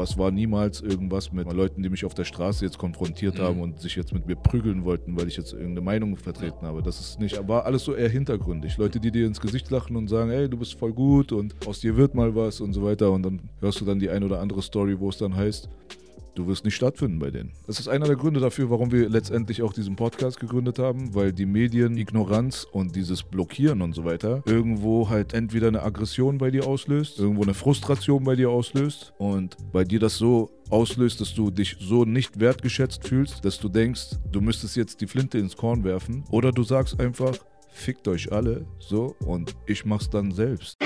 aber 0.00 0.08
es 0.08 0.16
war 0.16 0.30
niemals 0.30 0.80
irgendwas 0.80 1.30
mit 1.30 1.52
Leuten, 1.52 1.82
die 1.82 1.90
mich 1.90 2.06
auf 2.06 2.14
der 2.14 2.24
Straße 2.24 2.64
jetzt 2.64 2.78
konfrontiert 2.78 3.36
mhm. 3.36 3.42
haben 3.42 3.60
und 3.60 3.80
sich 3.80 3.96
jetzt 3.96 4.14
mit 4.14 4.26
mir 4.26 4.34
prügeln 4.34 4.86
wollten, 4.86 5.14
weil 5.14 5.28
ich 5.28 5.36
jetzt 5.36 5.52
irgendeine 5.52 5.82
Meinung 5.82 6.16
vertreten 6.16 6.64
habe. 6.64 6.82
Das 6.82 6.98
ist 6.98 7.20
nicht, 7.20 7.46
war 7.46 7.66
alles 7.66 7.84
so 7.84 7.94
eher 7.94 8.08
hintergründig. 8.08 8.78
Leute, 8.78 8.98
die 8.98 9.10
dir 9.10 9.26
ins 9.26 9.42
Gesicht 9.42 9.70
lachen 9.70 9.96
und 9.96 10.08
sagen, 10.08 10.30
ey, 10.30 10.48
du 10.48 10.56
bist 10.56 10.78
voll 10.78 10.94
gut 10.94 11.32
und 11.32 11.54
aus 11.66 11.80
dir 11.80 11.98
wird 11.98 12.14
mal 12.14 12.34
was 12.34 12.62
und 12.62 12.72
so 12.72 12.82
weiter 12.82 13.10
und 13.12 13.22
dann 13.24 13.42
hörst 13.60 13.82
du 13.82 13.84
dann 13.84 13.98
die 13.98 14.08
ein 14.08 14.24
oder 14.24 14.40
andere 14.40 14.62
Story, 14.62 14.98
wo 14.98 15.10
es 15.10 15.18
dann 15.18 15.36
heißt, 15.36 15.68
du 16.34 16.46
wirst 16.46 16.64
nicht 16.64 16.74
stattfinden 16.74 17.18
bei 17.18 17.30
denen. 17.30 17.52
Das 17.66 17.80
ist 17.80 17.88
einer 17.88 18.06
der 18.06 18.16
Gründe 18.16 18.40
dafür, 18.40 18.70
warum 18.70 18.92
wir 18.92 19.08
letztendlich 19.08 19.62
auch 19.62 19.72
diesen 19.72 19.96
Podcast 19.96 20.40
gegründet 20.40 20.78
haben, 20.78 21.14
weil 21.14 21.32
die 21.32 21.46
Medien 21.46 21.96
Ignoranz 21.96 22.66
und 22.70 22.96
dieses 22.96 23.22
Blockieren 23.22 23.82
und 23.82 23.94
so 23.94 24.04
weiter 24.04 24.42
irgendwo 24.46 25.08
halt 25.08 25.34
entweder 25.34 25.68
eine 25.68 25.82
Aggression 25.82 26.38
bei 26.38 26.50
dir 26.50 26.66
auslöst, 26.66 27.18
irgendwo 27.18 27.42
eine 27.42 27.54
Frustration 27.54 28.24
bei 28.24 28.36
dir 28.36 28.50
auslöst 28.50 29.12
und 29.18 29.56
bei 29.72 29.84
dir 29.84 30.00
das 30.00 30.16
so 30.16 30.50
auslöst, 30.70 31.20
dass 31.20 31.34
du 31.34 31.50
dich 31.50 31.76
so 31.80 32.04
nicht 32.04 32.40
wertgeschätzt 32.40 33.06
fühlst, 33.06 33.44
dass 33.44 33.58
du 33.58 33.68
denkst, 33.68 34.16
du 34.30 34.40
müsstest 34.40 34.76
jetzt 34.76 35.00
die 35.00 35.06
Flinte 35.06 35.38
ins 35.38 35.56
Korn 35.56 35.84
werfen 35.84 36.24
oder 36.30 36.52
du 36.52 36.62
sagst 36.62 37.00
einfach, 37.00 37.36
fickt 37.72 38.08
euch 38.08 38.32
alle 38.32 38.66
so 38.78 39.16
und 39.20 39.56
ich 39.66 39.84
mach's 39.84 40.10
dann 40.10 40.32
selbst. 40.32 40.78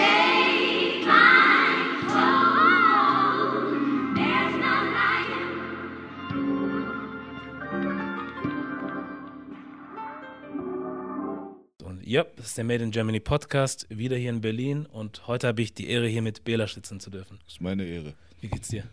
Ja, 12.14 12.24
das 12.36 12.46
ist 12.46 12.58
der 12.58 12.62
Made 12.62 12.84
in 12.84 12.92
Germany 12.92 13.18
Podcast, 13.18 13.88
wieder 13.90 14.16
hier 14.16 14.30
in 14.30 14.40
Berlin 14.40 14.86
und 14.86 15.26
heute 15.26 15.48
habe 15.48 15.60
ich 15.62 15.74
die 15.74 15.88
Ehre, 15.88 16.06
hier 16.06 16.22
mit 16.22 16.44
Bela 16.44 16.68
sitzen 16.68 17.00
zu 17.00 17.10
dürfen. 17.10 17.40
Das 17.44 17.54
ist 17.54 17.60
meine 17.60 17.84
Ehre. 17.84 18.14
Wie 18.40 18.46
geht's 18.46 18.68
dir? 18.68 18.84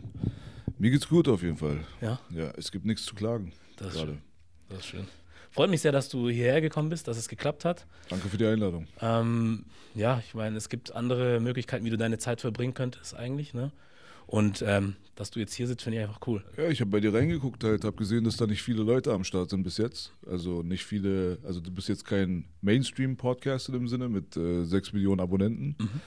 Mir 0.80 0.90
geht's 0.90 1.08
gut 1.08 1.28
auf 1.28 1.44
jeden 1.44 1.58
Fall. 1.58 1.86
Ja? 2.02 2.20
Ja, 2.32 2.52
es 2.58 2.72
gibt 2.72 2.84
nichts 2.84 3.06
zu 3.06 3.14
klagen. 3.14 3.54
Das 3.76 3.90
ist 3.90 3.94
gerade. 3.94 4.14
schön. 4.14 4.22
Das 4.70 4.80
ist 4.80 4.86
schön. 4.88 5.08
Freut 5.52 5.70
mich 5.70 5.82
sehr, 5.82 5.92
dass 5.92 6.10
du 6.10 6.30
hierher 6.32 6.62
gekommen 6.62 6.90
bist, 6.90 7.08
dass 7.08 7.16
es 7.16 7.30
geklappt 7.30 7.64
hat. 7.64 7.86
Danke 8.10 8.28
für 8.28 8.38
die 8.38 8.46
Einladung. 8.48 8.88
Ähm, 9.02 9.66
ja, 9.94 10.20
ich 10.26 10.34
meine, 10.34 10.58
es 10.58 10.68
gibt 10.68 10.96
andere 10.96 11.40
Möglichkeiten, 11.40 11.86
wie 11.86 11.92
du 11.92 11.98
deine 11.98 12.18
Zeit 12.18 12.42
verbringen 12.42 12.74
könntest 12.74 13.16
eigentlich, 13.16 13.54
ne? 13.54 13.72
Und 14.32 14.64
ähm, 14.66 14.96
dass 15.16 15.30
du 15.30 15.42
jetzt 15.42 15.54
hier 15.54 15.68
sitzt, 15.68 15.84
finde 15.84 15.98
ich 15.98 16.04
einfach 16.06 16.22
cool. 16.26 16.42
Ja, 16.56 16.70
ich 16.70 16.80
habe 16.80 16.90
bei 16.90 17.02
dir 17.02 17.14
reingeguckt 17.14 17.66
halt, 17.66 17.84
habe 17.84 17.98
gesehen, 17.98 18.24
dass 18.24 18.38
da 18.38 18.48
nicht 18.48 18.62
viele 18.62 18.82
Leute 18.82 19.12
am 19.12 19.26
Start 19.26 19.50
sind 19.50 19.64
bis 19.64 19.78
jetzt. 19.78 20.14
Also 20.26 20.64
nicht 20.64 20.86
viele, 20.86 21.38
also 21.44 21.60
du 21.60 21.70
bist 21.70 21.90
jetzt 21.90 22.06
kein 22.06 22.46
Mainstream-Podcast 22.62 23.68
in 23.68 23.74
dem 23.74 23.90
Sinne 23.90 24.08
mit 24.08 24.38
äh, 24.38 24.64
6 24.64 24.94
Millionen 24.94 25.20
Abonnenten. 25.20 25.76
Mhm. 25.78 26.00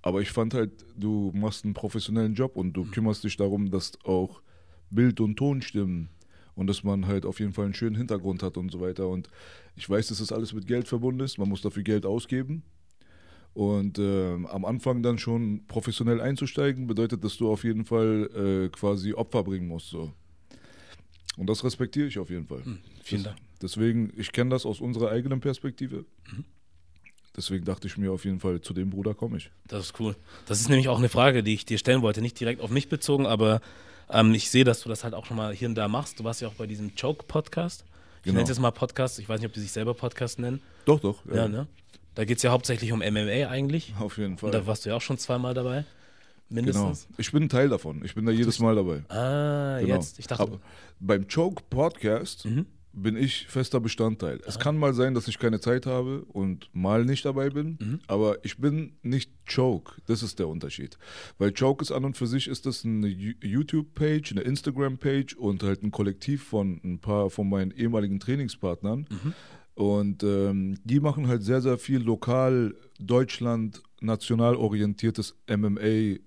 Aber 0.00 0.22
ich 0.22 0.30
fand 0.30 0.54
halt, 0.54 0.70
du 0.96 1.32
machst 1.34 1.66
einen 1.66 1.74
professionellen 1.74 2.32
Job 2.32 2.56
und 2.56 2.72
du 2.72 2.84
mhm. 2.84 2.92
kümmerst 2.92 3.24
dich 3.24 3.36
darum, 3.36 3.70
dass 3.70 3.92
auch 4.04 4.40
Bild 4.88 5.20
und 5.20 5.36
Ton 5.36 5.60
stimmen 5.60 6.08
und 6.54 6.66
dass 6.66 6.82
man 6.82 7.06
halt 7.06 7.26
auf 7.26 7.40
jeden 7.40 7.52
Fall 7.52 7.66
einen 7.66 7.74
schönen 7.74 7.96
Hintergrund 7.96 8.42
hat 8.42 8.56
und 8.56 8.72
so 8.72 8.80
weiter. 8.80 9.06
Und 9.06 9.28
ich 9.76 9.88
weiß, 9.88 10.08
dass 10.08 10.18
das 10.20 10.32
alles 10.32 10.54
mit 10.54 10.66
Geld 10.66 10.88
verbunden 10.88 11.20
ist. 11.20 11.36
Man 11.36 11.50
muss 11.50 11.60
dafür 11.60 11.82
Geld 11.82 12.06
ausgeben. 12.06 12.62
Und 13.52 13.98
äh, 13.98 14.34
am 14.34 14.64
Anfang 14.64 15.02
dann 15.02 15.18
schon 15.18 15.66
professionell 15.66 16.20
einzusteigen, 16.20 16.86
bedeutet, 16.86 17.24
dass 17.24 17.36
du 17.36 17.50
auf 17.50 17.64
jeden 17.64 17.84
Fall 17.84 18.30
äh, 18.66 18.68
quasi 18.68 19.12
Opfer 19.12 19.42
bringen 19.42 19.66
musst. 19.66 19.88
So. 19.88 20.12
Und 21.36 21.48
das 21.48 21.64
respektiere 21.64 22.06
ich 22.06 22.18
auf 22.18 22.30
jeden 22.30 22.46
Fall. 22.46 22.62
Mhm, 22.64 22.78
vielen 23.02 23.24
das, 23.24 23.34
Dank. 23.34 23.44
Deswegen, 23.60 24.12
ich 24.16 24.32
kenne 24.32 24.50
das 24.50 24.64
aus 24.64 24.80
unserer 24.80 25.10
eigenen 25.10 25.40
Perspektive. 25.40 26.04
Mhm. 26.32 26.44
Deswegen 27.36 27.64
dachte 27.64 27.86
ich 27.86 27.96
mir 27.96 28.12
auf 28.12 28.24
jeden 28.24 28.40
Fall, 28.40 28.60
zu 28.60 28.74
dem 28.74 28.90
Bruder 28.90 29.14
komme 29.14 29.36
ich. 29.36 29.50
Das 29.66 29.86
ist 29.86 30.00
cool. 30.00 30.16
Das 30.46 30.60
ist 30.60 30.68
nämlich 30.68 30.88
auch 30.88 30.98
eine 30.98 31.08
Frage, 31.08 31.42
die 31.42 31.54
ich 31.54 31.64
dir 31.64 31.78
stellen 31.78 32.02
wollte. 32.02 32.20
Nicht 32.20 32.38
direkt 32.38 32.60
auf 32.60 32.70
mich 32.70 32.88
bezogen, 32.88 33.26
aber 33.26 33.60
ähm, 34.10 34.34
ich 34.34 34.50
sehe, 34.50 34.64
dass 34.64 34.82
du 34.82 34.88
das 34.88 35.04
halt 35.04 35.14
auch 35.14 35.26
schon 35.26 35.36
mal 35.36 35.54
hier 35.54 35.68
und 35.68 35.76
da 35.76 35.88
machst. 35.88 36.18
Du 36.18 36.24
warst 36.24 36.40
ja 36.40 36.48
auch 36.48 36.54
bei 36.54 36.66
diesem 36.66 36.94
Choke-Podcast. 36.94 37.84
Ich 38.18 38.24
genau. 38.24 38.34
nenne 38.34 38.42
es 38.42 38.48
jetzt 38.48 38.60
mal 38.60 38.72
Podcast. 38.72 39.18
Ich 39.18 39.28
weiß 39.28 39.40
nicht, 39.40 39.46
ob 39.46 39.52
die 39.52 39.60
sich 39.60 39.72
selber 39.72 39.94
Podcast 39.94 40.38
nennen. 40.38 40.60
Doch, 40.84 41.00
doch. 41.00 41.24
Ja, 41.26 41.36
ja 41.36 41.48
ne? 41.48 41.66
Da 42.14 42.24
geht 42.24 42.38
es 42.38 42.42
ja 42.42 42.50
hauptsächlich 42.50 42.92
um 42.92 42.98
MMA 43.00 43.48
eigentlich. 43.48 43.94
Auf 43.98 44.18
jeden 44.18 44.38
Fall. 44.38 44.48
Und 44.48 44.54
da 44.54 44.66
warst 44.66 44.84
du 44.84 44.90
ja 44.90 44.96
auch 44.96 45.00
schon 45.00 45.18
zweimal 45.18 45.54
dabei. 45.54 45.84
Mindestens. 46.50 47.06
Genau. 47.06 47.14
Ich 47.18 47.32
bin 47.32 47.44
ein 47.44 47.48
Teil 47.48 47.68
davon. 47.68 48.04
Ich 48.04 48.14
bin 48.14 48.26
da 48.26 48.32
jedes 48.32 48.58
Mal 48.58 48.74
dabei. 48.74 49.04
Ah, 49.08 49.78
genau. 49.80 49.94
jetzt. 49.94 50.18
Ich 50.18 50.26
dachte. 50.26 50.42
Aber 50.42 50.60
beim 50.98 51.28
Choke 51.28 51.62
Podcast 51.70 52.44
mhm. 52.44 52.66
bin 52.92 53.16
ich 53.16 53.46
fester 53.46 53.78
Bestandteil. 53.78 54.38
Aha. 54.38 54.48
Es 54.48 54.58
kann 54.58 54.76
mal 54.76 54.92
sein, 54.92 55.14
dass 55.14 55.28
ich 55.28 55.38
keine 55.38 55.60
Zeit 55.60 55.86
habe 55.86 56.22
und 56.22 56.68
mal 56.72 57.04
nicht 57.04 57.24
dabei 57.24 57.50
bin, 57.50 57.78
mhm. 57.80 58.00
aber 58.08 58.44
ich 58.44 58.58
bin 58.58 58.94
nicht 59.02 59.30
Choke. 59.48 60.02
Das 60.06 60.24
ist 60.24 60.40
der 60.40 60.48
Unterschied. 60.48 60.98
Weil 61.38 61.52
Choke 61.52 61.82
ist 61.82 61.92
an 61.92 62.04
und 62.04 62.16
für 62.16 62.26
sich 62.26 62.48
ist 62.48 62.66
das 62.66 62.84
eine 62.84 63.06
YouTube-Page, 63.06 64.32
eine 64.32 64.40
Instagram-Page 64.40 65.34
und 65.36 65.62
halt 65.62 65.84
ein 65.84 65.92
Kollektiv 65.92 66.42
von 66.42 66.80
ein 66.82 66.98
paar 66.98 67.30
von 67.30 67.48
meinen 67.48 67.70
ehemaligen 67.70 68.18
Trainingspartnern. 68.18 69.06
Mhm 69.08 69.34
und 69.74 70.22
ähm, 70.22 70.78
die 70.84 71.00
machen 71.00 71.28
halt 71.28 71.42
sehr, 71.42 71.60
sehr 71.60 71.78
viel 71.78 72.00
lokal 72.00 72.74
Deutschland 72.98 73.82
national 74.00 74.56
orientiertes 74.56 75.36
MMA, 75.48 76.18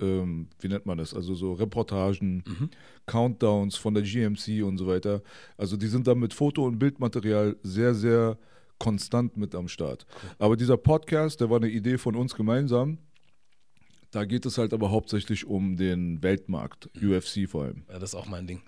ähm, 0.00 0.48
wie 0.60 0.68
nennt 0.68 0.86
man 0.86 0.98
das? 0.98 1.14
Also 1.14 1.34
so 1.34 1.52
Reportagen, 1.52 2.42
mhm. 2.46 2.70
Countdowns 3.06 3.76
von 3.76 3.94
der 3.94 4.02
GMC 4.02 4.62
und 4.64 4.78
so 4.78 4.86
weiter. 4.86 5.22
Also 5.56 5.76
die 5.76 5.86
sind 5.86 6.06
da 6.06 6.14
mit 6.14 6.34
Foto- 6.34 6.64
und 6.64 6.78
Bildmaterial 6.78 7.56
sehr, 7.62 7.94
sehr 7.94 8.38
konstant 8.78 9.36
mit 9.36 9.54
am 9.54 9.68
Start. 9.68 10.06
Cool. 10.10 10.30
Aber 10.38 10.56
dieser 10.56 10.76
Podcast, 10.76 11.40
der 11.40 11.50
war 11.50 11.58
eine 11.58 11.68
Idee 11.68 11.98
von 11.98 12.16
uns 12.16 12.34
gemeinsam. 12.34 12.98
Da 14.10 14.24
geht 14.24 14.46
es 14.46 14.58
halt 14.58 14.72
aber 14.72 14.90
hauptsächlich 14.90 15.44
um 15.44 15.76
den 15.76 16.22
Weltmarkt, 16.22 16.88
mhm. 16.94 17.12
UFC 17.12 17.48
vor 17.48 17.64
allem. 17.64 17.84
Ja, 17.88 17.98
das 17.98 18.10
ist 18.10 18.14
auch 18.14 18.26
mein 18.26 18.46
Ding. 18.46 18.62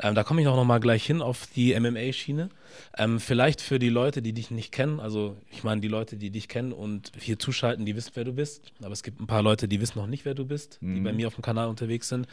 Ähm, 0.00 0.14
da 0.14 0.24
komme 0.24 0.40
ich 0.40 0.48
auch 0.48 0.56
noch 0.56 0.64
mal 0.64 0.80
gleich 0.80 1.04
hin 1.04 1.22
auf 1.22 1.46
die 1.54 1.78
MMA-Schiene. 1.78 2.48
Ähm, 2.96 3.20
vielleicht 3.20 3.60
für 3.60 3.78
die 3.78 3.88
Leute, 3.88 4.22
die 4.22 4.32
dich 4.32 4.50
nicht 4.50 4.72
kennen, 4.72 5.00
also 5.00 5.36
ich 5.50 5.64
meine 5.64 5.80
die 5.80 5.88
Leute, 5.88 6.16
die 6.16 6.30
dich 6.30 6.48
kennen 6.48 6.72
und 6.72 7.12
hier 7.18 7.38
zuschalten, 7.38 7.86
die 7.86 7.94
wissen, 7.94 8.12
wer 8.14 8.24
du 8.24 8.32
bist. 8.32 8.72
Aber 8.80 8.92
es 8.92 9.02
gibt 9.02 9.20
ein 9.20 9.26
paar 9.26 9.42
Leute, 9.42 9.68
die 9.68 9.80
wissen 9.80 9.98
noch 9.98 10.06
nicht, 10.06 10.24
wer 10.24 10.34
du 10.34 10.44
bist, 10.44 10.78
mhm. 10.80 10.94
die 10.94 11.00
bei 11.00 11.12
mir 11.12 11.26
auf 11.28 11.34
dem 11.34 11.42
Kanal 11.42 11.68
unterwegs 11.68 12.08
sind. 12.08 12.26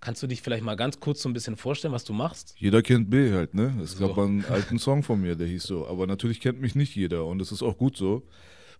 Kannst 0.00 0.22
du 0.22 0.26
dich 0.26 0.42
vielleicht 0.42 0.62
mal 0.62 0.76
ganz 0.76 1.00
kurz 1.00 1.22
so 1.22 1.28
ein 1.28 1.32
bisschen 1.32 1.56
vorstellen, 1.56 1.94
was 1.94 2.04
du 2.04 2.12
machst? 2.12 2.54
Jeder 2.58 2.82
kennt 2.82 3.08
B 3.08 3.32
halt, 3.32 3.54
ne? 3.54 3.74
Es 3.82 3.92
so. 3.92 4.06
gab 4.06 4.18
einen 4.18 4.44
alten 4.44 4.78
Song 4.78 5.02
von 5.02 5.20
mir, 5.20 5.36
der 5.36 5.46
hieß 5.46 5.62
so. 5.62 5.86
Aber 5.86 6.06
natürlich 6.06 6.40
kennt 6.40 6.60
mich 6.60 6.74
nicht 6.74 6.94
jeder 6.94 7.24
und 7.24 7.38
das 7.38 7.50
ist 7.50 7.62
auch 7.62 7.78
gut 7.78 7.96
so, 7.96 8.22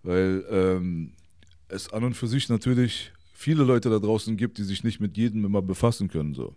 weil 0.03 0.45
ähm, 0.51 1.13
es 1.69 1.93
an 1.93 2.05
und 2.05 2.15
für 2.15 2.27
sich 2.27 2.49
natürlich 2.49 3.13
viele 3.33 3.65
Leute 3.65 3.91
da 3.91 3.99
draußen 3.99 4.37
gibt, 4.37 4.59
die 4.59 4.65
sich 4.65 4.85
nicht 4.85 5.01
mit 5.01 5.17
jedem 5.17 5.45
immer 5.45 5.63
befassen 5.63 6.09
können. 6.09 6.35
So. 6.35 6.55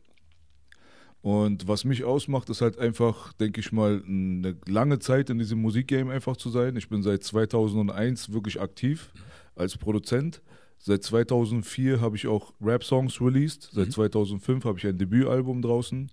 Und 1.22 1.68
was 1.68 1.84
mich 1.84 2.06
ausmacht, 2.06 2.50
ist 2.50 2.62
halt 2.62 2.80
einfach, 2.80 3.34
denke 3.34 3.60
ich 3.60 3.74
mal, 3.74 4.02
eine 4.08 4.56
lange 4.68 5.00
Zeit 5.00 5.30
in 5.30 5.38
diesem 5.38 5.62
Musikgame 5.62 6.14
einfach 6.14 6.38
zu 6.38 6.50
sein. 6.50 6.78
Ich 6.78 6.88
bin 6.88 7.04
seit 7.04 7.24
2001 7.24 8.32
wirklich 8.32 8.62
aktiv 8.62 9.12
als 9.56 9.76
Produzent. 9.78 10.42
Seit 10.78 11.04
2004 11.04 12.00
habe 12.00 12.16
ich 12.16 12.28
auch 12.28 12.54
Rap-Songs 12.62 13.20
released. 13.20 13.70
Seit 13.74 13.88
mhm. 13.88 13.92
2005 13.92 14.64
habe 14.64 14.80
ich 14.80 14.88
ein 14.88 14.98
Debütalbum 14.98 15.62
draußen. 15.62 16.10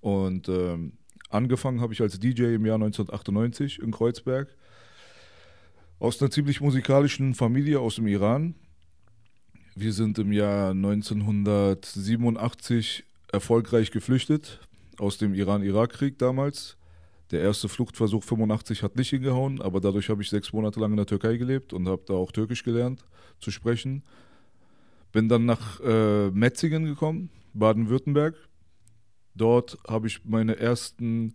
Und 0.00 0.48
ähm, 0.48 0.92
angefangen 1.30 1.80
habe 1.80 1.92
ich 1.92 2.00
als 2.00 2.20
DJ 2.20 2.54
im 2.54 2.64
Jahr 2.64 2.76
1998 2.76 3.80
in 3.80 3.90
Kreuzberg. 3.90 4.54
Aus 5.98 6.22
einer 6.22 6.30
ziemlich 6.30 6.60
musikalischen 6.60 7.34
Familie 7.34 7.80
aus 7.80 7.96
dem 7.96 8.06
Iran. 8.06 8.54
Wir 9.74 9.92
sind 9.92 10.16
im 10.20 10.30
Jahr 10.30 10.70
1987 10.70 13.04
erfolgreich 13.34 13.90
geflüchtet 13.90 14.60
aus 14.98 15.18
dem 15.18 15.34
Iran-Irak-Krieg 15.34 16.18
damals. 16.18 16.76
Der 17.30 17.40
erste 17.40 17.68
Fluchtversuch 17.68 18.22
85 18.22 18.82
hat 18.82 18.96
nicht 18.96 19.10
hingehauen, 19.10 19.60
aber 19.60 19.80
dadurch 19.80 20.08
habe 20.08 20.22
ich 20.22 20.30
sechs 20.30 20.52
Monate 20.52 20.80
lang 20.80 20.92
in 20.92 20.96
der 20.96 21.06
Türkei 21.06 21.36
gelebt 21.36 21.72
und 21.72 21.88
habe 21.88 22.02
da 22.06 22.14
auch 22.14 22.32
Türkisch 22.32 22.62
gelernt 22.62 23.04
zu 23.40 23.50
sprechen. 23.50 24.04
Bin 25.12 25.28
dann 25.28 25.44
nach 25.44 25.80
äh, 25.80 26.30
Metzingen 26.30 26.84
gekommen, 26.84 27.30
Baden-Württemberg. 27.54 28.36
Dort 29.34 29.78
habe 29.88 30.06
ich 30.06 30.24
meine 30.24 30.56
ersten, 30.58 31.34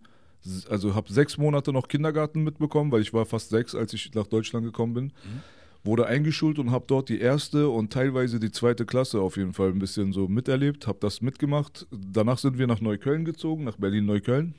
also 0.68 0.94
habe 0.94 1.12
sechs 1.12 1.36
Monate 1.36 1.72
noch 1.72 1.88
Kindergarten 1.88 2.42
mitbekommen, 2.44 2.92
weil 2.92 3.02
ich 3.02 3.12
war 3.12 3.26
fast 3.26 3.50
sechs, 3.50 3.74
als 3.74 3.92
ich 3.92 4.14
nach 4.14 4.26
Deutschland 4.26 4.64
gekommen 4.64 4.94
bin. 4.94 5.04
Mhm 5.04 5.42
wurde 5.84 6.06
eingeschult 6.06 6.58
und 6.58 6.70
habe 6.70 6.84
dort 6.86 7.08
die 7.08 7.20
erste 7.20 7.68
und 7.68 7.92
teilweise 7.92 8.38
die 8.38 8.52
zweite 8.52 8.84
Klasse 8.84 9.20
auf 9.20 9.36
jeden 9.36 9.54
Fall 9.54 9.70
ein 9.70 9.78
bisschen 9.78 10.12
so 10.12 10.28
miterlebt, 10.28 10.86
habe 10.86 10.98
das 11.00 11.22
mitgemacht. 11.22 11.86
Danach 11.90 12.38
sind 12.38 12.58
wir 12.58 12.66
nach 12.66 12.80
Neukölln 12.80 13.24
gezogen, 13.24 13.64
nach 13.64 13.76
Berlin-Neukölln. 13.76 14.54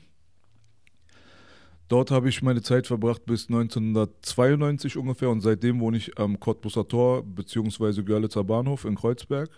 Dort 1.88 2.10
habe 2.10 2.28
ich 2.28 2.42
meine 2.42 2.62
Zeit 2.62 2.86
verbracht 2.86 3.26
bis 3.26 3.48
1992 3.48 4.96
ungefähr 4.96 5.28
und 5.28 5.42
seitdem 5.42 5.78
wohne 5.80 5.98
ich 5.98 6.18
am 6.18 6.40
Cottbusser 6.40 6.88
Tor 6.88 7.22
bzw. 7.22 8.02
Görlitzer 8.02 8.44
Bahnhof 8.44 8.84
in 8.84 8.94
Kreuzberg. 8.94 9.50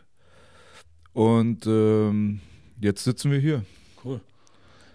Und 1.12 1.64
ähm, 1.66 2.40
jetzt 2.80 3.04
sitzen 3.04 3.30
wir 3.30 3.38
hier. 3.38 3.64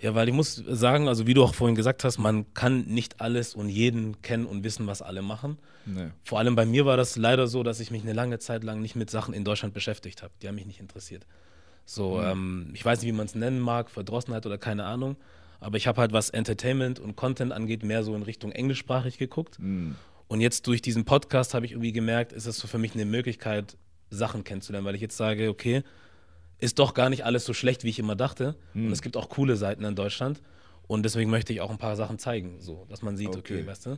Ja, 0.01 0.15
weil 0.15 0.27
ich 0.29 0.33
muss 0.33 0.55
sagen, 0.55 1.07
also 1.07 1.27
wie 1.27 1.33
du 1.33 1.43
auch 1.43 1.53
vorhin 1.53 1.75
gesagt 1.75 2.03
hast, 2.03 2.17
man 2.17 2.53
kann 2.53 2.85
nicht 2.85 3.19
alles 3.19 3.53
und 3.53 3.69
jeden 3.69 4.21
kennen 4.21 4.45
und 4.45 4.63
wissen, 4.63 4.87
was 4.87 5.01
alle 5.01 5.21
machen. 5.21 5.57
Nee. 5.85 6.07
Vor 6.23 6.39
allem 6.39 6.55
bei 6.55 6.65
mir 6.65 6.85
war 6.85 6.97
das 6.97 7.17
leider 7.17 7.47
so, 7.47 7.63
dass 7.63 7.79
ich 7.79 7.91
mich 7.91 8.03
eine 8.03 8.13
lange 8.13 8.39
Zeit 8.39 8.63
lang 8.63 8.81
nicht 8.81 8.95
mit 8.95 9.09
Sachen 9.09 9.33
in 9.33 9.43
Deutschland 9.43 9.73
beschäftigt 9.73 10.23
habe. 10.23 10.33
Die 10.41 10.47
haben 10.47 10.55
mich 10.55 10.65
nicht 10.65 10.79
interessiert. 10.79 11.25
So, 11.85 12.17
mhm. 12.17 12.23
ähm, 12.23 12.69
ich 12.73 12.85
weiß 12.85 13.01
nicht, 13.01 13.09
wie 13.09 13.17
man 13.17 13.25
es 13.25 13.35
nennen 13.35 13.59
mag, 13.59 13.89
Verdrossenheit 13.89 14.45
oder 14.45 14.57
keine 14.57 14.85
Ahnung. 14.85 15.17
Aber 15.59 15.75
ich 15.75 15.87
habe 15.87 15.99
halt, 15.99 16.13
was 16.13 16.29
Entertainment 16.29 16.99
und 16.99 17.15
Content 17.15 17.51
angeht, 17.51 17.83
mehr 17.83 18.03
so 18.03 18.15
in 18.15 18.23
Richtung 18.23 18.51
englischsprachig 18.51 19.17
geguckt. 19.17 19.59
Mhm. 19.59 19.95
Und 20.27 20.41
jetzt 20.41 20.67
durch 20.67 20.81
diesen 20.81 21.05
Podcast 21.05 21.53
habe 21.53 21.65
ich 21.65 21.73
irgendwie 21.73 21.91
gemerkt, 21.91 22.31
ist 22.31 22.45
es 22.45 22.57
so 22.57 22.67
für 22.67 22.77
mich 22.77 22.93
eine 22.93 23.05
Möglichkeit, 23.05 23.77
Sachen 24.11 24.43
kennenzulernen, 24.43 24.85
weil 24.85 24.95
ich 24.95 25.01
jetzt 25.01 25.17
sage, 25.17 25.49
okay, 25.49 25.83
ist 26.59 26.79
doch 26.79 26.93
gar 26.93 27.09
nicht 27.09 27.25
alles 27.25 27.45
so 27.45 27.53
schlecht, 27.53 27.83
wie 27.83 27.89
ich 27.89 27.99
immer 27.99 28.15
dachte. 28.15 28.55
Mhm. 28.73 28.87
Und 28.87 28.91
es 28.91 29.01
gibt 29.01 29.17
auch 29.17 29.29
coole 29.29 29.55
Seiten 29.55 29.83
in 29.83 29.95
Deutschland. 29.95 30.41
Und 30.87 31.03
deswegen 31.03 31.29
möchte 31.29 31.53
ich 31.53 31.61
auch 31.61 31.69
ein 31.69 31.77
paar 31.77 31.95
Sachen 31.95 32.17
zeigen, 32.17 32.59
so, 32.59 32.85
dass 32.89 33.01
man 33.01 33.15
sieht, 33.15 33.29
okay, 33.29 33.37
okay 33.39 33.67
weißt 33.67 33.85
du. 33.85 33.97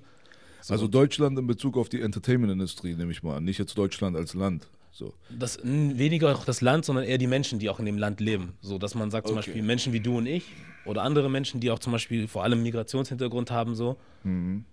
So. 0.62 0.74
Also 0.74 0.88
Deutschland 0.88 1.40
in 1.40 1.48
Bezug 1.48 1.78
auf 1.78 1.90
die 1.90 2.02
Entertainment-Industrie, 2.02 2.96
nehme 2.96 3.12
ich 3.12 3.24
mal 3.24 3.38
an, 3.38 3.46
nicht 3.46 3.58
jetzt 3.58 3.78
Deutschland 3.78 4.16
als 4.16 4.34
Land. 4.34 4.68
So. 4.92 5.14
Das, 5.30 5.60
weniger 5.64 6.36
auch 6.36 6.46
das 6.46 6.62
Land, 6.62 6.86
sondern 6.86 7.06
eher 7.06 7.18
die 7.18 7.28
Menschen, 7.28 7.60
die 7.60 7.70
auch 7.70 7.80
in 7.80 7.86
dem 7.86 7.98
Land 7.98 8.20
leben. 8.20 8.58
So, 8.62 8.78
dass 8.78 8.94
man 8.94 9.10
sagt, 9.10 9.28
zum 9.28 9.38
okay. 9.38 9.48
Beispiel 9.48 9.64
Menschen 9.64 9.94
wie 9.94 10.02
du 10.02 10.18
und 10.18 10.26
ich 10.26 10.46
oder 10.86 11.04
andere 11.04 11.30
Menschen, 11.30 11.62
die 11.62 11.72
auch 11.72 11.80
zum 11.80 11.94
Beispiel 11.94 12.28
vor 12.28 12.44
allem 12.44 12.62
Migrationshintergrund 12.62 13.52
haben, 13.52 13.74
so. 13.74 13.98
Mhm. 14.24 14.66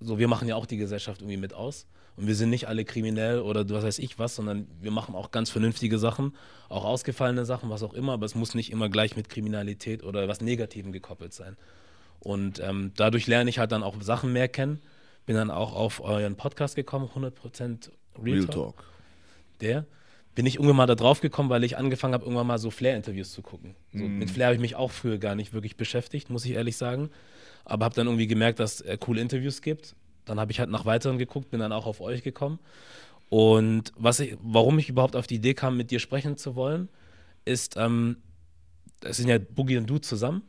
So, 0.00 0.18
wir 0.18 0.26
machen 0.26 0.48
ja 0.48 0.56
auch 0.56 0.66
die 0.66 0.78
Gesellschaft 0.78 1.20
irgendwie 1.20 1.36
mit 1.36 1.54
aus. 1.54 1.86
Und 2.16 2.26
wir 2.26 2.34
sind 2.34 2.50
nicht 2.50 2.68
alle 2.68 2.84
kriminell 2.84 3.40
oder 3.40 3.68
was 3.70 3.84
weiß 3.84 3.98
ich 3.98 4.18
was, 4.18 4.36
sondern 4.36 4.66
wir 4.80 4.90
machen 4.90 5.14
auch 5.14 5.30
ganz 5.30 5.50
vernünftige 5.50 5.98
Sachen, 5.98 6.34
auch 6.68 6.84
ausgefallene 6.84 7.44
Sachen, 7.44 7.70
was 7.70 7.82
auch 7.82 7.94
immer, 7.94 8.12
aber 8.12 8.26
es 8.26 8.34
muss 8.34 8.54
nicht 8.54 8.70
immer 8.70 8.88
gleich 8.88 9.16
mit 9.16 9.28
Kriminalität 9.28 10.04
oder 10.04 10.28
was 10.28 10.40
Negativem 10.40 10.92
gekoppelt 10.92 11.32
sein. 11.32 11.56
Und 12.20 12.60
ähm, 12.60 12.92
dadurch 12.96 13.26
lerne 13.26 13.50
ich 13.50 13.58
halt 13.58 13.72
dann 13.72 13.82
auch 13.82 14.00
Sachen 14.00 14.32
mehr 14.32 14.48
kennen. 14.48 14.80
Bin 15.26 15.36
dann 15.36 15.50
auch 15.50 15.74
auf 15.74 16.02
euren 16.02 16.36
Podcast 16.36 16.76
gekommen, 16.76 17.08
100% 17.14 17.90
Real, 18.22 18.24
Real 18.24 18.44
Talk. 18.44 18.54
Talk. 18.54 18.84
Der 19.60 19.86
bin 20.34 20.46
ich 20.46 20.56
irgendwann 20.56 20.76
mal 20.76 20.86
da 20.86 20.94
drauf 20.94 21.20
gekommen, 21.20 21.50
weil 21.50 21.64
ich 21.64 21.76
angefangen 21.76 22.14
habe, 22.14 22.24
irgendwann 22.24 22.46
mal 22.46 22.58
so 22.58 22.70
Flair-Interviews 22.70 23.32
zu 23.32 23.42
gucken. 23.42 23.74
So, 23.92 24.04
mm. 24.04 24.18
Mit 24.18 24.30
Flair 24.30 24.46
habe 24.46 24.54
ich 24.54 24.60
mich 24.60 24.76
auch 24.76 24.90
früher 24.90 25.18
gar 25.18 25.34
nicht 25.34 25.52
wirklich 25.52 25.76
beschäftigt, 25.76 26.30
muss 26.30 26.44
ich 26.44 26.52
ehrlich 26.52 26.76
sagen. 26.76 27.10
Aber 27.64 27.84
habe 27.84 27.94
dann 27.94 28.06
irgendwie 28.06 28.26
gemerkt, 28.26 28.58
dass 28.58 28.80
es 28.80 29.00
coole 29.00 29.20
Interviews 29.20 29.62
gibt 29.62 29.94
dann 30.24 30.38
habe 30.38 30.52
ich 30.52 30.60
halt 30.60 30.70
nach 30.70 30.84
weiteren 30.84 31.18
geguckt, 31.18 31.50
bin 31.50 31.60
dann 31.60 31.72
auch 31.72 31.86
auf 31.86 32.00
euch 32.00 32.22
gekommen. 32.22 32.58
Und 33.28 33.92
was 33.96 34.20
ich, 34.20 34.36
warum 34.42 34.78
ich 34.78 34.88
überhaupt 34.88 35.16
auf 35.16 35.26
die 35.26 35.36
Idee 35.36 35.54
kam, 35.54 35.76
mit 35.76 35.90
dir 35.90 36.00
sprechen 36.00 36.36
zu 36.36 36.54
wollen, 36.54 36.88
ist, 37.44 37.76
ähm, 37.76 38.18
es 39.02 39.16
sind 39.16 39.28
ja 39.28 39.38
Boogie 39.38 39.78
und 39.78 39.86
du 39.86 39.98
zusammen. 39.98 40.42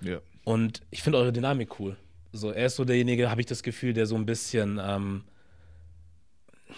Ja. 0.00 0.18
Und 0.44 0.80
ich 0.90 1.02
finde 1.02 1.18
eure 1.18 1.32
Dynamik 1.32 1.78
cool. 1.78 1.96
So, 2.32 2.50
er 2.50 2.66
ist 2.66 2.76
so 2.76 2.84
derjenige, 2.84 3.30
habe 3.30 3.40
ich 3.40 3.46
das 3.46 3.62
Gefühl, 3.62 3.92
der 3.92 4.06
so 4.06 4.16
ein 4.16 4.26
bisschen, 4.26 4.80
ähm, 4.82 5.24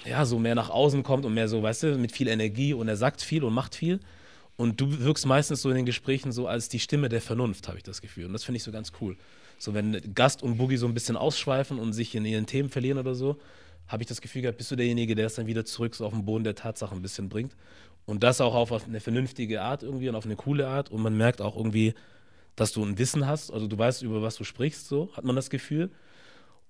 ja, 0.04 0.24
so 0.24 0.38
mehr 0.38 0.54
nach 0.54 0.70
außen 0.70 1.02
kommt 1.02 1.24
und 1.24 1.34
mehr 1.34 1.48
so, 1.48 1.62
weißt 1.62 1.84
du, 1.84 1.98
mit 1.98 2.12
viel 2.12 2.28
Energie 2.28 2.74
und 2.74 2.88
er 2.88 2.96
sagt 2.96 3.22
viel 3.22 3.44
und 3.44 3.54
macht 3.54 3.74
viel. 3.74 4.00
Und 4.56 4.80
du 4.80 5.00
wirkst 5.00 5.26
meistens 5.26 5.62
so 5.62 5.70
in 5.70 5.76
den 5.76 5.86
Gesprächen 5.86 6.32
so 6.32 6.46
als 6.46 6.68
die 6.68 6.78
Stimme 6.78 7.08
der 7.08 7.20
Vernunft, 7.20 7.68
habe 7.68 7.76
ich 7.76 7.84
das 7.84 8.02
Gefühl. 8.02 8.26
Und 8.26 8.32
das 8.32 8.44
finde 8.44 8.56
ich 8.56 8.62
so 8.62 8.72
ganz 8.72 8.92
cool. 9.00 9.16
So, 9.58 9.74
wenn 9.74 10.14
Gast 10.14 10.42
und 10.42 10.56
Boogie 10.58 10.76
so 10.76 10.86
ein 10.86 10.94
bisschen 10.94 11.16
ausschweifen 11.16 11.78
und 11.78 11.92
sich 11.92 12.14
in 12.14 12.24
ihren 12.24 12.46
Themen 12.46 12.68
verlieren 12.68 12.98
oder 12.98 13.14
so, 13.14 13.38
habe 13.86 14.02
ich 14.02 14.08
das 14.08 14.20
Gefühl 14.20 14.42
gehabt, 14.42 14.58
bist 14.58 14.70
du 14.70 14.76
derjenige, 14.76 15.14
der 15.14 15.26
es 15.26 15.34
dann 15.34 15.46
wieder 15.46 15.64
zurück 15.64 15.94
so 15.94 16.06
auf 16.06 16.12
den 16.12 16.24
Boden 16.24 16.44
der 16.44 16.54
Tatsachen 16.54 16.98
ein 16.98 17.02
bisschen 17.02 17.28
bringt. 17.28 17.54
Und 18.06 18.22
das 18.22 18.40
auch 18.40 18.54
auf 18.54 18.72
eine 18.72 19.00
vernünftige 19.00 19.62
Art 19.62 19.82
irgendwie 19.82 20.08
und 20.08 20.14
auf 20.14 20.26
eine 20.26 20.36
coole 20.36 20.68
Art. 20.68 20.90
Und 20.90 21.02
man 21.02 21.16
merkt 21.16 21.40
auch 21.40 21.56
irgendwie, 21.56 21.94
dass 22.56 22.72
du 22.72 22.84
ein 22.84 22.98
Wissen 22.98 23.26
hast. 23.26 23.50
Also 23.50 23.66
du 23.66 23.76
weißt, 23.76 24.02
über 24.02 24.22
was 24.22 24.36
du 24.36 24.44
sprichst, 24.44 24.88
so 24.88 25.10
hat 25.14 25.24
man 25.24 25.36
das 25.36 25.50
Gefühl. 25.50 25.90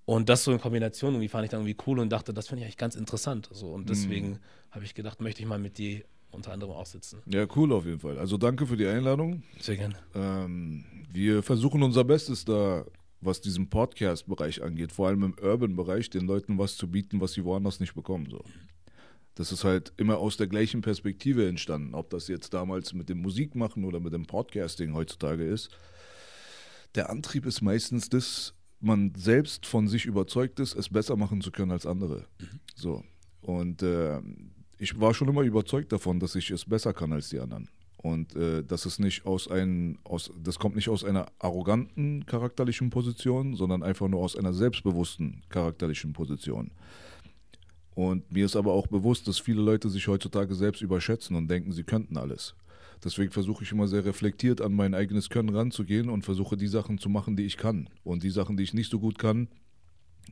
Und 0.07 0.29
das 0.29 0.45
so 0.45 0.53
in 0.53 0.61
Kombination 0.61 1.15
irgendwie 1.15 1.29
fand 1.29 1.45
ich 1.45 1.51
dann 1.51 1.61
irgendwie 1.61 1.83
cool 1.87 1.99
und 1.99 2.11
dachte, 2.11 2.35
das 2.35 2.49
finde 2.49 2.61
ich 2.61 2.67
eigentlich 2.67 2.77
ganz 2.77 2.95
interessant. 2.95 3.49
So. 3.53 3.69
Und 3.73 3.89
deswegen 3.89 4.31
mhm. 4.31 4.39
habe 4.71 4.85
ich 4.85 4.95
gedacht, 4.95 5.21
möchte 5.21 5.43
ich 5.43 5.49
mal 5.49 5.59
mit 5.59 5.79
dir 5.79 6.05
unter 6.35 6.53
anderem 6.53 6.73
auch 6.73 6.87
sitzen. 6.87 7.21
Ja, 7.27 7.47
cool 7.57 7.73
auf 7.73 7.85
jeden 7.85 8.01
Fall. 8.01 8.19
Also 8.19 8.37
danke 8.37 8.67
für 8.67 8.77
die 8.77 8.87
Einladung. 8.87 9.43
Sehr 9.59 9.77
gerne. 9.77 9.95
Ähm, 10.15 10.85
wir 11.13 11.43
versuchen 11.43 11.83
unser 11.83 12.05
Bestes 12.05 12.45
da, 12.45 12.85
was 13.21 13.41
diesen 13.41 13.71
Podcast-Bereich 13.71 14.63
angeht, 14.63 14.93
vor 14.93 15.09
allem 15.09 15.23
im 15.23 15.37
Urban-Bereich, 15.41 16.11
den 16.11 16.27
Leuten 16.27 16.59
was 16.59 16.77
zu 16.77 16.91
bieten, 16.91 17.21
was 17.21 17.33
sie 17.33 17.45
woanders 17.45 17.81
nicht 17.81 17.95
bekommen. 17.95 18.29
So. 18.31 18.43
Das 19.35 19.51
ist 19.51 19.65
halt 19.65 19.93
immer 19.97 20.19
aus 20.19 20.37
der 20.37 20.47
gleichen 20.47 20.83
Perspektive 20.83 21.49
entstanden, 21.49 21.95
ob 21.95 22.11
das 22.11 22.29
jetzt 22.29 22.55
damals 22.55 22.93
mit 22.93 23.09
dem 23.09 23.23
Musikmachen 23.23 23.85
oder 23.85 24.01
mit 24.01 24.13
dem 24.13 24.27
Podcasting 24.27 24.95
heutzutage 24.95 25.45
ist. 25.45 25.71
Der 26.95 27.11
Antrieb 27.11 27.47
ist 27.47 27.63
meistens 27.63 28.09
dass 28.09 28.55
man 28.85 29.13
selbst 29.17 29.67
von 29.67 29.89
sich 29.89 30.05
überzeugt 30.05 30.61
ist, 30.61 30.75
es 30.75 30.89
besser 30.89 31.17
machen 31.17 31.41
zu 31.41 31.51
können 31.51 31.73
als 31.73 31.87
andere. 31.87 32.27
Mhm. 32.39 32.61
So. 32.75 33.05
Und 33.41 33.83
äh, 33.83 34.21
ich 34.85 35.01
war 35.01 35.15
schon 35.15 35.29
immer 35.29 35.41
überzeugt 35.41 35.93
davon, 35.93 36.21
dass 36.21 36.35
ich 36.35 36.51
es 36.51 36.67
besser 36.67 36.93
kann 36.93 37.13
als 37.13 37.31
die 37.31 37.41
anderen. 37.41 37.69
Und 37.97 38.37
äh, 38.37 38.63
das 38.63 38.85
ist 38.85 38.99
nicht 38.99 39.25
aus 39.25 39.51
einem, 39.51 39.99
aus, 40.05 40.31
das 40.43 40.59
kommt 40.59 40.77
nicht 40.77 40.91
aus 40.91 41.05
einer 41.05 41.27
arroganten 41.39 42.27
charakterlichen 42.27 42.91
Position, 42.91 43.57
sondern 43.57 43.83
einfach 43.83 44.09
nur 44.09 44.21
aus 44.21 44.37
einer 44.37 44.53
selbstbewussten 44.53 45.43
charakterlichen 45.49 46.13
Position. 46.13 46.71
Und 47.95 48.31
mir 48.31 48.45
ist 48.45 48.57
aber 48.57 48.73
auch 48.73 48.89
bewusst, 48.89 49.27
dass 49.27 49.39
viele 49.39 49.63
Leute 49.63 49.89
sich 49.89 50.07
heutzutage 50.07 50.55
selbst 50.55 50.83
überschätzen 50.83 51.35
und 51.35 51.49
denken, 51.49 51.73
sie 51.73 51.85
könnten 51.85 52.19
alles. 52.19 52.55
Deswegen 53.03 53.33
versuche 53.33 53.65
ich 53.65 53.73
immer 53.73 53.89
sehr 53.89 54.05
reflektiert 54.05 54.61
an 54.61 54.75
mein 54.75 54.95
eigenes 54.95 55.31
Können 55.31 55.55
ranzugehen 55.55 56.11
und 56.11 56.27
versuche 56.27 56.59
die 56.59 56.67
Sachen 56.67 56.99
zu 56.99 57.09
machen, 57.09 57.37
die 57.37 57.47
ich 57.47 57.57
kann. 57.57 57.89
Und 58.03 58.23
die 58.23 58.31
Sachen, 58.31 58.59
die 58.59 58.65
ich 58.65 58.75
nicht 58.75 58.91
so 58.91 58.99
gut 58.99 59.19
kann, 59.19 59.49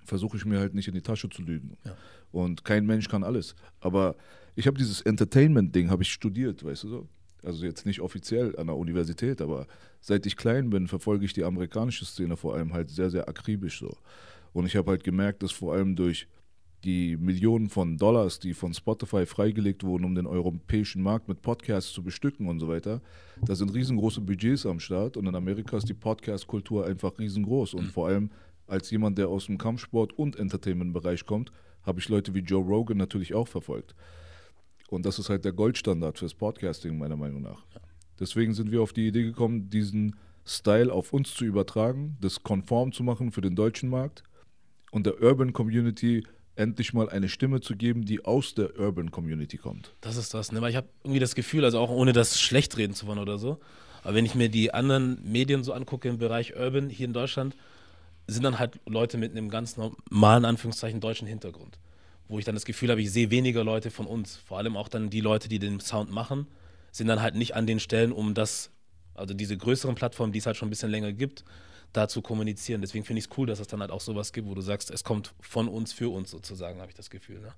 versuche 0.04 0.36
ich 0.36 0.44
mir 0.44 0.58
halt 0.58 0.74
nicht 0.74 0.88
in 0.88 0.94
die 0.94 1.02
Tasche 1.02 1.30
zu 1.30 1.42
lügen. 1.42 1.78
Ja. 1.84 1.96
Und 2.32 2.64
kein 2.64 2.84
Mensch 2.84 3.08
kann 3.08 3.24
alles. 3.24 3.54
Aber 3.80 4.16
ich 4.54 4.66
habe 4.66 4.78
dieses 4.78 5.00
Entertainment-Ding, 5.00 5.90
habe 5.90 6.02
ich 6.02 6.12
studiert, 6.12 6.64
weißt 6.64 6.84
du 6.84 6.88
so. 6.88 7.08
Also 7.42 7.64
jetzt 7.64 7.86
nicht 7.86 8.00
offiziell 8.00 8.56
an 8.56 8.68
der 8.68 8.76
Universität, 8.76 9.40
aber 9.40 9.66
seit 10.00 10.26
ich 10.26 10.36
klein 10.36 10.70
bin, 10.70 10.86
verfolge 10.86 11.24
ich 11.24 11.32
die 11.32 11.44
amerikanische 11.44 12.04
Szene 12.04 12.36
vor 12.36 12.54
allem 12.54 12.72
halt 12.72 12.90
sehr, 12.90 13.10
sehr 13.10 13.28
akribisch 13.28 13.80
so. 13.80 13.96
Und 14.52 14.66
ich 14.66 14.76
habe 14.76 14.90
halt 14.92 15.02
gemerkt, 15.02 15.42
dass 15.42 15.50
vor 15.50 15.74
allem 15.74 15.96
durch 15.96 16.28
die 16.84 17.16
Millionen 17.16 17.68
von 17.68 17.96
Dollars, 17.96 18.40
die 18.40 18.54
von 18.54 18.74
Spotify 18.74 19.24
freigelegt 19.24 19.84
wurden, 19.84 20.04
um 20.04 20.14
den 20.14 20.26
europäischen 20.26 21.02
Markt 21.02 21.28
mit 21.28 21.42
Podcasts 21.42 21.92
zu 21.92 22.02
bestücken 22.02 22.48
und 22.48 22.58
so 22.58 22.68
weiter, 22.68 23.00
da 23.44 23.54
sind 23.54 23.72
riesengroße 23.72 24.20
Budgets 24.20 24.66
am 24.66 24.80
Start 24.80 25.16
und 25.16 25.26
in 25.26 25.34
Amerika 25.34 25.76
ist 25.76 25.88
die 25.88 25.94
Podcast-Kultur 25.94 26.86
einfach 26.86 27.18
riesengroß 27.18 27.74
und 27.74 27.86
vor 27.86 28.08
allem 28.08 28.30
als 28.66 28.90
jemand, 28.90 29.18
der 29.18 29.28
aus 29.28 29.46
dem 29.46 29.58
Kampfsport- 29.58 30.12
und 30.12 30.36
Entertainment-Bereich 30.36 31.24
kommt, 31.24 31.52
habe 31.82 32.00
ich 32.00 32.08
Leute 32.08 32.34
wie 32.34 32.40
Joe 32.40 32.64
Rogan 32.64 32.96
natürlich 32.96 33.34
auch 33.34 33.48
verfolgt. 33.48 33.94
Und 34.92 35.06
das 35.06 35.18
ist 35.18 35.30
halt 35.30 35.46
der 35.46 35.52
Goldstandard 35.52 36.18
fürs 36.18 36.34
Podcasting, 36.34 36.98
meiner 36.98 37.16
Meinung 37.16 37.40
nach. 37.40 37.64
Deswegen 38.20 38.52
sind 38.52 38.70
wir 38.70 38.82
auf 38.82 38.92
die 38.92 39.06
Idee 39.06 39.22
gekommen, 39.22 39.70
diesen 39.70 40.16
Style 40.44 40.92
auf 40.92 41.14
uns 41.14 41.32
zu 41.32 41.46
übertragen, 41.46 42.18
das 42.20 42.42
konform 42.42 42.92
zu 42.92 43.02
machen 43.02 43.32
für 43.32 43.40
den 43.40 43.56
deutschen 43.56 43.88
Markt 43.88 44.22
und 44.90 45.06
der 45.06 45.22
Urban 45.22 45.54
Community 45.54 46.26
endlich 46.56 46.92
mal 46.92 47.08
eine 47.08 47.30
Stimme 47.30 47.62
zu 47.62 47.74
geben, 47.74 48.04
die 48.04 48.26
aus 48.26 48.54
der 48.54 48.78
Urban 48.78 49.10
Community 49.10 49.56
kommt. 49.56 49.94
Das 50.02 50.18
ist 50.18 50.34
das, 50.34 50.52
ne? 50.52 50.60
Weil 50.60 50.68
ich 50.68 50.76
habe 50.76 50.88
irgendwie 51.04 51.20
das 51.20 51.34
Gefühl, 51.34 51.64
also 51.64 51.78
auch 51.78 51.88
ohne 51.88 52.12
das 52.12 52.38
schlecht 52.38 52.76
reden 52.76 52.92
zu 52.92 53.06
wollen 53.06 53.18
oder 53.18 53.38
so, 53.38 53.60
aber 54.02 54.16
wenn 54.16 54.26
ich 54.26 54.34
mir 54.34 54.50
die 54.50 54.74
anderen 54.74 55.18
Medien 55.24 55.64
so 55.64 55.72
angucke 55.72 56.06
im 56.06 56.18
Bereich 56.18 56.54
Urban 56.54 56.90
hier 56.90 57.06
in 57.06 57.14
Deutschland, 57.14 57.56
sind 58.26 58.42
dann 58.42 58.58
halt 58.58 58.78
Leute 58.86 59.16
mit 59.16 59.32
einem 59.32 59.48
ganz 59.48 59.78
normalen, 59.78 60.44
Anführungszeichen, 60.44 61.00
deutschen 61.00 61.26
Hintergrund. 61.26 61.78
Wo 62.32 62.38
ich 62.38 62.46
dann 62.46 62.54
das 62.54 62.64
Gefühl 62.64 62.88
habe, 62.90 63.02
ich 63.02 63.12
sehe 63.12 63.30
weniger 63.30 63.62
Leute 63.62 63.90
von 63.90 64.06
uns. 64.06 64.36
Vor 64.36 64.56
allem 64.56 64.74
auch 64.74 64.88
dann 64.88 65.10
die 65.10 65.20
Leute, 65.20 65.50
die 65.50 65.58
den 65.58 65.80
Sound 65.80 66.10
machen, 66.10 66.46
sind 66.90 67.08
dann 67.08 67.20
halt 67.20 67.34
nicht 67.34 67.54
an 67.54 67.66
den 67.66 67.78
Stellen, 67.78 68.10
um 68.10 68.32
das, 68.32 68.70
also 69.14 69.34
diese 69.34 69.54
größeren 69.54 69.94
Plattformen, 69.94 70.32
die 70.32 70.38
es 70.38 70.46
halt 70.46 70.56
schon 70.56 70.68
ein 70.68 70.70
bisschen 70.70 70.90
länger 70.90 71.12
gibt, 71.12 71.44
da 71.92 72.08
zu 72.08 72.22
kommunizieren. 72.22 72.80
Deswegen 72.80 73.04
finde 73.04 73.18
ich 73.18 73.26
es 73.26 73.36
cool, 73.36 73.46
dass 73.46 73.60
es 73.60 73.66
dann 73.66 73.82
halt 73.82 73.90
auch 73.90 74.00
sowas 74.00 74.32
gibt, 74.32 74.48
wo 74.48 74.54
du 74.54 74.62
sagst, 74.62 74.90
es 74.90 75.04
kommt 75.04 75.34
von 75.40 75.68
uns 75.68 75.92
für 75.92 76.10
uns 76.10 76.30
sozusagen, 76.30 76.80
habe 76.80 76.88
ich 76.88 76.96
das 76.96 77.10
Gefühl. 77.10 77.38
Ne? 77.38 77.52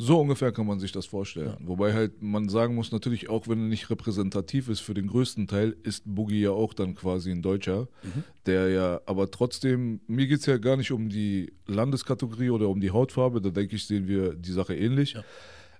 So 0.00 0.20
ungefähr 0.20 0.52
kann 0.52 0.64
man 0.64 0.78
sich 0.78 0.92
das 0.92 1.06
vorstellen. 1.06 1.56
Ja. 1.60 1.66
Wobei 1.66 1.92
halt 1.92 2.22
man 2.22 2.48
sagen 2.48 2.76
muss, 2.76 2.92
natürlich 2.92 3.28
auch 3.28 3.48
wenn 3.48 3.58
er 3.58 3.68
nicht 3.68 3.90
repräsentativ 3.90 4.68
ist 4.68 4.78
für 4.78 4.94
den 4.94 5.08
größten 5.08 5.48
Teil, 5.48 5.76
ist 5.82 6.04
Boogie 6.06 6.42
ja 6.42 6.52
auch 6.52 6.72
dann 6.72 6.94
quasi 6.94 7.32
ein 7.32 7.42
Deutscher, 7.42 7.88
mhm. 8.04 8.22
der 8.46 8.68
ja, 8.68 9.00
aber 9.06 9.28
trotzdem, 9.32 10.00
mir 10.06 10.28
geht 10.28 10.38
es 10.38 10.46
ja 10.46 10.56
gar 10.58 10.76
nicht 10.76 10.92
um 10.92 11.08
die 11.08 11.52
Landeskategorie 11.66 12.50
oder 12.50 12.68
um 12.68 12.80
die 12.80 12.92
Hautfarbe, 12.92 13.40
da 13.40 13.50
denke 13.50 13.74
ich, 13.74 13.86
sehen 13.88 14.06
wir 14.06 14.34
die 14.34 14.52
Sache 14.52 14.76
ähnlich. 14.76 15.14
Ja. 15.14 15.24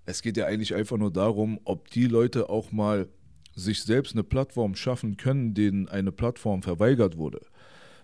Es 0.05 0.21
geht 0.21 0.37
ja 0.37 0.47
eigentlich 0.47 0.75
einfach 0.75 0.97
nur 0.97 1.13
darum, 1.13 1.61
ob 1.63 1.89
die 1.91 2.09
Leute 2.09 2.51
auch 2.51 2.73
mal 2.73 3.09
sich 3.55 3.85
selbst 3.85 4.15
eine 4.15 4.25
Plattform 4.25 4.75
schaffen 4.75 5.17
können, 5.17 5.55
denen 5.55 5.89
eine 5.89 6.11
Plattform 6.11 6.63
verweigert 6.63 7.17
wurde. 7.17 7.41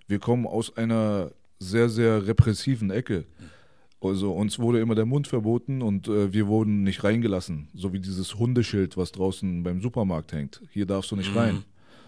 Wir 0.07 0.21
kommen 0.21 0.47
aus 0.47 0.77
einer 0.77 1.33
sehr, 1.59 1.89
sehr 1.89 2.29
repressiven 2.29 2.91
Ecke. 2.91 3.25
Mhm 3.41 3.64
also 4.05 4.33
uns 4.33 4.59
wurde 4.59 4.81
immer 4.81 4.95
der 4.95 5.07
Mund 5.07 5.27
verboten 5.27 5.83
und 5.83 6.09
äh, 6.09 6.33
wir 6.33 6.47
wurden 6.47 6.83
nicht 6.83 7.05
reingelassen. 7.05 7.69
So 7.75 7.93
wie 7.93 8.01
dieses 8.01 8.39
Hundeschild, 8.39 8.97
was 8.97 9.13
draußen 9.13 9.63
beim 9.63 9.81
Supermarkt 9.81 10.33
hängt. 10.33 10.63
Hier 10.71 10.87
darfst 10.87 11.11
du 11.11 11.17
nicht 11.17 11.33
mhm. 11.33 11.39
rein. 11.39 11.65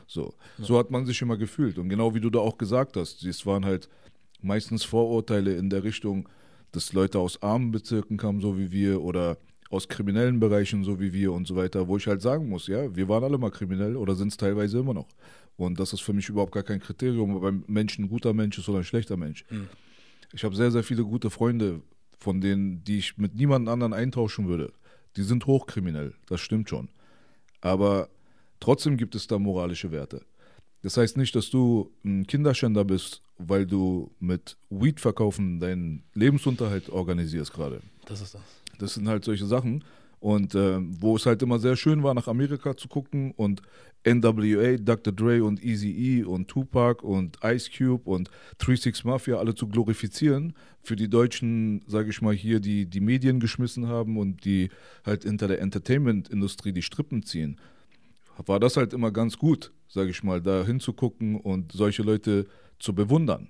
So. 0.07 0.35
Ja. 0.59 0.65
so 0.65 0.79
hat 0.79 0.91
man 0.91 1.05
sich 1.05 1.21
immer 1.23 1.37
gefühlt. 1.37 1.79
Und 1.79 1.89
genau 1.89 2.15
wie 2.15 2.21
du 2.21 2.31
da 2.31 2.39
auch 2.39 2.59
gesagt 2.59 2.97
hast, 2.97 3.25
es 3.25 3.45
waren 3.45 3.65
halt 3.65 3.89
meistens 4.41 4.85
Vorurteile 4.85 5.55
in 5.55 5.71
der 5.71 5.83
Richtung, 5.83 6.29
dass 6.73 6.93
Leute 6.93 7.19
aus 7.19 7.43
armen 7.43 7.73
Bezirken 7.73 8.17
kamen, 8.17 8.41
so 8.41 8.59
wie 8.59 8.71
wir, 8.71 9.03
oder 9.03 9.39
aus 9.71 9.89
kriminellen 9.89 10.39
Bereichen, 10.39 10.85
so 10.85 11.01
wie 11.01 11.13
wir 11.13 11.33
und 11.33 11.47
so 11.47 11.57
weiter, 11.57 11.89
wo 11.89 11.97
ich 11.97 12.07
halt 12.07 12.23
sagen 12.23 12.49
muss, 12.49 12.69
ja, 12.69 12.95
wir 12.95 13.09
waren 13.09 13.25
alle 13.25 13.39
mal 13.39 13.51
kriminell 13.51 13.97
oder 13.97 14.15
sind 14.15 14.29
es 14.29 14.37
teilweise 14.37 14.79
immer 14.79 14.95
noch. 14.95 15.09
Und 15.57 15.81
das 15.81 15.93
ist 15.93 16.03
für 16.03 16.13
mich 16.13 16.29
überhaupt 16.29 16.53
gar 16.53 16.63
kein 16.63 16.81
Kriterium, 16.81 17.35
ob 17.35 17.45
ein 17.45 17.65
Mensch 17.67 17.99
ein 17.99 18.09
guter 18.09 18.33
Mensch 18.33 18.59
ist 18.59 18.69
oder 18.69 18.79
ein 18.79 18.85
schlechter 18.85 19.17
Mensch. 19.17 19.45
Mhm. 19.51 19.69
Ich 20.37 20.45
habe 20.45 20.55
sehr, 20.55 20.71
sehr 20.71 20.85
viele 20.85 21.03
gute 21.03 21.31
Freunde, 21.31 21.81
von 22.19 22.43
denen, 22.43 22.85
die 22.85 22.99
ich 22.99 23.17
mit 23.17 23.35
niemandem 23.35 23.73
anderen 23.73 23.95
eintauschen 23.95 24.47
würde. 24.47 24.71
Die 25.17 25.23
sind 25.23 25.47
hochkriminell, 25.47 26.13
das 26.29 26.43
stimmt 26.43 26.69
schon. 26.69 26.91
Aber 27.63 28.11
trotzdem 28.61 28.99
gibt 28.99 29.15
es 29.15 29.27
da 29.27 29.39
moralische 29.39 29.93
Werte. 29.93 30.27
Das 30.83 30.99
heißt 30.99 31.17
nicht, 31.17 31.35
dass 31.35 31.49
du 31.49 31.91
ein 32.05 32.27
Kinderschänder 32.27 32.85
bist, 32.85 33.23
weil 33.39 33.65
du 33.65 34.11
mit 34.21 34.59
Weed 34.69 35.01
verkaufen 35.01 35.59
deinen 35.59 36.05
Lebensunterhalt 36.13 36.91
organisierst 36.91 37.55
gerade. 37.55 37.81
Das 38.05 38.21
ist 38.21 38.35
das. 38.35 38.43
Das 38.79 38.93
sind 38.93 39.09
halt 39.09 39.25
solche 39.25 39.47
Sachen. 39.47 39.85
Und 40.19 40.55
äh, 40.55 40.79
wo 40.81 41.17
es 41.17 41.27
halt 41.27 41.43
immer 41.43 41.59
sehr 41.59 41.77
schön 41.77 42.03
war, 42.03 42.15
nach 42.15 42.27
Amerika 42.27 42.77
zu 42.77 42.89
gucken 42.89 43.33
und 43.37 43.63
NWA, 44.07 44.77
Dr. 44.77 45.13
Dre 45.13 45.43
und 45.43 45.63
Easy 45.63 45.91
E 45.91 46.25
und 46.25 46.49
Tupac 46.49 47.05
und 47.05 47.39
Ice 47.43 47.71
Cube 47.77 48.09
und 48.09 48.31
36 48.59 49.05
Mafia 49.05 49.37
alle 49.37 49.55
zu 49.55 49.67
glorifizieren, 49.67 50.55
für 50.83 50.95
die 50.95 51.11
Deutschen, 51.11 51.83
sage 51.89 52.11
ich 52.11 52.23
mal, 52.23 52.35
hier 52.35 52.61
die, 52.61 52.87
die 52.87 53.01
Medien 53.01 53.41
geschmissen 53.41 53.89
haben 53.89 54.17
und 54.17 54.45
die 54.45 54.71
halt 55.05 55.25
hinter 55.25 55.49
der 55.49 55.61
Entertainment-Industrie 55.61 56.73
die 56.73 56.83
Strippen 56.83 57.25
ziehen, 57.25 57.61
war 58.45 58.61
das 58.61 58.77
halt 58.77 58.93
immer 58.93 59.11
ganz 59.11 59.39
gut, 59.39 59.73
sage 59.89 60.11
ich 60.11 60.23
mal, 60.23 60.41
da 60.41 60.65
hinzugucken 60.65 61.41
und 61.41 61.73
solche 61.73 62.03
Leute 62.03 62.47
zu 62.79 62.95
bewundern. 62.95 63.49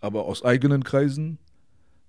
Aber 0.00 0.26
aus 0.26 0.44
eigenen 0.44 0.84
Kreisen 0.84 1.38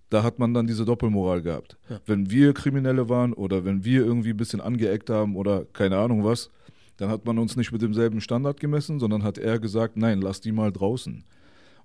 da 0.10 0.24
hat 0.24 0.40
man 0.40 0.54
dann 0.54 0.68
diese 0.68 0.86
Doppelmoral 0.86 1.42
gehabt. 1.42 1.78
Ja. 1.90 2.00
Wenn 2.06 2.30
wir 2.30 2.54
Kriminelle 2.54 3.10
waren 3.10 3.34
oder 3.34 3.66
wenn 3.66 3.84
wir 3.84 4.06
irgendwie 4.06 4.30
ein 4.32 4.38
bisschen 4.38 4.62
angeeckt 4.62 5.10
haben 5.10 5.36
oder 5.36 5.66
keine 5.74 5.98
Ahnung 5.98 6.24
was, 6.24 6.50
dann 6.98 7.10
hat 7.10 7.26
man 7.26 7.38
uns 7.38 7.56
nicht 7.56 7.72
mit 7.72 7.82
demselben 7.82 8.22
Standard 8.22 8.60
gemessen, 8.60 9.00
sondern 9.00 9.24
hat 9.24 9.38
er 9.38 9.60
gesagt, 9.60 9.98
nein, 9.98 10.22
lass 10.22 10.42
die 10.42 10.52
mal 10.52 10.72
draußen. 10.72 11.24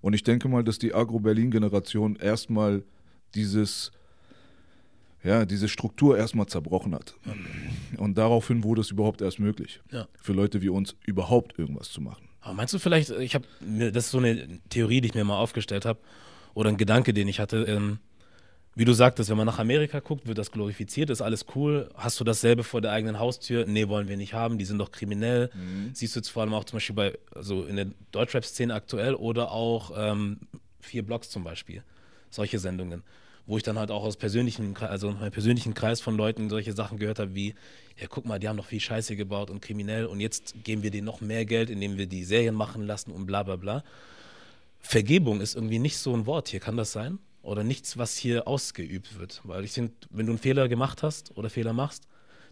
Und 0.00 0.14
ich 0.14 0.23
denke 0.23 0.49
mal, 0.49 0.64
dass 0.64 0.79
die 0.79 0.95
Agro-Berlin-Generation 0.95 2.17
erstmal 2.17 2.83
dieses, 3.35 3.93
ja, 5.23 5.45
diese 5.45 5.69
Struktur 5.69 6.17
erstmal 6.17 6.47
zerbrochen 6.47 6.95
hat. 6.95 7.14
Und 7.99 8.19
daraufhin 8.19 8.64
wurde 8.64 8.81
es 8.81 8.91
überhaupt 8.91 9.21
erst 9.21 9.38
möglich, 9.38 9.81
ja. 9.91 10.09
für 10.21 10.33
Leute 10.33 10.62
wie 10.62 10.71
uns 10.71 10.97
überhaupt 11.07 11.59
irgendwas 11.59 11.91
zu 11.91 12.00
machen. 12.00 12.29
Aber 12.41 12.55
meinst 12.55 12.75
du 12.75 12.79
vielleicht, 12.79 13.11
ich 13.11 13.35
habe, 13.35 13.47
das 13.61 14.07
ist 14.07 14.11
so 14.11 14.19
eine 14.19 14.59
Theorie, 14.71 15.00
die 15.00 15.09
ich 15.09 15.14
mir 15.14 15.25
mal 15.25 15.38
aufgestellt 15.38 15.85
habe, 15.85 16.00
oder 16.55 16.69
ein 16.69 16.76
Gedanke, 16.76 17.14
den 17.14 17.29
ich 17.29 17.38
hatte, 17.41 17.64
ähm, 17.64 17.99
wie 18.75 18.87
du 18.87 18.95
sagtest, 18.95 19.29
wenn 19.29 19.37
man 19.37 19.47
nach 19.47 19.59
Amerika 19.59 20.00
guckt, 20.00 20.26
wird 20.26 20.38
das 20.38 20.50
glorifiziert, 20.50 21.11
ist 21.11 21.21
alles 21.21 21.45
cool. 21.55 21.91
Hast 21.95 22.19
du 22.21 22.25
dasselbe 22.25 22.64
vor 22.64 22.81
der 22.81 22.93
eigenen 22.93 23.19
Haustür? 23.19 23.67
Nee, 23.67 23.88
wollen 23.88 24.09
wir 24.09 24.17
nicht 24.17 24.33
haben, 24.33 24.57
die 24.57 24.64
sind 24.64 24.79
doch 24.79 24.91
kriminell. 24.91 25.50
Mhm. 25.52 25.91
Siehst 25.93 26.17
du 26.17 26.21
jetzt 26.21 26.31
vor 26.31 26.43
allem 26.43 26.55
auch 26.55 26.64
zum 26.64 26.79
Beispiel 26.79 26.97
bei, 26.97 27.19
also 27.35 27.64
in 27.64 27.76
der 27.76 27.87
Deutschrap-Szene 28.12 28.73
aktuell 28.73 29.14
oder 29.14 29.52
auch 29.52 29.93
ähm, 29.95 30.41
vier 30.81 31.05
Blogs 31.05 31.29
zum 31.29 31.45
Beispiel. 31.45 31.83
Solche 32.31 32.59
Sendungen. 32.59 33.02
Wo 33.45 33.59
ich 33.59 33.62
dann 33.62 33.79
halt 33.79 33.91
auch 33.91 34.05
aus 34.05 34.17
persönlichen, 34.17 34.75
also 34.79 35.11
meinem 35.11 35.33
persönlichen 35.33 35.75
Kreis 35.75 36.00
von 36.00 36.17
Leuten 36.17 36.49
solche 36.49 36.73
Sachen 36.73 36.97
gehört 36.97 37.19
habe 37.19 37.35
wie, 37.35 37.55
ja 38.00 38.07
guck 38.09 38.25
mal, 38.25 38.38
die 38.38 38.49
haben 38.49 38.57
doch 38.57 38.67
viel 38.67 38.81
Scheiße 38.81 39.17
gebaut 39.17 39.50
und 39.50 39.61
kriminell 39.61 40.07
und 40.07 40.21
jetzt 40.21 40.64
geben 40.64 40.83
wir 40.83 40.91
denen 40.91 41.05
noch 41.05 41.21
mehr 41.21 41.45
Geld, 41.45 41.69
indem 41.69 41.99
wir 41.99 42.07
die 42.07 42.25
Serien 42.25 42.55
machen 42.55 42.87
lassen 42.87 43.11
und 43.11 43.26
bla 43.26 43.43
bla 43.43 43.57
bla. 43.57 43.85
Vergebung 44.81 45.43
ist 45.43 45.57
irgendwie 45.57 45.79
nicht 45.79 45.99
so 45.99 46.14
ein 46.14 46.25
Wort 46.25 46.49
hier, 46.49 46.61
kann 46.61 46.76
das 46.76 46.93
sein? 46.93 47.19
Oder 47.43 47.65
nichts, 47.65 47.99
was 47.99 48.17
hier 48.17 48.47
ausgeübt 48.49 49.19
wird. 49.19 49.41
Weil 49.45 49.65
ich 49.65 49.73
finde, 49.73 49.93
wenn 50.11 50.27
du 50.27 50.33
einen 50.33 50.39
Fehler 50.39 50.69
gemacht 50.69 51.03
hast 51.03 51.37
oder 51.37 51.51
Fehler 51.51 51.73
machst, 51.73 52.07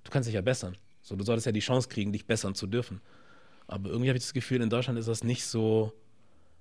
du 0.05 0.11
kannst 0.11 0.27
dich 0.27 0.35
ja 0.35 0.41
bessern. 0.41 0.77
So, 1.03 1.17
du 1.17 1.25
solltest 1.25 1.47
ja 1.47 1.53
die 1.53 1.61
Chance 1.61 1.89
kriegen, 1.89 2.13
dich 2.13 2.27
bessern 2.27 2.55
zu 2.55 2.67
dürfen. 2.67 3.01
Aber 3.67 3.89
irgendwie 3.91 4.09
habe 4.09 4.19
ich 4.19 4.25
das 4.25 4.35
Gefühl, 4.35 4.61
in 4.61 4.71
Deutschland 4.71 4.99
ist 4.99 5.09
das 5.09 5.25
nicht 5.25 5.45
so 5.45 5.93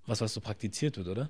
was, 0.06 0.22
was 0.22 0.34
so 0.34 0.42
praktiziert 0.42 0.98
wird, 0.98 1.08
oder? 1.08 1.30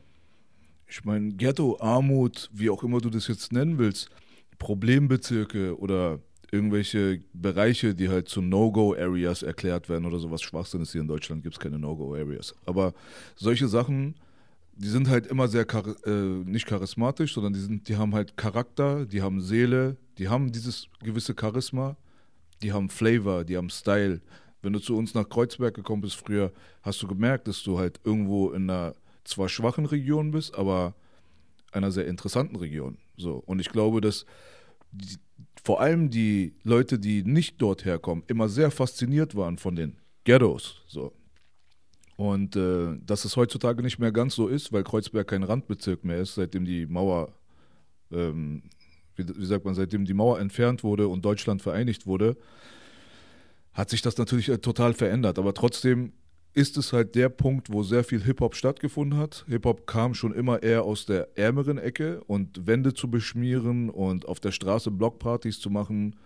Ich 0.88 1.04
meine, 1.06 1.34
Ghetto, 1.34 1.78
Armut, 1.80 2.50
wie 2.52 2.70
auch 2.70 2.84
immer 2.84 3.00
du 3.00 3.10
das 3.10 3.28
jetzt 3.28 3.52
nennen 3.52 3.78
willst, 3.78 4.10
Problembezirke 4.58 5.78
oder 5.78 6.20
irgendwelche 6.52 7.22
Bereiche, 7.34 7.94
die 7.94 8.10
halt 8.10 8.28
zu 8.28 8.42
No-Go-Areas 8.42 9.44
erklärt 9.44 9.88
werden 9.88 10.06
oder 10.06 10.20
sowas 10.20 10.42
Schwachsinn 10.42 10.82
ist 10.82 10.92
hier 10.92 11.02
in 11.02 11.08
Deutschland, 11.08 11.44
gibt 11.44 11.56
es 11.56 11.60
keine 11.60 11.78
No-Go-Areas. 11.78 12.56
Aber 12.66 12.94
solche 13.36 13.68
Sachen 13.68 14.16
die 14.80 14.88
sind 14.88 15.10
halt 15.10 15.28
immer 15.28 15.50
sehr 15.50 15.68
äh, 16.06 16.10
nicht 16.10 16.66
charismatisch, 16.66 17.34
sondern 17.34 17.52
die, 17.52 17.60
sind, 17.60 17.90
die 17.90 17.98
haben 17.98 18.16
halt 18.16 18.38
Charakter, 18.38 19.06
die 19.06 19.22
haben 19.22 19.42
Seele, 19.42 19.98
die 20.18 20.30
haben 20.30 20.54
dieses 20.54 20.88
gewisse 21.04 21.36
Charisma, 21.38 21.98
die 22.62 22.72
haben 22.72 22.90
Flavor, 22.90 23.44
die 23.44 23.58
haben 23.58 23.70
Style. 23.70 24.22
Wenn 24.62 24.72
du 24.72 24.80
zu 24.80 24.96
uns 24.96 25.14
nach 25.14 25.28
Kreuzberg 25.28 25.74
gekommen 25.74 26.02
bist 26.02 26.16
früher, 26.16 26.54
hast 26.82 27.02
du 27.02 27.08
gemerkt, 27.08 27.50
dass 27.50 27.62
du 27.62 27.78
halt 27.78 28.00
irgendwo 28.06 28.52
in 28.52 28.70
einer 28.70 28.96
zwar 29.26 29.50
schwachen 29.50 29.86
Region 29.86 30.32
bist, 30.32 30.56
aber 30.56 30.96
einer 31.74 31.92
sehr 31.92 32.08
interessanten 32.08 32.56
Region. 32.56 32.98
So. 33.18 33.44
Und 33.46 33.60
ich 33.60 33.70
glaube, 33.70 34.00
dass 34.00 34.26
die, 34.92 35.18
vor 35.62 35.82
allem 35.82 36.10
die 36.10 36.56
Leute, 36.64 37.00
die 37.00 37.24
nicht 37.24 37.62
dort 37.62 37.84
herkommen, 37.84 38.24
immer 38.28 38.48
sehr 38.48 38.72
fasziniert 38.72 39.36
waren 39.36 39.58
von 39.58 39.76
den 39.76 39.98
Ghettos. 40.24 40.84
So. 40.88 41.12
Und 42.20 42.58
äh, 42.58 42.98
dass 43.06 43.24
es 43.24 43.38
heutzutage 43.38 43.82
nicht 43.82 43.98
mehr 43.98 44.12
ganz 44.12 44.36
so 44.36 44.50
ist, 44.50 44.74
weil 44.74 44.84
Kreuzberg 44.84 45.26
kein 45.26 45.44
Randbezirk 45.44 46.04
mehr 46.04 46.20
ist, 46.20 46.36
seitdem 46.36 46.66
die 46.66 46.86
Mauer, 46.86 47.32
ähm, 48.12 48.64
wie, 49.16 49.26
wie, 49.26 49.46
sagt 49.46 49.64
man, 49.64 49.74
seitdem 49.74 50.04
die 50.04 50.14
Mauer 50.14 50.38
entfernt 50.38 50.84
wurde 50.84 51.08
und 51.08 51.24
Deutschland 51.24 51.62
vereinigt 51.62 52.06
wurde, 52.08 52.36
hat 53.72 53.90
sich 53.90 54.02
das 54.02 54.18
natürlich 54.18 54.50
äh, 54.50 54.58
total 54.58 54.94
verändert. 54.94 55.40
Aber 55.40 55.54
trotzdem 55.54 56.12
ist 56.54 56.76
es 56.76 56.92
halt 56.92 57.16
der 57.16 57.30
Punkt, 57.30 57.72
wo 57.72 57.84
sehr 57.84 58.04
viel 58.04 58.22
Hip-Hop 58.22 58.54
stattgefunden 58.54 59.18
hat. 59.18 59.46
Hip-Hop 59.48 59.88
kam 59.88 60.14
schon 60.14 60.34
immer 60.34 60.62
eher 60.62 60.84
aus 60.84 61.06
der 61.06 61.38
ärmeren 61.38 61.78
Ecke 61.78 62.22
und 62.26 62.68
Wände 62.68 62.94
zu 62.94 63.10
beschmieren 63.10 63.90
und 63.90 64.28
auf 64.28 64.42
der 64.42 64.52
Straße 64.52 64.92
Blockpartys 64.92 65.62
zu 65.62 65.70
machen, 65.70 66.18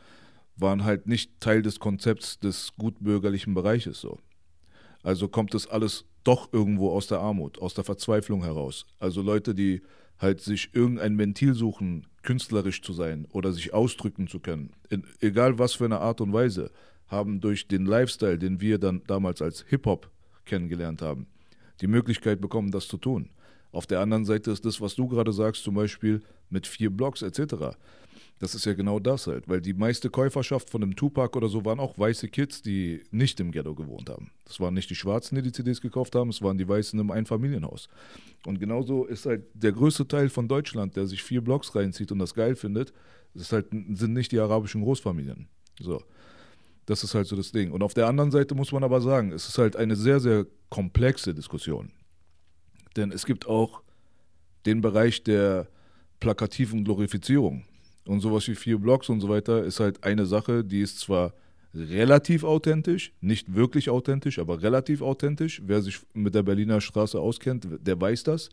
waren 0.55 0.85
halt 0.85 1.05
nicht 1.05 1.39
Teil 1.39 1.61
des 1.61 1.79
Konzepts 1.79 2.39
des 2.39 2.71
gutbürgerlichen 2.79 3.53
Bereiches 3.53 4.01
so. 4.01 4.17
Also 5.03 5.27
kommt 5.27 5.53
das 5.53 5.67
alles 5.67 6.05
doch 6.23 6.51
irgendwo 6.53 6.91
aus 6.91 7.07
der 7.07 7.19
Armut, 7.19 7.59
aus 7.59 7.73
der 7.73 7.83
Verzweiflung 7.83 8.43
heraus. 8.43 8.85
Also 8.99 9.21
Leute, 9.21 9.53
die 9.53 9.81
halt 10.17 10.41
sich 10.41 10.69
irgendein 10.73 11.17
Ventil 11.17 11.53
suchen, 11.53 12.07
künstlerisch 12.23 12.81
zu 12.81 12.93
sein 12.93 13.27
oder 13.31 13.51
sich 13.51 13.73
ausdrücken 13.73 14.27
zu 14.27 14.39
können, 14.39 14.71
in, 14.89 15.03
egal 15.19 15.59
was 15.59 15.73
für 15.73 15.85
eine 15.85 15.99
Art 15.99 16.21
und 16.21 16.31
Weise, 16.31 16.71
haben 17.07 17.41
durch 17.41 17.67
den 17.67 17.85
Lifestyle, 17.85 18.39
den 18.39 18.61
wir 18.61 18.77
dann 18.79 19.01
damals 19.05 19.41
als 19.41 19.65
Hip-Hop 19.67 20.09
kennengelernt 20.45 21.01
haben, 21.01 21.27
die 21.81 21.87
Möglichkeit 21.87 22.39
bekommen, 22.39 22.71
das 22.71 22.87
zu 22.87 22.97
tun. 22.97 23.29
Auf 23.71 23.87
der 23.87 23.99
anderen 23.99 24.23
Seite 24.23 24.51
ist 24.51 24.65
das, 24.65 24.79
was 24.79 24.95
du 24.95 25.07
gerade 25.07 25.33
sagst, 25.33 25.63
zum 25.63 25.75
Beispiel 25.75 26.21
mit 26.49 26.67
vier 26.67 26.89
Blocks 26.89 27.21
etc. 27.21 27.75
Das 28.39 28.55
ist 28.55 28.65
ja 28.65 28.73
genau 28.73 28.99
das 28.99 29.27
halt, 29.27 29.47
weil 29.47 29.61
die 29.61 29.73
meiste 29.73 30.09
Käuferschaft 30.09 30.69
von 30.69 30.83
einem 30.83 30.95
Tupac 30.95 31.37
oder 31.37 31.47
so 31.47 31.63
waren 31.63 31.79
auch 31.79 31.97
weiße 31.97 32.27
Kids, 32.27 32.61
die 32.61 33.03
nicht 33.11 33.39
im 33.39 33.51
Ghetto 33.51 33.73
gewohnt 33.73 34.09
haben. 34.09 34.31
Das 34.45 34.59
waren 34.59 34.73
nicht 34.73 34.89
die 34.89 34.95
Schwarzen, 34.95 35.35
die 35.35 35.41
die 35.41 35.51
CDs 35.51 35.79
gekauft 35.79 36.15
haben, 36.15 36.29
es 36.29 36.41
waren 36.41 36.57
die 36.57 36.67
Weißen 36.67 36.99
im 36.99 37.11
Einfamilienhaus. 37.11 37.87
Und 38.45 38.59
genauso 38.59 39.05
ist 39.05 39.25
halt 39.25 39.45
der 39.53 39.71
größte 39.71 40.07
Teil 40.07 40.29
von 40.29 40.47
Deutschland, 40.47 40.95
der 40.97 41.05
sich 41.05 41.23
vier 41.23 41.41
Blocks 41.41 41.73
reinzieht 41.75 42.11
und 42.11 42.19
das 42.19 42.33
geil 42.33 42.55
findet, 42.55 42.91
das 43.33 43.51
halt, 43.51 43.67
sind 43.71 44.13
nicht 44.13 44.31
die 44.31 44.39
arabischen 44.39 44.81
Großfamilien. 44.81 45.47
So. 45.79 46.01
Das 46.85 47.03
ist 47.03 47.15
halt 47.15 47.27
so 47.27 47.35
das 47.35 47.51
Ding. 47.51 47.71
Und 47.71 47.81
auf 47.81 47.93
der 47.93 48.07
anderen 48.07 48.31
Seite 48.31 48.55
muss 48.55 48.71
man 48.71 48.83
aber 48.83 48.99
sagen, 48.99 49.31
es 49.31 49.47
ist 49.47 49.57
halt 49.57 49.75
eine 49.77 49.95
sehr, 49.95 50.19
sehr 50.19 50.45
komplexe 50.69 51.33
Diskussion. 51.33 51.91
Denn 52.95 53.11
es 53.11 53.25
gibt 53.25 53.47
auch 53.47 53.81
den 54.65 54.81
Bereich 54.81 55.23
der 55.23 55.67
plakativen 56.19 56.83
Glorifizierung. 56.83 57.65
Und 58.05 58.21
sowas 58.21 58.47
wie 58.47 58.55
vier 58.55 58.77
Blocks 58.77 59.09
und 59.09 59.21
so 59.21 59.29
weiter 59.29 59.63
ist 59.63 59.79
halt 59.79 60.03
eine 60.03 60.25
Sache, 60.25 60.63
die 60.63 60.81
ist 60.81 60.99
zwar 60.99 61.33
relativ 61.73 62.43
authentisch, 62.43 63.13
nicht 63.21 63.55
wirklich 63.55 63.89
authentisch, 63.89 64.39
aber 64.39 64.61
relativ 64.61 65.01
authentisch. 65.01 65.61
Wer 65.65 65.81
sich 65.81 65.99
mit 66.13 66.35
der 66.35 66.43
Berliner 66.43 66.81
Straße 66.81 67.19
auskennt, 67.19 67.67
der 67.81 67.99
weiß 67.99 68.23
das. 68.23 68.49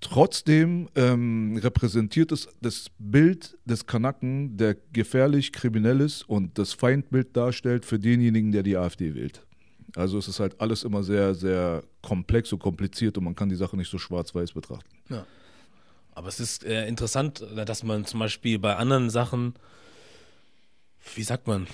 Trotzdem 0.00 0.88
ähm, 0.94 1.58
repräsentiert 1.62 2.32
es 2.32 2.48
das 2.62 2.86
Bild 2.98 3.58
des 3.66 3.86
Kanaken, 3.86 4.56
der 4.56 4.76
gefährlich 4.92 5.52
kriminell 5.52 6.00
ist 6.00 6.26
und 6.26 6.56
das 6.58 6.72
Feindbild 6.72 7.36
darstellt 7.36 7.84
für 7.84 7.98
denjenigen, 7.98 8.50
der 8.50 8.62
die 8.62 8.78
AfD 8.78 9.14
wählt. 9.14 9.44
Also 9.96 10.16
es 10.16 10.28
ist 10.28 10.40
halt 10.40 10.58
alles 10.58 10.84
immer 10.84 11.02
sehr, 11.02 11.34
sehr 11.34 11.82
komplex 12.00 12.50
und 12.52 12.60
kompliziert 12.60 13.18
und 13.18 13.24
man 13.24 13.34
kann 13.34 13.50
die 13.50 13.56
Sache 13.56 13.76
nicht 13.76 13.90
so 13.90 13.98
schwarz-weiß 13.98 14.52
betrachten. 14.52 14.88
Ja. 15.10 15.26
Aber 16.14 16.28
es 16.28 16.40
ist 16.40 16.64
äh, 16.64 16.86
interessant, 16.86 17.40
äh, 17.40 17.64
dass 17.64 17.82
man 17.82 18.04
zum 18.04 18.20
Beispiel 18.20 18.58
bei 18.58 18.76
anderen 18.76 19.10
Sachen, 19.10 19.54
wie 21.14 21.22
sagt 21.22 21.46
man, 21.46 21.66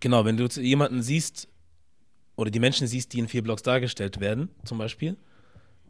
genau, 0.00 0.24
wenn 0.24 0.36
du 0.36 0.46
jemanden 0.46 1.02
siehst 1.02 1.48
oder 2.36 2.50
die 2.50 2.60
Menschen 2.60 2.86
siehst, 2.86 3.12
die 3.12 3.18
in 3.18 3.28
vier 3.28 3.42
Blocks 3.42 3.62
dargestellt 3.62 4.20
werden, 4.20 4.48
zum 4.64 4.78
Beispiel, 4.78 5.16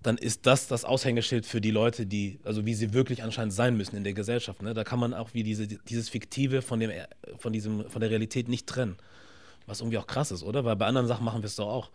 dann 0.03 0.19
ist 0.19 0.47
das 0.47 0.67
das 0.67 0.85
Aushängeschild 0.85 1.47
für 1.47 1.61
die 1.61 1.71
Leute, 1.71 2.07
die, 2.07 2.41
also 2.45 2.67
wie 2.67 2.75
sie 2.75 2.93
wirklich 2.93 3.23
anscheinend 3.23 3.53
sein 3.53 3.77
müssen 3.77 3.97
in 3.97 4.05
der 4.05 4.15
Gesellschaft. 4.15 4.63
Ne? 4.63 4.75
Da 4.75 4.85
kann 4.85 4.99
man 4.99 5.15
auch 5.15 5.33
wie 5.33 5.43
diese, 5.43 5.67
dieses 5.67 6.09
Fiktive 6.09 6.61
von, 6.61 6.81
dem, 6.81 6.91
von, 7.39 7.53
diesem, 7.53 7.89
von 7.89 8.01
der 8.01 8.11
Realität 8.11 8.49
nicht 8.49 8.67
trennen. 8.67 8.97
Was 9.67 9.81
irgendwie 9.81 9.99
auch 9.99 10.09
krass 10.09 10.33
ist, 10.33 10.43
oder? 10.43 10.65
Weil 10.65 10.75
bei 10.75 10.87
anderen 10.87 11.07
Sachen 11.07 11.25
machen 11.25 11.43
wir 11.43 11.47
es 11.47 11.55
doch 11.55 11.69
auch. 11.69 11.91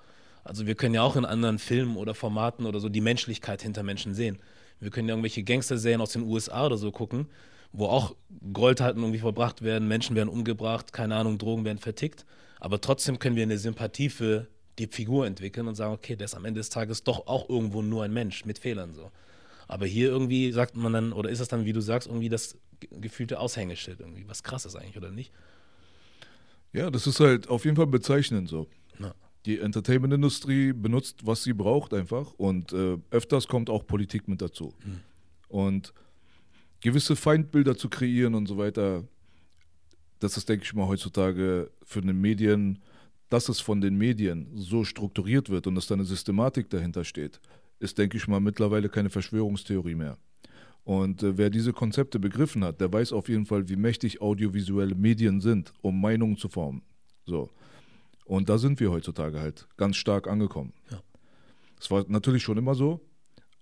Also 0.48 0.66
wir 0.66 0.76
können 0.76 0.96
ja 0.96 1.02
auch 1.02 1.18
in 1.18 1.26
anderen 1.26 1.60
Filmen 1.60 1.98
oder 1.98 2.16
Formaten 2.16 2.66
oder 2.66 2.80
so 2.80 2.88
die 2.88 3.02
Menschlichkeit 3.02 3.62
hinter 3.62 3.84
Menschen 3.84 4.14
sehen. 4.14 4.40
Wir 4.80 4.92
können 4.92 5.10
ja 5.10 5.14
irgendwelche 5.14 5.44
Gangster-Serien 5.44 6.00
aus 6.00 6.14
den 6.14 6.24
USA 6.24 6.66
oder 6.66 6.78
so 6.78 6.92
gucken, 6.92 7.28
wo 7.74 7.88
auch 7.88 8.16
Gräueltaten 8.54 9.02
irgendwie 9.02 9.20
vollbracht 9.20 9.62
werden, 9.62 9.90
Menschen 9.90 10.16
werden 10.16 10.30
umgebracht, 10.30 10.94
keine 10.94 11.16
Ahnung, 11.16 11.38
Drogen 11.38 11.66
werden 11.66 11.80
vertickt. 11.80 12.26
Aber 12.60 12.80
trotzdem 12.80 13.20
können 13.20 13.36
wir 13.36 13.44
eine 13.44 13.58
Sympathie 13.58 14.10
für 14.10 14.48
die 14.80 14.88
Figur 14.88 15.28
entwickeln 15.28 15.68
und 15.68 15.76
sagen, 15.76 15.94
okay, 15.94 16.16
der 16.16 16.26
ist 16.26 16.36
am 16.36 16.46
Ende 16.46 16.60
des 16.60 16.70
Tages 16.70 17.04
doch 17.04 17.28
auch 17.28 17.50
irgendwo 17.50 17.82
nur 17.82 18.04
ein 18.04 18.14
Mensch 18.14 18.46
mit 18.46 18.60
Fehlern 18.60 18.94
so. 18.94 19.12
Aber 19.68 19.86
hier 19.86 20.08
irgendwie 20.08 20.54
sagt 20.54 20.78
man 20.78 20.94
dann, 20.94 21.12
oder 21.12 21.30
ist 21.30 21.42
es 21.42 21.50
dann, 21.50 21.66
wie 21.66 21.74
du 21.74 21.82
sagst, 21.82 22.08
irgendwie 22.08 22.30
das 22.30 22.56
gefühlte 22.92 23.40
Aushängeschild 23.40 24.00
irgendwie, 24.00 24.26
was 24.30 24.44
krass 24.44 24.66
ist 24.66 24.78
eigentlich, 24.78 24.96
oder 24.96 25.12
nicht? 25.12 25.34
Ja, 26.72 26.90
das 26.90 27.06
ist 27.06 27.20
halt 27.20 27.50
auf 27.50 27.66
jeden 27.66 27.76
Fall 27.76 27.88
bezeichnend 27.88 28.48
so. 28.48 28.68
Die 29.48 29.60
Entertainment-Industrie 29.60 30.74
benutzt, 30.74 31.26
was 31.26 31.44
sie 31.44 31.54
braucht 31.54 31.94
einfach 31.94 32.34
und 32.34 32.74
äh, 32.74 32.98
öfters 33.10 33.48
kommt 33.48 33.70
auch 33.70 33.88
Politik 33.88 34.28
mit 34.28 34.42
dazu. 34.42 34.74
Mhm. 34.86 35.00
Und 35.48 35.94
gewisse 36.82 37.16
Feindbilder 37.16 37.76
zu 37.76 37.90
kreieren 37.90 38.36
und 38.36 38.46
so 38.48 38.58
weiter, 38.58 39.06
das 40.20 40.38
ist, 40.38 40.48
denke 40.50 40.66
ich 40.66 40.74
mal, 40.74 40.88
heutzutage 40.88 41.72
für 41.84 42.02
den 42.02 42.20
Medien 42.22 42.80
dass 43.30 43.50
es 43.50 43.60
von 43.60 43.82
den 43.82 43.98
Medien 43.98 44.48
so 44.56 44.84
strukturiert 44.84 45.50
wird 45.50 45.68
und 45.68 45.76
dass 45.76 45.88
da 45.88 45.96
eine 45.96 46.06
Systematik 46.06 46.70
dahinter 46.70 47.04
steht, 47.04 47.40
ist, 47.80 47.98
denke 47.98 48.18
ich 48.18 48.28
mal, 48.28 48.40
mittlerweile 48.40 48.90
keine 48.90 49.10
Verschwörungstheorie 49.10 49.96
mehr. 49.96 50.18
Und 50.84 51.22
äh, 51.24 51.38
wer 51.38 51.50
diese 51.50 51.74
Konzepte 51.74 52.20
begriffen 52.20 52.64
hat, 52.64 52.80
der 52.80 52.92
weiß 52.92 53.12
auf 53.12 53.28
jeden 53.28 53.46
Fall, 53.46 53.68
wie 53.68 53.76
mächtig 53.76 54.22
audiovisuelle 54.22 54.96
Medien 54.96 55.42
sind, 55.42 55.74
um 55.82 56.00
Meinungen 56.00 56.38
zu 56.38 56.48
formen. 56.48 56.82
So. 57.26 57.50
Und 58.28 58.50
da 58.50 58.58
sind 58.58 58.80
wir 58.80 58.92
heutzutage 58.92 59.40
halt 59.40 59.68
ganz 59.78 59.96
stark 59.96 60.28
angekommen. 60.28 60.74
Ja. 60.92 61.02
Das 61.78 61.90
war 61.90 62.06
natürlich 62.08 62.44
schon 62.44 62.58
immer 62.58 62.76
so, 62.76 63.00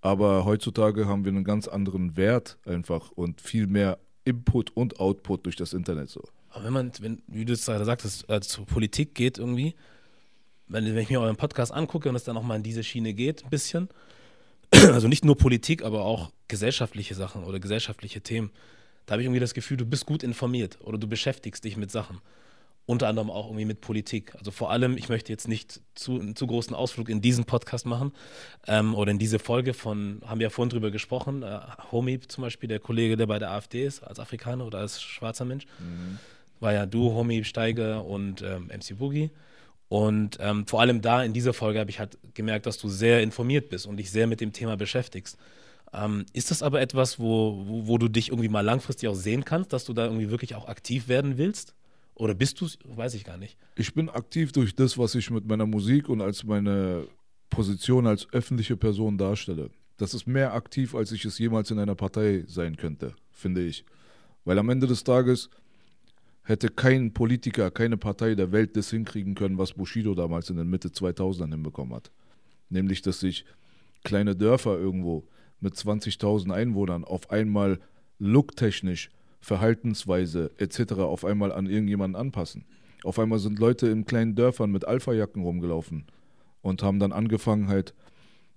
aber 0.02 0.46
heutzutage 0.46 1.06
haben 1.06 1.24
wir 1.24 1.32
einen 1.32 1.44
ganz 1.44 1.68
anderen 1.68 2.18
Wert 2.18 2.58
einfach 2.66 3.12
und 3.12 3.42
viel 3.42 3.68
mehr 3.68 4.00
Input 4.24 4.76
und 4.76 5.00
Output 5.00 5.46
durch 5.46 5.56
das 5.56 5.74
Internet 5.74 6.10
so. 6.10 6.24
Aber 6.50 6.64
wenn 6.64 6.74
man, 6.74 6.92
wenn, 7.00 7.22
wie 7.28 7.46
du 7.46 7.54
es 7.54 7.66
gerade 7.66 7.86
sagtest, 7.86 8.28
äh, 8.30 8.42
zur 8.42 8.66
Politik 8.66 9.14
geht 9.14 9.38
irgendwie, 9.38 9.76
wenn, 10.68 10.86
wenn 10.86 10.98
ich 10.98 11.10
mir 11.10 11.22
euren 11.22 11.36
Podcast 11.36 11.72
angucke 11.72 12.10
und 12.10 12.16
es 12.16 12.24
dann 12.24 12.38
auch 12.38 12.44
mal 12.44 12.56
in 12.56 12.64
diese 12.64 12.84
Schiene 12.84 13.14
geht, 13.14 13.44
ein 13.44 13.50
bisschen, 13.50 13.90
also 14.72 15.08
nicht 15.08 15.26
nur 15.26 15.38
Politik, 15.38 15.84
aber 15.84 16.06
auch 16.06 16.32
gesellschaftliche 16.48 17.14
Sachen 17.14 17.44
oder 17.44 17.60
gesellschaftliche 17.60 18.22
Themen, 18.22 18.52
da 19.06 19.14
habe 19.14 19.22
ich 19.22 19.28
irgendwie 19.28 19.42
das 19.42 19.54
Gefühl, 19.54 19.78
du 19.78 19.86
bist 19.86 20.08
gut 20.08 20.24
informiert 20.24 20.80
oder 20.82 20.98
du 20.98 21.08
beschäftigst 21.08 21.64
dich 21.64 21.78
mit 21.78 21.92
Sachen. 21.92 22.20
Unter 22.88 23.08
anderem 23.08 23.32
auch 23.32 23.48
irgendwie 23.48 23.66
mit 23.66 23.82
Politik. 23.82 24.36
Also 24.36 24.52
vor 24.52 24.70
allem, 24.70 24.96
ich 24.98 25.10
möchte 25.10 25.32
jetzt 25.32 25.48
nicht 25.48 25.82
zu, 25.96 26.20
einen 26.20 26.36
zu 26.36 26.46
großen 26.46 26.76
Ausflug 26.76 27.10
in 27.10 27.20
diesen 27.20 27.46
Podcast 27.46 27.86
machen 27.86 28.12
ähm, 28.68 28.94
oder 28.94 29.12
in 29.12 29.18
diese 29.18 29.40
Folge 29.40 29.74
von, 29.74 30.22
haben 30.26 30.40
wir 30.40 30.46
ja 30.46 30.50
vorhin 30.52 30.70
drüber 30.70 30.92
gesprochen, 30.92 31.42
äh, 31.42 31.60
Homi 31.92 32.20
zum 32.20 32.44
Beispiel, 32.44 32.70
der 32.70 32.80
Kollege, 32.80 33.18
der 33.18 33.26
bei 33.26 33.40
der 33.40 33.52
AfD 33.52 33.86
ist, 33.86 34.04
als 34.04 34.20
Afrikaner 34.20 34.68
oder 34.68 34.80
als 34.80 35.02
schwarzer 35.02 35.46
Mensch. 35.46 35.66
Mhm 35.80 36.20
war 36.60 36.74
ja 36.74 36.86
du, 36.86 37.14
Homie, 37.14 37.44
Steiger 37.44 38.06
und 38.06 38.42
ähm, 38.42 38.68
MC 38.68 38.98
Boogie. 38.98 39.32
Und 39.88 40.38
ähm, 40.42 40.66
vor 40.66 40.82
allem 40.82 41.02
da 41.02 41.24
in 41.24 41.34
dieser 41.34 41.54
Folge 41.54 41.80
habe 41.80 41.90
ich 41.90 42.00
halt 42.00 42.18
gemerkt, 42.34 42.66
dass 42.66 42.78
du 42.78 42.90
sehr 42.90 43.22
informiert 43.22 43.70
bist 43.70 43.86
und 43.86 43.98
dich 43.98 44.12
sehr 44.12 44.28
mit 44.28 44.42
dem 44.42 44.52
Thema 44.52 44.78
beschäftigst. 44.78 45.38
Ähm, 45.94 46.26
ist 46.34 46.52
das 46.52 46.64
aber 46.64 46.82
etwas, 46.82 47.20
wo, 47.20 47.64
wo, 47.68 47.88
wo, 47.88 47.98
du 47.98 48.08
dich 48.08 48.30
irgendwie 48.30 48.50
mal 48.50 48.62
langfristig 48.62 49.08
auch 49.08 49.16
sehen 49.16 49.46
kannst, 49.46 49.74
dass 49.74 49.86
du 49.86 49.94
da 49.94 50.06
irgendwie 50.06 50.32
wirklich 50.32 50.56
auch 50.56 50.68
aktiv 50.68 51.08
werden 51.08 51.38
willst? 51.38 51.76
Oder 52.16 52.34
bist 52.34 52.62
du 52.62 52.66
es? 52.66 52.78
Weiß 52.86 53.14
ich 53.14 53.26
gar 53.26 53.38
nicht. 53.38 53.58
Ich 53.76 53.94
bin 53.94 54.10
aktiv 54.10 54.52
durch 54.52 54.74
das, 54.76 54.98
was 54.98 55.16
ich 55.16 55.30
mit 55.30 55.46
meiner 55.46 55.66
Musik 55.66 56.10
und 56.10 56.22
als 56.22 56.44
meine 56.44 57.08
Position 57.50 58.08
als 58.08 58.32
öffentliche 58.32 58.78
Person 58.78 59.18
darstelle. 59.18 59.70
Das 59.98 60.14
ist 60.14 60.26
mehr 60.26 60.54
aktiv, 60.54 60.96
als 60.96 61.12
ich 61.12 61.24
es 61.26 61.38
jemals 61.38 61.72
in 61.72 61.80
einer 61.80 61.96
Partei 61.96 62.44
sein 62.48 62.76
könnte, 62.78 63.16
finde 63.32 63.66
ich. 63.66 63.86
Weil 64.44 64.60
am 64.60 64.70
Ende 64.70 64.88
des 64.88 65.04
Tages 65.04 65.50
hätte 66.44 66.70
kein 66.70 67.14
Politiker, 67.14 67.72
keine 67.72 67.98
Partei 67.98 68.36
der 68.36 68.52
Welt 68.52 68.78
das 68.78 68.90
hinkriegen 68.90 69.36
können, 69.36 69.58
was 69.58 69.74
Bushido 69.74 70.14
damals 70.14 70.50
in 70.50 70.58
den 70.58 70.70
Mitte 70.70 70.90
2000ern 70.90 71.52
hinbekommen 71.52 71.96
hat. 71.96 72.12
Nämlich, 72.70 73.02
dass 73.02 73.20
sich 73.20 73.46
kleine 74.04 74.36
Dörfer 74.36 74.78
irgendwo 74.78 75.28
mit 75.60 75.74
20.000 75.74 76.54
Einwohnern 76.54 77.04
auf 77.04 77.32
einmal 77.32 77.80
looktechnisch, 78.20 79.10
Verhaltensweise 79.46 80.50
etc. 80.58 80.94
auf 80.94 81.24
einmal 81.24 81.52
an 81.52 81.68
irgendjemanden 81.68 82.20
anpassen. 82.20 82.66
Auf 83.04 83.20
einmal 83.20 83.38
sind 83.38 83.60
Leute 83.60 83.88
in 83.88 84.06
kleinen 84.06 84.34
Dörfern 84.34 84.72
mit 84.72 84.88
Alpha-Jacken 84.88 85.44
rumgelaufen 85.44 86.06
und 86.64 86.82
haben 86.82 86.98
dann 86.98 87.12
angefangen 87.12 87.68
halt 87.68 87.94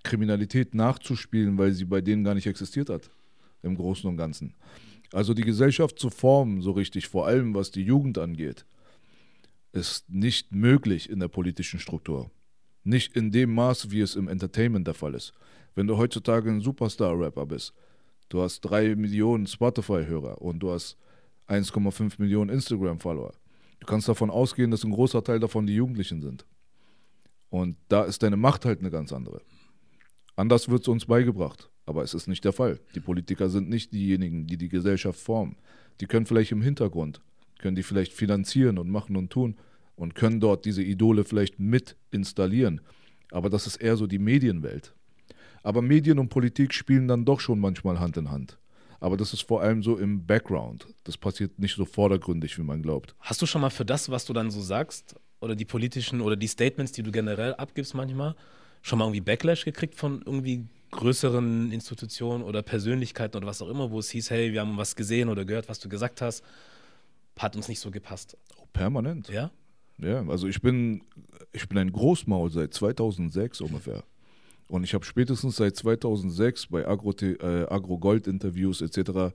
Kriminalität 0.02 0.74
nachzuspielen, 0.74 1.58
weil 1.58 1.72
sie 1.72 1.84
bei 1.84 2.00
denen 2.00 2.24
gar 2.24 2.34
nicht 2.34 2.46
existiert 2.46 2.88
hat. 2.88 3.10
Im 3.62 3.76
Großen 3.76 4.08
und 4.08 4.16
Ganzen. 4.16 4.54
Also 5.12 5.34
die 5.34 5.42
Gesellschaft 5.42 5.98
zu 5.98 6.08
formen, 6.08 6.62
so 6.62 6.70
richtig, 6.70 7.08
vor 7.08 7.26
allem 7.26 7.54
was 7.54 7.70
die 7.70 7.82
Jugend 7.82 8.16
angeht, 8.16 8.64
ist 9.72 10.08
nicht 10.08 10.52
möglich 10.52 11.10
in 11.10 11.20
der 11.20 11.28
politischen 11.28 11.80
Struktur. 11.80 12.30
Nicht 12.82 13.14
in 13.14 13.30
dem 13.30 13.52
Maß, 13.54 13.90
wie 13.90 14.00
es 14.00 14.16
im 14.16 14.26
Entertainment 14.26 14.86
der 14.86 14.94
Fall 14.94 15.12
ist. 15.12 15.34
Wenn 15.74 15.86
du 15.86 15.98
heutzutage 15.98 16.48
ein 16.48 16.62
Superstar-Rapper 16.62 17.44
bist, 17.44 17.74
du 18.28 18.42
hast 18.42 18.60
drei 18.60 18.94
Millionen 18.94 19.46
Spotify-Hörer 19.46 20.40
und 20.42 20.60
du 20.60 20.70
hast 20.70 20.96
1,5 21.48 22.14
Millionen 22.18 22.50
Instagram-Follower. 22.50 23.32
Du 23.80 23.86
kannst 23.86 24.08
davon 24.08 24.30
ausgehen, 24.30 24.70
dass 24.70 24.84
ein 24.84 24.90
großer 24.90 25.22
Teil 25.22 25.40
davon 25.40 25.66
die 25.66 25.74
Jugendlichen 25.74 26.20
sind. 26.20 26.44
Und 27.50 27.76
da 27.88 28.04
ist 28.04 28.22
deine 28.22 28.36
Macht 28.36 28.64
halt 28.64 28.80
eine 28.80 28.90
ganz 28.90 29.12
andere. 29.12 29.40
Anders 30.36 30.68
wird 30.68 30.82
es 30.82 30.88
uns 30.88 31.06
beigebracht. 31.06 31.70
Aber 31.88 32.02
es 32.02 32.12
ist 32.12 32.28
nicht 32.28 32.44
der 32.44 32.52
Fall. 32.52 32.78
Die 32.94 33.00
Politiker 33.00 33.48
sind 33.48 33.70
nicht 33.70 33.94
diejenigen, 33.94 34.46
die 34.46 34.58
die 34.58 34.68
Gesellschaft 34.68 35.18
formen. 35.18 35.56
Die 36.02 36.06
können 36.06 36.26
vielleicht 36.26 36.52
im 36.52 36.60
Hintergrund, 36.60 37.22
können 37.58 37.76
die 37.76 37.82
vielleicht 37.82 38.12
finanzieren 38.12 38.76
und 38.76 38.90
machen 38.90 39.16
und 39.16 39.30
tun 39.30 39.56
und 39.96 40.14
können 40.14 40.38
dort 40.38 40.66
diese 40.66 40.82
Idole 40.82 41.24
vielleicht 41.24 41.58
mit 41.58 41.96
installieren. 42.10 42.82
Aber 43.30 43.48
das 43.48 43.66
ist 43.66 43.76
eher 43.76 43.96
so 43.96 44.06
die 44.06 44.18
Medienwelt. 44.18 44.94
Aber 45.62 45.82
Medien 45.82 46.18
und 46.18 46.28
Politik 46.28 46.72
spielen 46.74 47.08
dann 47.08 47.24
doch 47.24 47.40
schon 47.40 47.58
manchmal 47.58 48.00
Hand 48.00 48.16
in 48.16 48.30
Hand. 48.30 48.58
Aber 49.00 49.16
das 49.16 49.32
ist 49.32 49.42
vor 49.42 49.62
allem 49.62 49.82
so 49.82 49.96
im 49.96 50.26
Background. 50.26 50.86
Das 51.04 51.16
passiert 51.16 51.58
nicht 51.58 51.76
so 51.76 51.84
vordergründig, 51.84 52.58
wie 52.58 52.62
man 52.62 52.82
glaubt. 52.82 53.14
Hast 53.20 53.40
du 53.40 53.46
schon 53.46 53.60
mal 53.60 53.70
für 53.70 53.84
das, 53.84 54.10
was 54.10 54.24
du 54.24 54.32
dann 54.32 54.50
so 54.50 54.60
sagst, 54.60 55.14
oder 55.40 55.54
die 55.54 55.64
politischen 55.64 56.20
oder 56.20 56.36
die 56.36 56.48
Statements, 56.48 56.92
die 56.92 57.02
du 57.02 57.12
generell 57.12 57.54
abgibst 57.54 57.94
manchmal, 57.94 58.34
schon 58.82 58.98
mal 58.98 59.06
irgendwie 59.06 59.20
Backlash 59.20 59.64
gekriegt 59.64 59.94
von 59.94 60.22
irgendwie 60.24 60.66
größeren 60.90 61.70
Institutionen 61.70 62.42
oder 62.42 62.62
Persönlichkeiten 62.62 63.36
oder 63.36 63.46
was 63.46 63.62
auch 63.62 63.68
immer, 63.68 63.90
wo 63.90 63.98
es 63.98 64.10
hieß, 64.10 64.30
hey, 64.30 64.52
wir 64.52 64.62
haben 64.62 64.76
was 64.76 64.96
gesehen 64.96 65.28
oder 65.28 65.44
gehört, 65.44 65.68
was 65.68 65.78
du 65.78 65.88
gesagt 65.88 66.22
hast, 66.22 66.42
hat 67.38 67.54
uns 67.56 67.68
nicht 67.68 67.80
so 67.80 67.90
gepasst. 67.90 68.36
Oh, 68.56 68.66
permanent. 68.72 69.28
Ja? 69.28 69.50
Ja, 69.98 70.26
also 70.28 70.48
ich 70.48 70.60
bin, 70.60 71.02
ich 71.52 71.68
bin 71.68 71.78
ein 71.78 71.92
Großmaul 71.92 72.50
seit 72.50 72.74
2006 72.74 73.60
ungefähr. 73.60 74.02
Und 74.68 74.84
ich 74.84 74.94
habe 74.94 75.04
spätestens 75.04 75.56
seit 75.56 75.76
2006 75.76 76.66
bei 76.68 76.86
Agro, 76.86 77.12
äh, 77.20 77.66
Agro 77.68 77.98
Gold 77.98 78.26
Interviews 78.26 78.80
etc. 78.80 79.34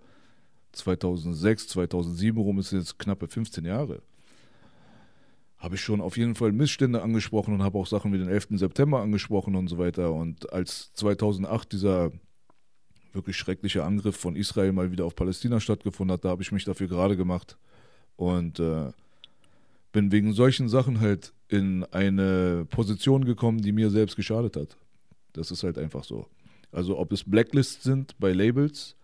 2006, 0.72 1.68
2007 1.68 2.40
rum 2.40 2.60
ist 2.60 2.72
jetzt 2.72 2.98
knappe 2.98 3.28
15 3.28 3.66
Jahre 3.66 4.02
habe 5.64 5.76
ich 5.76 5.82
schon 5.82 6.02
auf 6.02 6.18
jeden 6.18 6.36
Fall 6.36 6.52
Missstände 6.52 7.02
angesprochen 7.02 7.54
und 7.54 7.64
habe 7.64 7.78
auch 7.80 7.88
Sachen 7.88 8.12
wie 8.12 8.18
den 8.18 8.28
11. 8.28 8.60
September 8.60 9.00
angesprochen 9.00 9.56
und 9.56 9.70
so 9.70 9.78
weiter. 9.78 10.12
Und 10.12 10.52
als 10.52 10.92
2008 10.96 11.72
dieser 11.72 12.12
wirklich 13.14 13.38
schreckliche 13.38 13.86
Angriff 13.86 14.18
von 14.18 14.36
Israel 14.36 14.74
mal 14.74 14.92
wieder 14.92 15.06
auf 15.06 15.16
Palästina 15.16 15.62
stattgefunden 15.62 16.14
hat, 16.14 16.26
da 16.26 16.30
habe 16.30 16.42
ich 16.42 16.52
mich 16.52 16.66
dafür 16.66 16.90
gerade 16.90 17.16
gemacht 17.16 17.58
und 18.18 18.60
äh, 18.60 18.92
bin 19.94 20.12
wegen 20.12 20.34
solchen 20.34 20.68
Sachen 20.68 21.00
halt 21.00 21.32
in 21.48 21.86
eine 21.86 22.68
Position 22.70 23.24
gekommen, 23.24 23.62
die 23.62 23.72
mir 23.72 23.90
selbst 23.90 24.18
geschadet 24.18 24.58
hat. 24.58 24.76
Das 25.34 25.52
ist 25.52 25.64
halt 25.64 25.78
einfach 25.78 26.04
so. 26.04 26.28
Also 26.72 26.98
ob 26.98 27.12
es 27.12 27.24
Blacklists 27.24 27.84
sind 27.84 28.18
bei 28.20 28.34
Labels 28.34 28.96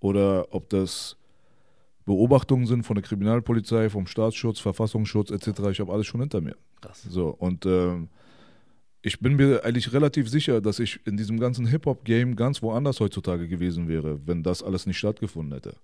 oder 0.00 0.52
ob 0.54 0.68
das 0.70 1.16
Beobachtungen 2.04 2.66
sind 2.66 2.84
von 2.84 2.94
der 2.94 3.02
Kriminalpolizei, 3.02 3.90
vom 3.90 4.06
Staatsschutz, 4.06 4.60
Verfassungsschutz 4.60 5.30
etc. 5.30 5.48
Ich 5.72 5.80
habe 5.80 5.92
alles 5.92 6.06
schon 6.06 6.20
hinter 6.20 6.40
mir. 6.40 6.56
Krass. 6.80 7.02
So, 7.08 7.28
und 7.30 7.66
äh, 7.66 7.96
ich 9.02 9.20
bin 9.20 9.36
mir 9.36 9.64
eigentlich 9.64 9.92
relativ 9.92 10.28
sicher, 10.28 10.60
dass 10.60 10.78
ich 10.78 11.00
in 11.04 11.16
diesem 11.16 11.38
ganzen 11.40 11.66
Hip-Hop-Game 11.66 12.36
ganz 12.36 12.62
woanders 12.62 13.00
heutzutage 13.00 13.48
gewesen 13.48 13.88
wäre, 13.88 14.20
wenn 14.26 14.42
das 14.42 14.62
alles 14.62 14.86
nicht 14.86 14.98
stattgefunden 14.98 15.52
hätte. 15.52 15.76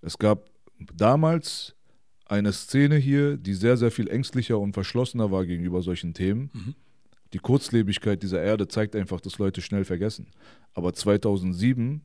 Es 0.00 0.16
gab 0.18 0.48
damals 0.78 1.74
eine 2.26 2.52
Szene 2.52 2.96
hier, 2.96 3.36
die 3.36 3.54
sehr, 3.54 3.76
sehr 3.76 3.90
viel 3.90 4.08
ängstlicher 4.08 4.58
und 4.58 4.72
verschlossener 4.72 5.30
war 5.30 5.44
gegenüber 5.44 5.82
solchen 5.82 6.14
Themen, 6.14 6.50
mhm. 6.52 6.74
Die 7.32 7.38
Kurzlebigkeit 7.38 8.22
dieser 8.22 8.42
Erde 8.42 8.68
zeigt 8.68 8.94
einfach, 8.94 9.20
dass 9.20 9.38
Leute 9.38 9.60
schnell 9.60 9.84
vergessen. 9.84 10.28
Aber 10.74 10.92
2007 10.92 12.02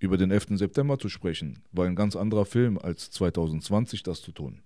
über 0.00 0.16
den 0.16 0.30
11. 0.30 0.58
September 0.58 0.98
zu 0.98 1.08
sprechen, 1.08 1.62
war 1.72 1.86
ein 1.86 1.96
ganz 1.96 2.16
anderer 2.16 2.44
Film 2.44 2.78
als 2.78 3.10
2020 3.10 4.02
das 4.02 4.22
zu 4.22 4.32
tun. 4.32 4.62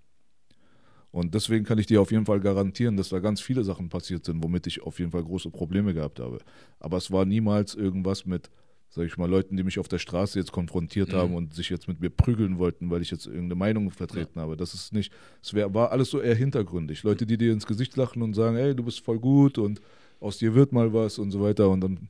Und 1.11 1.35
deswegen 1.35 1.65
kann 1.65 1.79
ich 1.79 1.87
dir 1.87 2.03
auf 2.03 2.13
jeden 2.13 2.27
Fall 2.27 2.41
garantieren, 2.41 2.97
dass 2.97 3.09
da 3.09 3.19
ganz 3.19 3.41
viele 3.41 3.65
Sachen 3.65 3.89
passiert 3.89 4.25
sind, 4.25 4.43
womit 4.45 4.67
ich 4.67 4.83
auf 4.83 4.99
jeden 4.99 5.11
Fall 5.11 5.25
große 5.25 5.51
Probleme 5.51 5.95
gehabt 5.95 6.21
habe. 6.21 6.39
Aber 6.81 6.99
es 6.99 7.11
war 7.11 7.25
niemals 7.25 7.75
irgendwas 7.75 8.27
mit, 8.27 8.51
sag 8.91 9.07
ich 9.07 9.17
mal, 9.19 9.29
Leuten, 9.29 9.57
die 9.57 9.63
mich 9.63 9.79
auf 9.79 9.89
der 9.89 9.99
Straße 9.99 10.39
jetzt 10.39 10.53
konfrontiert 10.53 11.13
mhm. 11.13 11.17
haben 11.17 11.35
und 11.35 11.55
sich 11.55 11.69
jetzt 11.69 11.89
mit 11.89 12.01
mir 12.01 12.11
prügeln 12.11 12.59
wollten, 12.59 12.91
weil 12.91 13.03
ich 13.03 13.11
jetzt 13.11 13.27
irgendeine 13.27 13.57
Meinung 13.57 13.91
vertreten 13.91 14.39
ja. 14.39 14.43
habe. 14.43 14.57
Das 14.57 14.75
ist 14.75 14.93
nicht, 14.93 15.13
es 15.43 15.55
wär, 15.55 15.73
war 15.75 15.93
alles 15.93 16.11
so 16.11 16.21
eher 16.21 16.35
hintergründig. 16.35 17.03
Leute, 17.03 17.27
die 17.27 17.37
dir 17.37 17.53
ins 17.53 17.67
Gesicht 17.67 17.97
lachen 17.97 18.23
und 18.23 18.35
sagen, 18.35 18.57
hey, 18.57 18.75
du 18.75 18.83
bist 18.83 19.01
voll 19.01 19.19
gut 19.19 19.59
und 19.59 19.81
aus 20.21 20.39
dir 20.39 20.55
wird 20.55 20.73
mal 20.73 20.93
was 20.93 21.19
und 21.19 21.31
so 21.31 21.41
weiter. 21.41 21.69
Und 21.69 21.83
dann 21.83 22.09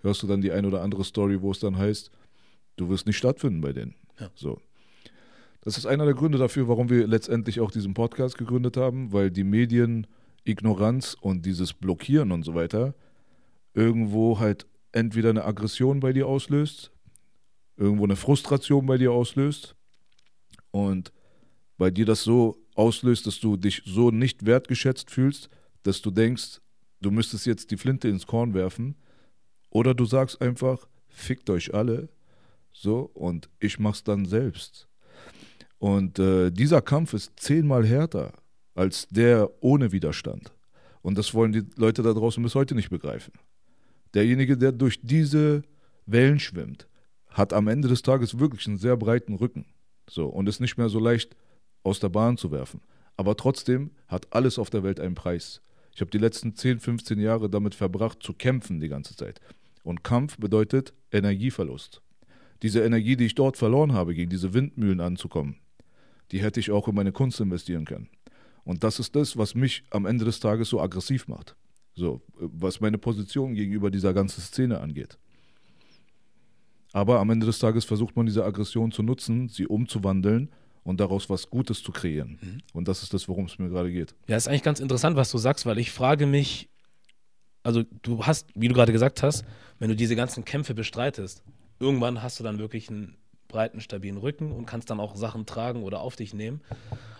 hörst 0.00 0.22
du 0.22 0.26
dann 0.26 0.40
die 0.40 0.52
ein 0.52 0.64
oder 0.64 0.82
andere 0.82 1.04
Story, 1.04 1.40
wo 1.42 1.50
es 1.50 1.60
dann 1.60 1.76
heißt, 1.76 2.10
du 2.76 2.88
wirst 2.88 3.06
nicht 3.06 3.18
stattfinden 3.18 3.60
bei 3.60 3.72
denen. 3.72 3.94
Ja. 4.18 4.30
So. 4.34 4.60
Das 5.60 5.76
ist 5.76 5.86
einer 5.86 6.04
der 6.04 6.14
Gründe 6.14 6.38
dafür, 6.38 6.68
warum 6.68 6.88
wir 6.88 7.06
letztendlich 7.06 7.60
auch 7.60 7.70
diesen 7.70 7.92
Podcast 7.92 8.38
gegründet 8.38 8.76
haben, 8.76 9.12
weil 9.12 9.30
die 9.30 9.44
Medien 9.44 10.06
Ignoranz 10.44 11.16
und 11.20 11.44
dieses 11.44 11.72
Blockieren 11.72 12.30
und 12.32 12.44
so 12.44 12.54
weiter 12.54 12.94
irgendwo 13.74 14.38
halt 14.38 14.66
entweder 14.96 15.30
eine 15.30 15.44
Aggression 15.44 16.00
bei 16.00 16.12
dir 16.12 16.26
auslöst, 16.26 16.90
irgendwo 17.76 18.04
eine 18.04 18.16
Frustration 18.16 18.86
bei 18.86 18.96
dir 18.96 19.12
auslöst 19.12 19.76
und 20.70 21.12
bei 21.76 21.90
dir 21.90 22.06
das 22.06 22.22
so 22.22 22.56
auslöst, 22.74 23.26
dass 23.26 23.38
du 23.38 23.56
dich 23.56 23.82
so 23.84 24.10
nicht 24.10 24.46
wertgeschätzt 24.46 25.10
fühlst, 25.10 25.50
dass 25.82 26.00
du 26.00 26.10
denkst, 26.10 26.60
du 27.02 27.10
müsstest 27.10 27.44
jetzt 27.44 27.70
die 27.70 27.76
Flinte 27.76 28.08
ins 28.08 28.26
Korn 28.26 28.54
werfen 28.54 28.96
oder 29.68 29.94
du 29.94 30.06
sagst 30.06 30.40
einfach, 30.40 30.88
fickt 31.08 31.50
euch 31.50 31.74
alle, 31.74 32.08
so, 32.72 33.10
und 33.14 33.48
ich 33.60 33.78
mach's 33.78 34.02
dann 34.02 34.24
selbst. 34.24 34.88
Und 35.78 36.18
äh, 36.18 36.50
dieser 36.50 36.80
Kampf 36.80 37.12
ist 37.12 37.32
zehnmal 37.36 37.86
härter 37.86 38.32
als 38.74 39.08
der 39.08 39.50
ohne 39.60 39.92
Widerstand. 39.92 40.52
Und 41.02 41.16
das 41.18 41.34
wollen 41.34 41.52
die 41.52 41.64
Leute 41.76 42.02
da 42.02 42.12
draußen 42.12 42.42
bis 42.42 42.54
heute 42.54 42.74
nicht 42.74 42.90
begreifen. 42.90 43.32
Derjenige, 44.16 44.56
der 44.56 44.72
durch 44.72 45.00
diese 45.00 45.62
Wellen 46.06 46.40
schwimmt, 46.40 46.88
hat 47.28 47.52
am 47.52 47.68
Ende 47.68 47.86
des 47.86 48.02
Tages 48.02 48.40
wirklich 48.40 48.66
einen 48.66 48.78
sehr 48.78 48.96
breiten 48.96 49.34
Rücken. 49.34 49.66
So, 50.10 50.26
und 50.26 50.48
ist 50.48 50.58
nicht 50.60 50.76
mehr 50.76 50.88
so 50.88 50.98
leicht 50.98 51.36
aus 51.84 52.00
der 52.00 52.08
Bahn 52.08 52.36
zu 52.36 52.50
werfen. 52.50 52.80
Aber 53.16 53.36
trotzdem 53.36 53.92
hat 54.08 54.26
alles 54.32 54.58
auf 54.58 54.70
der 54.70 54.82
Welt 54.82 54.98
einen 54.98 55.14
Preis. 55.14 55.60
Ich 55.94 56.00
habe 56.00 56.10
die 56.10 56.18
letzten 56.18 56.56
10, 56.56 56.80
15 56.80 57.20
Jahre 57.20 57.48
damit 57.48 57.76
verbracht, 57.76 58.20
zu 58.24 58.32
kämpfen 58.32 58.80
die 58.80 58.88
ganze 58.88 59.14
Zeit. 59.14 59.40
Und 59.84 60.02
Kampf 60.02 60.36
bedeutet 60.36 60.92
Energieverlust 61.12 62.02
diese 62.62 62.82
Energie, 62.82 63.16
die 63.16 63.26
ich 63.26 63.34
dort 63.34 63.56
verloren 63.56 63.92
habe, 63.92 64.14
gegen 64.14 64.30
diese 64.30 64.54
Windmühlen 64.54 65.00
anzukommen, 65.00 65.56
die 66.32 66.40
hätte 66.40 66.60
ich 66.60 66.70
auch 66.70 66.88
in 66.88 66.94
meine 66.94 67.12
Kunst 67.12 67.40
investieren 67.40 67.84
können. 67.84 68.08
Und 68.64 68.82
das 68.82 68.98
ist 68.98 69.14
das, 69.14 69.36
was 69.36 69.54
mich 69.54 69.84
am 69.90 70.06
Ende 70.06 70.24
des 70.24 70.40
Tages 70.40 70.70
so 70.70 70.80
aggressiv 70.80 71.28
macht. 71.28 71.54
So, 71.96 72.20
was 72.38 72.80
meine 72.80 72.98
Position 72.98 73.54
gegenüber 73.54 73.90
dieser 73.90 74.12
ganzen 74.12 74.42
Szene 74.42 74.80
angeht. 74.80 75.18
Aber 76.92 77.20
am 77.20 77.30
Ende 77.30 77.46
des 77.46 77.58
Tages 77.58 77.84
versucht 77.84 78.16
man 78.16 78.26
diese 78.26 78.44
Aggression 78.44 78.92
zu 78.92 79.02
nutzen, 79.02 79.48
sie 79.48 79.66
umzuwandeln 79.66 80.50
und 80.84 81.00
daraus 81.00 81.28
was 81.28 81.50
Gutes 81.50 81.82
zu 81.82 81.92
kreieren. 81.92 82.38
Mhm. 82.40 82.58
Und 82.74 82.88
das 82.88 83.02
ist 83.02 83.12
das, 83.12 83.28
worum 83.28 83.46
es 83.46 83.58
mir 83.58 83.68
gerade 83.68 83.90
geht. 83.90 84.14
Ja, 84.28 84.36
ist 84.36 84.46
eigentlich 84.46 84.62
ganz 84.62 84.78
interessant, 84.78 85.16
was 85.16 85.30
du 85.30 85.38
sagst, 85.38 85.66
weil 85.66 85.78
ich 85.78 85.90
frage 85.90 86.26
mich, 86.26 86.68
also 87.62 87.82
du 88.02 88.24
hast, 88.24 88.48
wie 88.54 88.68
du 88.68 88.74
gerade 88.74 88.92
gesagt 88.92 89.22
hast, 89.22 89.44
wenn 89.78 89.88
du 89.88 89.96
diese 89.96 90.16
ganzen 90.16 90.44
Kämpfe 90.44 90.74
bestreitest, 90.74 91.42
irgendwann 91.80 92.22
hast 92.22 92.38
du 92.38 92.44
dann 92.44 92.58
wirklich 92.58 92.88
einen 92.90 93.16
breiten, 93.48 93.80
stabilen 93.80 94.16
Rücken 94.16 94.52
und 94.52 94.66
kannst 94.66 94.90
dann 94.90 95.00
auch 95.00 95.16
Sachen 95.16 95.46
tragen 95.46 95.82
oder 95.82 96.00
auf 96.00 96.16
dich 96.16 96.34
nehmen. 96.34 96.60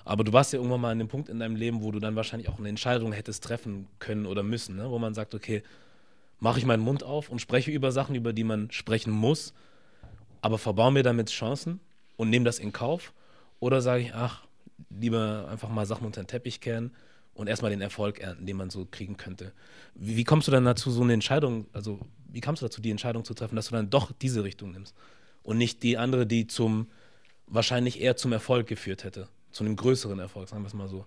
Aber 0.05 0.23
du 0.23 0.33
warst 0.33 0.53
ja 0.53 0.59
irgendwann 0.59 0.81
mal 0.81 0.93
an 0.93 0.99
dem 0.99 1.09
Punkt 1.09 1.29
in 1.29 1.41
deinem 1.41 1.57
Leben, 1.57 1.83
wo 1.83 1.91
du 1.91 1.99
dann 1.99 2.15
wahrscheinlich 2.15 2.49
auch 2.49 2.59
eine 2.59 2.69
Entscheidung 2.69 3.13
hättest 3.13 3.43
treffen 3.43 3.89
können 3.99 4.27
oder 4.27 4.43
müssen, 4.43 4.77
ne? 4.77 4.91
wo 4.91 4.99
man 4.99 5.15
sagt, 5.15 5.35
okay, 5.35 5.63
mache 6.39 6.59
ich 6.59 6.65
meinen 6.65 6.83
Mund 6.83 7.03
auf 7.03 7.29
und 7.29 7.41
spreche 7.41 7.71
über 7.71 7.91
Sachen, 7.93 8.15
über 8.15 8.33
die 8.33 8.45
man 8.45 8.71
sprechen 8.71 9.11
muss, 9.11 9.53
aber 10.43 10.59
verbaue 10.59 10.93
mir 10.93 11.03
damit 11.03 11.31
Chancen 11.31 11.81
und 12.17 12.31
nehme 12.31 12.45
das 12.45 12.59
in 12.59 12.73
Kauf? 12.73 13.13
Oder 13.59 13.81
sage 13.81 14.03
ich, 14.03 14.15
ach, 14.15 14.47
lieber 14.91 15.49
einfach 15.51 15.71
mal 15.71 15.87
Sachen 15.87 16.07
unter 16.07 16.23
den 16.23 16.29
Teppich 16.29 16.61
kehren 16.61 16.93
und 17.35 17.49
erstmal 17.49 17.71
den 17.71 17.81
Erfolg 17.81 18.21
ernten, 18.21 18.47
den 18.47 18.57
man 18.57 18.71
so 18.71 18.87
kriegen 18.89 19.17
könnte. 19.17 19.53
Wie, 19.95 20.17
wie, 20.17 20.25
kommst 20.25 20.47
du 20.47 20.53
dann 20.53 20.65
dazu, 20.65 20.91
so 20.91 21.03
eine 21.03 21.15
Entscheidung, 21.15 21.67
also 21.73 21.99
wie 22.29 22.41
kamst 22.41 22.63
du 22.63 22.67
dazu, 22.67 22.81
die 22.81 22.91
Entscheidung 22.91 23.25
zu 23.25 23.35
treffen, 23.35 23.57
dass 23.57 23.69
du 23.69 23.75
dann 23.75 23.91
doch 23.91 24.13
diese 24.13 24.45
Richtung 24.45 24.73
nimmst 24.73 24.95
und 25.47 25.59
nicht 25.59 25.83
die 25.83 25.97
andere, 25.97 26.27
die 26.27 26.47
zum 26.47 26.89
wahrscheinlich 27.47 28.01
eher 28.01 28.17
zum 28.17 28.33
Erfolg 28.33 28.67
geführt 28.67 29.05
hätte, 29.05 29.29
zu 29.53 29.65
einem 29.65 29.77
größeren 29.77 30.19
Erfolg, 30.19 30.49
sagen 30.49 30.63
wir 30.63 30.69
es 30.69 30.75
mal 30.75 30.89
so. 30.89 31.07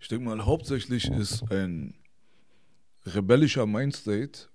Ich 0.00 0.08
denke 0.08 0.24
mal, 0.24 0.44
hauptsächlich 0.44 1.08
ist 1.10 1.44
ein 1.50 1.94
rebellischer 3.04 3.66
Mindstate 3.66 4.48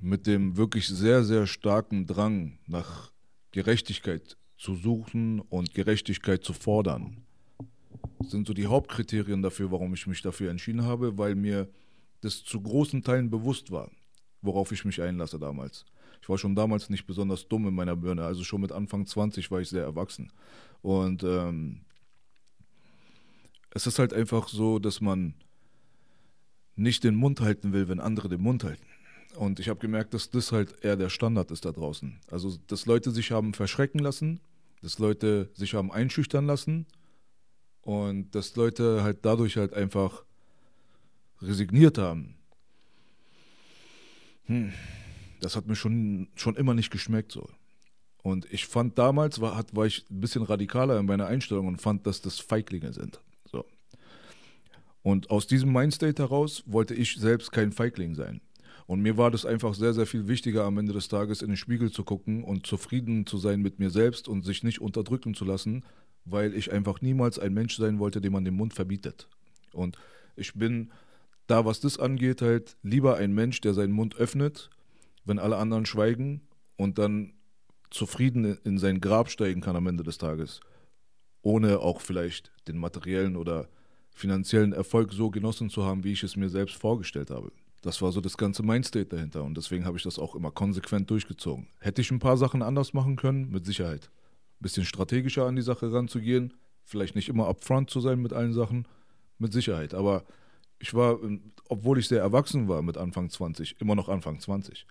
mit 0.00 0.26
dem 0.26 0.56
wirklich 0.58 0.86
sehr, 0.86 1.24
sehr 1.24 1.46
starken 1.46 2.06
Drang 2.06 2.58
nach 2.66 3.10
Gerechtigkeit 3.52 4.36
zu 4.58 4.74
suchen 4.74 5.40
und 5.40 5.72
Gerechtigkeit 5.72 6.44
zu 6.44 6.52
fordern 6.52 7.24
sind 8.20 8.46
so 8.46 8.54
die 8.54 8.66
Hauptkriterien 8.66 9.42
dafür, 9.42 9.70
warum 9.70 9.94
ich 9.94 10.06
mich 10.06 10.20
dafür 10.22 10.50
entschieden 10.50 10.84
habe, 10.84 11.16
weil 11.16 11.34
mir 11.34 11.68
das 12.20 12.42
zu 12.42 12.60
großen 12.60 13.02
Teilen 13.02 13.30
bewusst 13.30 13.70
war, 13.70 13.90
worauf 14.42 14.72
ich 14.72 14.84
mich 14.84 15.00
einlasse 15.00 15.38
damals. 15.38 15.84
Ich 16.24 16.28
war 16.30 16.38
schon 16.38 16.54
damals 16.54 16.88
nicht 16.88 17.06
besonders 17.06 17.48
dumm 17.48 17.68
in 17.68 17.74
meiner 17.74 17.96
Birne, 17.96 18.24
also 18.24 18.44
schon 18.44 18.62
mit 18.62 18.72
Anfang 18.72 19.06
20 19.06 19.50
war 19.50 19.60
ich 19.60 19.68
sehr 19.68 19.82
erwachsen. 19.82 20.32
Und 20.80 21.22
ähm, 21.22 21.82
es 23.68 23.86
ist 23.86 23.98
halt 23.98 24.14
einfach 24.14 24.48
so, 24.48 24.78
dass 24.78 25.02
man 25.02 25.34
nicht 26.76 27.04
den 27.04 27.14
Mund 27.14 27.42
halten 27.42 27.74
will, 27.74 27.88
wenn 27.88 28.00
andere 28.00 28.30
den 28.30 28.40
Mund 28.40 28.64
halten. 28.64 28.86
Und 29.36 29.60
ich 29.60 29.68
habe 29.68 29.80
gemerkt, 29.80 30.14
dass 30.14 30.30
das 30.30 30.50
halt 30.50 30.82
eher 30.82 30.96
der 30.96 31.10
Standard 31.10 31.50
ist 31.50 31.66
da 31.66 31.72
draußen. 31.72 32.18
Also, 32.30 32.56
dass 32.68 32.86
Leute 32.86 33.10
sich 33.10 33.30
haben 33.30 33.52
verschrecken 33.52 34.00
lassen, 34.00 34.40
dass 34.80 34.98
Leute 34.98 35.50
sich 35.52 35.74
haben 35.74 35.92
einschüchtern 35.92 36.46
lassen 36.46 36.86
und 37.82 38.34
dass 38.34 38.56
Leute 38.56 39.02
halt 39.02 39.18
dadurch 39.26 39.58
halt 39.58 39.74
einfach 39.74 40.24
resigniert 41.42 41.98
haben. 41.98 42.34
Hm, 44.46 44.72
das 45.44 45.56
hat 45.56 45.66
mir 45.66 45.76
schon, 45.76 46.28
schon 46.34 46.56
immer 46.56 46.74
nicht 46.74 46.90
geschmeckt 46.90 47.32
so. 47.32 47.48
Und 48.22 48.50
ich 48.50 48.66
fand 48.66 48.98
damals, 48.98 49.40
war, 49.40 49.56
hat, 49.56 49.76
war 49.76 49.84
ich 49.84 50.06
ein 50.10 50.20
bisschen 50.20 50.42
radikaler 50.42 50.98
in 50.98 51.06
meiner 51.06 51.26
Einstellung 51.26 51.66
und 51.66 51.80
fand, 51.80 52.06
dass 52.06 52.22
das 52.22 52.38
Feiglinge 52.40 52.92
sind. 52.94 53.20
So. 53.44 53.66
Und 55.02 55.30
aus 55.30 55.46
diesem 55.46 55.72
Mindstate 55.72 56.22
heraus 56.22 56.62
wollte 56.66 56.94
ich 56.94 57.16
selbst 57.16 57.52
kein 57.52 57.72
Feigling 57.72 58.14
sein. 58.14 58.40
Und 58.86 59.00
mir 59.00 59.18
war 59.18 59.30
das 59.30 59.44
einfach 59.44 59.74
sehr, 59.74 59.92
sehr 59.92 60.06
viel 60.06 60.26
wichtiger, 60.26 60.64
am 60.64 60.78
Ende 60.78 60.94
des 60.94 61.08
Tages 61.08 61.42
in 61.42 61.48
den 61.48 61.56
Spiegel 61.56 61.90
zu 61.90 62.04
gucken 62.04 62.44
und 62.44 62.66
zufrieden 62.66 63.26
zu 63.26 63.36
sein 63.36 63.60
mit 63.60 63.78
mir 63.78 63.90
selbst 63.90 64.28
und 64.28 64.42
sich 64.42 64.62
nicht 64.62 64.80
unterdrücken 64.80 65.34
zu 65.34 65.44
lassen, 65.44 65.84
weil 66.24 66.54
ich 66.54 66.72
einfach 66.72 67.02
niemals 67.02 67.38
ein 67.38 67.52
Mensch 67.52 67.76
sein 67.76 67.98
wollte, 67.98 68.20
dem 68.20 68.32
man 68.32 68.44
den 68.44 68.56
Mund 68.56 68.72
verbietet. 68.72 69.28
Und 69.72 69.98
ich 70.36 70.54
bin 70.54 70.90
da, 71.46 71.64
was 71.66 71.80
das 71.80 71.98
angeht, 71.98 72.40
halt 72.40 72.76
lieber 72.82 73.16
ein 73.16 73.34
Mensch, 73.34 73.60
der 73.60 73.74
seinen 73.74 73.92
Mund 73.92 74.16
öffnet, 74.16 74.70
wenn 75.24 75.38
alle 75.38 75.56
anderen 75.56 75.86
schweigen 75.86 76.42
und 76.76 76.98
dann 76.98 77.34
zufrieden 77.90 78.58
in 78.64 78.78
sein 78.78 79.00
Grab 79.00 79.30
steigen 79.30 79.60
kann 79.60 79.76
am 79.76 79.86
Ende 79.86 80.02
des 80.02 80.18
Tages, 80.18 80.60
ohne 81.42 81.78
auch 81.80 82.00
vielleicht 82.00 82.52
den 82.66 82.78
materiellen 82.78 83.36
oder 83.36 83.68
finanziellen 84.10 84.72
Erfolg 84.72 85.12
so 85.12 85.30
genossen 85.30 85.70
zu 85.70 85.84
haben, 85.84 86.04
wie 86.04 86.12
ich 86.12 86.22
es 86.22 86.36
mir 86.36 86.48
selbst 86.48 86.76
vorgestellt 86.76 87.30
habe. 87.30 87.52
Das 87.82 88.00
war 88.00 88.12
so 88.12 88.20
das 88.20 88.36
ganze 88.36 88.62
Mindstate 88.62 89.06
dahinter 89.06 89.44
und 89.44 89.56
deswegen 89.56 89.84
habe 89.84 89.96
ich 89.96 90.02
das 90.02 90.18
auch 90.18 90.34
immer 90.34 90.50
konsequent 90.50 91.10
durchgezogen. 91.10 91.68
Hätte 91.80 92.00
ich 92.00 92.10
ein 92.10 92.18
paar 92.18 92.36
Sachen 92.36 92.62
anders 92.62 92.94
machen 92.94 93.16
können? 93.16 93.50
Mit 93.50 93.66
Sicherheit 93.66 94.10
bisschen 94.64 94.84
strategischer 94.84 95.46
an 95.46 95.56
die 95.56 95.62
Sache 95.62 95.92
ranzugehen. 95.92 96.54
Vielleicht 96.84 97.14
nicht 97.14 97.28
immer 97.28 97.48
upfront 97.48 97.90
zu 97.90 98.00
sein 98.00 98.20
mit 98.20 98.32
allen 98.32 98.52
Sachen, 98.52 98.88
mit 99.38 99.52
Sicherheit. 99.52 99.94
Aber 99.94 100.24
ich 100.84 100.92
war, 100.92 101.18
obwohl 101.70 101.98
ich 101.98 102.08
sehr 102.08 102.20
erwachsen 102.20 102.68
war 102.68 102.82
mit 102.82 102.98
Anfang 102.98 103.30
20, 103.30 103.80
immer 103.80 103.94
noch 103.94 104.10
Anfang 104.10 104.38
20. 104.38 104.86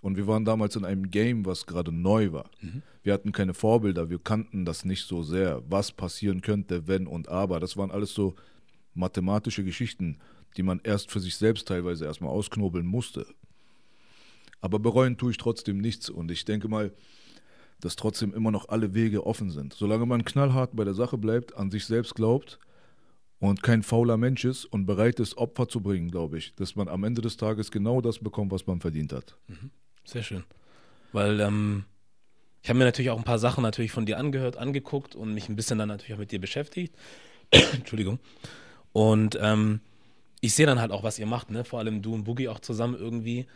Und 0.00 0.16
wir 0.16 0.26
waren 0.26 0.46
damals 0.46 0.74
in 0.74 0.86
einem 0.86 1.10
Game, 1.10 1.44
was 1.44 1.66
gerade 1.66 1.92
neu 1.92 2.32
war. 2.32 2.50
Mhm. 2.62 2.80
Wir 3.02 3.12
hatten 3.12 3.30
keine 3.30 3.52
Vorbilder, 3.52 4.08
wir 4.08 4.18
kannten 4.18 4.64
das 4.64 4.86
nicht 4.86 5.06
so 5.06 5.22
sehr, 5.22 5.62
was 5.68 5.92
passieren 5.92 6.40
könnte, 6.40 6.88
wenn 6.88 7.06
und 7.06 7.28
aber. 7.28 7.60
Das 7.60 7.76
waren 7.76 7.90
alles 7.90 8.14
so 8.14 8.34
mathematische 8.94 9.64
Geschichten, 9.64 10.16
die 10.56 10.62
man 10.62 10.80
erst 10.82 11.10
für 11.10 11.20
sich 11.20 11.36
selbst 11.36 11.68
teilweise 11.68 12.06
erstmal 12.06 12.30
ausknobeln 12.30 12.86
musste. 12.86 13.26
Aber 14.62 14.78
bereuen 14.78 15.18
tue 15.18 15.32
ich 15.32 15.36
trotzdem 15.36 15.76
nichts. 15.76 16.08
Und 16.08 16.30
ich 16.30 16.46
denke 16.46 16.68
mal, 16.68 16.90
dass 17.80 17.96
trotzdem 17.96 18.32
immer 18.32 18.50
noch 18.50 18.70
alle 18.70 18.94
Wege 18.94 19.26
offen 19.26 19.50
sind. 19.50 19.74
Solange 19.74 20.06
man 20.06 20.24
knallhart 20.24 20.74
bei 20.74 20.84
der 20.84 20.94
Sache 20.94 21.18
bleibt, 21.18 21.54
an 21.54 21.70
sich 21.70 21.84
selbst 21.84 22.14
glaubt 22.14 22.58
und 23.44 23.62
kein 23.62 23.82
fauler 23.82 24.16
Mensch 24.16 24.46
ist 24.46 24.64
und 24.64 24.86
bereit 24.86 25.20
ist, 25.20 25.36
Opfer 25.36 25.68
zu 25.68 25.82
bringen, 25.82 26.10
glaube 26.10 26.38
ich, 26.38 26.54
dass 26.54 26.76
man 26.76 26.88
am 26.88 27.04
Ende 27.04 27.20
des 27.20 27.36
Tages 27.36 27.70
genau 27.70 28.00
das 28.00 28.18
bekommt, 28.18 28.50
was 28.52 28.66
man 28.66 28.80
verdient 28.80 29.12
hat. 29.12 29.36
Mhm. 29.48 29.70
Sehr 30.06 30.22
schön. 30.22 30.44
Weil 31.12 31.40
ähm, 31.40 31.84
ich 32.62 32.70
habe 32.70 32.78
mir 32.78 32.86
natürlich 32.86 33.10
auch 33.10 33.18
ein 33.18 33.24
paar 33.24 33.38
Sachen 33.38 33.60
natürlich 33.60 33.92
von 33.92 34.06
dir 34.06 34.18
angehört, 34.18 34.56
angeguckt 34.56 35.14
und 35.14 35.34
mich 35.34 35.50
ein 35.50 35.56
bisschen 35.56 35.78
dann 35.78 35.88
natürlich 35.88 36.14
auch 36.14 36.18
mit 36.18 36.32
dir 36.32 36.40
beschäftigt. 36.40 36.96
Entschuldigung. 37.50 38.18
Und 38.94 39.38
ähm, 39.38 39.80
ich 40.40 40.54
sehe 40.54 40.64
dann 40.64 40.80
halt 40.80 40.90
auch, 40.90 41.02
was 41.02 41.18
ihr 41.18 41.26
macht, 41.26 41.50
ne? 41.50 41.64
Vor 41.64 41.80
allem 41.80 42.00
du 42.00 42.14
und 42.14 42.24
Boogie 42.24 42.48
auch 42.48 42.60
zusammen 42.60 42.96
irgendwie. 42.98 43.46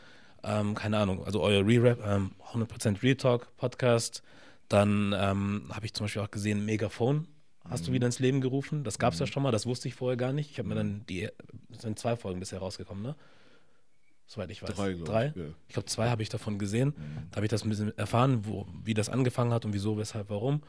Ähm, 0.44 0.74
keine 0.74 0.98
Ahnung, 0.98 1.24
also 1.24 1.40
euer 1.40 1.66
Re-Rap, 1.66 2.05
ähm, 2.07 2.33
100% 2.53 3.03
Real 3.03 3.16
Talk 3.16 3.57
Podcast. 3.57 4.22
Dann 4.68 5.14
ähm, 5.18 5.70
habe 5.70 5.87
ich 5.87 5.94
zum 5.94 6.05
Beispiel 6.05 6.20
auch 6.20 6.31
gesehen, 6.31 6.66
Megaphone 6.66 7.27
hast 7.70 7.83
mhm. 7.83 7.87
du 7.87 7.92
wieder 7.92 8.07
ins 8.07 8.18
Leben 8.18 8.40
gerufen. 8.40 8.85
Das 8.85 8.98
gab 8.98 9.12
es 9.12 9.18
mhm. 9.18 9.26
ja 9.26 9.33
schon 9.33 9.42
mal, 9.42 9.52
das 9.52 9.66
wusste 9.66 9.88
ich 9.88 9.94
vorher 9.94 10.16
gar 10.16 10.33
nicht. 10.33 10.50
Ich 10.50 10.59
habe 10.59 10.68
mir 10.68 10.74
dann 10.74 11.04
die, 11.09 11.28
es 11.70 11.83
sind 11.83 11.98
zwei 11.98 12.16
Folgen 12.16 12.40
bisher 12.40 12.59
rausgekommen, 12.59 13.02
ne? 13.02 13.14
Soweit 14.26 14.50
ich 14.50 14.62
weiß. 14.62 14.74
Drei, 14.74 14.92
glaub 14.92 15.07
Drei? 15.07 15.26
Ich, 15.28 15.37
ja. 15.37 15.44
ich 15.68 15.72
glaube, 15.74 15.87
zwei 15.87 16.11
habe 16.11 16.22
ich 16.22 16.28
davon 16.28 16.59
gesehen. 16.59 16.88
Mhm. 16.88 17.28
Da 17.31 17.37
habe 17.37 17.46
ich 17.46 17.50
das 17.50 17.64
ein 17.64 17.70
bisschen 17.70 17.96
erfahren, 17.96 18.44
wo, 18.44 18.66
wie 18.85 18.94
das 18.94 19.09
angefangen 19.09 19.52
hat 19.52 19.64
und 19.64 19.72
wieso, 19.72 19.96
weshalb, 19.96 20.28
warum. 20.28 20.62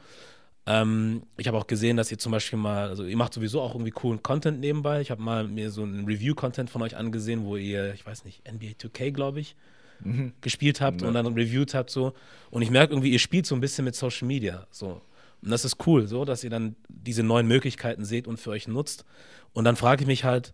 Ähm, 0.66 1.24
ich 1.36 1.46
habe 1.46 1.58
auch 1.58 1.66
gesehen, 1.66 1.96
dass 1.96 2.10
ihr 2.10 2.18
zum 2.18 2.32
Beispiel 2.32 2.58
mal, 2.58 2.88
also 2.88 3.04
ihr 3.04 3.16
macht 3.16 3.34
sowieso 3.34 3.60
auch 3.60 3.74
irgendwie 3.74 3.90
coolen 3.90 4.22
Content 4.22 4.60
nebenbei. 4.60 5.00
Ich 5.00 5.10
habe 5.10 5.22
mal 5.22 5.46
mir 5.46 5.70
so 5.70 5.82
einen 5.82 6.06
Review-Content 6.06 6.70
von 6.70 6.80
euch 6.82 6.96
angesehen, 6.96 7.44
wo 7.44 7.56
ihr, 7.56 7.92
ich 7.92 8.06
weiß 8.06 8.24
nicht, 8.24 8.50
NBA 8.50 8.72
2K, 8.78 9.10
glaube 9.10 9.40
ich, 9.40 9.56
mhm. 10.00 10.32
gespielt 10.40 10.80
habt 10.80 11.02
ja. 11.02 11.08
und 11.08 11.14
dann 11.14 11.26
reviewed 11.26 11.74
habt 11.74 11.90
so. 11.90 12.14
Und 12.50 12.62
ich 12.62 12.70
merke 12.70 12.94
irgendwie, 12.94 13.10
ihr 13.10 13.18
spielt 13.18 13.46
so 13.46 13.54
ein 13.54 13.60
bisschen 13.60 13.84
mit 13.84 13.94
Social 13.94 14.26
Media. 14.26 14.66
So. 14.70 15.02
Und 15.42 15.50
das 15.50 15.64
ist 15.64 15.86
cool, 15.86 16.06
so, 16.06 16.24
dass 16.24 16.44
ihr 16.44 16.50
dann 16.50 16.76
diese 16.88 17.22
neuen 17.22 17.46
Möglichkeiten 17.46 18.04
seht 18.04 18.26
und 18.26 18.38
für 18.38 18.50
euch 18.50 18.68
nutzt. 18.68 19.04
Und 19.52 19.64
dann 19.64 19.76
frage 19.76 20.02
ich 20.02 20.06
mich 20.06 20.24
halt, 20.24 20.52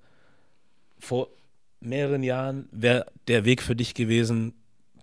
vor 0.98 1.28
mehreren 1.80 2.22
Jahren 2.22 2.68
wäre 2.72 3.06
der 3.28 3.44
Weg 3.44 3.62
für 3.62 3.76
dich 3.76 3.94
gewesen, 3.94 4.54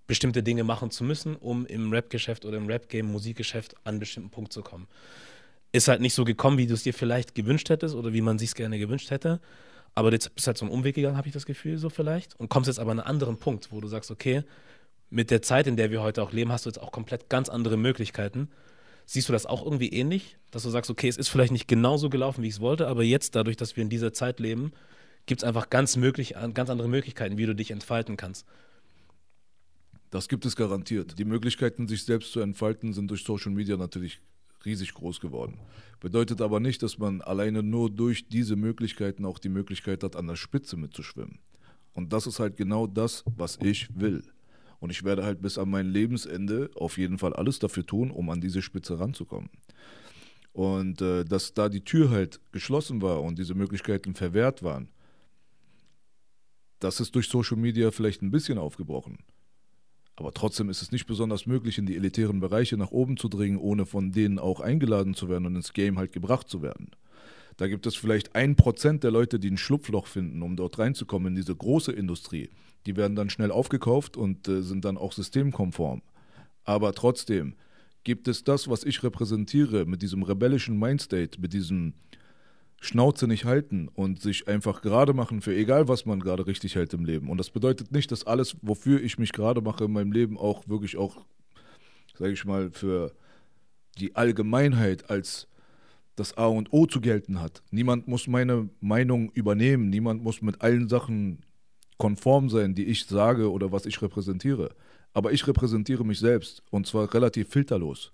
bestimmte 0.07 0.43
Dinge 0.43 0.63
machen 0.63 0.91
zu 0.91 1.03
müssen, 1.03 1.35
um 1.35 1.65
im 1.65 1.91
Rap-Geschäft 1.91 2.45
oder 2.45 2.57
im 2.57 2.67
Rap-Game, 2.67 3.11
Musikgeschäft 3.11 3.75
an 3.77 3.93
einen 3.93 3.99
bestimmten 3.99 4.29
Punkt 4.29 4.53
zu 4.53 4.61
kommen. 4.61 4.87
Ist 5.71 5.87
halt 5.87 6.01
nicht 6.01 6.13
so 6.13 6.23
gekommen, 6.23 6.57
wie 6.57 6.67
du 6.67 6.73
es 6.73 6.83
dir 6.83 6.93
vielleicht 6.93 7.35
gewünscht 7.35 7.69
hättest 7.69 7.95
oder 7.95 8.13
wie 8.13 8.21
man 8.21 8.37
sich 8.37 8.53
gerne 8.53 8.77
gewünscht 8.79 9.11
hätte. 9.11 9.39
Aber 9.95 10.11
jetzt 10.11 10.33
bist 10.35 10.47
halt 10.47 10.57
so 10.57 10.65
einen 10.65 10.73
Umweg 10.73 10.95
gegangen, 10.95 11.17
habe 11.17 11.27
ich 11.27 11.33
das 11.33 11.45
Gefühl, 11.45 11.77
so 11.77 11.89
vielleicht. 11.89 12.39
Und 12.39 12.49
kommst 12.49 12.67
jetzt 12.67 12.79
aber 12.79 12.91
an 12.91 12.99
einen 12.99 13.07
anderen 13.07 13.37
Punkt, 13.37 13.71
wo 13.71 13.79
du 13.79 13.87
sagst, 13.87 14.11
okay, 14.11 14.43
mit 15.09 15.29
der 15.29 15.41
Zeit, 15.41 15.67
in 15.67 15.77
der 15.77 15.91
wir 15.91 16.01
heute 16.01 16.23
auch 16.23 16.31
leben, 16.31 16.51
hast 16.51 16.65
du 16.65 16.69
jetzt 16.69 16.79
auch 16.79 16.91
komplett 16.91 17.29
ganz 17.29 17.49
andere 17.49 17.77
Möglichkeiten. 17.77 18.49
Siehst 19.05 19.29
du 19.29 19.33
das 19.33 19.45
auch 19.45 19.63
irgendwie 19.63 19.89
ähnlich, 19.89 20.37
dass 20.51 20.63
du 20.63 20.69
sagst, 20.69 20.89
okay, 20.89 21.07
es 21.07 21.17
ist 21.17 21.29
vielleicht 21.29 21.51
nicht 21.51 21.67
genauso 21.67 22.09
gelaufen, 22.09 22.43
wie 22.43 22.47
ich 22.47 22.55
es 22.55 22.61
wollte, 22.61 22.87
aber 22.87 23.03
jetzt, 23.03 23.35
dadurch, 23.35 23.57
dass 23.57 23.75
wir 23.75 23.83
in 23.83 23.89
dieser 23.89 24.13
Zeit 24.13 24.39
leben, 24.39 24.71
gibt 25.25 25.41
es 25.41 25.47
einfach 25.47 25.69
ganz, 25.69 25.95
möglich, 25.95 26.35
ganz 26.53 26.69
andere 26.69 26.87
Möglichkeiten, 26.87 27.37
wie 27.37 27.45
du 27.45 27.55
dich 27.55 27.71
entfalten 27.71 28.17
kannst. 28.17 28.45
Das 30.09 30.27
gibt 30.27 30.45
es 30.45 30.55
garantiert. 30.55 31.17
Die 31.17 31.25
Möglichkeiten, 31.25 31.87
sich 31.87 32.03
selbst 32.03 32.31
zu 32.31 32.39
entfalten, 32.39 32.93
sind 32.93 33.09
durch 33.09 33.23
Social 33.23 33.51
Media 33.51 33.77
natürlich 33.77 34.19
riesig 34.65 34.93
groß 34.93 35.19
geworden. 35.19 35.57
Bedeutet 35.99 36.41
aber 36.41 36.59
nicht, 36.59 36.83
dass 36.83 36.97
man 36.97 37.21
alleine 37.21 37.63
nur 37.63 37.89
durch 37.89 38.27
diese 38.27 38.55
Möglichkeiten 38.55 39.25
auch 39.25 39.39
die 39.39 39.49
Möglichkeit 39.49 40.03
hat, 40.03 40.15
an 40.15 40.27
der 40.27 40.35
Spitze 40.35 40.77
mitzuschwimmen. 40.77 41.39
Und 41.93 42.13
das 42.13 42.27
ist 42.27 42.39
halt 42.39 42.57
genau 42.57 42.87
das, 42.87 43.23
was 43.35 43.57
ich 43.61 43.87
will. 43.95 44.23
Und 44.83 44.89
ich 44.89 45.05
werde 45.05 45.23
halt 45.23 45.41
bis 45.41 45.57
an 45.57 45.69
mein 45.69 45.87
Lebensende 45.87 46.69
auf 46.75 46.97
jeden 46.97 47.17
Fall 47.17 47.31
alles 47.31 47.57
dafür 47.57 47.85
tun, 47.85 48.11
um 48.11 48.29
an 48.29 48.41
diese 48.41 48.61
Spitze 48.61 48.99
ranzukommen. 48.99 49.49
Und 50.51 51.01
äh, 51.01 51.23
dass 51.23 51.53
da 51.53 51.69
die 51.69 51.85
Tür 51.85 52.09
halt 52.09 52.41
geschlossen 52.51 53.01
war 53.01 53.21
und 53.21 53.39
diese 53.39 53.55
Möglichkeiten 53.55 54.13
verwehrt 54.13 54.61
waren, 54.61 54.89
das 56.79 56.99
ist 56.99 57.15
durch 57.15 57.29
Social 57.29 57.55
Media 57.55 57.91
vielleicht 57.91 58.23
ein 58.23 58.31
bisschen 58.31 58.57
aufgebrochen. 58.57 59.19
Aber 60.17 60.33
trotzdem 60.33 60.69
ist 60.69 60.81
es 60.81 60.91
nicht 60.91 61.05
besonders 61.05 61.45
möglich, 61.45 61.77
in 61.77 61.85
die 61.85 61.95
elitären 61.95 62.41
Bereiche 62.41 62.75
nach 62.75 62.91
oben 62.91 63.15
zu 63.15 63.29
dringen, 63.29 63.59
ohne 63.59 63.85
von 63.85 64.11
denen 64.11 64.37
auch 64.37 64.59
eingeladen 64.59 65.13
zu 65.13 65.29
werden 65.29 65.45
und 65.45 65.55
ins 65.55 65.71
Game 65.71 65.97
halt 65.97 66.11
gebracht 66.11 66.49
zu 66.49 66.61
werden. 66.61 66.91
Da 67.55 67.69
gibt 67.69 67.85
es 67.85 67.95
vielleicht 67.95 68.35
ein 68.35 68.57
Prozent 68.57 69.05
der 69.05 69.11
Leute, 69.11 69.39
die 69.39 69.49
ein 69.49 69.57
Schlupfloch 69.57 70.07
finden, 70.07 70.41
um 70.41 70.57
dort 70.57 70.77
reinzukommen 70.77 71.29
in 71.29 71.35
diese 71.35 71.55
große 71.55 71.93
Industrie. 71.93 72.49
Die 72.85 72.95
werden 72.95 73.15
dann 73.15 73.29
schnell 73.29 73.51
aufgekauft 73.51 74.17
und 74.17 74.47
äh, 74.47 74.61
sind 74.61 74.85
dann 74.85 74.97
auch 74.97 75.13
systemkonform. 75.13 76.01
Aber 76.65 76.93
trotzdem 76.93 77.55
gibt 78.03 78.27
es 78.27 78.43
das, 78.43 78.67
was 78.67 78.83
ich 78.83 79.03
repräsentiere, 79.03 79.85
mit 79.85 80.01
diesem 80.01 80.23
rebellischen 80.23 80.77
Mindstate, 80.77 81.39
mit 81.39 81.53
diesem 81.53 81.93
Schnauze 82.81 83.27
nicht 83.27 83.45
halten 83.45 83.87
und 83.87 84.21
sich 84.21 84.47
einfach 84.49 84.81
gerade 84.81 85.13
machen 85.13 85.41
für 85.41 85.55
egal, 85.55 85.87
was 85.87 86.05
man 86.05 86.19
gerade 86.19 86.45
richtig 86.45 86.75
hält 86.75 86.93
im 86.93 87.05
Leben. 87.05 87.29
Und 87.29 87.37
das 87.37 87.49
bedeutet 87.49 87.93
nicht, 87.93 88.11
dass 88.11 88.27
alles, 88.27 88.57
wofür 88.61 89.01
ich 89.01 89.17
mich 89.17 89.31
gerade 89.31 89.61
mache 89.61 89.85
in 89.85 89.93
meinem 89.93 90.11
Leben, 90.11 90.37
auch 90.37 90.67
wirklich 90.67 90.97
auch, 90.97 91.25
sage 92.17 92.33
ich 92.33 92.43
mal, 92.43 92.71
für 92.71 93.13
die 93.99 94.15
Allgemeinheit 94.15 95.09
als 95.09 95.47
das 96.15 96.37
A 96.37 96.45
und 96.45 96.73
O 96.73 96.85
zu 96.85 96.99
gelten 96.99 97.39
hat. 97.39 97.63
Niemand 97.71 98.07
muss 98.07 98.27
meine 98.27 98.69
Meinung 98.81 99.31
übernehmen, 99.31 99.89
niemand 99.89 100.21
muss 100.21 100.41
mit 100.41 100.61
allen 100.61 100.89
Sachen 100.89 101.39
konform 101.97 102.49
sein, 102.49 102.75
die 102.75 102.85
ich 102.85 103.05
sage 103.05 103.51
oder 103.51 103.71
was 103.71 103.85
ich 103.85 104.01
repräsentiere. 104.01 104.75
Aber 105.13 105.31
ich 105.31 105.45
repräsentiere 105.47 106.05
mich 106.05 106.19
selbst 106.19 106.63
und 106.71 106.87
zwar 106.87 107.13
relativ 107.13 107.49
filterlos. 107.49 108.11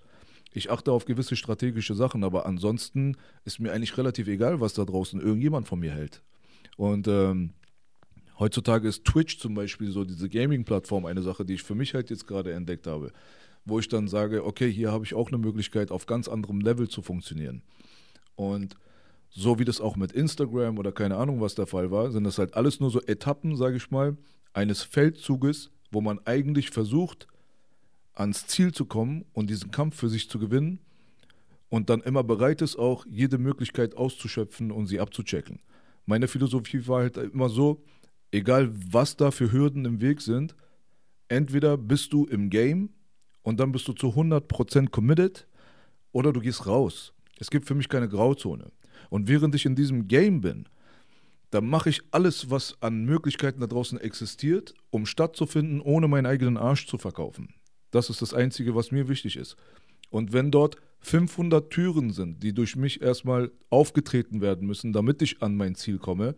Ich 0.52 0.72
achte 0.72 0.92
auf 0.92 1.06
gewisse 1.06 1.36
strategische 1.36 1.94
Sachen, 1.94 2.24
aber 2.24 2.46
ansonsten 2.46 3.16
ist 3.46 3.60
mir 3.60 3.72
eigentlich 3.72 3.98
relativ 3.98 4.28
egal, 4.28 4.60
was 4.60 4.74
da 4.74 4.84
draußen 4.84 5.22
irgendjemand 5.22 5.68
von 5.68 5.80
mir 5.80 5.92
hält. 5.92 6.24
Und 6.76 7.08
ähm, 7.08 7.52
heutzutage 8.40 8.88
ist 8.88 9.06
Twitch 9.06 9.38
zum 9.38 9.54
Beispiel 9.54 9.92
so 9.92 10.04
diese 10.04 10.28
Gaming-Plattform 10.28 11.06
eine 11.06 11.22
Sache, 11.22 11.46
die 11.46 11.54
ich 11.54 11.64
für 11.64 11.76
mich 11.76 11.94
halt 11.94 12.10
jetzt 12.10 12.26
gerade 12.26 12.54
entdeckt 12.54 12.88
habe, 12.88 13.12
wo 13.66 13.80
ich 13.80 13.88
dann 13.88 14.08
sage, 14.08 14.44
okay, 14.44 14.72
hier 14.72 14.92
habe 14.92 15.06
ich 15.06 15.14
auch 15.14 15.28
eine 15.28 15.38
Möglichkeit, 15.38 15.92
auf 15.92 16.08
ganz 16.08 16.28
anderem 16.28 16.62
Level 16.62 16.90
zu 16.90 17.04
funktionieren. 17.04 17.62
Und 18.36 18.76
so 19.30 19.60
wie 19.60 19.66
das 19.66 19.80
auch 19.80 19.96
mit 19.96 20.12
Instagram 20.12 20.78
oder 20.78 20.92
keine 20.92 21.18
Ahnung 21.18 21.42
was 21.42 21.56
der 21.56 21.68
Fall 21.68 21.92
war, 21.92 22.12
sind 22.12 22.24
das 22.24 22.38
halt 22.38 22.56
alles 22.56 22.80
nur 22.80 22.90
so 22.90 23.02
Etappen, 23.02 23.56
sage 23.56 23.78
ich 23.78 23.92
mal, 23.92 24.18
eines 24.54 24.82
Feldzuges, 24.84 25.72
wo 25.92 26.02
man 26.02 26.20
eigentlich 26.26 26.72
versucht, 26.72 27.28
ans 28.14 28.48
Ziel 28.48 28.74
zu 28.74 28.86
kommen 28.86 29.26
und 29.34 29.50
diesen 29.50 29.72
Kampf 29.72 29.96
für 29.96 30.10
sich 30.10 30.30
zu 30.30 30.40
gewinnen 30.40 30.80
und 31.70 31.90
dann 31.90 32.02
immer 32.02 32.24
bereit 32.24 32.62
ist, 32.62 32.78
auch 32.78 33.06
jede 33.06 33.38
Möglichkeit 33.38 33.96
auszuschöpfen 33.96 34.72
und 34.72 34.88
sie 34.88 35.00
abzuchecken. 35.00 35.62
Meine 36.06 36.28
Philosophie 36.28 36.88
war 36.88 37.02
halt 37.02 37.18
immer 37.18 37.50
so, 37.50 37.84
egal 38.32 38.72
was 38.92 39.16
da 39.16 39.32
für 39.32 39.52
Hürden 39.52 39.86
im 39.86 40.02
Weg 40.02 40.22
sind, 40.22 40.56
entweder 41.28 41.78
bist 41.78 42.12
du 42.12 42.26
im 42.26 42.50
Game 42.50 42.90
und 43.44 43.60
dann 43.60 43.72
bist 43.72 43.88
du 43.88 43.94
zu 43.94 44.08
100% 44.08 44.90
committed 44.90 45.48
oder 46.12 46.34
du 46.34 46.42
gehst 46.42 46.66
raus. 46.66 47.14
Es 47.40 47.50
gibt 47.50 47.68
für 47.68 47.76
mich 47.76 47.88
keine 47.88 48.10
Grauzone. 48.10 48.72
Und 49.10 49.28
während 49.28 49.56
ich 49.56 49.66
in 49.66 49.76
diesem 49.76 50.08
Game 50.08 50.42
bin, 50.42 50.66
dann 51.52 51.68
mache 51.68 51.90
ich 51.90 52.02
alles, 52.12 52.52
was 52.52 52.78
an 52.82 53.06
Möglichkeiten 53.06 53.62
da 53.62 53.68
draußen 53.68 54.00
existiert, 54.00 54.74
um 54.92 55.06
stattzufinden, 55.06 55.82
ohne 55.82 56.08
meinen 56.08 56.28
eigenen 56.28 56.58
Arsch 56.58 56.88
zu 56.88 56.98
verkaufen. 56.98 57.54
Das 57.92 58.10
ist 58.10 58.22
das 58.22 58.34
Einzige, 58.34 58.76
was 58.76 58.92
mir 58.92 59.08
wichtig 59.08 59.36
ist. 59.36 59.56
Und 60.12 60.34
wenn 60.34 60.52
dort 60.52 60.78
500 61.02 61.70
Türen 61.70 62.12
sind, 62.12 62.44
die 62.44 62.54
durch 62.54 62.76
mich 62.76 63.02
erstmal 63.02 63.52
aufgetreten 63.70 64.42
werden 64.42 64.68
müssen, 64.68 64.94
damit 64.94 65.22
ich 65.22 65.42
an 65.42 65.56
mein 65.56 65.76
Ziel 65.76 65.98
komme, 65.98 66.36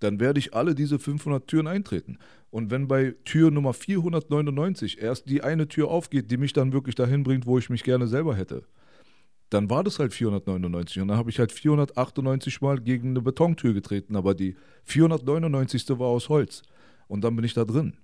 dann 0.00 0.20
werde 0.20 0.38
ich 0.38 0.54
alle 0.54 0.74
diese 0.74 0.98
500 0.98 1.46
Türen 1.46 1.66
eintreten. 1.66 2.18
Und 2.50 2.70
wenn 2.70 2.88
bei 2.88 3.14
Tür 3.24 3.50
Nummer 3.50 3.72
499 3.72 5.00
erst 5.00 5.28
die 5.28 5.42
eine 5.42 5.68
Tür 5.68 5.88
aufgeht, 5.88 6.30
die 6.30 6.36
mich 6.36 6.52
dann 6.52 6.72
wirklich 6.72 6.94
dahin 6.94 7.22
bringt, 7.22 7.46
wo 7.46 7.58
ich 7.58 7.70
mich 7.70 7.82
gerne 7.84 8.06
selber 8.06 8.36
hätte, 8.36 8.64
dann 9.50 9.70
war 9.70 9.84
das 9.84 9.98
halt 9.98 10.12
499. 10.12 11.02
Und 11.02 11.08
dann 11.08 11.16
habe 11.16 11.30
ich 11.30 11.38
halt 11.38 11.52
498 11.52 12.60
Mal 12.60 12.80
gegen 12.80 13.10
eine 13.10 13.20
Betontür 13.20 13.74
getreten, 13.74 14.16
aber 14.16 14.34
die 14.34 14.56
499. 14.84 15.88
war 15.90 16.08
aus 16.08 16.28
Holz. 16.28 16.62
Und 17.08 17.22
dann 17.22 17.36
bin 17.36 17.44
ich 17.44 17.54
da 17.54 17.64
drin. 17.64 17.94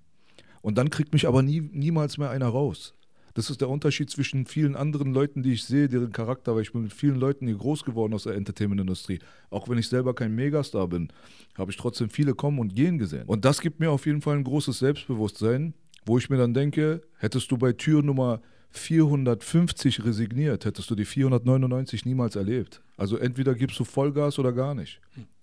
Und 0.61 0.77
dann 0.77 0.89
kriegt 0.89 1.13
mich 1.13 1.27
aber 1.27 1.41
nie, 1.41 1.61
niemals 1.61 2.17
mehr 2.17 2.29
einer 2.29 2.47
raus. 2.47 2.93
Das 3.33 3.49
ist 3.49 3.61
der 3.61 3.69
Unterschied 3.69 4.09
zwischen 4.09 4.45
vielen 4.45 4.75
anderen 4.75 5.13
Leuten, 5.13 5.41
die 5.41 5.53
ich 5.53 5.63
sehe, 5.63 5.87
deren 5.87 6.11
Charakter, 6.11 6.53
weil 6.53 6.63
ich 6.63 6.73
bin 6.73 6.83
mit 6.83 6.93
vielen 6.93 7.15
Leuten 7.15 7.47
hier 7.47 7.55
groß 7.55 7.85
geworden 7.85 8.13
aus 8.13 8.23
der 8.23 8.35
Entertainment-Industrie. 8.35 9.19
Auch 9.49 9.69
wenn 9.69 9.77
ich 9.77 9.87
selber 9.87 10.13
kein 10.13 10.35
Megastar 10.35 10.87
bin, 10.87 11.09
habe 11.57 11.71
ich 11.71 11.77
trotzdem 11.77 12.09
viele 12.09 12.35
kommen 12.35 12.59
und 12.59 12.75
gehen 12.75 12.97
gesehen. 12.97 13.23
Und 13.27 13.45
das 13.45 13.61
gibt 13.61 13.79
mir 13.79 13.91
auf 13.91 14.05
jeden 14.05 14.21
Fall 14.21 14.35
ein 14.35 14.43
großes 14.43 14.79
Selbstbewusstsein, 14.79 15.73
wo 16.05 16.17
ich 16.17 16.29
mir 16.29 16.37
dann 16.37 16.53
denke, 16.53 17.01
hättest 17.17 17.49
du 17.51 17.57
bei 17.57 17.71
Tür 17.71 18.03
Nummer 18.03 18.41
450 18.71 20.03
resigniert, 20.03 20.65
hättest 20.65 20.89
du 20.89 20.95
die 20.95 21.05
499 21.05 22.05
niemals 22.05 22.35
erlebt. 22.35 22.81
Also 22.97 23.17
entweder 23.17 23.55
gibst 23.55 23.79
du 23.79 23.83
Vollgas 23.83 24.39
oder 24.39 24.53
gar 24.53 24.75
nicht. 24.75 24.99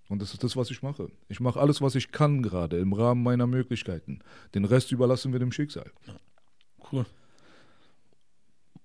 Und 0.08 0.22
das 0.22 0.32
ist 0.32 0.42
das, 0.42 0.56
was 0.56 0.70
ich 0.70 0.82
mache. 0.82 1.10
Ich 1.28 1.40
mache 1.40 1.60
alles, 1.60 1.82
was 1.82 1.94
ich 1.94 2.10
kann 2.12 2.42
gerade 2.42 2.78
im 2.78 2.92
Rahmen 2.92 3.22
meiner 3.22 3.46
Möglichkeiten. 3.46 4.20
Den 4.54 4.64
Rest 4.64 4.90
überlassen 4.92 5.32
wir 5.32 5.38
dem 5.38 5.52
Schicksal. 5.52 5.90
Cool. 6.90 7.04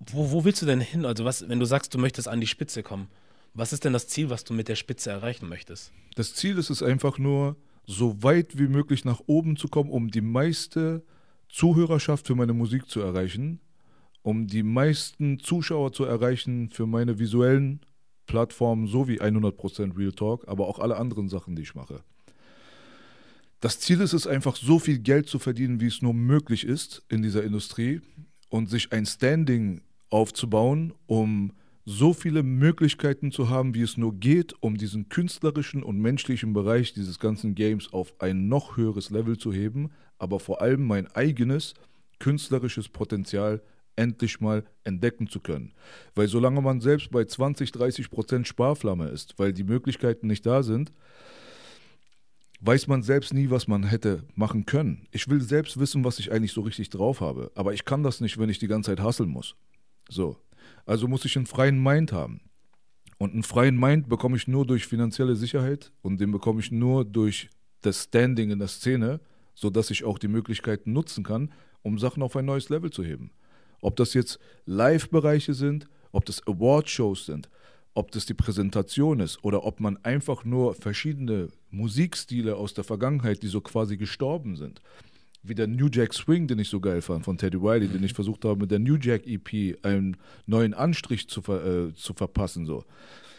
Wo, 0.06 0.30
wo 0.32 0.44
willst 0.44 0.60
du 0.60 0.66
denn 0.66 0.80
hin? 0.80 1.06
Also 1.06 1.24
was, 1.24 1.48
wenn 1.48 1.60
du 1.60 1.64
sagst, 1.64 1.94
du 1.94 1.98
möchtest 1.98 2.28
an 2.28 2.40
die 2.40 2.46
Spitze 2.46 2.82
kommen, 2.82 3.08
Was 3.54 3.72
ist 3.72 3.84
denn 3.84 3.92
das 3.92 4.08
Ziel, 4.08 4.30
was 4.30 4.42
du 4.42 4.52
mit 4.52 4.66
der 4.66 4.74
Spitze 4.74 5.10
erreichen 5.10 5.48
möchtest? 5.48 5.92
Das 6.16 6.34
Ziel 6.34 6.58
ist 6.58 6.70
es 6.70 6.82
einfach 6.82 7.18
nur, 7.18 7.56
so 7.86 8.22
weit 8.22 8.58
wie 8.58 8.66
möglich 8.66 9.04
nach 9.04 9.20
oben 9.26 9.56
zu 9.56 9.68
kommen, 9.68 9.90
um 9.90 10.10
die 10.10 10.22
meiste 10.22 11.04
Zuhörerschaft 11.48 12.26
für 12.26 12.34
meine 12.34 12.52
Musik 12.52 12.88
zu 12.88 13.00
erreichen, 13.00 13.60
um 14.24 14.46
die 14.46 14.62
meisten 14.62 15.38
Zuschauer 15.38 15.92
zu 15.92 16.04
erreichen 16.04 16.70
für 16.70 16.86
meine 16.86 17.18
visuellen 17.18 17.80
Plattformen, 18.26 18.86
so 18.86 19.06
wie 19.06 19.20
100% 19.20 19.98
Real 19.98 20.12
Talk, 20.12 20.48
aber 20.48 20.66
auch 20.66 20.78
alle 20.78 20.96
anderen 20.96 21.28
Sachen, 21.28 21.54
die 21.54 21.62
ich 21.62 21.74
mache. 21.74 22.02
Das 23.60 23.80
Ziel 23.80 24.00
ist 24.00 24.14
es 24.14 24.26
einfach, 24.26 24.56
so 24.56 24.78
viel 24.78 24.98
Geld 24.98 25.28
zu 25.28 25.38
verdienen, 25.38 25.78
wie 25.78 25.86
es 25.86 26.00
nur 26.00 26.14
möglich 26.14 26.64
ist 26.64 27.04
in 27.10 27.22
dieser 27.22 27.44
Industrie 27.44 28.00
und 28.48 28.70
sich 28.70 28.92
ein 28.92 29.04
Standing 29.04 29.82
aufzubauen, 30.08 30.94
um 31.06 31.52
so 31.84 32.14
viele 32.14 32.42
Möglichkeiten 32.42 33.30
zu 33.30 33.50
haben, 33.50 33.74
wie 33.74 33.82
es 33.82 33.98
nur 33.98 34.14
geht, 34.14 34.54
um 34.60 34.78
diesen 34.78 35.10
künstlerischen 35.10 35.82
und 35.82 35.98
menschlichen 35.98 36.54
Bereich 36.54 36.94
dieses 36.94 37.18
ganzen 37.18 37.54
Games 37.54 37.92
auf 37.92 38.14
ein 38.20 38.48
noch 38.48 38.78
höheres 38.78 39.10
Level 39.10 39.36
zu 39.36 39.52
heben, 39.52 39.90
aber 40.16 40.40
vor 40.40 40.62
allem 40.62 40.86
mein 40.86 41.08
eigenes 41.08 41.74
künstlerisches 42.20 42.88
Potenzial 42.88 43.60
endlich 43.96 44.40
mal 44.40 44.64
entdecken 44.82 45.28
zu 45.28 45.40
können. 45.40 45.72
Weil 46.14 46.28
solange 46.28 46.60
man 46.60 46.80
selbst 46.80 47.10
bei 47.10 47.24
20, 47.24 47.72
30 47.72 48.10
Prozent 48.10 48.48
Sparflamme 48.48 49.08
ist, 49.08 49.38
weil 49.38 49.52
die 49.52 49.64
Möglichkeiten 49.64 50.26
nicht 50.26 50.46
da 50.46 50.62
sind, 50.62 50.92
weiß 52.60 52.86
man 52.86 53.02
selbst 53.02 53.34
nie, 53.34 53.50
was 53.50 53.68
man 53.68 53.84
hätte 53.84 54.24
machen 54.34 54.64
können. 54.64 55.06
Ich 55.10 55.28
will 55.28 55.40
selbst 55.40 55.78
wissen, 55.78 56.04
was 56.04 56.18
ich 56.18 56.32
eigentlich 56.32 56.52
so 56.52 56.62
richtig 56.62 56.88
drauf 56.90 57.20
habe, 57.20 57.52
aber 57.54 57.74
ich 57.74 57.84
kann 57.84 58.02
das 58.02 58.20
nicht, 58.20 58.38
wenn 58.38 58.48
ich 58.48 58.58
die 58.58 58.68
ganze 58.68 58.90
Zeit 58.90 59.00
hasseln 59.00 59.28
muss. 59.28 59.54
So, 60.08 60.38
also 60.86 61.08
muss 61.08 61.24
ich 61.24 61.36
einen 61.36 61.46
freien 61.46 61.82
Mind 61.82 62.12
haben. 62.12 62.40
Und 63.18 63.32
einen 63.32 63.42
freien 63.42 63.78
Mind 63.78 64.08
bekomme 64.08 64.36
ich 64.36 64.48
nur 64.48 64.66
durch 64.66 64.86
finanzielle 64.86 65.36
Sicherheit 65.36 65.92
und 66.02 66.20
den 66.20 66.32
bekomme 66.32 66.60
ich 66.60 66.72
nur 66.72 67.04
durch 67.04 67.48
das 67.80 68.04
Standing 68.04 68.50
in 68.50 68.58
der 68.58 68.68
Szene, 68.68 69.20
sodass 69.54 69.90
ich 69.90 70.04
auch 70.04 70.18
die 70.18 70.28
Möglichkeiten 70.28 70.92
nutzen 70.92 71.22
kann, 71.22 71.52
um 71.82 71.98
Sachen 71.98 72.22
auf 72.22 72.34
ein 72.34 72.44
neues 72.44 72.70
Level 72.70 72.90
zu 72.90 73.04
heben. 73.04 73.30
Ob 73.80 73.96
das 73.96 74.14
jetzt 74.14 74.38
Live-Bereiche 74.66 75.54
sind, 75.54 75.86
ob 76.12 76.24
das 76.24 76.46
Award-Shows 76.46 77.26
sind, 77.26 77.48
ob 77.94 78.10
das 78.10 78.26
die 78.26 78.34
Präsentation 78.34 79.20
ist 79.20 79.42
oder 79.44 79.64
ob 79.64 79.80
man 79.80 79.98
einfach 80.02 80.44
nur 80.44 80.74
verschiedene 80.74 81.48
Musikstile 81.70 82.56
aus 82.56 82.74
der 82.74 82.84
Vergangenheit, 82.84 83.42
die 83.42 83.48
so 83.48 83.60
quasi 83.60 83.96
gestorben 83.96 84.56
sind, 84.56 84.80
wie 85.42 85.54
der 85.54 85.66
New 85.66 85.88
Jack 85.90 86.14
Swing, 86.14 86.48
den 86.48 86.58
ich 86.58 86.68
so 86.68 86.80
geil 86.80 87.02
fand 87.02 87.24
von 87.24 87.38
Teddy 87.38 87.60
Wiley, 87.60 87.86
mhm. 87.86 87.92
den 87.92 88.04
ich 88.04 88.14
versucht 88.14 88.44
habe 88.44 88.60
mit 88.60 88.70
der 88.70 88.78
New 88.78 88.96
Jack 88.96 89.26
EP 89.26 89.78
einen 89.84 90.16
neuen 90.46 90.74
Anstrich 90.74 91.28
zu, 91.28 91.42
ver, 91.42 91.64
äh, 91.64 91.94
zu 91.94 92.14
verpassen. 92.14 92.66
So. 92.66 92.84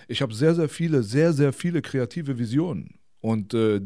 Ich 0.07 0.21
habe 0.21 0.33
sehr, 0.33 0.55
sehr 0.55 0.69
viele, 0.69 1.03
sehr, 1.03 1.33
sehr 1.33 1.51
viele 1.51 1.81
kreative 1.81 2.37
Visionen 2.37 2.99
und 3.21 3.53
äh, 3.53 3.81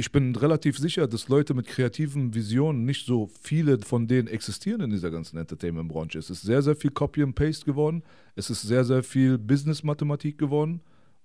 ich 0.00 0.12
bin 0.12 0.36
relativ 0.36 0.78
sicher, 0.78 1.08
dass 1.08 1.28
Leute 1.28 1.54
mit 1.54 1.66
kreativen 1.66 2.32
Visionen, 2.32 2.84
nicht 2.84 3.04
so 3.04 3.28
viele 3.42 3.80
von 3.80 4.06
denen 4.06 4.28
existieren 4.28 4.80
in 4.82 4.90
dieser 4.90 5.10
ganzen 5.10 5.38
Entertainment-Branche. 5.38 6.20
Es 6.20 6.30
ist 6.30 6.42
sehr, 6.42 6.62
sehr 6.62 6.76
viel 6.76 6.92
Copy 6.92 7.20
and 7.20 7.34
Paste 7.34 7.64
geworden. 7.64 8.04
Es 8.36 8.48
ist 8.48 8.62
sehr, 8.62 8.84
sehr 8.84 9.02
viel 9.02 9.38
Business-Mathematik 9.38 10.38
geworden. 10.38 10.82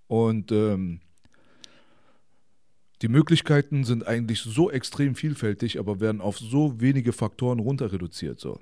Und 0.07 0.51
ähm, 0.51 1.01
die 3.03 3.09
Möglichkeiten 3.09 3.83
sind 3.83 4.07
eigentlich 4.07 4.41
so 4.41 4.71
extrem 4.71 5.13
vielfältig, 5.13 5.77
aber 5.77 5.99
werden 5.99 6.19
auf 6.19 6.39
so 6.39 6.81
wenige 6.81 7.13
Faktoren 7.13 7.59
runter 7.59 7.93
reduziert. 7.93 8.39
So. 8.39 8.59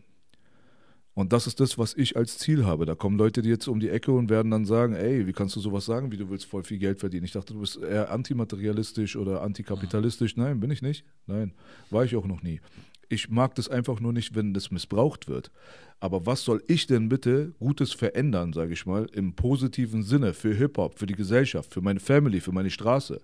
Und 1.13 1.33
das 1.33 1.45
ist 1.45 1.59
das, 1.59 1.77
was 1.77 1.93
ich 1.93 2.15
als 2.15 2.37
Ziel 2.37 2.65
habe. 2.65 2.85
Da 2.85 2.95
kommen 2.95 3.17
Leute 3.17 3.41
die 3.41 3.49
jetzt 3.49 3.67
um 3.67 3.79
die 3.79 3.89
Ecke 3.89 4.11
und 4.13 4.29
werden 4.29 4.49
dann 4.49 4.65
sagen, 4.65 4.93
ey, 4.95 5.27
wie 5.27 5.33
kannst 5.33 5.55
du 5.55 5.59
sowas 5.59 5.85
sagen, 5.85 6.11
wie 6.11 6.17
du 6.17 6.29
willst 6.29 6.45
voll 6.45 6.63
viel 6.63 6.77
Geld 6.77 6.99
verdienen? 6.99 7.25
Ich 7.25 7.33
dachte, 7.33 7.53
du 7.53 7.59
bist 7.59 7.77
eher 7.77 8.11
antimaterialistisch 8.11 9.17
oder 9.17 9.41
antikapitalistisch. 9.41 10.37
Nein, 10.37 10.61
bin 10.61 10.71
ich 10.71 10.81
nicht. 10.81 11.03
Nein, 11.27 11.53
war 11.89 12.05
ich 12.05 12.15
auch 12.15 12.25
noch 12.25 12.43
nie. 12.43 12.61
Ich 13.09 13.29
mag 13.29 13.55
das 13.55 13.67
einfach 13.67 13.99
nur 13.99 14.13
nicht, 14.13 14.35
wenn 14.35 14.53
das 14.53 14.71
missbraucht 14.71 15.27
wird. 15.27 15.51
Aber 15.99 16.25
was 16.25 16.45
soll 16.45 16.63
ich 16.67 16.87
denn 16.87 17.09
bitte 17.09 17.53
Gutes 17.59 17.91
verändern, 17.91 18.53
sage 18.53 18.71
ich 18.71 18.85
mal, 18.85 19.05
im 19.11 19.35
positiven 19.35 20.03
Sinne 20.03 20.33
für 20.33 20.53
Hip-Hop, 20.53 20.97
für 20.97 21.07
die 21.07 21.15
Gesellschaft, 21.15 21.73
für 21.73 21.81
meine 21.81 21.99
Family, 21.99 22.39
für 22.39 22.53
meine 22.53 22.69
Straße? 22.69 23.21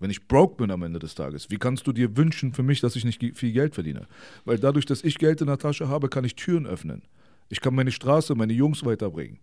Wenn 0.00 0.10
ich 0.10 0.26
broke 0.26 0.56
bin 0.56 0.70
am 0.70 0.82
Ende 0.82 0.98
des 0.98 1.14
Tages, 1.14 1.50
wie 1.50 1.58
kannst 1.58 1.86
du 1.86 1.92
dir 1.92 2.16
wünschen 2.16 2.52
für 2.52 2.62
mich, 2.62 2.80
dass 2.80 2.96
ich 2.96 3.04
nicht 3.04 3.20
viel 3.36 3.52
Geld 3.52 3.74
verdiene? 3.74 4.08
Weil 4.44 4.58
dadurch, 4.58 4.86
dass 4.86 5.04
ich 5.04 5.18
Geld 5.18 5.40
in 5.40 5.46
der 5.46 5.58
Tasche 5.58 5.88
habe, 5.88 6.08
kann 6.08 6.24
ich 6.24 6.34
Türen 6.34 6.66
öffnen. 6.66 7.02
Ich 7.48 7.60
kann 7.60 7.74
meine 7.74 7.92
Straße, 7.92 8.34
meine 8.34 8.52
Jungs 8.52 8.84
weiterbringen. 8.84 9.38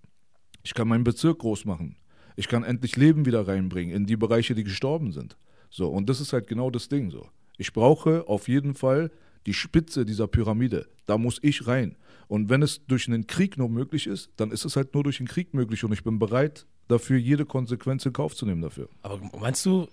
Ich 0.63 0.73
kann 0.73 0.87
meinen 0.87 1.03
Bezirk 1.03 1.39
groß 1.39 1.65
machen. 1.65 1.95
Ich 2.35 2.47
kann 2.47 2.63
endlich 2.63 2.95
Leben 2.97 3.25
wieder 3.25 3.47
reinbringen 3.47 3.95
in 3.95 4.05
die 4.05 4.17
Bereiche, 4.17 4.55
die 4.55 4.63
gestorben 4.63 5.11
sind. 5.11 5.37
So, 5.69 5.89
und 5.89 6.09
das 6.09 6.21
ist 6.21 6.33
halt 6.33 6.47
genau 6.47 6.69
das 6.69 6.89
Ding 6.89 7.09
so. 7.09 7.29
Ich 7.57 7.73
brauche 7.73 8.27
auf 8.27 8.47
jeden 8.47 8.75
Fall 8.75 9.11
die 9.45 9.53
Spitze 9.53 10.05
dieser 10.05 10.27
Pyramide. 10.27 10.87
Da 11.05 11.17
muss 11.17 11.39
ich 11.41 11.67
rein. 11.67 11.95
Und 12.27 12.49
wenn 12.49 12.61
es 12.61 12.85
durch 12.85 13.07
einen 13.07 13.27
Krieg 13.27 13.57
nur 13.57 13.69
möglich 13.69 14.07
ist, 14.07 14.29
dann 14.35 14.51
ist 14.51 14.65
es 14.65 14.75
halt 14.75 14.93
nur 14.93 15.03
durch 15.03 15.19
einen 15.19 15.27
Krieg 15.27 15.53
möglich 15.53 15.83
und 15.83 15.93
ich 15.93 16.03
bin 16.03 16.19
bereit, 16.19 16.65
dafür 16.87 17.17
jede 17.17 17.45
Konsequenz 17.45 18.05
in 18.05 18.13
Kauf 18.13 18.35
zu 18.35 18.45
nehmen 18.45 18.61
dafür. 18.61 18.89
Aber 19.01 19.19
meinst 19.39 19.65
du, 19.65 19.87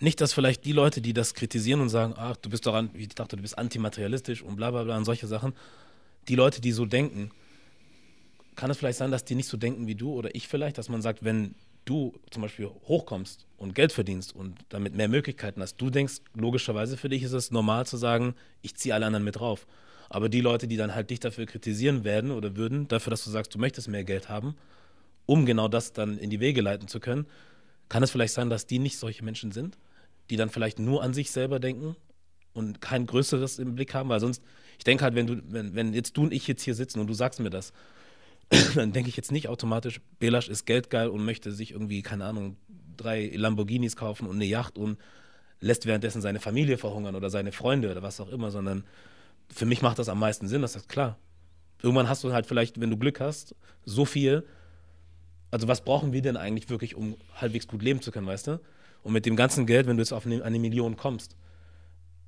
nicht, 0.00 0.20
dass 0.20 0.32
vielleicht 0.32 0.64
die 0.64 0.72
Leute, 0.72 1.00
die 1.00 1.12
das 1.12 1.34
kritisieren 1.34 1.80
und 1.80 1.88
sagen, 1.88 2.14
ach, 2.16 2.36
du 2.36 2.50
bist 2.50 2.66
doch 2.66 2.74
an, 2.74 2.90
ich 2.94 3.08
dachte, 3.08 3.36
du 3.36 3.42
bist 3.42 3.58
antimaterialistisch 3.58 4.42
und 4.42 4.56
bla 4.56 4.70
bla 4.70 4.84
bla 4.84 4.96
und 4.96 5.04
solche 5.04 5.26
Sachen, 5.26 5.54
die 6.28 6.36
Leute, 6.36 6.60
die 6.60 6.72
so 6.72 6.86
denken, 6.86 7.30
kann 8.54 8.70
es 8.70 8.78
vielleicht 8.78 8.98
sein, 8.98 9.10
dass 9.10 9.24
die 9.24 9.34
nicht 9.34 9.48
so 9.48 9.56
denken 9.56 9.86
wie 9.86 9.94
du 9.94 10.12
oder 10.12 10.34
ich 10.34 10.48
vielleicht, 10.48 10.78
dass 10.78 10.88
man 10.88 11.02
sagt, 11.02 11.24
wenn 11.24 11.54
du 11.84 12.12
zum 12.30 12.42
Beispiel 12.42 12.66
hochkommst 12.66 13.46
und 13.56 13.74
Geld 13.74 13.92
verdienst 13.92 14.34
und 14.34 14.58
damit 14.68 14.94
mehr 14.94 15.08
Möglichkeiten 15.08 15.62
hast, 15.62 15.76
du 15.76 15.90
denkst, 15.90 16.20
logischerweise 16.34 16.96
für 16.96 17.08
dich 17.08 17.22
ist 17.22 17.32
es 17.32 17.50
normal 17.50 17.86
zu 17.86 17.96
sagen, 17.96 18.34
ich 18.62 18.74
ziehe 18.74 18.94
alle 18.94 19.06
anderen 19.06 19.24
mit 19.24 19.36
drauf. 19.36 19.66
Aber 20.10 20.28
die 20.28 20.40
Leute, 20.40 20.68
die 20.68 20.76
dann 20.76 20.94
halt 20.94 21.10
dich 21.10 21.20
dafür 21.20 21.46
kritisieren 21.46 22.04
werden 22.04 22.30
oder 22.30 22.56
würden, 22.56 22.88
dafür, 22.88 23.10
dass 23.10 23.24
du 23.24 23.30
sagst, 23.30 23.54
du 23.54 23.58
möchtest 23.58 23.88
mehr 23.88 24.04
Geld 24.04 24.28
haben, 24.28 24.56
um 25.26 25.46
genau 25.46 25.68
das 25.68 25.92
dann 25.92 26.18
in 26.18 26.30
die 26.30 26.40
Wege 26.40 26.60
leiten 26.60 26.88
zu 26.88 27.00
können, 27.00 27.26
kann 27.88 28.02
es 28.02 28.10
vielleicht 28.10 28.34
sein, 28.34 28.50
dass 28.50 28.66
die 28.66 28.78
nicht 28.78 28.98
solche 28.98 29.24
Menschen 29.24 29.52
sind? 29.52 29.78
Die 30.30 30.36
dann 30.36 30.50
vielleicht 30.50 30.78
nur 30.78 31.02
an 31.02 31.14
sich 31.14 31.30
selber 31.30 31.60
denken 31.60 31.96
und 32.52 32.80
kein 32.80 33.06
größeres 33.06 33.58
im 33.58 33.74
Blick 33.74 33.94
haben, 33.94 34.08
weil 34.08 34.20
sonst, 34.20 34.42
ich 34.78 34.84
denke 34.84 35.04
halt, 35.04 35.14
wenn 35.14 35.26
du, 35.26 35.42
wenn, 35.48 35.74
wenn 35.74 35.94
jetzt 35.94 36.16
du 36.16 36.22
und 36.24 36.32
ich 36.32 36.46
jetzt 36.46 36.62
hier 36.62 36.74
sitzen 36.74 37.00
und 37.00 37.06
du 37.06 37.14
sagst 37.14 37.40
mir 37.40 37.50
das, 37.50 37.72
dann 38.74 38.92
denke 38.92 39.08
ich 39.08 39.16
jetzt 39.16 39.32
nicht 39.32 39.48
automatisch, 39.48 40.00
Belasch 40.18 40.48
ist 40.48 40.66
geldgeil 40.66 41.08
und 41.08 41.24
möchte 41.24 41.52
sich 41.52 41.72
irgendwie, 41.72 42.02
keine 42.02 42.24
Ahnung, 42.24 42.56
drei 42.96 43.30
Lamborghinis 43.34 43.96
kaufen 43.96 44.26
und 44.26 44.36
eine 44.36 44.44
Yacht 44.44 44.78
und 44.78 44.98
lässt 45.60 45.86
währenddessen 45.86 46.22
seine 46.22 46.40
Familie 46.40 46.78
verhungern 46.78 47.14
oder 47.14 47.30
seine 47.30 47.52
Freunde 47.52 47.90
oder 47.90 48.02
was 48.02 48.20
auch 48.20 48.28
immer, 48.28 48.50
sondern 48.50 48.84
für 49.48 49.66
mich 49.66 49.82
macht 49.82 49.98
das 49.98 50.08
am 50.08 50.18
meisten 50.18 50.48
Sinn, 50.48 50.62
das 50.62 50.76
ist 50.76 50.88
klar. 50.88 51.18
Irgendwann 51.82 52.08
hast 52.08 52.24
du 52.24 52.32
halt 52.32 52.46
vielleicht, 52.46 52.80
wenn 52.80 52.90
du 52.90 52.96
Glück 52.96 53.20
hast, 53.20 53.54
so 53.84 54.04
viel, 54.04 54.44
also 55.50 55.68
was 55.68 55.84
brauchen 55.84 56.12
wir 56.12 56.22
denn 56.22 56.36
eigentlich 56.36 56.68
wirklich, 56.70 56.94
um 56.94 57.16
halbwegs 57.36 57.66
gut 57.66 57.82
leben 57.82 58.02
zu 58.02 58.10
können, 58.10 58.26
weißt 58.26 58.48
du? 58.48 58.60
Und 59.02 59.12
mit 59.12 59.26
dem 59.26 59.36
ganzen 59.36 59.66
Geld, 59.66 59.86
wenn 59.86 59.96
du 59.96 60.02
jetzt 60.02 60.12
auf 60.12 60.26
eine, 60.26 60.42
eine 60.42 60.58
Million 60.58 60.96
kommst, 60.96 61.36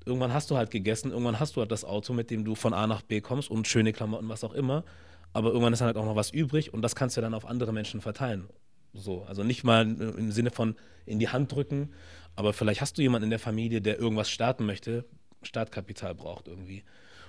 irgendwann 0.05 0.33
hast 0.33 0.51
du 0.51 0.57
halt 0.57 0.71
gegessen, 0.71 1.11
irgendwann 1.11 1.41
hast 1.41 1.57
du 1.57 1.61
halt 1.61 1.71
das 1.71 1.85
Auto, 1.85 2.13
mit 2.13 2.31
dem 2.31 2.45
du 2.45 2.55
von 2.55 2.73
A 2.73 2.87
nach 2.87 3.03
B 3.03 3.21
kommst 3.21 3.51
und 3.51 3.69
schöne 3.69 3.93
Klamotten, 3.93 4.29
was 4.29 4.45
auch 4.45 4.55
immer. 4.55 4.85
Aber 5.33 5.51
irgendwann 5.51 5.73
ist 5.73 5.81
dann 5.81 5.87
halt 5.87 5.97
auch 5.97 6.05
noch 6.05 6.17
was 6.17 6.31
übrig 6.31 6.73
und 6.75 6.83
das 6.83 6.95
kannst 6.95 7.17
du 7.17 7.21
dann 7.21 7.35
auf 7.35 7.47
andere 7.47 7.73
Menschen 7.73 8.01
verteilen. 8.01 8.49
So, 8.93 9.23
also 9.23 9.45
nicht 9.45 9.63
mal 9.63 9.83
im 9.83 10.33
Sinne 10.33 10.51
von 10.51 10.75
in 11.07 11.19
die 11.21 11.29
Hand 11.29 11.53
drücken, 11.53 11.91
aber 12.35 12.53
vielleicht 12.53 12.81
hast 12.81 12.99
du 12.99 13.03
jemanden 13.03 13.25
in 13.25 13.31
der 13.31 13.39
Familie, 13.39 13.81
der 13.81 13.99
irgendwas 13.99 14.31
starten 14.31 14.67
möchte, 14.67 15.05
Startkapital 15.43 16.15
braucht 16.15 16.49
irgendwie. 16.49 16.83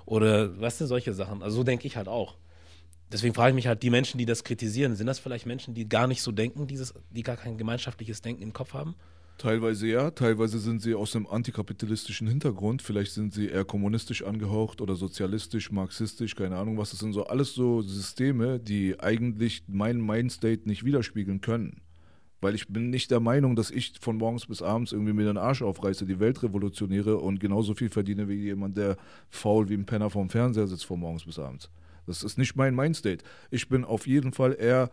Oder 0.05 0.59
weißt 0.59 0.81
du, 0.81 0.85
solche 0.85 1.13
Sachen. 1.13 1.43
Also 1.43 1.57
so 1.57 1.63
denke 1.63 1.85
ich 1.85 1.97
halt 1.97 2.07
auch. 2.07 2.37
Deswegen 3.11 3.33
frage 3.33 3.49
ich 3.49 3.55
mich 3.55 3.67
halt, 3.67 3.83
die 3.83 3.89
Menschen, 3.89 4.17
die 4.17 4.25
das 4.25 4.43
kritisieren, 4.43 4.95
sind 4.95 5.05
das 5.05 5.19
vielleicht 5.19 5.45
Menschen, 5.45 5.73
die 5.73 5.87
gar 5.87 6.07
nicht 6.07 6.21
so 6.21 6.31
denken, 6.31 6.65
dieses, 6.65 6.93
die 7.09 7.23
gar 7.23 7.35
kein 7.35 7.57
gemeinschaftliches 7.57 8.21
Denken 8.21 8.41
im 8.41 8.53
Kopf 8.53 8.73
haben? 8.73 8.95
Teilweise 9.41 9.87
ja, 9.87 10.11
teilweise 10.11 10.59
sind 10.59 10.83
sie 10.83 10.93
aus 10.93 11.15
einem 11.15 11.25
antikapitalistischen 11.25 12.27
Hintergrund, 12.27 12.83
vielleicht 12.83 13.13
sind 13.13 13.33
sie 13.33 13.49
eher 13.49 13.65
kommunistisch 13.65 14.23
angehaucht 14.23 14.81
oder 14.81 14.95
sozialistisch, 14.95 15.71
marxistisch, 15.71 16.35
keine 16.35 16.57
Ahnung 16.57 16.77
was. 16.77 16.91
Das 16.91 16.99
sind 16.99 17.13
so 17.13 17.25
alles 17.25 17.55
so 17.55 17.81
Systeme, 17.81 18.59
die 18.59 18.99
eigentlich 18.99 19.63
meinen 19.65 20.05
Mindstate 20.05 20.69
nicht 20.69 20.85
widerspiegeln 20.85 21.41
können. 21.41 21.81
Weil 22.39 22.53
ich 22.53 22.67
bin 22.67 22.91
nicht 22.91 23.09
der 23.09 23.19
Meinung, 23.19 23.55
dass 23.55 23.71
ich 23.71 23.93
von 23.99 24.17
morgens 24.17 24.45
bis 24.45 24.61
abends 24.61 24.91
irgendwie 24.91 25.13
mir 25.13 25.25
den 25.25 25.37
Arsch 25.37 25.63
aufreiße, 25.63 26.05
die 26.05 26.19
Welt 26.19 26.43
revolutioniere 26.43 27.17
und 27.17 27.39
genauso 27.39 27.73
viel 27.73 27.89
verdiene 27.89 28.29
wie 28.29 28.35
jemand, 28.35 28.77
der 28.77 28.95
faul 29.31 29.69
wie 29.69 29.73
ein 29.73 29.87
Penner 29.87 30.11
vorm 30.11 30.29
Fernseher 30.29 30.67
sitzt 30.67 30.85
von 30.85 30.99
morgens 30.99 31.25
bis 31.25 31.39
abends. 31.39 31.71
Das 32.05 32.21
ist 32.21 32.37
nicht 32.37 32.55
mein 32.55 32.75
Mindstate. 32.75 33.25
Ich 33.49 33.67
bin 33.69 33.85
auf 33.85 34.05
jeden 34.05 34.33
Fall 34.33 34.55
eher 34.59 34.91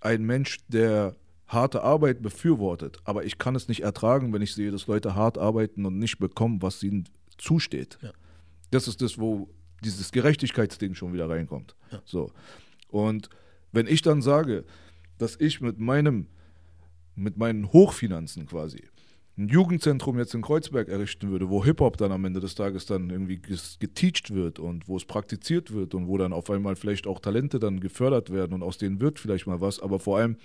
ein 0.00 0.24
Mensch, 0.24 0.56
der 0.68 1.16
harte 1.50 1.82
Arbeit 1.82 2.22
befürwortet, 2.22 2.98
aber 3.04 3.24
ich 3.24 3.38
kann 3.38 3.56
es 3.56 3.68
nicht 3.68 3.82
ertragen, 3.82 4.32
wenn 4.32 4.40
ich 4.40 4.54
sehe, 4.54 4.70
dass 4.70 4.86
Leute 4.86 5.14
hart 5.14 5.36
arbeiten 5.36 5.84
und 5.84 5.98
nicht 5.98 6.18
bekommen, 6.18 6.62
was 6.62 6.82
ihnen 6.82 7.08
zusteht. 7.38 7.98
Ja. 8.02 8.12
Das 8.70 8.86
ist 8.86 9.02
das, 9.02 9.18
wo 9.18 9.48
dieses 9.82 10.12
Gerechtigkeitsding 10.12 10.94
schon 10.94 11.12
wieder 11.12 11.28
reinkommt. 11.28 11.74
Ja. 11.90 12.00
So. 12.04 12.30
Und 12.88 13.30
wenn 13.72 13.86
ich 13.86 14.02
dann 14.02 14.22
sage, 14.22 14.64
dass 15.18 15.36
ich 15.38 15.60
mit 15.60 15.78
meinem 15.78 16.26
mit 17.16 17.36
meinen 17.36 17.72
Hochfinanzen 17.72 18.46
quasi 18.46 18.82
ein 19.36 19.48
Jugendzentrum 19.48 20.18
jetzt 20.18 20.34
in 20.34 20.42
Kreuzberg 20.42 20.88
errichten 20.88 21.30
würde, 21.30 21.48
wo 21.48 21.64
Hip-Hop 21.64 21.96
dann 21.96 22.12
am 22.12 22.24
Ende 22.24 22.40
des 22.40 22.54
Tages 22.54 22.86
dann 22.86 23.10
irgendwie 23.10 23.40
geteacht 23.78 24.34
wird 24.34 24.58
und 24.58 24.86
wo 24.88 24.96
es 24.96 25.04
praktiziert 25.04 25.72
wird 25.72 25.94
und 25.94 26.06
wo 26.06 26.18
dann 26.18 26.32
auf 26.32 26.50
einmal 26.50 26.76
vielleicht 26.76 27.06
auch 27.06 27.20
Talente 27.20 27.58
dann 27.58 27.80
gefördert 27.80 28.30
werden 28.30 28.54
und 28.54 28.62
aus 28.62 28.78
denen 28.78 29.00
wird 29.00 29.18
vielleicht 29.18 29.46
mal 29.46 29.60
was, 29.60 29.80
aber 29.80 29.98
vor 29.98 30.18
allem 30.18 30.36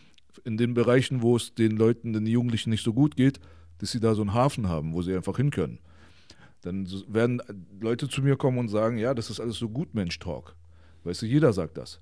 in 0.43 0.57
den 0.57 0.73
Bereichen, 0.73 1.21
wo 1.21 1.35
es 1.35 1.53
den 1.53 1.71
Leuten, 1.77 2.13
den 2.13 2.25
Jugendlichen 2.25 2.69
nicht 2.69 2.83
so 2.83 2.93
gut 2.93 3.15
geht, 3.15 3.39
dass 3.79 3.91
sie 3.91 3.99
da 3.99 4.15
so 4.15 4.21
einen 4.21 4.33
Hafen 4.33 4.67
haben, 4.67 4.93
wo 4.93 5.01
sie 5.01 5.15
einfach 5.15 5.37
hin 5.37 5.51
können. 5.51 5.79
Dann 6.61 6.87
werden 7.07 7.41
Leute 7.79 8.09
zu 8.09 8.21
mir 8.21 8.37
kommen 8.37 8.57
und 8.57 8.69
sagen, 8.69 8.97
ja, 8.97 9.13
das 9.13 9.29
ist 9.29 9.39
alles 9.39 9.57
so 9.57 9.69
gut, 9.69 9.93
Mensch-Talk. 9.93 10.55
Weißt 11.03 11.21
du, 11.21 11.25
jeder 11.27 11.53
sagt 11.53 11.77
das. 11.77 11.99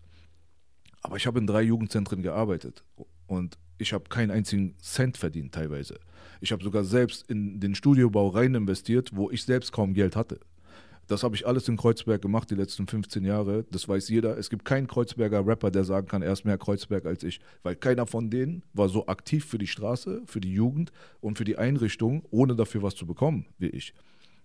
Aber 1.01 1.17
ich 1.17 1.27
habe 1.27 1.39
in 1.39 1.47
drei 1.47 1.61
Jugendzentren 1.61 2.21
gearbeitet 2.21 2.83
und 3.27 3.57
ich 3.77 3.91
habe 3.91 4.05
keinen 4.07 4.31
einzigen 4.31 4.75
Cent 4.79 5.17
verdient 5.17 5.53
teilweise. 5.53 5.99
Ich 6.39 6.51
habe 6.51 6.63
sogar 6.63 6.85
selbst 6.85 7.29
in 7.29 7.59
den 7.59 7.75
Studiobau 7.75 8.29
rein 8.29 8.55
investiert, 8.55 9.11
wo 9.13 9.29
ich 9.29 9.43
selbst 9.43 9.71
kaum 9.73 9.93
Geld 9.93 10.15
hatte. 10.15 10.39
Das 11.07 11.23
habe 11.23 11.35
ich 11.35 11.45
alles 11.45 11.67
in 11.67 11.77
Kreuzberg 11.77 12.21
gemacht 12.21 12.49
die 12.49 12.55
letzten 12.55 12.87
15 12.87 13.25
Jahre. 13.25 13.65
Das 13.71 13.87
weiß 13.87 14.09
jeder. 14.09 14.37
Es 14.37 14.49
gibt 14.49 14.65
keinen 14.65 14.87
Kreuzberger 14.87 15.45
Rapper, 15.45 15.69
der 15.69 15.83
sagen 15.83 16.07
kann, 16.07 16.21
er 16.21 16.31
ist 16.31 16.45
mehr 16.45 16.57
Kreuzberg 16.57 17.05
als 17.05 17.23
ich. 17.23 17.39
Weil 17.61 17.75
keiner 17.75 18.07
von 18.07 18.29
denen 18.29 18.63
war 18.73 18.89
so 18.89 19.07
aktiv 19.07 19.45
für 19.45 19.57
die 19.57 19.67
Straße, 19.67 20.21
für 20.25 20.39
die 20.39 20.53
Jugend 20.53 20.91
und 21.19 21.37
für 21.37 21.43
die 21.43 21.57
Einrichtung, 21.57 22.23
ohne 22.31 22.55
dafür 22.55 22.83
was 22.83 22.95
zu 22.95 23.05
bekommen, 23.05 23.45
wie 23.57 23.67
ich. 23.67 23.93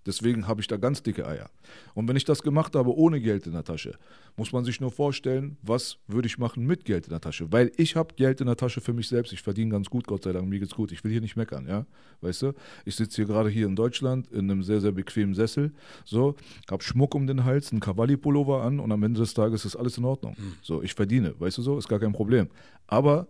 Deswegen 0.07 0.47
habe 0.49 0.61
ich 0.61 0.67
da 0.67 0.77
ganz 0.77 1.03
dicke 1.03 1.27
Eier. 1.27 1.51
Und 1.95 2.09
wenn 2.09 2.17
ich 2.17 2.25
das 2.25 2.43
gemacht 2.43 2.75
habe 2.75 2.97
ohne 2.97 3.21
Geld 3.21 3.47
in 3.47 3.53
der 3.53 3.65
Tasche, 3.65 3.99
muss 4.37 4.53
man 4.53 4.65
sich 4.65 4.81
nur 4.81 4.91
vorstellen, 4.91 5.59
was 5.63 5.99
würde 6.07 6.27
ich 6.27 6.39
machen 6.39 6.65
mit 6.65 6.85
Geld 6.85 7.07
in 7.07 7.11
der 7.11 7.21
Tasche? 7.21 7.51
Weil 7.53 7.73
ich 7.77 7.97
habe 7.97 8.15
Geld 8.15 8.41
in 8.41 8.47
der 8.47 8.57
Tasche 8.57 8.81
für 8.81 8.93
mich 8.93 9.09
selbst. 9.09 9.33
Ich 9.33 9.43
verdiene 9.43 9.71
ganz 9.71 9.91
gut, 9.91 10.07
Gott 10.07 10.25
sei 10.25 10.33
Dank, 10.33 10.49
mir 10.49 10.61
geht's 10.61 10.75
gut. 10.75 10.93
Ich 10.93 11.05
will 11.05 11.11
hier 11.11 11.21
nicht 11.21 11.37
meckern, 11.37 11.67
ja, 11.69 11.85
weißt 12.21 12.43
du? 12.43 12.53
Ich 12.85 12.97
sitze 12.97 13.17
hier 13.17 13.27
gerade 13.27 13.51
hier 13.51 13.67
in 13.67 13.77
Deutschland 13.77 14.31
in 14.31 14.51
einem 14.51 14.63
sehr 14.63 14.81
sehr 14.81 14.93
bequemen 14.93 15.35
Sessel, 15.35 15.73
so, 16.05 16.37
habe 16.71 16.83
Schmuck 16.83 17.15
um 17.15 17.27
den 17.27 17.45
Hals, 17.45 17.73
einen 17.73 17.81
Cavalli-Pullover 17.81 18.63
an 18.63 18.81
und 18.81 18.93
am 18.93 19.03
Ende 19.03 19.21
des 19.21 19.35
Tages 19.35 19.65
ist 19.65 19.77
alles 19.77 19.99
in 19.99 20.05
Ordnung. 20.05 20.37
Mhm. 20.39 20.55
So, 20.63 20.83
ich 20.83 20.95
verdiene, 20.95 21.35
weißt 21.39 21.59
du 21.59 21.63
so, 21.63 21.77
ist 21.77 21.89
gar 21.89 21.99
kein 21.99 22.13
Problem. 22.13 22.49
Aber 22.87 23.27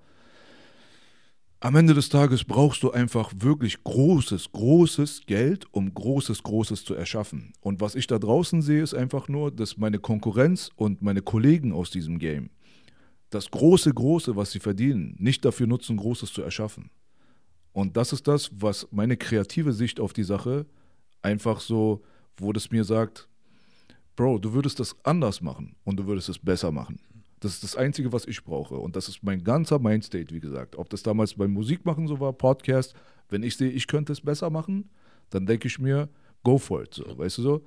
am 1.60 1.74
Ende 1.74 1.94
des 1.94 2.08
Tages 2.08 2.44
brauchst 2.44 2.82
du 2.82 2.92
einfach 2.92 3.32
wirklich 3.36 3.82
großes, 3.82 4.52
großes 4.52 5.22
Geld, 5.26 5.66
um 5.72 5.92
großes, 5.92 6.42
großes 6.42 6.84
zu 6.84 6.94
erschaffen. 6.94 7.52
Und 7.60 7.80
was 7.80 7.94
ich 7.96 8.06
da 8.06 8.18
draußen 8.18 8.62
sehe, 8.62 8.82
ist 8.82 8.94
einfach 8.94 9.28
nur, 9.28 9.50
dass 9.50 9.76
meine 9.76 9.98
Konkurrenz 9.98 10.70
und 10.76 11.02
meine 11.02 11.22
Kollegen 11.22 11.72
aus 11.72 11.90
diesem 11.90 12.18
Game 12.18 12.50
das 13.30 13.50
große, 13.50 13.92
große, 13.92 14.36
was 14.36 14.52
sie 14.52 14.60
verdienen, 14.60 15.14
nicht 15.18 15.44
dafür 15.44 15.66
nutzen, 15.66 15.96
Großes 15.96 16.32
zu 16.32 16.42
erschaffen. 16.42 16.90
Und 17.72 17.96
das 17.96 18.12
ist 18.12 18.26
das, 18.26 18.50
was 18.54 18.88
meine 18.90 19.16
kreative 19.16 19.72
Sicht 19.72 20.00
auf 20.00 20.12
die 20.12 20.24
Sache 20.24 20.66
einfach 21.22 21.60
so, 21.60 22.02
wo 22.36 22.52
das 22.52 22.70
mir 22.70 22.84
sagt, 22.84 23.28
Bro, 24.16 24.38
du 24.38 24.52
würdest 24.52 24.80
das 24.80 24.96
anders 25.04 25.40
machen 25.40 25.76
und 25.84 25.96
du 25.96 26.06
würdest 26.06 26.28
es 26.28 26.38
besser 26.38 26.72
machen. 26.72 26.98
Das 27.40 27.52
ist 27.54 27.62
das 27.62 27.76
Einzige, 27.76 28.12
was 28.12 28.26
ich 28.26 28.42
brauche. 28.44 28.76
Und 28.76 28.96
das 28.96 29.08
ist 29.08 29.22
mein 29.22 29.44
ganzer 29.44 29.78
Mindstate, 29.78 30.34
wie 30.34 30.40
gesagt. 30.40 30.76
Ob 30.76 30.90
das 30.90 31.02
damals 31.02 31.34
beim 31.34 31.52
Musikmachen 31.52 32.08
so 32.08 32.18
war, 32.20 32.32
Podcast, 32.32 32.94
wenn 33.28 33.42
ich 33.42 33.56
sehe, 33.56 33.70
ich 33.70 33.86
könnte 33.86 34.12
es 34.12 34.20
besser 34.20 34.50
machen, 34.50 34.90
dann 35.30 35.46
denke 35.46 35.68
ich 35.68 35.78
mir, 35.78 36.08
go 36.42 36.58
for 36.58 36.82
it, 36.82 36.94
so, 36.94 37.18
weißt 37.18 37.38
du 37.38 37.42
so? 37.42 37.64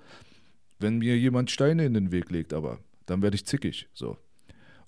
Wenn 0.80 0.98
mir 0.98 1.18
jemand 1.18 1.52
Steine 1.52 1.86
in 1.86 1.94
den 1.94 2.12
Weg 2.12 2.32
legt, 2.32 2.54
aber, 2.54 2.80
dann 3.06 3.22
werde 3.22 3.36
ich 3.36 3.46
zickig, 3.46 3.88
so. 3.94 4.18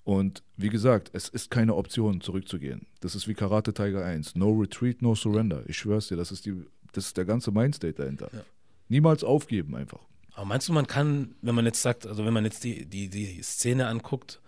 Und 0.02 0.42
wie 0.56 0.68
gesagt, 0.68 1.10
es 1.14 1.28
ist 1.28 1.50
keine 1.50 1.74
Option, 1.74 2.20
zurückzugehen. 2.20 2.86
Das 3.00 3.14
ist 3.14 3.26
wie 3.26 3.34
Karate 3.34 3.72
Tiger 3.72 4.04
1. 4.04 4.34
No 4.34 4.50
retreat, 4.50 5.00
no 5.00 5.14
surrender. 5.14 5.62
Ich 5.66 5.78
schwör's 5.78 6.08
dir, 6.08 6.16
das 6.16 6.30
ist, 6.30 6.44
die, 6.44 6.62
das 6.92 7.06
ist 7.06 7.16
der 7.16 7.24
ganze 7.24 7.52
Mindstate 7.52 7.94
dahinter. 7.94 8.28
Ja. 8.32 8.42
Niemals 8.88 9.24
aufgeben 9.24 9.74
einfach. 9.74 10.00
Aber 10.34 10.44
meinst 10.44 10.68
du, 10.68 10.72
man 10.72 10.86
kann, 10.86 11.34
wenn 11.40 11.54
man 11.54 11.64
jetzt 11.64 11.80
sagt, 11.80 12.06
also 12.06 12.24
wenn 12.26 12.34
man 12.34 12.44
jetzt 12.44 12.64
die, 12.64 12.84
die, 12.84 13.08
die 13.08 13.42
Szene 13.42 13.86
anguckt, 13.86 14.40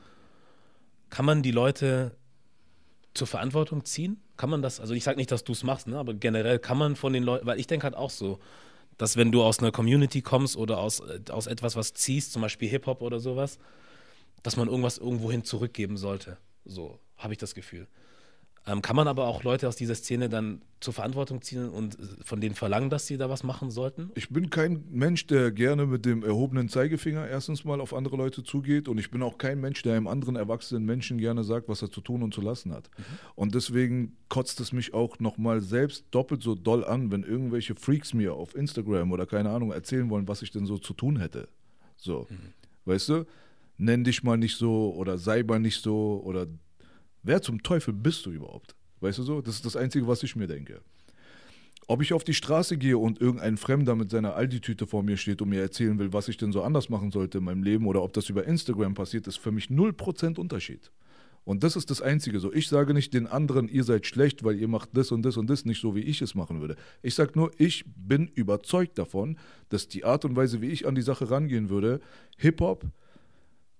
kann 1.16 1.24
man 1.24 1.42
die 1.42 1.50
Leute 1.50 2.14
zur 3.14 3.26
Verantwortung 3.26 3.86
ziehen? 3.86 4.20
Kann 4.36 4.50
man 4.50 4.60
das, 4.60 4.80
also 4.80 4.92
ich 4.92 5.02
sage 5.02 5.16
nicht, 5.16 5.32
dass 5.32 5.44
du 5.44 5.52
es 5.52 5.64
machst, 5.64 5.86
ne, 5.86 5.96
aber 5.96 6.12
generell 6.12 6.58
kann 6.58 6.76
man 6.76 6.94
von 6.94 7.14
den 7.14 7.22
Leuten, 7.22 7.46
weil 7.46 7.58
ich 7.58 7.66
denke 7.66 7.84
halt 7.84 7.94
auch 7.94 8.10
so, 8.10 8.38
dass 8.98 9.16
wenn 9.16 9.32
du 9.32 9.42
aus 9.42 9.60
einer 9.60 9.72
Community 9.72 10.20
kommst 10.20 10.58
oder 10.58 10.76
aus, 10.76 11.00
aus 11.30 11.46
etwas, 11.46 11.74
was 11.74 11.94
ziehst, 11.94 12.34
zum 12.34 12.42
Beispiel 12.42 12.68
Hip-Hop 12.68 13.00
oder 13.00 13.18
sowas, 13.18 13.58
dass 14.42 14.58
man 14.58 14.68
irgendwas 14.68 14.98
irgendwohin 14.98 15.42
zurückgeben 15.42 15.96
sollte. 15.96 16.36
So 16.66 17.00
habe 17.16 17.32
ich 17.32 17.38
das 17.38 17.54
Gefühl. 17.54 17.88
Ähm, 18.68 18.82
kann 18.82 18.96
man 18.96 19.06
aber 19.06 19.28
auch 19.28 19.44
Leute 19.44 19.68
aus 19.68 19.76
dieser 19.76 19.94
Szene 19.94 20.28
dann 20.28 20.60
zur 20.80 20.92
Verantwortung 20.92 21.40
ziehen 21.40 21.68
und 21.68 21.94
äh, 21.94 22.02
von 22.24 22.40
denen 22.40 22.56
verlangen, 22.56 22.90
dass 22.90 23.06
sie 23.06 23.16
da 23.16 23.30
was 23.30 23.44
machen 23.44 23.70
sollten? 23.70 24.10
Ich 24.16 24.30
bin 24.30 24.50
kein 24.50 24.84
Mensch, 24.90 25.28
der 25.28 25.52
gerne 25.52 25.86
mit 25.86 26.04
dem 26.04 26.24
erhobenen 26.24 26.68
Zeigefinger 26.68 27.28
erstens 27.28 27.64
mal 27.64 27.80
auf 27.80 27.94
andere 27.94 28.16
Leute 28.16 28.42
zugeht 28.42 28.88
und 28.88 28.98
ich 28.98 29.12
bin 29.12 29.22
auch 29.22 29.38
kein 29.38 29.60
Mensch, 29.60 29.82
der 29.82 29.94
einem 29.94 30.08
anderen 30.08 30.34
erwachsenen 30.34 30.84
Menschen 30.84 31.18
gerne 31.18 31.44
sagt, 31.44 31.68
was 31.68 31.80
er 31.80 31.92
zu 31.92 32.00
tun 32.00 32.24
und 32.24 32.34
zu 32.34 32.40
lassen 32.40 32.72
hat. 32.72 32.90
Mhm. 32.98 33.02
Und 33.36 33.54
deswegen 33.54 34.16
kotzt 34.28 34.58
es 34.58 34.72
mich 34.72 34.92
auch 34.92 35.20
nochmal 35.20 35.60
selbst 35.60 36.06
doppelt 36.10 36.42
so 36.42 36.56
doll 36.56 36.84
an, 36.84 37.12
wenn 37.12 37.22
irgendwelche 37.22 37.76
Freaks 37.76 38.14
mir 38.14 38.34
auf 38.34 38.56
Instagram 38.56 39.12
oder 39.12 39.26
keine 39.26 39.50
Ahnung 39.50 39.70
erzählen 39.70 40.10
wollen, 40.10 40.26
was 40.26 40.42
ich 40.42 40.50
denn 40.50 40.66
so 40.66 40.78
zu 40.78 40.92
tun 40.92 41.20
hätte. 41.20 41.48
So, 41.96 42.26
mhm. 42.28 42.52
weißt 42.84 43.08
du? 43.10 43.26
Nenn 43.78 44.04
dich 44.04 44.22
mal 44.22 44.38
nicht 44.38 44.56
so 44.56 44.94
oder 44.96 45.18
sei 45.18 45.42
mal 45.42 45.60
nicht 45.60 45.82
so 45.82 46.22
oder 46.24 46.46
Wer 47.26 47.42
zum 47.42 47.60
Teufel 47.64 47.92
bist 47.92 48.24
du 48.24 48.30
überhaupt? 48.30 48.76
Weißt 49.00 49.18
du 49.18 49.24
so? 49.24 49.40
Das 49.40 49.56
ist 49.56 49.66
das 49.66 49.74
Einzige, 49.74 50.06
was 50.06 50.22
ich 50.22 50.36
mir 50.36 50.46
denke. 50.46 50.80
Ob 51.88 52.00
ich 52.00 52.12
auf 52.12 52.22
die 52.22 52.34
Straße 52.34 52.78
gehe 52.78 52.98
und 52.98 53.20
irgendein 53.20 53.56
Fremder 53.56 53.96
mit 53.96 54.10
seiner 54.10 54.36
Aldi-Tüte 54.36 54.86
vor 54.86 55.02
mir 55.02 55.16
steht 55.16 55.42
und 55.42 55.48
mir 55.48 55.60
erzählen 55.60 55.98
will, 55.98 56.12
was 56.12 56.28
ich 56.28 56.36
denn 56.36 56.52
so 56.52 56.62
anders 56.62 56.88
machen 56.88 57.10
sollte 57.10 57.38
in 57.38 57.44
meinem 57.44 57.64
Leben 57.64 57.88
oder 57.88 58.04
ob 58.04 58.12
das 58.12 58.28
über 58.28 58.44
Instagram 58.44 58.94
passiert, 58.94 59.26
ist 59.26 59.38
für 59.38 59.50
mich 59.50 59.66
0% 59.66 60.38
Unterschied. 60.38 60.92
Und 61.42 61.64
das 61.64 61.74
ist 61.74 61.90
das 61.90 62.00
Einzige 62.00 62.38
so. 62.38 62.52
Ich 62.52 62.68
sage 62.68 62.94
nicht 62.94 63.12
den 63.12 63.26
anderen, 63.26 63.68
ihr 63.68 63.82
seid 63.82 64.06
schlecht, 64.06 64.44
weil 64.44 64.56
ihr 64.56 64.68
macht 64.68 64.90
das 64.92 65.10
und 65.10 65.22
das 65.22 65.36
und 65.36 65.50
das 65.50 65.64
nicht 65.64 65.80
so, 65.80 65.96
wie 65.96 66.02
ich 66.02 66.22
es 66.22 66.36
machen 66.36 66.60
würde. 66.60 66.76
Ich 67.02 67.16
sage 67.16 67.32
nur, 67.34 67.50
ich 67.58 67.84
bin 67.96 68.28
überzeugt 68.28 68.98
davon, 68.98 69.36
dass 69.68 69.88
die 69.88 70.04
Art 70.04 70.24
und 70.24 70.36
Weise, 70.36 70.60
wie 70.60 70.68
ich 70.68 70.86
an 70.86 70.94
die 70.94 71.02
Sache 71.02 71.28
rangehen 71.28 71.70
würde, 71.70 71.98
Hip-Hop, 72.38 72.84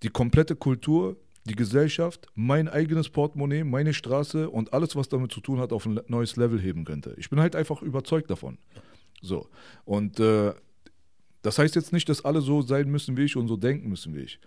die 0.02 0.08
komplette 0.08 0.56
Kultur, 0.56 1.16
die 1.46 1.54
Gesellschaft, 1.54 2.26
mein 2.34 2.68
eigenes 2.68 3.08
Portemonnaie, 3.08 3.64
meine 3.64 3.94
Straße 3.94 4.50
und 4.50 4.72
alles, 4.72 4.96
was 4.96 5.08
damit 5.08 5.32
zu 5.32 5.40
tun 5.40 5.58
hat, 5.58 5.72
auf 5.72 5.86
ein 5.86 6.00
neues 6.08 6.36
Level 6.36 6.60
heben 6.60 6.84
könnte. 6.84 7.14
Ich 7.18 7.30
bin 7.30 7.40
halt 7.40 7.56
einfach 7.56 7.82
überzeugt 7.82 8.30
davon. 8.30 8.58
So. 9.22 9.48
Und 9.84 10.20
äh, 10.20 10.52
das 11.42 11.58
heißt 11.58 11.76
jetzt 11.76 11.92
nicht, 11.92 12.08
dass 12.08 12.24
alle 12.24 12.40
so 12.40 12.62
sein 12.62 12.90
müssen 12.90 13.16
wie 13.16 13.24
ich 13.24 13.36
und 13.36 13.48
so 13.48 13.56
denken 13.56 13.88
müssen 13.88 14.14
wie 14.14 14.20
ich. 14.20 14.40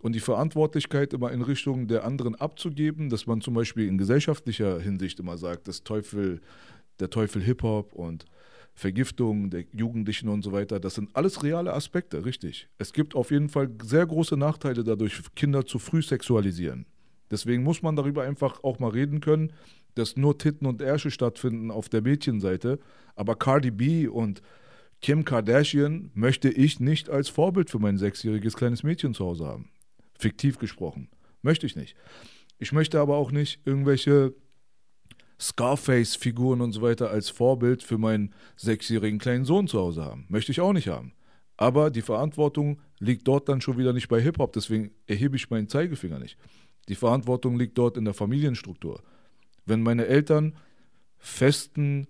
Und 0.00 0.14
die 0.14 0.20
Verantwortlichkeit 0.20 1.12
immer 1.12 1.30
in 1.32 1.42
Richtung 1.42 1.86
der 1.86 2.04
anderen 2.04 2.34
abzugeben, 2.34 3.10
dass 3.10 3.26
man 3.26 3.40
zum 3.40 3.54
Beispiel 3.54 3.88
in 3.88 3.98
gesellschaftlicher 3.98 4.80
Hinsicht 4.80 5.20
immer 5.20 5.36
sagt, 5.36 5.68
das 5.68 5.84
Teufel, 5.84 6.40
der 7.00 7.10
Teufel 7.10 7.42
Hip-Hop 7.42 7.92
und 7.92 8.24
Vergiftung 8.76 9.48
der 9.48 9.64
Jugendlichen 9.72 10.28
und 10.28 10.42
so 10.42 10.52
weiter, 10.52 10.78
das 10.78 10.94
sind 10.94 11.08
alles 11.16 11.42
reale 11.42 11.72
Aspekte, 11.72 12.26
richtig. 12.26 12.68
Es 12.76 12.92
gibt 12.92 13.14
auf 13.14 13.30
jeden 13.30 13.48
Fall 13.48 13.70
sehr 13.82 14.06
große 14.06 14.36
Nachteile 14.36 14.84
dadurch, 14.84 15.22
Kinder 15.34 15.64
zu 15.64 15.78
früh 15.78 16.02
sexualisieren. 16.02 16.84
Deswegen 17.30 17.62
muss 17.62 17.80
man 17.80 17.96
darüber 17.96 18.22
einfach 18.22 18.62
auch 18.62 18.78
mal 18.78 18.90
reden 18.90 19.20
können, 19.20 19.52
dass 19.94 20.16
nur 20.16 20.36
Titten 20.36 20.66
und 20.66 20.82
Ärsche 20.82 21.10
stattfinden 21.10 21.70
auf 21.70 21.88
der 21.88 22.02
Mädchenseite. 22.02 22.78
Aber 23.14 23.34
Cardi 23.34 23.70
B 23.70 24.08
und 24.08 24.42
Kim 25.00 25.24
Kardashian 25.24 26.10
möchte 26.12 26.50
ich 26.50 26.78
nicht 26.78 27.08
als 27.08 27.30
Vorbild 27.30 27.70
für 27.70 27.78
mein 27.78 27.96
sechsjähriges 27.96 28.56
kleines 28.56 28.82
Mädchen 28.82 29.14
zu 29.14 29.24
Hause 29.24 29.46
haben. 29.46 29.70
Fiktiv 30.18 30.58
gesprochen. 30.58 31.08
Möchte 31.40 31.64
ich 31.64 31.76
nicht. 31.76 31.96
Ich 32.58 32.72
möchte 32.72 33.00
aber 33.00 33.16
auch 33.16 33.32
nicht 33.32 33.60
irgendwelche 33.64 34.34
Scarface-Figuren 35.40 36.60
und 36.60 36.72
so 36.72 36.82
weiter 36.82 37.10
als 37.10 37.28
Vorbild 37.28 37.82
für 37.82 37.98
meinen 37.98 38.34
sechsjährigen 38.56 39.18
kleinen 39.18 39.44
Sohn 39.44 39.68
zu 39.68 39.78
Hause 39.78 40.04
haben. 40.04 40.26
Möchte 40.28 40.52
ich 40.52 40.60
auch 40.60 40.72
nicht 40.72 40.88
haben. 40.88 41.12
Aber 41.56 41.90
die 41.90 42.02
Verantwortung 42.02 42.80
liegt 42.98 43.26
dort 43.28 43.48
dann 43.48 43.60
schon 43.60 43.78
wieder 43.78 43.92
nicht 43.92 44.08
bei 44.08 44.20
Hip-Hop, 44.20 44.52
deswegen 44.52 44.90
erhebe 45.06 45.36
ich 45.36 45.50
meinen 45.50 45.68
Zeigefinger 45.68 46.18
nicht. 46.18 46.36
Die 46.88 46.94
Verantwortung 46.94 47.58
liegt 47.58 47.76
dort 47.78 47.96
in 47.96 48.04
der 48.04 48.14
Familienstruktur. 48.14 49.02
Wenn 49.64 49.82
meine 49.82 50.06
Eltern 50.06 50.54
festen 51.18 52.06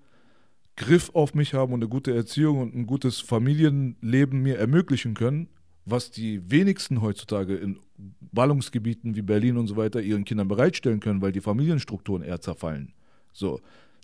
Griff 0.76 1.10
auf 1.14 1.34
mich 1.34 1.54
haben 1.54 1.72
und 1.72 1.80
eine 1.80 1.88
gute 1.88 2.14
Erziehung 2.14 2.60
und 2.60 2.74
ein 2.74 2.86
gutes 2.86 3.20
Familienleben 3.20 4.42
mir 4.42 4.58
ermöglichen 4.58 5.14
können, 5.14 5.48
was 5.86 6.10
die 6.10 6.50
wenigsten 6.50 7.00
heutzutage 7.00 7.56
in 7.56 7.78
Ballungsgebieten 8.20 9.14
wie 9.16 9.22
Berlin 9.22 9.56
und 9.56 9.68
so 9.68 9.76
weiter 9.76 10.02
ihren 10.02 10.24
Kindern 10.24 10.48
bereitstellen 10.48 11.00
können, 11.00 11.22
weil 11.22 11.32
die 11.32 11.40
Familienstrukturen 11.40 12.22
eher 12.22 12.40
zerfallen, 12.40 12.92
so, 13.36 13.60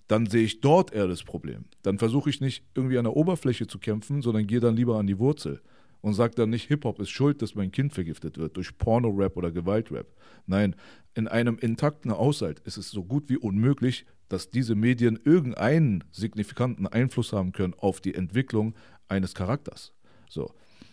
dann 0.08 0.26
sehe 0.26 0.44
ich 0.44 0.60
dort 0.60 0.92
eher 0.92 1.08
das 1.08 1.22
Problem. 1.22 1.64
Dann 1.82 1.98
versuche 1.98 2.30
ich 2.30 2.40
nicht 2.40 2.64
irgendwie 2.74 2.98
an 2.98 3.04
der 3.04 3.16
Oberfläche 3.16 3.66
zu 3.66 3.78
kämpfen, 3.78 4.22
sondern 4.22 4.46
gehe 4.46 4.60
dann 4.60 4.76
lieber 4.76 4.98
an 4.98 5.06
die 5.06 5.18
Wurzel 5.18 5.62
und 6.02 6.14
sage 6.14 6.34
dann 6.34 6.50
nicht, 6.50 6.68
Hip-Hop 6.68 7.00
ist 7.00 7.10
schuld, 7.10 7.40
dass 7.40 7.54
mein 7.54 7.72
Kind 7.72 7.92
vergiftet 7.92 8.36
wird 8.36 8.56
durch 8.56 8.76
Porno-Rap 8.76 9.36
oder 9.36 9.50
Gewalt-Rap. 9.52 10.06
Nein, 10.46 10.74
in 11.14 11.28
einem 11.28 11.56
intakten 11.58 12.10
Haushalt 12.10 12.60
ist 12.60 12.76
es 12.76 12.90
so 12.90 13.04
gut 13.04 13.28
wie 13.28 13.36
unmöglich, 13.36 14.04
dass 14.28 14.50
diese 14.50 14.74
Medien 14.74 15.18
irgendeinen 15.24 16.04
signifikanten 16.10 16.86
Einfluss 16.86 17.32
haben 17.32 17.52
können 17.52 17.74
auf 17.78 18.00
die 18.00 18.14
Entwicklung 18.14 18.74
eines 19.08 19.34
Charakters. 19.34 19.92
So. 20.28 20.52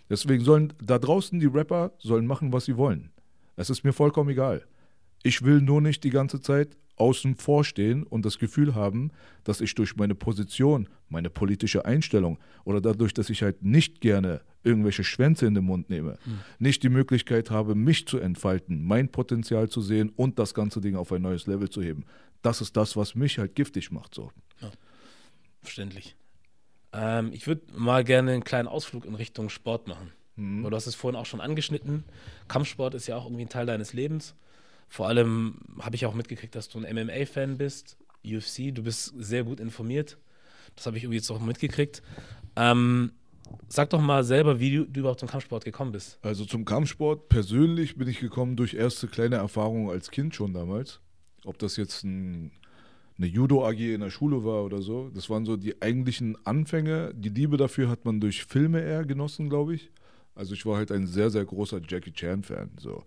Deswegen 0.09 0.43
sollen 0.43 0.73
da 0.83 0.99
draußen 0.99 1.39
die 1.39 1.45
Rapper 1.45 1.91
sollen 1.99 2.27
machen, 2.27 2.53
was 2.53 2.65
sie 2.65 2.77
wollen. 2.77 3.11
Es 3.55 3.69
ist 3.69 3.83
mir 3.83 3.93
vollkommen 3.93 4.29
egal. 4.29 4.65
Ich 5.23 5.43
will 5.43 5.61
nur 5.61 5.81
nicht 5.81 6.03
die 6.03 6.09
ganze 6.09 6.41
Zeit 6.41 6.77
außen 6.99 7.35
vor 7.35 7.63
stehen 7.63 8.03
und 8.03 8.25
das 8.25 8.39
Gefühl 8.39 8.75
haben, 8.75 9.11
dass 9.43 9.61
ich 9.61 9.75
durch 9.75 9.95
meine 9.95 10.15
Position, 10.15 10.89
meine 11.09 11.29
politische 11.29 11.85
Einstellung 11.85 12.39
oder 12.65 12.81
dadurch, 12.81 13.13
dass 13.13 13.29
ich 13.29 13.41
halt 13.41 13.63
nicht 13.63 14.01
gerne 14.01 14.41
irgendwelche 14.63 15.03
Schwänze 15.03 15.45
in 15.45 15.53
den 15.53 15.63
Mund 15.63 15.89
nehme, 15.89 16.17
mhm. 16.25 16.39
nicht 16.59 16.83
die 16.83 16.89
Möglichkeit 16.89 17.49
habe, 17.49 17.75
mich 17.75 18.07
zu 18.07 18.19
entfalten, 18.19 18.83
mein 18.83 19.09
Potenzial 19.09 19.69
zu 19.69 19.81
sehen 19.81 20.11
und 20.15 20.37
das 20.37 20.53
ganze 20.53 20.81
Ding 20.81 20.95
auf 20.95 21.11
ein 21.11 21.21
neues 21.21 21.47
Level 21.47 21.69
zu 21.69 21.81
heben. 21.81 22.05
Das 22.41 22.61
ist 22.61 22.75
das, 22.75 22.95
was 22.95 23.15
mich 23.15 23.39
halt 23.39 23.55
giftig 23.55 23.91
macht. 23.91 24.15
So. 24.15 24.31
Ja. 24.61 24.71
Verständlich. 25.61 26.15
Ähm, 26.93 27.31
ich 27.33 27.47
würde 27.47 27.61
mal 27.75 28.03
gerne 28.03 28.31
einen 28.31 28.43
kleinen 28.43 28.67
Ausflug 28.67 29.05
in 29.05 29.15
Richtung 29.15 29.49
Sport 29.49 29.87
machen. 29.87 30.11
Mhm. 30.35 30.63
Du 30.63 30.75
hast 30.75 30.87
es 30.87 30.95
vorhin 30.95 31.19
auch 31.19 31.25
schon 31.25 31.41
angeschnitten. 31.41 32.03
Kampfsport 32.47 32.93
ist 32.95 33.07
ja 33.07 33.15
auch 33.15 33.25
irgendwie 33.25 33.43
ein 33.43 33.49
Teil 33.49 33.65
deines 33.65 33.93
Lebens. 33.93 34.35
Vor 34.89 35.07
allem 35.07 35.59
habe 35.79 35.95
ich 35.95 36.05
auch 36.05 36.15
mitgekriegt, 36.15 36.55
dass 36.55 36.67
du 36.67 36.79
ein 36.83 36.95
MMA-Fan 36.95 37.57
bist, 37.57 37.97
UFC, 38.25 38.73
du 38.73 38.83
bist 38.83 39.13
sehr 39.17 39.43
gut 39.43 39.59
informiert. 39.59 40.17
Das 40.75 40.85
habe 40.85 40.97
ich 40.97 41.03
irgendwie 41.03 41.17
jetzt 41.17 41.29
auch 41.31 41.39
mitgekriegt. 41.39 42.01
Ähm, 42.55 43.11
sag 43.67 43.89
doch 43.91 44.01
mal 44.01 44.23
selber, 44.23 44.59
wie 44.59 44.75
du, 44.75 44.85
du, 44.85 45.01
überhaupt 45.01 45.19
zum 45.19 45.29
Kampfsport 45.29 45.63
gekommen 45.63 45.91
bist. 45.91 46.19
Also 46.21 46.45
zum 46.45 46.65
Kampfsport 46.65 47.29
persönlich 47.29 47.95
bin 47.95 48.07
ich 48.07 48.19
gekommen 48.19 48.55
durch 48.55 48.73
erste 48.73 49.07
kleine 49.07 49.37
Erfahrungen 49.37 49.89
als 49.89 50.11
Kind 50.11 50.35
schon 50.35 50.53
damals. 50.53 50.99
Ob 51.45 51.57
das 51.59 51.77
jetzt 51.77 52.03
ein, 52.03 52.51
eine 53.17 53.27
Judo-AG 53.27 53.79
in 53.79 54.01
der 54.01 54.09
Schule 54.09 54.43
war 54.43 54.63
oder 54.63 54.81
so. 54.81 55.09
Das 55.13 55.29
waren 55.29 55.45
so 55.45 55.55
die 55.55 55.81
eigentlichen 55.81 56.35
Anfänge. 56.45 57.13
Die 57.15 57.29
Liebe 57.29 57.57
dafür 57.57 57.89
hat 57.89 58.05
man 58.05 58.19
durch 58.19 58.43
Filme 58.43 58.81
eher 58.81 59.05
genossen, 59.05 59.49
glaube 59.49 59.75
ich. 59.75 59.91
Also 60.35 60.53
ich 60.53 60.65
war 60.65 60.77
halt 60.77 60.91
ein 60.91 61.07
sehr, 61.07 61.29
sehr 61.29 61.45
großer 61.45 61.81
Jackie 61.87 62.13
Chan-Fan. 62.13 62.71
So. 62.79 63.03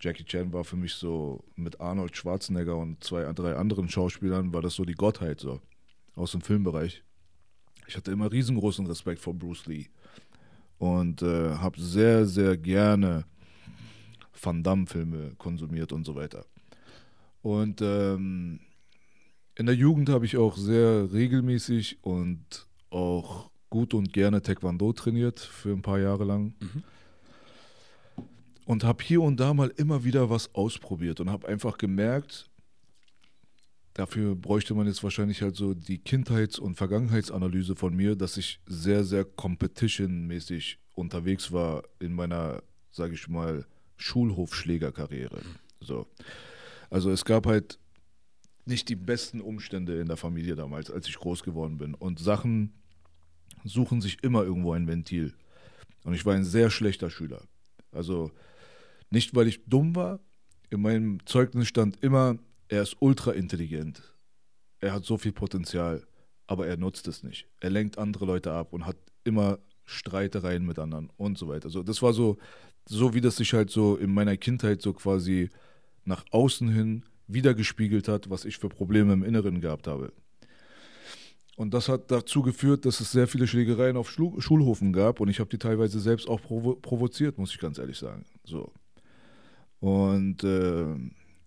Jackie 0.00 0.24
Chan 0.24 0.52
war 0.52 0.64
für 0.64 0.76
mich 0.76 0.94
so 0.94 1.44
mit 1.56 1.80
Arnold 1.80 2.16
Schwarzenegger 2.16 2.76
und 2.76 3.02
zwei, 3.02 3.24
drei 3.32 3.56
anderen 3.56 3.88
Schauspielern, 3.88 4.52
war 4.52 4.62
das 4.62 4.74
so 4.74 4.84
die 4.84 4.94
Gottheit 4.94 5.40
so 5.40 5.60
aus 6.14 6.32
dem 6.32 6.40
Filmbereich. 6.40 7.02
Ich 7.86 7.96
hatte 7.96 8.12
immer 8.12 8.30
riesengroßen 8.30 8.86
Respekt 8.86 9.20
vor 9.20 9.34
Bruce 9.34 9.66
Lee 9.66 9.86
und 10.78 11.22
äh, 11.22 11.54
habe 11.56 11.80
sehr, 11.80 12.26
sehr 12.26 12.56
gerne 12.56 13.24
Van 14.40 14.62
Damme-Filme 14.62 15.32
konsumiert 15.36 15.92
und 15.92 16.04
so 16.04 16.14
weiter. 16.14 16.44
Und 17.42 17.80
ähm, 17.82 18.60
in 19.56 19.66
der 19.66 19.74
Jugend 19.74 20.10
habe 20.10 20.26
ich 20.26 20.36
auch 20.36 20.56
sehr 20.56 21.12
regelmäßig 21.12 21.98
und 22.02 22.66
auch 22.90 23.50
gut 23.70 23.94
und 23.94 24.12
gerne 24.12 24.42
Taekwondo 24.42 24.92
trainiert 24.92 25.40
für 25.40 25.72
ein 25.72 25.82
paar 25.82 25.98
Jahre 25.98 26.24
lang. 26.24 26.54
Mhm 26.60 26.84
und 28.68 28.84
habe 28.84 29.02
hier 29.02 29.22
und 29.22 29.40
da 29.40 29.54
mal 29.54 29.72
immer 29.78 30.04
wieder 30.04 30.28
was 30.28 30.54
ausprobiert 30.54 31.20
und 31.20 31.30
habe 31.30 31.48
einfach 31.48 31.78
gemerkt, 31.78 32.50
dafür 33.94 34.36
bräuchte 34.36 34.74
man 34.74 34.86
jetzt 34.86 35.02
wahrscheinlich 35.02 35.40
halt 35.40 35.56
so 35.56 35.72
die 35.72 35.96
Kindheits- 35.96 36.58
und 36.58 36.74
Vergangenheitsanalyse 36.74 37.76
von 37.76 37.96
mir, 37.96 38.14
dass 38.14 38.36
ich 38.36 38.60
sehr, 38.66 39.04
sehr 39.04 39.24
competition-mäßig 39.24 40.76
unterwegs 40.94 41.50
war 41.50 41.82
in 41.98 42.12
meiner, 42.12 42.62
sage 42.90 43.14
ich 43.14 43.26
mal, 43.26 43.64
Schulhofschlägerkarriere. 43.96 45.40
So. 45.80 46.06
Also 46.90 47.10
es 47.10 47.24
gab 47.24 47.46
halt 47.46 47.78
nicht 48.66 48.90
die 48.90 48.96
besten 48.96 49.40
Umstände 49.40 49.98
in 49.98 50.08
der 50.08 50.18
Familie 50.18 50.56
damals, 50.56 50.90
als 50.90 51.08
ich 51.08 51.16
groß 51.16 51.42
geworden 51.42 51.78
bin. 51.78 51.94
Und 51.94 52.18
Sachen 52.18 52.74
suchen 53.64 54.02
sich 54.02 54.22
immer 54.22 54.42
irgendwo 54.42 54.74
ein 54.74 54.86
Ventil. 54.86 55.32
Und 56.04 56.12
ich 56.12 56.26
war 56.26 56.34
ein 56.34 56.44
sehr 56.44 56.68
schlechter 56.68 57.08
Schüler. 57.08 57.40
Also 57.92 58.30
nicht, 59.10 59.34
weil 59.34 59.48
ich 59.48 59.64
dumm 59.66 59.96
war. 59.96 60.20
In 60.70 60.82
meinem 60.82 61.24
Zeugnis 61.26 61.68
stand 61.68 62.02
immer, 62.02 62.38
er 62.68 62.82
ist 62.82 62.96
ultra 63.00 63.32
intelligent. 63.32 64.14
Er 64.80 64.92
hat 64.92 65.04
so 65.04 65.16
viel 65.16 65.32
Potenzial, 65.32 66.06
aber 66.46 66.66
er 66.66 66.76
nutzt 66.76 67.08
es 67.08 67.22
nicht. 67.22 67.46
Er 67.60 67.70
lenkt 67.70 67.98
andere 67.98 68.26
Leute 68.26 68.52
ab 68.52 68.72
und 68.72 68.86
hat 68.86 68.96
immer 69.24 69.58
Streitereien 69.84 70.64
mit 70.66 70.78
anderen 70.78 71.10
und 71.16 71.38
so 71.38 71.48
weiter. 71.48 71.66
Also 71.66 71.82
das 71.82 72.02
war 72.02 72.12
so, 72.12 72.36
so 72.86 73.14
wie 73.14 73.20
das 73.20 73.36
sich 73.36 73.54
halt 73.54 73.70
so 73.70 73.96
in 73.96 74.12
meiner 74.12 74.36
Kindheit 74.36 74.82
so 74.82 74.92
quasi 74.92 75.48
nach 76.04 76.24
außen 76.30 76.68
hin 76.68 77.04
wiedergespiegelt 77.26 78.08
hat, 78.08 78.30
was 78.30 78.44
ich 78.44 78.58
für 78.58 78.68
Probleme 78.68 79.12
im 79.12 79.22
Inneren 79.22 79.60
gehabt 79.60 79.86
habe. 79.86 80.12
Und 81.56 81.74
das 81.74 81.88
hat 81.88 82.10
dazu 82.10 82.42
geführt, 82.42 82.84
dass 82.84 83.00
es 83.00 83.10
sehr 83.10 83.26
viele 83.26 83.46
Schlägereien 83.46 83.96
auf 83.96 84.10
Schulhofen 84.10 84.92
gab 84.92 85.20
und 85.20 85.28
ich 85.28 85.40
habe 85.40 85.50
die 85.50 85.58
teilweise 85.58 85.98
selbst 85.98 86.28
auch 86.28 86.40
provo 86.40 86.76
provoziert, 86.76 87.36
muss 87.36 87.52
ich 87.52 87.58
ganz 87.58 87.78
ehrlich 87.78 87.98
sagen. 87.98 88.24
So. 88.44 88.72
Und 89.80 90.44
äh, 90.44 90.86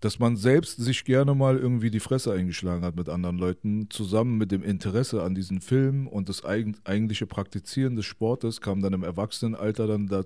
dass 0.00 0.18
man 0.18 0.36
selbst 0.36 0.78
sich 0.78 1.04
gerne 1.04 1.34
mal 1.34 1.56
irgendwie 1.56 1.90
die 1.90 2.00
Fresse 2.00 2.32
eingeschlagen 2.32 2.84
hat 2.84 2.96
mit 2.96 3.08
anderen 3.08 3.38
Leuten, 3.38 3.88
zusammen 3.88 4.36
mit 4.36 4.50
dem 4.50 4.62
Interesse 4.64 5.22
an 5.22 5.34
diesen 5.34 5.60
Film 5.60 6.08
und 6.08 6.28
das 6.28 6.44
eig 6.44 6.74
eigentliche 6.84 7.26
Praktizieren 7.26 7.94
des 7.94 8.06
Sportes, 8.06 8.60
kam 8.60 8.82
dann 8.82 8.94
im 8.94 9.04
Erwachsenenalter 9.04 9.86
dann 9.86 10.08
da, 10.08 10.24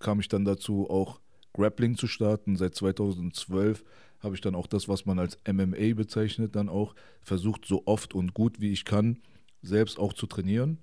kam 0.00 0.18
ich 0.18 0.28
dann 0.28 0.44
dazu, 0.44 0.90
auch 0.90 1.20
Grappling 1.52 1.96
zu 1.96 2.08
starten. 2.08 2.56
Seit 2.56 2.74
2012 2.74 3.84
habe 4.20 4.34
ich 4.34 4.40
dann 4.40 4.56
auch 4.56 4.66
das, 4.66 4.88
was 4.88 5.06
man 5.06 5.20
als 5.20 5.38
MMA 5.46 5.94
bezeichnet, 5.94 6.56
dann 6.56 6.68
auch 6.68 6.94
versucht, 7.20 7.64
so 7.64 7.82
oft 7.84 8.14
und 8.14 8.34
gut 8.34 8.60
wie 8.60 8.72
ich 8.72 8.84
kann, 8.84 9.18
selbst 9.62 10.00
auch 10.00 10.14
zu 10.14 10.26
trainieren 10.26 10.78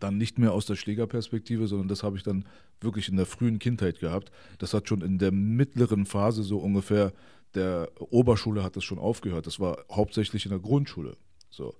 dann 0.00 0.16
nicht 0.16 0.38
mehr 0.38 0.52
aus 0.52 0.66
der 0.66 0.76
Schlägerperspektive, 0.76 1.66
sondern 1.66 1.88
das 1.88 2.02
habe 2.02 2.16
ich 2.16 2.22
dann 2.22 2.44
wirklich 2.80 3.08
in 3.08 3.16
der 3.16 3.26
frühen 3.26 3.58
Kindheit 3.58 4.00
gehabt. 4.00 4.30
Das 4.58 4.74
hat 4.74 4.88
schon 4.88 5.00
in 5.00 5.18
der 5.18 5.32
mittleren 5.32 6.06
Phase 6.06 6.42
so 6.42 6.58
ungefähr 6.58 7.12
der 7.54 7.90
Oberschule 7.98 8.62
hat 8.62 8.76
das 8.76 8.84
schon 8.84 8.98
aufgehört. 8.98 9.46
Das 9.46 9.58
war 9.58 9.78
hauptsächlich 9.90 10.44
in 10.44 10.50
der 10.50 10.60
Grundschule. 10.60 11.16
So. 11.50 11.74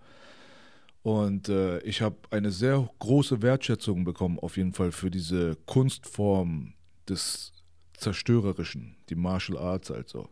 Und 1.03 1.49
äh, 1.49 1.81
ich 1.81 2.03
habe 2.03 2.17
eine 2.31 2.51
sehr 2.51 2.89
große 2.99 3.43
Wertschätzung 3.43 4.05
bekommen, 4.05 4.39
auf 4.39 4.57
jeden 4.57 4.73
Fall 4.73 4.93
für 4.93 5.11
diese 5.11 5.57
Kunstform 5.67 6.75
des 7.09 7.53
Zerstörerischen, 7.95 8.97
die 9.09 9.15
Martial 9.15 9.59
Arts 9.59 9.91
also 9.91 10.29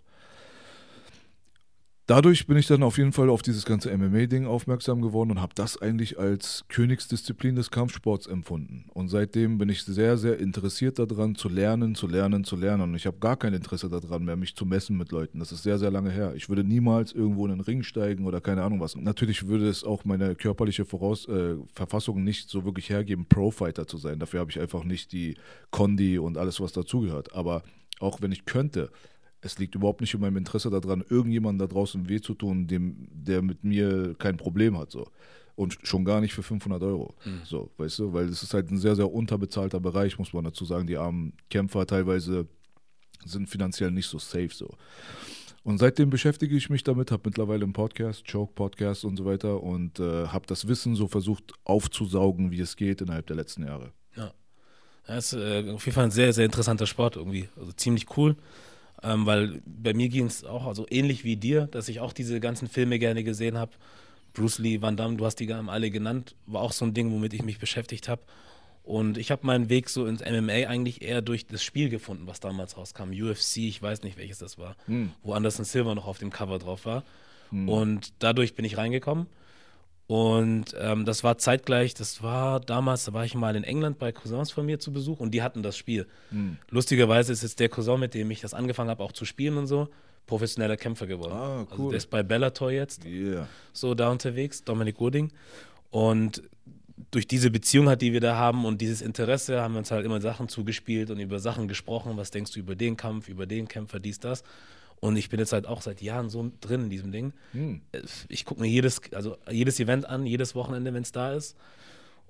dadurch 2.06 2.46
bin 2.46 2.56
ich 2.56 2.66
dann 2.66 2.82
auf 2.82 2.98
jeden 2.98 3.12
Fall 3.12 3.28
auf 3.28 3.42
dieses 3.42 3.64
ganze 3.64 3.96
MMA-Ding 3.96 4.46
aufmerksam 4.46 5.02
geworden 5.02 5.32
und 5.32 5.40
habe 5.40 5.54
das 5.54 5.80
eigentlich 5.80 6.18
als 6.18 6.64
Königsdisziplin 6.68 7.56
des 7.56 7.70
Kampfsports 7.70 8.26
empfunden. 8.26 8.86
Und 8.94 9.08
seitdem 9.08 9.58
bin 9.58 9.68
ich 9.68 9.82
sehr, 9.82 10.16
sehr 10.16 10.38
interessiert 10.38 10.98
daran, 10.98 11.34
zu 11.34 11.48
lernen, 11.48 11.94
zu 11.94 12.06
lernen, 12.06 12.44
zu 12.44 12.56
lernen. 12.56 12.84
Und 12.84 12.94
ich 12.94 13.06
habe 13.06 13.18
gar 13.18 13.36
kein 13.36 13.54
Interesse 13.54 13.88
daran 13.88 14.24
mehr, 14.24 14.36
mich 14.36 14.54
zu 14.54 14.64
messen 14.64 14.96
mit 14.96 15.10
Leuten. 15.10 15.40
Das 15.40 15.52
ist 15.52 15.62
sehr, 15.62 15.78
sehr 15.78 15.90
lange 15.90 16.10
her. 16.10 16.34
Ich 16.36 16.48
würde 16.48 16.64
niemals 16.64 17.12
irgendwo 17.12 17.44
in 17.46 17.52
den 17.52 17.60
Ring 17.60 17.82
steigen 17.82 18.24
oder 18.24 18.40
keine 18.40 18.62
Ahnung 18.62 18.80
was. 18.80 18.96
Natürlich 18.96 19.46
würde 19.48 19.68
es 19.68 19.84
auch 19.84 20.04
meine 20.04 20.34
körperliche 20.34 20.84
Voraus 20.84 21.28
äh, 21.28 21.56
Verfassung 21.74 22.22
nicht 22.22 22.48
so 22.48 22.64
wirklich 22.64 22.90
hergeben, 22.90 23.26
Pro-Fighter 23.28 23.86
zu 23.86 23.98
sein. 23.98 24.18
Dafür 24.18 24.40
habe 24.40 24.50
ich 24.50 24.60
einfach 24.60 24.84
nicht 24.84 25.12
die 25.12 25.36
Kondi 25.70 26.18
und 26.18 26.38
alles, 26.38 26.60
was 26.60 26.72
dazugehört. 26.72 27.34
Aber 27.34 27.62
auch 27.98 28.20
wenn 28.20 28.32
ich 28.32 28.44
könnte, 28.44 28.90
es 29.46 29.58
liegt 29.58 29.74
überhaupt 29.74 30.00
nicht 30.00 30.12
in 30.14 30.20
meinem 30.20 30.36
Interesse 30.36 30.70
daran, 30.70 31.04
irgendjemandem 31.08 31.66
da 31.66 31.72
draußen 31.72 32.08
weh 32.08 32.20
zu 32.20 32.34
tun, 32.34 32.66
dem, 32.66 33.08
der 33.12 33.42
mit 33.42 33.64
mir 33.64 34.14
kein 34.18 34.36
Problem 34.36 34.76
hat. 34.76 34.90
So. 34.90 35.08
Und 35.54 35.78
schon 35.82 36.04
gar 36.04 36.20
nicht 36.20 36.34
für 36.34 36.42
500 36.42 36.82
Euro. 36.82 37.14
Mhm. 37.24 37.40
So, 37.44 37.70
weißt 37.78 38.00
du, 38.00 38.12
weil 38.12 38.26
es 38.26 38.42
ist 38.42 38.52
halt 38.52 38.70
ein 38.70 38.78
sehr, 38.78 38.94
sehr 38.94 39.10
unterbezahlter 39.10 39.80
Bereich, 39.80 40.18
muss 40.18 40.32
man 40.32 40.44
dazu 40.44 40.64
sagen. 40.64 40.86
Die 40.86 40.98
armen 40.98 41.32
Kämpfer 41.48 41.86
teilweise 41.86 42.46
sind 43.24 43.48
finanziell 43.48 43.90
nicht 43.90 44.06
so 44.06 44.18
safe. 44.18 44.50
So. 44.52 44.74
Und 45.66 45.78
seitdem 45.78 46.10
beschäftige 46.10 46.56
ich 46.56 46.70
mich 46.70 46.84
damit, 46.84 47.10
habe 47.10 47.22
mittlerweile 47.26 47.64
einen 47.64 47.72
Podcast, 47.72 48.30
Choke 48.30 48.52
Podcast 48.54 49.04
und 49.04 49.16
so 49.16 49.24
weiter 49.24 49.62
und 49.62 49.98
äh, 49.98 50.26
habe 50.28 50.46
das 50.46 50.68
Wissen 50.68 50.94
so 50.94 51.08
versucht 51.08 51.54
aufzusaugen, 51.64 52.50
wie 52.50 52.60
es 52.60 52.76
geht 52.76 53.00
innerhalb 53.00 53.26
der 53.26 53.36
letzten 53.36 53.64
Jahre. 53.64 53.92
Ja. 54.14 54.32
Das 55.06 55.32
ist 55.32 55.40
äh, 55.40 55.70
auf 55.70 55.84
jeden 55.84 55.94
Fall 55.94 56.04
ein 56.04 56.10
sehr, 56.10 56.32
sehr 56.32 56.44
interessanter 56.44 56.86
Sport 56.86 57.16
irgendwie. 57.16 57.48
Also 57.56 57.72
ziemlich 57.72 58.16
cool. 58.16 58.36
Ähm, 59.02 59.26
weil 59.26 59.60
bei 59.66 59.94
mir 59.94 60.08
ging 60.08 60.26
es 60.26 60.44
auch 60.44 60.66
also 60.66 60.86
ähnlich 60.90 61.24
wie 61.24 61.36
dir, 61.36 61.66
dass 61.66 61.88
ich 61.88 62.00
auch 62.00 62.12
diese 62.12 62.40
ganzen 62.40 62.68
Filme 62.68 62.98
gerne 62.98 63.24
gesehen 63.24 63.58
habe. 63.58 63.72
Bruce 64.32 64.58
Lee, 64.58 64.82
Van 64.82 64.96
Damme, 64.96 65.16
du 65.16 65.24
hast 65.24 65.36
die 65.36 65.52
alle 65.52 65.90
genannt, 65.90 66.34
war 66.46 66.62
auch 66.62 66.72
so 66.72 66.84
ein 66.84 66.94
Ding, 66.94 67.10
womit 67.10 67.32
ich 67.32 67.42
mich 67.42 67.58
beschäftigt 67.58 68.08
habe. 68.08 68.22
Und 68.82 69.18
ich 69.18 69.32
habe 69.32 69.44
meinen 69.44 69.68
Weg 69.68 69.88
so 69.88 70.06
ins 70.06 70.20
MMA 70.20 70.68
eigentlich 70.68 71.02
eher 71.02 71.20
durch 71.20 71.46
das 71.46 71.64
Spiel 71.64 71.88
gefunden, 71.88 72.26
was 72.26 72.38
damals 72.38 72.76
rauskam. 72.76 73.10
UFC, 73.10 73.56
ich 73.58 73.82
weiß 73.82 74.02
nicht, 74.02 74.16
welches 74.16 74.38
das 74.38 74.58
war, 74.58 74.76
hm. 74.86 75.10
wo 75.22 75.32
Anderson 75.32 75.64
Silver 75.64 75.94
noch 75.94 76.06
auf 76.06 76.18
dem 76.18 76.30
Cover 76.30 76.58
drauf 76.58 76.86
war. 76.86 77.02
Hm. 77.50 77.68
Und 77.68 78.12
dadurch 78.20 78.54
bin 78.54 78.64
ich 78.64 78.76
reingekommen. 78.76 79.26
Und 80.06 80.66
ähm, 80.78 81.04
das 81.04 81.24
war 81.24 81.36
zeitgleich, 81.36 81.92
das 81.94 82.22
war 82.22 82.60
damals, 82.60 83.04
da 83.06 83.12
war 83.12 83.24
ich 83.24 83.34
mal 83.34 83.56
in 83.56 83.64
England 83.64 83.98
bei 83.98 84.12
Cousins 84.12 84.52
von 84.52 84.64
mir 84.64 84.78
zu 84.78 84.92
Besuch 84.92 85.18
und 85.18 85.32
die 85.32 85.42
hatten 85.42 85.62
das 85.64 85.76
Spiel. 85.76 86.06
Mhm. 86.30 86.58
Lustigerweise 86.70 87.32
ist 87.32 87.42
jetzt 87.42 87.58
der 87.58 87.68
Cousin, 87.68 87.98
mit 87.98 88.14
dem 88.14 88.30
ich 88.30 88.40
das 88.40 88.54
angefangen 88.54 88.88
habe, 88.90 89.02
auch 89.02 89.10
zu 89.12 89.24
spielen 89.24 89.56
und 89.56 89.66
so, 89.66 89.88
professioneller 90.26 90.76
Kämpfer 90.76 91.08
geworden. 91.08 91.32
Ah, 91.34 91.66
Also 91.70 91.82
cool. 91.84 91.90
der 91.90 91.96
ist 91.98 92.08
bei 92.10 92.22
Bellator 92.22 92.70
jetzt 92.70 93.04
Yeah. 93.04 93.48
so 93.72 93.94
da 93.94 94.08
unterwegs, 94.10 94.62
Dominik 94.62 95.00
Wooding. 95.00 95.32
Und 95.90 96.42
durch 97.10 97.26
diese 97.26 97.50
Beziehung 97.50 97.88
halt, 97.88 98.00
die 98.00 98.12
wir 98.12 98.20
da 98.20 98.36
haben 98.36 98.64
und 98.64 98.80
dieses 98.80 99.02
Interesse, 99.02 99.60
haben 99.60 99.74
wir 99.74 99.78
uns 99.78 99.90
halt 99.90 100.04
immer 100.06 100.20
Sachen 100.20 100.48
zugespielt 100.48 101.10
und 101.10 101.18
über 101.18 101.40
Sachen 101.40 101.66
gesprochen. 101.68 102.12
Was 102.16 102.30
denkst 102.30 102.52
du 102.52 102.60
über 102.60 102.76
den 102.76 102.96
Kampf, 102.96 103.28
über 103.28 103.46
den 103.46 103.66
Kämpfer, 103.66 103.98
dies, 103.98 104.20
das? 104.20 104.44
Und 105.00 105.16
ich 105.16 105.28
bin 105.28 105.38
jetzt 105.40 105.52
halt 105.52 105.66
auch 105.66 105.82
seit 105.82 106.00
Jahren 106.00 106.30
so 106.30 106.50
drin 106.60 106.84
in 106.84 106.90
diesem 106.90 107.12
Ding. 107.12 107.32
Hm. 107.52 107.82
Ich 108.28 108.44
gucke 108.44 108.60
mir 108.60 108.66
jedes, 108.68 109.00
also 109.12 109.36
jedes 109.50 109.78
Event 109.78 110.06
an, 110.08 110.26
jedes 110.26 110.54
Wochenende, 110.54 110.92
wenn 110.94 111.02
es 111.02 111.12
da 111.12 111.32
ist. 111.32 111.56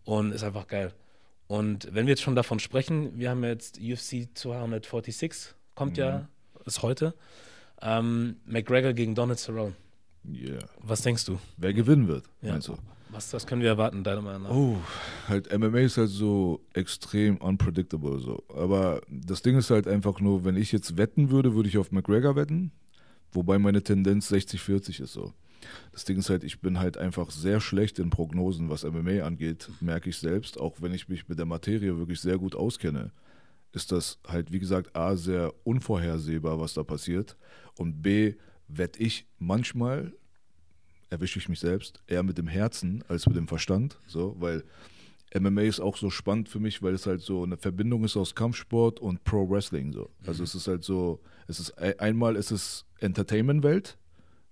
Und 0.04 0.32
ist 0.32 0.42
einfach 0.44 0.66
geil. 0.66 0.92
Und 1.48 1.88
wenn 1.94 2.06
wir 2.06 2.12
jetzt 2.12 2.22
schon 2.22 2.34
davon 2.36 2.58
sprechen, 2.58 3.18
wir 3.18 3.30
haben 3.30 3.44
jetzt 3.44 3.78
UFC 3.78 4.28
246, 4.34 5.54
kommt 5.74 5.96
ja, 5.96 6.28
ist 6.64 6.82
heute. 6.82 7.14
Ähm, 7.80 8.36
McGregor 8.46 8.92
gegen 8.94 9.14
Donald 9.14 9.38
Cerrone. 9.38 9.74
Yeah. 10.28 10.58
Was 10.78 11.02
denkst 11.02 11.24
du? 11.24 11.38
Wer 11.56 11.72
gewinnen 11.72 12.08
wird, 12.08 12.24
Ja. 12.42 12.52
meinst 12.52 12.68
du? 12.68 12.76
Was 13.16 13.30
das 13.30 13.46
können 13.46 13.62
wir 13.62 13.70
erwarten, 13.70 14.04
deiner 14.04 14.20
Meinung 14.20 14.42
nach? 14.42 14.50
Oh, 14.50 14.76
halt 15.26 15.50
MMA 15.50 15.78
ist 15.78 15.96
halt 15.96 16.10
so 16.10 16.60
extrem 16.74 17.38
unpredictable 17.38 18.18
so. 18.18 18.44
Aber 18.54 19.00
das 19.08 19.40
Ding 19.40 19.56
ist 19.56 19.70
halt 19.70 19.88
einfach 19.88 20.20
nur, 20.20 20.44
wenn 20.44 20.54
ich 20.54 20.70
jetzt 20.70 20.98
wetten 20.98 21.30
würde, 21.30 21.54
würde 21.54 21.66
ich 21.66 21.78
auf 21.78 21.92
McGregor 21.92 22.36
wetten, 22.36 22.72
wobei 23.32 23.58
meine 23.58 23.82
Tendenz 23.82 24.30
60-40 24.30 25.02
ist 25.02 25.14
so. 25.14 25.32
Das 25.92 26.04
Ding 26.04 26.18
ist 26.18 26.28
halt, 26.28 26.44
ich 26.44 26.60
bin 26.60 26.78
halt 26.78 26.98
einfach 26.98 27.30
sehr 27.30 27.62
schlecht 27.62 27.98
in 27.98 28.10
Prognosen, 28.10 28.68
was 28.68 28.84
MMA 28.84 29.24
angeht, 29.24 29.70
merke 29.80 30.10
ich 30.10 30.18
selbst, 30.18 30.60
auch 30.60 30.82
wenn 30.82 30.92
ich 30.92 31.08
mich 31.08 31.26
mit 31.26 31.38
der 31.38 31.46
Materie 31.46 31.96
wirklich 31.96 32.20
sehr 32.20 32.36
gut 32.36 32.54
auskenne, 32.54 33.12
ist 33.72 33.92
das 33.92 34.18
halt, 34.28 34.52
wie 34.52 34.58
gesagt, 34.58 34.94
A, 34.94 35.16
sehr 35.16 35.54
unvorhersehbar, 35.64 36.60
was 36.60 36.74
da 36.74 36.84
passiert 36.84 37.38
und 37.78 38.02
B, 38.02 38.34
wette 38.68 39.02
ich 39.02 39.26
manchmal 39.38 40.12
erwische 41.10 41.38
ich 41.38 41.48
mich 41.48 41.60
selbst 41.60 42.02
eher 42.06 42.22
mit 42.22 42.38
dem 42.38 42.48
Herzen 42.48 43.04
als 43.08 43.26
mit 43.26 43.36
dem 43.36 43.48
Verstand, 43.48 43.98
so, 44.06 44.36
weil 44.38 44.64
MMA 45.38 45.62
ist 45.62 45.80
auch 45.80 45.96
so 45.96 46.08
spannend 46.10 46.48
für 46.48 46.60
mich, 46.60 46.82
weil 46.82 46.94
es 46.94 47.06
halt 47.06 47.20
so 47.20 47.42
eine 47.42 47.56
Verbindung 47.56 48.04
ist 48.04 48.16
aus 48.16 48.34
Kampfsport 48.34 49.00
und 49.00 49.24
Pro 49.24 49.48
Wrestling 49.50 49.92
so. 49.92 50.08
Also 50.26 50.44
es 50.44 50.54
ist 50.54 50.68
halt 50.68 50.84
so, 50.84 51.20
es 51.48 51.60
ist 51.60 51.76
ei- 51.78 51.98
einmal 51.98 52.36
ist 52.36 52.50
es 52.52 52.84
Entertainment-Welt, 53.00 53.98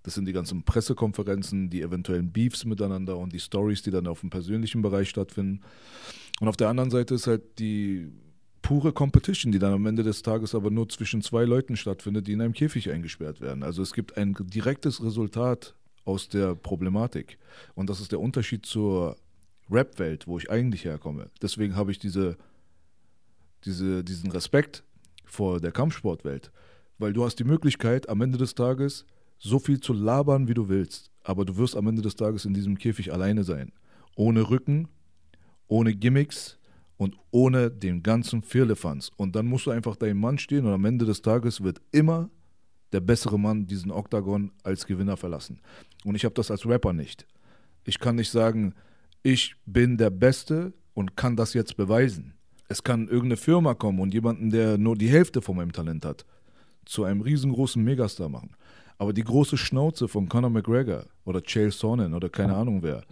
das 0.03 0.13
sind 0.13 0.25
die 0.25 0.33
ganzen 0.33 0.63
Pressekonferenzen, 0.63 1.69
die 1.69 1.81
eventuellen 1.81 2.31
Beefs 2.31 2.65
miteinander 2.65 3.17
und 3.17 3.33
die 3.33 3.39
Stories, 3.39 3.81
die 3.81 3.89
dann 3.91 4.05
auf 4.05 4.19
dem 4.19 4.29
persönlichen 4.29 4.81
Bereich 4.81 5.09
stattfinden. 5.09 5.61
Und 6.39 6.47
auf 6.47 6.57
der 6.57 6.69
anderen 6.69 6.91
Seite 6.91 7.15
ist 7.15 7.25
halt 7.25 7.57
die 7.57 8.11
pure 8.61 8.93
Competition, 8.93 9.51
die 9.51 9.59
dann 9.59 9.73
am 9.73 9.85
Ende 9.87 10.03
des 10.03 10.21
Tages 10.21 10.53
aber 10.53 10.69
nur 10.69 10.89
zwischen 10.89 11.21
zwei 11.21 11.45
Leuten 11.45 11.75
stattfindet, 11.77 12.27
die 12.27 12.33
in 12.33 12.41
einem 12.41 12.53
Käfig 12.53 12.91
eingesperrt 12.91 13.41
werden. 13.41 13.63
Also 13.63 13.81
es 13.81 13.93
gibt 13.93 14.17
ein 14.17 14.35
direktes 14.39 15.03
Resultat 15.03 15.73
aus 16.05 16.29
der 16.29 16.55
Problematik. 16.55 17.37
Und 17.73 17.89
das 17.89 17.99
ist 17.99 18.11
der 18.11 18.19
Unterschied 18.19 18.65
zur 18.65 19.17
Rap-Welt, 19.69 20.27
wo 20.27 20.37
ich 20.37 20.49
eigentlich 20.49 20.85
herkomme. 20.85 21.29
Deswegen 21.41 21.75
habe 21.75 21.91
ich 21.91 21.99
diese, 21.99 22.37
diese, 23.65 24.03
diesen 24.03 24.31
Respekt 24.31 24.83
vor 25.25 25.59
der 25.59 25.71
Kampfsportwelt. 25.71 26.51
Weil 26.97 27.13
du 27.13 27.25
hast 27.25 27.37
die 27.37 27.43
Möglichkeit, 27.43 28.07
am 28.07 28.21
Ende 28.21 28.37
des 28.37 28.55
Tages 28.55 29.05
so 29.37 29.59
viel 29.59 29.81
zu 29.81 29.93
labern, 29.93 30.47
wie 30.47 30.53
du 30.53 30.69
willst. 30.69 31.11
Aber 31.23 31.43
du 31.43 31.57
wirst 31.57 31.75
am 31.75 31.87
Ende 31.87 32.01
des 32.01 32.15
Tages 32.15 32.45
in 32.45 32.53
diesem 32.53 32.77
Käfig 32.77 33.11
alleine 33.11 33.43
sein. 33.43 33.73
Ohne 34.15 34.49
Rücken, 34.49 34.87
ohne 35.67 35.93
Gimmicks 35.93 36.57
und 36.97 37.17
ohne 37.31 37.69
den 37.71 38.03
ganzen 38.03 38.43
Firlefanz. 38.43 39.11
Und 39.17 39.35
dann 39.35 39.47
musst 39.47 39.65
du 39.65 39.71
einfach 39.71 39.95
deinem 39.95 40.19
Mann 40.19 40.37
stehen 40.37 40.65
und 40.65 40.71
am 40.71 40.85
Ende 40.85 41.05
des 41.05 41.21
Tages 41.21 41.61
wird 41.61 41.81
immer 41.91 42.29
der 42.91 42.99
bessere 42.99 43.39
Mann 43.39 43.67
diesen 43.67 43.91
Oktagon 43.91 44.51
als 44.63 44.85
Gewinner 44.85 45.17
verlassen. 45.17 45.59
Und 46.03 46.15
ich 46.15 46.25
habe 46.25 46.35
das 46.35 46.51
als 46.51 46.65
Rapper 46.65 46.93
nicht. 46.93 47.25
Ich 47.83 47.99
kann 47.99 48.15
nicht 48.15 48.31
sagen, 48.31 48.73
ich 49.23 49.55
bin 49.65 49.97
der 49.97 50.09
Beste 50.09 50.73
und 50.93 51.15
kann 51.17 51.35
das 51.35 51.53
jetzt 51.53 51.77
beweisen. 51.77 52.33
Es 52.67 52.83
kann 52.83 53.07
irgendeine 53.07 53.37
Firma 53.37 53.73
kommen 53.73 53.99
und 53.99 54.13
jemanden, 54.13 54.49
der 54.49 54.77
nur 54.77 54.95
die 54.95 55.09
Hälfte 55.09 55.41
von 55.41 55.55
meinem 55.55 55.71
Talent 55.71 56.05
hat, 56.05 56.25
zu 56.85 57.03
einem 57.03 57.21
riesengroßen 57.21 57.83
Megastar 57.83 58.29
machen. 58.29 58.55
Aber 58.97 59.13
die 59.13 59.23
große 59.23 59.57
Schnauze 59.57 60.07
von 60.07 60.29
Conor 60.29 60.49
McGregor 60.49 61.05
oder 61.25 61.41
Chael 61.41 61.71
Sonnen 61.71 62.13
oder 62.13 62.29
keine 62.29 62.55
Ahnung 62.55 62.81
wer, 62.81 63.03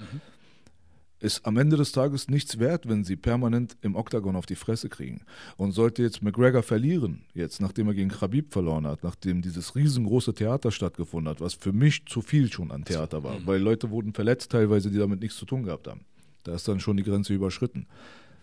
ist 1.23 1.45
am 1.45 1.55
Ende 1.57 1.77
des 1.77 1.93
Tages 1.93 2.27
nichts 2.27 2.59
wert, 2.59 2.87
wenn 2.89 3.05
sie 3.05 3.15
permanent 3.15 3.77
im 3.81 3.95
Oktagon 3.95 4.35
auf 4.35 4.45
die 4.45 4.55
Fresse 4.55 4.89
kriegen. 4.89 5.21
Und 5.55 5.71
sollte 5.71 6.03
jetzt 6.03 6.21
McGregor 6.21 6.63
verlieren, 6.63 7.23
jetzt 7.33 7.61
nachdem 7.61 7.87
er 7.87 7.93
gegen 7.93 8.09
Khabib 8.09 8.51
verloren 8.51 8.85
hat, 8.85 9.03
nachdem 9.03 9.41
dieses 9.41 9.73
riesengroße 9.73 10.33
Theater 10.33 10.69
stattgefunden 10.69 11.29
hat, 11.29 11.39
was 11.39 11.53
für 11.53 11.71
mich 11.71 12.05
zu 12.05 12.21
viel 12.21 12.51
schon 12.51 12.71
an 12.71 12.83
Theater 12.83 13.23
war, 13.23 13.37
weil 13.45 13.61
Leute 13.61 13.89
wurden 13.89 14.13
verletzt 14.13 14.51
teilweise, 14.51 14.91
die 14.91 14.97
damit 14.97 15.21
nichts 15.21 15.37
zu 15.37 15.45
tun 15.45 15.63
gehabt 15.63 15.87
haben. 15.87 16.01
Da 16.43 16.53
ist 16.53 16.67
dann 16.67 16.81
schon 16.81 16.97
die 16.97 17.03
Grenze 17.03 17.33
überschritten. 17.33 17.87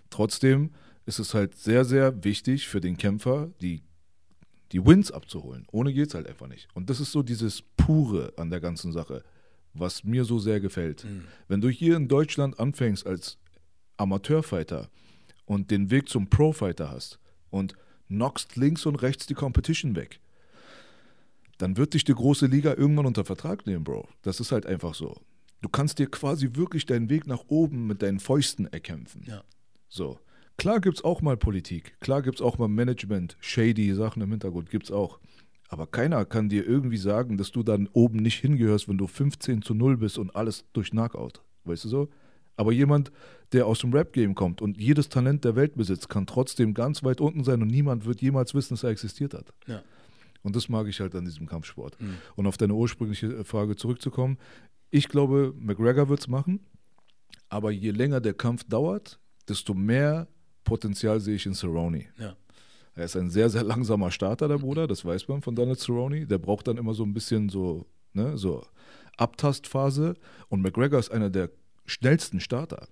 Trotzdem 0.08 0.70
ist 1.04 1.18
es 1.18 1.34
halt 1.34 1.56
sehr, 1.56 1.84
sehr 1.84 2.24
wichtig 2.24 2.66
für 2.66 2.80
den 2.80 2.96
Kämpfer, 2.96 3.50
die, 3.60 3.82
die 4.72 4.84
Wins 4.86 5.12
abzuholen. 5.12 5.66
Ohne 5.70 5.92
geht 5.92 6.08
es 6.08 6.14
halt 6.14 6.26
einfach 6.26 6.48
nicht. 6.48 6.66
Und 6.72 6.88
das 6.88 6.98
ist 6.98 7.12
so 7.12 7.22
dieses 7.22 7.62
Pure 7.76 8.32
an 8.38 8.48
der 8.48 8.60
ganzen 8.60 8.90
Sache, 8.92 9.22
was 9.74 10.04
mir 10.04 10.24
so 10.24 10.38
sehr 10.38 10.60
gefällt. 10.60 11.06
Wenn 11.48 11.60
du 11.60 11.68
hier 11.68 11.96
in 11.96 12.08
Deutschland 12.08 12.58
anfängst 12.58 13.06
als 13.06 13.38
Amateurfighter 13.96 14.90
und 15.44 15.70
den 15.70 15.90
Weg 15.90 16.08
zum 16.08 16.28
Pro-Fighter 16.28 16.90
hast 16.90 17.18
und 17.50 17.74
knockst 18.08 18.56
links 18.56 18.86
und 18.86 18.96
rechts 18.96 19.26
die 19.26 19.34
Competition 19.34 19.94
weg, 19.94 20.20
dann 21.58 21.76
wird 21.76 21.94
dich 21.94 22.04
die 22.04 22.14
große 22.14 22.46
Liga 22.46 22.74
irgendwann 22.74 23.06
unter 23.06 23.24
Vertrag 23.24 23.66
nehmen, 23.66 23.84
Bro. 23.84 24.08
Das 24.22 24.40
ist 24.40 24.50
halt 24.50 24.66
einfach 24.66 24.94
so. 24.94 25.20
Du 25.60 25.68
kannst 25.68 25.98
dir 25.98 26.06
quasi 26.06 26.50
wirklich 26.54 26.86
deinen 26.86 27.10
Weg 27.10 27.26
nach 27.26 27.44
oben 27.48 27.86
mit 27.86 28.00
deinen 28.00 28.18
Fäusten 28.18 28.66
erkämpfen. 28.66 29.24
Ja. 29.26 29.44
So. 29.88 30.18
Klar 30.56 30.80
gibt 30.80 30.98
es 30.98 31.04
auch 31.04 31.22
mal 31.22 31.38
Politik, 31.38 31.98
klar 32.00 32.20
gibt 32.20 32.36
es 32.36 32.42
auch 32.42 32.58
mal 32.58 32.68
Management, 32.68 33.36
shady 33.40 33.94
Sachen 33.94 34.20
im 34.20 34.30
Hintergrund 34.30 34.68
gibt 34.68 34.84
es 34.84 34.90
auch. 34.90 35.18
Aber 35.70 35.86
keiner 35.86 36.24
kann 36.24 36.48
dir 36.48 36.66
irgendwie 36.66 36.96
sagen, 36.96 37.38
dass 37.38 37.52
du 37.52 37.62
dann 37.62 37.88
oben 37.92 38.18
nicht 38.18 38.40
hingehörst, 38.40 38.88
wenn 38.88 38.98
du 38.98 39.06
15 39.06 39.62
zu 39.62 39.72
0 39.72 39.98
bist 39.98 40.18
und 40.18 40.34
alles 40.34 40.64
durch 40.72 40.90
Knockout. 40.90 41.42
Weißt 41.62 41.84
du 41.84 41.88
so? 41.88 42.08
Aber 42.56 42.72
jemand, 42.72 43.12
der 43.52 43.66
aus 43.66 43.78
dem 43.78 43.92
Rap-Game 43.92 44.34
kommt 44.34 44.60
und 44.60 44.78
jedes 44.78 45.08
Talent 45.08 45.44
der 45.44 45.54
Welt 45.54 45.76
besitzt, 45.76 46.08
kann 46.08 46.26
trotzdem 46.26 46.74
ganz 46.74 47.04
weit 47.04 47.20
unten 47.20 47.44
sein 47.44 47.62
und 47.62 47.68
niemand 47.68 48.04
wird 48.04 48.20
jemals 48.20 48.52
wissen, 48.52 48.74
dass 48.74 48.82
er 48.82 48.90
existiert 48.90 49.32
hat. 49.32 49.54
Ja. 49.68 49.80
Und 50.42 50.56
das 50.56 50.68
mag 50.68 50.88
ich 50.88 50.98
halt 50.98 51.14
an 51.14 51.24
diesem 51.24 51.46
Kampfsport. 51.46 51.96
Und 52.34 52.46
auf 52.48 52.56
deine 52.56 52.74
ursprüngliche 52.74 53.44
Frage 53.44 53.76
zurückzukommen, 53.76 54.38
ich 54.90 55.08
glaube, 55.08 55.54
McGregor 55.56 56.08
wird 56.08 56.18
es 56.18 56.28
machen, 56.28 56.66
aber 57.48 57.70
je 57.70 57.92
länger 57.92 58.20
der 58.20 58.34
Kampf 58.34 58.64
dauert, 58.64 59.20
desto 59.48 59.72
mehr 59.72 60.26
Potenzial 60.64 61.20
sehe 61.20 61.36
ich 61.36 61.46
in 61.46 61.54
Cerrone. 61.54 62.06
Ja. 62.18 62.36
Er 62.94 63.04
ist 63.04 63.16
ein 63.16 63.30
sehr, 63.30 63.48
sehr 63.50 63.62
langsamer 63.62 64.10
Starter, 64.10 64.48
der 64.48 64.58
Bruder, 64.58 64.86
das 64.86 65.04
weiß 65.04 65.28
man 65.28 65.42
von 65.42 65.54
Donald 65.54 65.78
Cerrone. 65.78 66.26
Der 66.26 66.38
braucht 66.38 66.68
dann 66.68 66.76
immer 66.76 66.94
so 66.94 67.04
ein 67.04 67.14
bisschen 67.14 67.48
so, 67.48 67.86
ne, 68.12 68.36
so 68.36 68.64
Abtastphase. 69.16 70.14
Und 70.48 70.62
McGregor 70.62 70.98
ist 70.98 71.10
einer 71.10 71.30
der 71.30 71.50
schnellsten 71.86 72.40
Starter. 72.40 72.88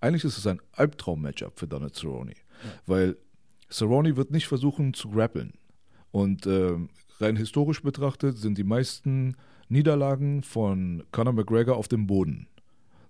Eigentlich 0.00 0.24
ist 0.24 0.38
es 0.38 0.46
ein 0.46 0.60
Albtraum-Matchup 0.72 1.58
für 1.58 1.66
Donald 1.66 1.94
Cerrone, 1.94 2.34
weil 2.86 3.16
Cerrone 3.70 4.16
wird 4.16 4.30
nicht 4.30 4.48
versuchen 4.48 4.94
zu 4.94 5.10
grappeln. 5.10 5.52
Und 6.10 6.46
ähm, 6.46 6.88
rein 7.18 7.36
historisch 7.36 7.82
betrachtet 7.82 8.38
sind 8.38 8.58
die 8.58 8.64
meisten 8.64 9.36
Niederlagen 9.68 10.42
von 10.42 11.04
Conor 11.12 11.34
McGregor 11.34 11.76
auf 11.76 11.86
dem 11.86 12.06
Boden. 12.06 12.48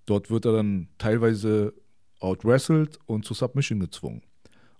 Dort 0.06 0.30
wird 0.30 0.44
er 0.44 0.52
dann 0.52 0.88
teilweise 0.98 1.72
outwrestled 2.18 2.98
und 3.06 3.24
zu 3.24 3.32
Submission 3.32 3.80
gezwungen. 3.80 4.22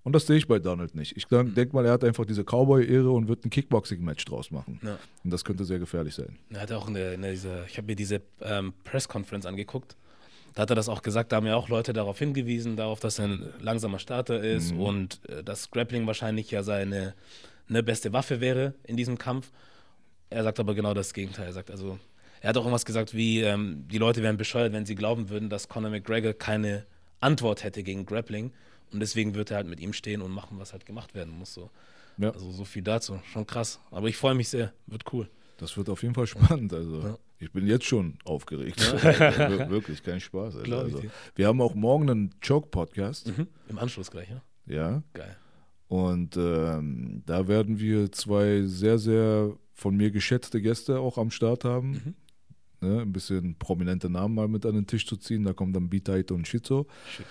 Und 0.03 0.14
das 0.14 0.26
sehe 0.26 0.36
ich 0.38 0.48
bei 0.48 0.59
Donald 0.59 0.94
nicht. 0.94 1.16
Ich 1.16 1.26
denke 1.26 1.70
mal, 1.74 1.84
er 1.84 1.92
hat 1.92 2.05
einfach 2.05 2.24
diese 2.24 2.42
Cowboy-Ehre 2.42 3.11
und 3.11 3.28
wird 3.28 3.44
ein 3.44 3.51
Kickboxing-Match 3.51 4.24
draus 4.24 4.51
machen. 4.51 4.80
Ja. 4.82 4.98
Und 5.24 5.30
das 5.30 5.44
könnte 5.44 5.64
sehr 5.64 5.78
gefährlich 5.78 6.14
sein. 6.14 6.38
Er 6.48 6.62
hat 6.62 6.72
auch 6.72 6.88
in 6.88 6.94
der, 6.94 7.12
in 7.14 7.22
der, 7.22 7.32
dieser, 7.32 7.66
ich 7.66 7.76
habe 7.76 7.86
mir 7.86 7.96
diese 7.96 8.22
ähm, 8.40 8.72
Press-Conference 8.84 9.44
angeguckt. 9.44 9.96
Da 10.55 10.62
hat 10.62 10.70
er 10.70 10.76
das 10.76 10.88
auch 10.88 11.03
gesagt, 11.03 11.32
da 11.32 11.36
haben 11.36 11.46
ja 11.46 11.55
auch 11.55 11.68
Leute 11.68 11.92
darauf 11.92 12.18
hingewiesen, 12.18 12.76
darauf, 12.76 12.98
dass 12.98 13.18
er 13.18 13.26
ein 13.26 13.48
langsamer 13.61 13.98
Starter 13.98 14.42
ist 14.42 14.72
und 14.72 15.20
äh, 15.28 15.44
dass 15.44 15.70
Grappling 15.70 16.07
wahrscheinlich 16.07 16.51
ja 16.51 16.62
seine 16.62 17.14
eine 17.70 17.82
beste 17.82 18.12
Waffe 18.12 18.40
wäre 18.40 18.74
in 18.84 18.96
diesem 18.96 19.16
Kampf. 19.16 19.51
Er 20.28 20.42
sagt 20.42 20.61
aber 20.61 20.74
genau 20.74 20.92
das 20.92 21.14
Gegenteil. 21.14 21.46
Er 21.46 21.53
sagt 21.53 21.70
also, 21.70 21.98
er 22.40 22.51
hat 22.51 22.57
auch 22.57 22.62
irgendwas 22.62 22.84
gesagt 22.84 23.14
wie, 23.14 23.40
ähm, 23.40 23.84
die 23.88 23.98
Leute 23.98 24.22
wären 24.22 24.36
bescheuert, 24.36 24.72
wenn 24.72 24.86
sie 24.86 24.94
glauben 24.94 25.30
würden, 25.30 25.48
dass 25.48 25.68
Conor 25.68 25.90
McGregor 25.90 26.32
keine 26.32 26.84
Antwort 27.20 27.64
hätte 27.64 27.82
gegen 27.82 28.07
Grappling. 28.07 28.53
Und 28.93 29.01
deswegen 29.01 29.34
wird 29.34 29.51
er 29.51 29.59
halt 29.59 29.68
mit 29.68 29.80
ihm 29.80 29.93
stehen 29.93 30.20
und 30.22 30.32
machen, 30.32 30.59
was 30.59 30.72
halt 30.72 30.84
gemacht 30.86 31.14
werden 31.14 31.36
muss. 31.38 31.55
So. 31.55 31.70
Ja. 32.18 32.30
Also 32.30 32.51
so 32.51 32.64
viel 32.64 32.82
dazu. 32.82 33.20
Schon 33.32 33.47
krass. 33.47 33.80
Aber 33.91 34.09
ich 34.09 34.16
freue 34.16 34.34
mich 34.34 34.49
sehr. 34.49 34.72
Wird 34.86 35.05
cool. 35.12 35.28
Das 35.59 35.76
wird 35.76 35.88
auf 35.88 36.03
jeden 36.03 36.14
Fall 36.14 36.26
spannend. 36.26 36.72
Also 36.72 37.01
Ja. 37.01 37.18
ich 37.38 37.53
bin 37.53 37.66
jetzt 37.66 37.84
schon 37.84 38.18
aufgeregt. 38.24 38.80
Wir- 39.03 39.70
Wirklich, 39.70 40.03
kein 40.03 40.20
Spaß. 40.20 40.57
Also, 40.57 40.99
dir. 41.01 41.11
wir 41.36 41.47
haben 41.47 41.61
auch 41.61 41.74
morgen 41.74 42.11
einen 42.11 42.34
Choke-Podcast. 42.47 43.28
Mhm. 43.36 43.47
Im 43.68 43.78
Anschluss 43.78 44.11
gleich, 44.11 44.28
ja? 44.30 44.43
Ja. 44.66 45.03
Geil. 45.14 45.36
Und 45.88 46.36
ähm, 46.36 47.22
da 47.26 47.49
werden 47.49 47.78
wir 47.80 48.11
zwei 48.12 48.62
sehr, 48.64 48.99
sehr 48.99 49.53
von 49.74 49.97
mir 49.97 50.11
geschätzte 50.11 50.61
Gäste 50.62 51.01
auch 51.01 51.18
am 51.18 51.30
Start 51.30 51.64
haben. 51.64 51.91
Mhm. 51.91 52.88
Ne, 52.88 53.01
ein 53.03 53.12
bisschen 53.12 53.57
prominente 53.59 54.09
Namen 54.09 54.34
mal 54.34 54.49
mit 54.49 54.64
an 54.64 54.74
den 54.74 54.86
Tisch 54.86 55.07
zu 55.07 55.16
ziehen. 55.16 55.45
Da 55.45 55.53
kommt 55.53 55.76
dann 55.76 55.91
Bitaito 55.91 56.34
und 56.34 56.49
Shizo. 56.49 56.86
Schick. 57.14 57.26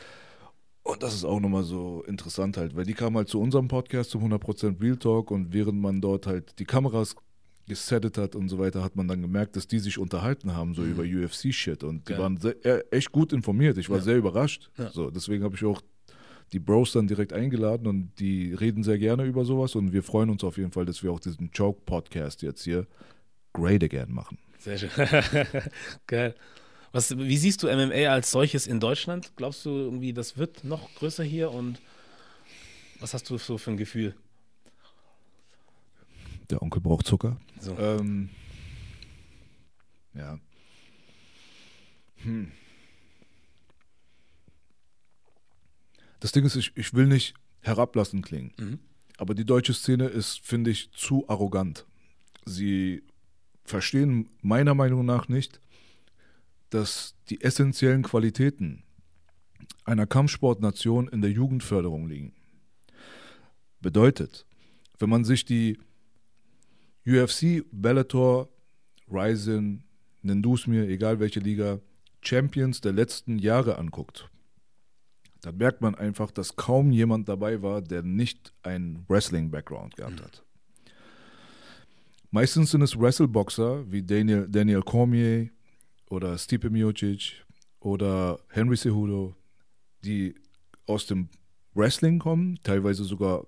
Und 0.90 1.04
das 1.04 1.14
ist 1.14 1.24
auch 1.24 1.40
nochmal 1.40 1.64
so 1.64 2.04
interessant 2.08 2.58
halt, 2.58 2.76
weil 2.76 2.84
die 2.84 2.94
kamen 2.94 3.16
halt 3.16 3.28
zu 3.28 3.40
unserem 3.40 3.68
Podcast 3.68 4.10
zum 4.10 4.24
100% 4.24 4.82
Real 4.82 4.98
Talk 4.98 5.30
und 5.30 5.54
während 5.54 5.80
man 5.80 6.02
dort 6.02 6.26
halt 6.26 6.58
die 6.58 6.66
Kameras 6.66 7.16
gesettet 7.68 8.18
hat 8.18 8.36
und 8.36 8.50
so 8.50 8.58
weiter, 8.58 8.84
hat 8.84 8.96
man 8.96 9.08
dann 9.08 9.22
gemerkt, 9.22 9.56
dass 9.56 9.68
die 9.68 9.78
sich 9.78 10.00
unterhalten 10.00 10.56
haben, 10.56 10.74
so 10.74 10.82
mhm. 10.82 10.92
über 10.92 11.04
UFC-Shit. 11.04 11.84
Und 11.84 12.10
die 12.10 12.14
ja. 12.14 12.20
waren 12.20 12.38
sehr, 12.38 12.56
echt 12.92 13.12
gut 13.12 13.34
informiert. 13.34 13.78
Ich 13.78 13.90
war 13.90 13.98
ja. 13.98 14.04
sehr 14.04 14.18
überrascht. 14.18 14.72
Ja. 14.78 14.90
So, 14.92 15.12
deswegen 15.12 15.44
habe 15.44 15.56
ich 15.56 15.64
auch 15.64 15.82
die 16.52 16.60
Bros 16.60 16.92
dann 16.92 17.06
direkt 17.06 17.34
eingeladen 17.34 17.86
und 17.86 18.20
die 18.20 18.56
reden 18.56 18.84
sehr 18.84 18.98
gerne 18.98 19.26
über 19.26 19.46
sowas 19.46 19.76
und 19.76 19.94
wir 19.94 20.02
freuen 20.02 20.32
uns 20.32 20.44
auf 20.44 20.58
jeden 20.58 20.72
Fall, 20.72 20.86
dass 20.86 21.04
wir 21.04 21.12
auch 21.12 21.20
diesen 21.20 21.52
Joke-Podcast 21.54 22.42
jetzt 22.42 22.64
hier 22.64 22.88
Great 23.54 23.84
Again 23.84 24.12
machen. 24.12 24.40
Sehr 24.58 24.80
schön. 24.80 24.90
Geil. 26.08 26.34
Was, 26.92 27.16
wie 27.18 27.38
siehst 27.38 27.62
du 27.62 27.68
MMA 27.68 28.08
als 28.08 28.32
solches 28.32 28.66
in 28.66 28.80
Deutschland? 28.80 29.32
Glaubst 29.36 29.66
du 29.66 29.70
irgendwie, 29.70 30.14
das 30.14 30.38
wird 30.38 30.64
noch 30.64 30.94
größer 30.96 31.24
hier 31.24 31.52
und 31.52 31.80
was 33.00 33.14
hast 33.14 33.30
du 33.30 33.38
so 33.38 33.58
für 33.58 33.72
ein 33.72 33.78
Gefühl? 33.78 34.16
Der 36.50 36.62
Onkel 36.62 36.82
braucht 36.82 37.06
Zucker. 37.06 37.40
So. 37.60 37.78
Ähm, 37.78 38.30
ja. 40.14 40.40
Hm. 42.18 42.52
Das 46.20 46.32
Ding 46.32 46.46
ist, 46.46 46.56
ich, 46.56 46.76
ich 46.76 46.94
will 46.94 47.08
nicht 47.08 47.36
herablassend 47.62 48.26
klingen, 48.26 48.54
mhm. 48.58 48.80
aber 49.18 49.36
die 49.36 49.46
deutsche 49.46 49.74
Szene 49.74 50.08
ist, 50.08 50.40
finde 50.42 50.72
ich, 50.72 50.92
zu 50.92 51.30
arrogant. 51.30 51.86
Sie 52.46 53.04
verstehen 53.64 54.30
meiner 54.42 54.74
Meinung 54.74 55.06
nach 55.06 55.30
nicht, 55.30 55.62
dass 56.70 57.16
die 57.30 57.42
essentiellen 57.42 58.04
Qualitäten 58.04 58.84
einer 59.86 60.06
Kampfsportnation 60.06 61.08
in 61.08 61.22
der 61.22 61.32
Jugendförderung 61.32 62.08
liegen. 62.08 62.34
Bedeutet, 63.82 64.46
wenn 65.00 65.10
man 65.10 65.24
sich 65.24 65.46
die 65.46 65.80
UFC, 67.08 67.64
Bellator, 67.72 68.50
Ryzen, 69.10 69.84
nenn's 70.22 70.68
mir, 70.68 70.88
egal 70.88 71.20
welche 71.20 71.40
Liga, 71.40 71.80
Champions 72.22 72.82
der 72.82 72.92
letzten 72.92 73.40
Jahre 73.40 73.78
anguckt, 73.78 74.30
dann 75.42 75.58
merkt 75.58 75.82
man 75.82 75.96
einfach, 75.96 76.32
dass 76.32 76.56
kaum 76.58 76.92
jemand 76.92 77.30
dabei 77.30 77.62
war, 77.62 77.82
der 77.82 78.04
nicht 78.04 78.54
einen 78.62 79.06
Wrestling-Background 79.08 79.96
gehabt 79.96 80.22
hat. 80.22 80.44
Meistens 82.32 82.72
sind 82.72 82.82
es 82.82 83.00
Wrestleboxer 83.00 83.90
wie 83.92 84.04
Daniel, 84.04 84.48
Daniel 84.50 84.82
Cormier, 84.82 85.50
oder 86.10 86.38
Stipe 86.38 86.70
Miocic 86.70 87.46
oder 87.80 88.40
Henry 88.50 88.76
Cejudo, 88.76 89.36
die 90.04 90.36
aus 90.86 91.06
dem 91.06 91.30
Wrestling 91.74 92.20
kommen, 92.20 92.60
teilweise 92.64 93.04
sogar 93.04 93.46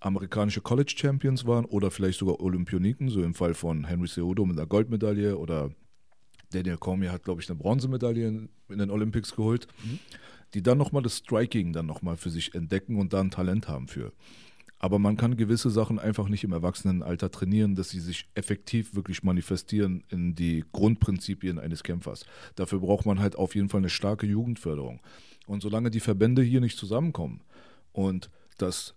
amerikanische 0.00 0.62
College 0.62 0.94
Champions 0.96 1.46
waren 1.46 1.66
oder 1.66 1.90
vielleicht 1.90 2.18
sogar 2.18 2.40
Olympioniken, 2.40 3.10
so 3.10 3.22
im 3.22 3.34
Fall 3.34 3.54
von 3.54 3.84
Henry 3.84 4.08
Cejudo 4.08 4.46
mit 4.46 4.56
einer 4.58 4.66
Goldmedaille 4.66 5.36
oder 5.36 5.70
Daniel 6.52 6.78
Cormier 6.78 7.12
hat, 7.12 7.22
glaube 7.22 7.42
ich, 7.42 7.48
eine 7.48 7.58
Bronzemedaille 7.58 8.26
in, 8.26 8.48
den 8.68 8.90
Olympics 8.90 9.36
geholt, 9.36 9.68
mhm. 9.84 9.98
die 10.54 10.62
dann 10.62 10.78
nochmal 10.78 11.02
das 11.02 11.18
Striking 11.18 11.72
dann 11.72 11.86
nochmal 11.86 12.16
für 12.16 12.30
sich 12.30 12.54
entdecken 12.54 12.96
und 12.96 13.12
da 13.12 13.20
ein 13.20 13.30
Talent 13.30 13.68
haben 13.68 13.86
für. 13.86 14.12
Aber 14.82 14.98
man 14.98 15.18
kann 15.18 15.36
gewisse 15.36 15.68
Sachen 15.68 15.98
einfach 15.98 16.28
nicht 16.28 16.42
im 16.42 16.52
Erwachsenenalter 16.52 17.30
trainieren, 17.30 17.74
dass 17.74 17.90
sie 17.90 18.00
sich 18.00 18.30
effektiv 18.34 18.94
wirklich 18.94 19.22
manifestieren 19.22 20.02
in 20.08 20.34
die 20.34 20.64
Grundprinzipien 20.72 21.58
eines 21.58 21.82
Kämpfers. 21.82 22.24
Dafür 22.56 22.80
braucht 22.80 23.04
man 23.04 23.20
halt 23.20 23.36
auf 23.36 23.54
jeden 23.54 23.68
Fall 23.68 23.80
eine 23.80 23.90
starke 23.90 24.26
Jugendförderung. 24.26 25.00
Und 25.46 25.62
solange 25.62 25.90
die 25.90 26.00
Verbände 26.00 26.42
hier 26.42 26.62
nicht 26.62 26.78
zusammenkommen 26.78 27.42
und 27.92 28.30
das 28.56 28.94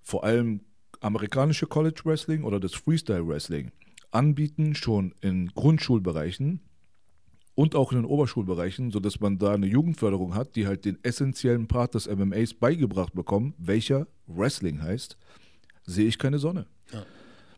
vor 0.00 0.22
allem 0.22 0.60
amerikanische 1.00 1.66
College 1.66 2.02
Wrestling 2.04 2.44
oder 2.44 2.60
das 2.60 2.74
Freestyle 2.74 3.26
Wrestling 3.26 3.72
anbieten, 4.12 4.76
schon 4.76 5.12
in 5.20 5.48
Grundschulbereichen, 5.48 6.60
und 7.54 7.74
auch 7.74 7.92
in 7.92 7.98
den 7.98 8.04
Oberschulbereichen, 8.04 8.90
sodass 8.90 9.20
man 9.20 9.38
da 9.38 9.52
eine 9.52 9.66
Jugendförderung 9.66 10.34
hat, 10.34 10.56
die 10.56 10.66
halt 10.66 10.84
den 10.84 10.98
essentiellen 11.02 11.66
Part 11.66 11.94
des 11.94 12.08
MMAs 12.08 12.54
beigebracht 12.54 13.14
bekommen, 13.14 13.54
welcher 13.58 14.06
Wrestling 14.26 14.82
heißt, 14.82 15.16
sehe 15.84 16.06
ich 16.06 16.18
keine 16.18 16.38
Sonne. 16.38 16.66
Ja. 16.92 17.04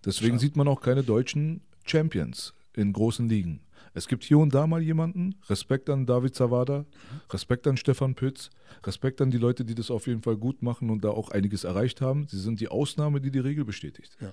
Deswegen 0.05 0.35
Schau. 0.35 0.41
sieht 0.41 0.57
man 0.57 0.69
auch 0.69 0.81
keine 0.81 1.03
deutschen 1.03 1.63
Champions 1.85 2.55
in 2.75 2.93
großen 2.93 3.29
Ligen. 3.29 3.61
Es 3.95 4.09
gibt 4.09 4.25
hier 4.25 4.39
und 4.39 4.55
da 4.55 4.67
mal 4.67 4.81
jemanden, 4.81 5.35
Respekt 5.49 5.91
an 5.91 6.07
David 6.07 6.35
Zawada, 6.35 6.87
Respekt 7.31 7.67
an 7.67 7.77
Stefan 7.77 8.15
Pütz, 8.15 8.51
Respekt 8.85 9.21
an 9.21 9.31
die 9.31 9.39
Leute, 9.39 9.65
die 9.65 9.75
das 9.75 9.91
auf 9.91 10.07
jeden 10.07 10.23
Fall 10.23 10.37
gut 10.37 10.63
machen 10.63 10.89
und 10.89 11.05
da 11.05 11.11
auch 11.11 11.31
einiges 11.31 11.65
erreicht 11.65 12.01
haben. 12.01 12.27
Sie 12.29 12.41
sind 12.41 12.61
die 12.61 12.69
Ausnahme, 12.69 13.21
die 13.21 13.31
die 13.31 13.39
Regel 13.39 13.65
bestätigt. 13.65 14.17
Ja. 14.21 14.33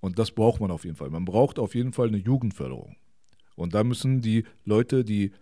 Und 0.00 0.18
das 0.18 0.30
braucht 0.30 0.60
man 0.60 0.70
auf 0.70 0.84
jeden 0.84 0.96
Fall. 0.96 1.10
Man 1.10 1.26
braucht 1.26 1.58
auf 1.58 1.74
jeden 1.74 1.92
Fall 1.92 2.08
eine 2.08 2.16
Jugendförderung. 2.16 2.96
Und 3.56 3.74
da 3.74 3.82
müssen 3.82 4.20
die 4.20 4.44
Leute, 4.64 5.04
die 5.04 5.32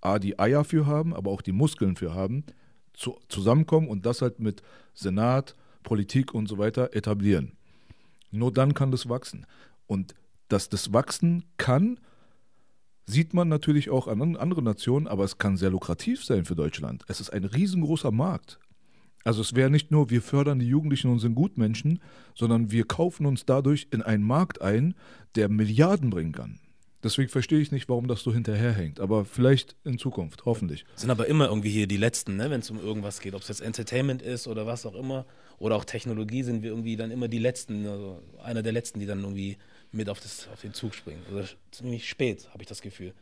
A, 0.00 0.18
die 0.18 0.38
Eier 0.38 0.64
für 0.64 0.86
haben, 0.86 1.14
aber 1.14 1.30
auch 1.30 1.42
die 1.42 1.52
Muskeln 1.52 1.96
für 1.96 2.14
haben, 2.14 2.44
zu, 2.92 3.18
zusammenkommen 3.28 3.88
und 3.88 4.04
das 4.04 4.22
halt 4.22 4.40
mit 4.40 4.62
Senat, 4.92 5.56
Politik 5.82 6.34
und 6.34 6.48
so 6.48 6.58
weiter 6.58 6.94
etablieren. 6.94 7.52
Nur 8.30 8.52
dann 8.52 8.74
kann 8.74 8.90
das 8.90 9.08
wachsen. 9.08 9.46
Und 9.86 10.14
dass 10.48 10.68
das 10.68 10.92
wachsen 10.92 11.44
kann, 11.56 11.98
sieht 13.06 13.34
man 13.34 13.48
natürlich 13.48 13.90
auch 13.90 14.08
an 14.08 14.36
anderen 14.36 14.64
Nationen, 14.64 15.06
aber 15.06 15.24
es 15.24 15.38
kann 15.38 15.56
sehr 15.56 15.70
lukrativ 15.70 16.24
sein 16.24 16.44
für 16.44 16.54
Deutschland. 16.54 17.04
Es 17.08 17.20
ist 17.20 17.30
ein 17.30 17.44
riesengroßer 17.44 18.10
Markt. 18.10 18.58
Also 19.24 19.42
es 19.42 19.54
wäre 19.54 19.70
nicht 19.70 19.90
nur, 19.90 20.10
wir 20.10 20.22
fördern 20.22 20.58
die 20.58 20.68
Jugendlichen 20.68 21.10
und 21.10 21.18
sind 21.18 21.34
Gutmenschen, 21.34 22.00
sondern 22.34 22.70
wir 22.70 22.84
kaufen 22.84 23.26
uns 23.26 23.44
dadurch 23.44 23.88
in 23.90 24.02
einen 24.02 24.24
Markt 24.24 24.62
ein, 24.62 24.94
der 25.34 25.48
Milliarden 25.48 26.10
bringen 26.10 26.32
kann. 26.32 26.58
Deswegen 27.02 27.30
verstehe 27.30 27.60
ich 27.60 27.72
nicht, 27.72 27.88
warum 27.88 28.08
das 28.08 28.22
so 28.22 28.32
hinterherhängt. 28.32 29.00
Aber 29.00 29.24
vielleicht 29.24 29.74
in 29.84 29.98
Zukunft, 29.98 30.44
hoffentlich. 30.44 30.84
Sind 30.96 31.10
aber 31.10 31.26
immer 31.26 31.46
irgendwie 31.46 31.70
hier 31.70 31.86
die 31.86 31.96
Letzten, 31.96 32.36
ne? 32.36 32.50
wenn 32.50 32.60
es 32.60 32.70
um 32.70 32.78
irgendwas 32.78 33.20
geht. 33.20 33.34
Ob 33.34 33.40
es 33.40 33.48
jetzt 33.48 33.62
Entertainment 33.62 34.20
ist 34.20 34.46
oder 34.46 34.66
was 34.66 34.84
auch 34.84 34.94
immer. 34.94 35.24
Oder 35.58 35.76
auch 35.76 35.84
Technologie 35.84 36.42
sind 36.42 36.62
wir 36.62 36.70
irgendwie 36.70 36.96
dann 36.96 37.10
immer 37.10 37.28
die 37.28 37.38
Letzten. 37.38 37.86
Also 37.86 38.22
einer 38.42 38.62
der 38.62 38.72
Letzten, 38.72 39.00
die 39.00 39.06
dann 39.06 39.20
irgendwie 39.20 39.56
mit 39.92 40.10
auf, 40.10 40.20
das, 40.20 40.48
auf 40.52 40.60
den 40.60 40.74
Zug 40.74 40.94
springen. 40.94 41.22
Oder 41.32 41.44
ziemlich 41.70 42.08
spät, 42.08 42.48
habe 42.52 42.62
ich 42.62 42.68
das 42.68 42.82
Gefühl. 42.82 43.14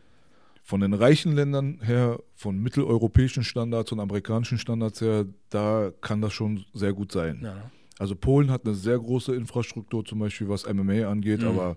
Von 0.64 0.80
den 0.80 0.92
reichen 0.92 1.34
Ländern 1.34 1.80
her, 1.82 2.18
von 2.34 2.58
mitteleuropäischen 2.58 3.42
Standards 3.42 3.90
und 3.92 4.00
amerikanischen 4.00 4.58
Standards 4.58 5.00
her, 5.00 5.24
da 5.48 5.92
kann 6.00 6.20
das 6.20 6.34
schon 6.34 6.66
sehr 6.74 6.92
gut 6.92 7.12
sein. 7.12 7.40
Ja. 7.42 7.70
Also 7.98 8.14
Polen 8.14 8.50
hat 8.50 8.64
eine 8.64 8.74
sehr 8.74 8.98
große 8.98 9.34
Infrastruktur, 9.34 10.04
zum 10.04 10.18
Beispiel 10.18 10.48
was 10.48 10.66
MMA 10.66 11.08
angeht, 11.08 11.40
mhm. 11.40 11.48
aber 11.48 11.76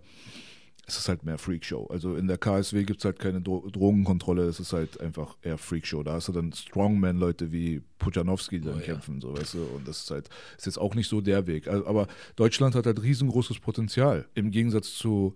es 0.88 0.98
ist 0.98 1.10
halt 1.10 1.24
mehr 1.24 1.38
Freakshow. 1.38 1.88
Also 1.88 2.16
in 2.16 2.28
der 2.28 2.38
KSW 2.38 2.84
gibt 2.84 3.00
es 3.00 3.06
halt 3.06 3.20
keine 3.20 3.42
Dro 3.42 3.70
Drogenkontrolle, 3.70 4.44
es 4.44 4.60
ist 4.60 4.74
halt 4.74 5.00
einfach 5.00 5.38
eher 5.42 5.58
Freakshow. 5.58 6.04
Da 6.04 6.14
hast 6.14 6.28
du 6.28 6.32
dann 6.32 6.52
Strongman-Leute 6.52 7.52
wie 7.52 7.82
Pujanowski, 8.00 8.60
die 8.60 8.68
dann 8.68 8.80
oh, 8.80 8.84
kämpfen, 8.84 9.16
ja. 9.16 9.22
so 9.22 9.38
weißt 9.38 9.54
du. 9.54 9.64
Und 9.76 9.88
das 9.88 10.04
ist 10.04 10.12
halt, 10.12 10.30
ist 10.58 10.66
jetzt 10.66 10.80
auch 10.80 10.96
nicht 10.96 11.08
so 11.08 11.22
der 11.22 11.48
Weg. 11.48 11.68
Aber 11.68 12.08
Deutschland 12.36 12.76
hat 12.76 12.86
halt 12.86 13.02
riesengroßes 13.02 13.60
Potenzial 13.60 14.28
im 14.34 14.52
Gegensatz 14.52 14.94
zu 14.96 15.36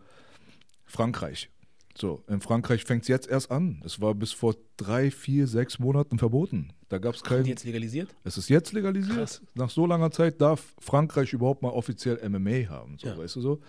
Frankreich. 0.86 1.50
So, 1.98 2.24
in 2.28 2.42
Frankreich 2.42 2.84
fängt 2.84 3.04
es 3.04 3.08
jetzt 3.08 3.30
erst 3.30 3.52
an. 3.52 3.82
Es 3.86 4.02
war 4.02 4.14
bis 4.14 4.34
vor 4.34 4.56
drei, 4.76 5.10
vier, 5.12 5.48
sechs 5.48 5.80
Monaten 5.80 6.20
verboten. 6.20 6.74
Da 6.90 6.98
gab 6.98 7.16
es 7.16 7.24
keinen. 7.24 7.46
jetzt 7.46 7.64
legalisiert? 7.64 8.14
Es 8.26 8.38
ist 8.38 8.50
jetzt 8.50 8.74
legalisiert. 8.74 9.18
Krass. 9.18 9.42
Nach 9.54 9.70
so 9.70 9.86
langer 9.86 10.12
Zeit 10.12 10.42
darf 10.42 10.76
Frankreich 10.80 11.32
überhaupt 11.32 11.62
mal 11.62 11.70
offiziell 11.70 12.20
MMA 12.30 12.70
haben. 12.70 12.98
So, 13.00 13.08
ja. 13.08 13.18
weißt 13.18 13.38
du 13.38 13.42
so? 13.42 13.62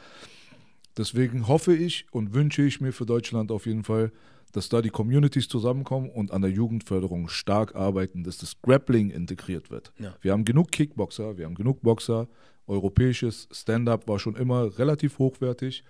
Deswegen 0.96 1.46
hoffe 1.46 1.74
ich 1.74 2.06
und 2.10 2.34
wünsche 2.34 2.62
ich 2.62 2.80
mir 2.80 2.92
für 2.92 3.06
Deutschland 3.06 3.52
auf 3.52 3.66
jeden 3.66 3.84
Fall, 3.84 4.12
dass 4.52 4.68
da 4.68 4.80
die 4.80 4.90
Communities 4.90 5.48
zusammenkommen 5.48 6.08
und 6.08 6.30
an 6.30 6.40
der 6.40 6.50
Jugendförderung 6.50 7.28
stark 7.28 7.74
arbeiten, 7.74 8.24
dass 8.24 8.38
das 8.38 8.60
Grappling 8.62 9.10
integriert 9.10 9.70
wird. 9.70 9.92
Ja. 9.98 10.14
Wir 10.22 10.32
haben 10.32 10.44
genug 10.44 10.72
Kickboxer, 10.72 11.36
wir 11.36 11.44
haben 11.44 11.54
genug 11.54 11.82
Boxer. 11.82 12.28
Europäisches 12.66 13.48
Stand-up 13.52 14.08
war 14.08 14.18
schon 14.18 14.34
immer 14.34 14.78
relativ 14.78 15.18
hochwertig. 15.18 15.84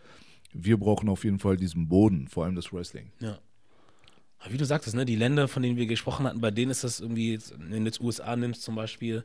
Wir 0.52 0.78
brauchen 0.78 1.08
auf 1.08 1.24
jeden 1.24 1.38
Fall 1.38 1.56
diesen 1.56 1.88
Boden, 1.88 2.28
vor 2.28 2.44
allem 2.44 2.56
das 2.56 2.72
Wrestling. 2.72 3.12
Ja. 3.20 3.38
Wie 4.48 4.58
du 4.58 4.64
sagtest, 4.64 4.94
ne, 4.94 5.04
die 5.04 5.16
Länder, 5.16 5.48
von 5.48 5.62
denen 5.62 5.76
wir 5.76 5.86
gesprochen 5.86 6.26
hatten, 6.26 6.40
bei 6.40 6.50
denen 6.50 6.70
ist 6.70 6.84
das 6.84 7.00
irgendwie, 7.00 7.38
wenn 7.56 7.84
du 7.84 7.86
jetzt 7.86 8.00
USA 8.00 8.36
nimmst 8.36 8.62
zum 8.62 8.74
Beispiel, 8.74 9.24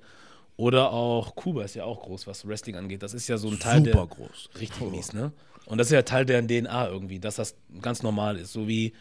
oder 0.58 0.92
auch 0.92 1.36
Kuba 1.36 1.64
ist 1.64 1.76
ja 1.76 1.86
auch 1.86 2.02
groß, 2.02 2.28
was 2.28 2.48
Wrestling 2.48 2.76
angeht. 2.76 3.02
Das 3.02 3.14
ist 3.14 3.28
ja 3.28 3.38
so 3.38 3.50
ein 3.50 3.60
Teil 3.60 3.80
Super 3.80 3.92
der. 3.92 4.08
groß. 4.08 4.50
Richtig 4.60 4.92
mies, 4.92 5.14
ne? 5.14 5.32
Und 5.66 5.78
das 5.78 5.88
ist 5.88 5.94
ja 5.94 6.02
Teil 6.02 6.26
der 6.26 6.46
DNA 6.46 6.90
irgendwie, 6.90 7.20
dass 7.20 7.36
das 7.36 7.56
ganz 7.82 8.04
normal 8.04 8.38
ist. 8.38 8.52
So 8.54 8.68
wie 8.68 8.94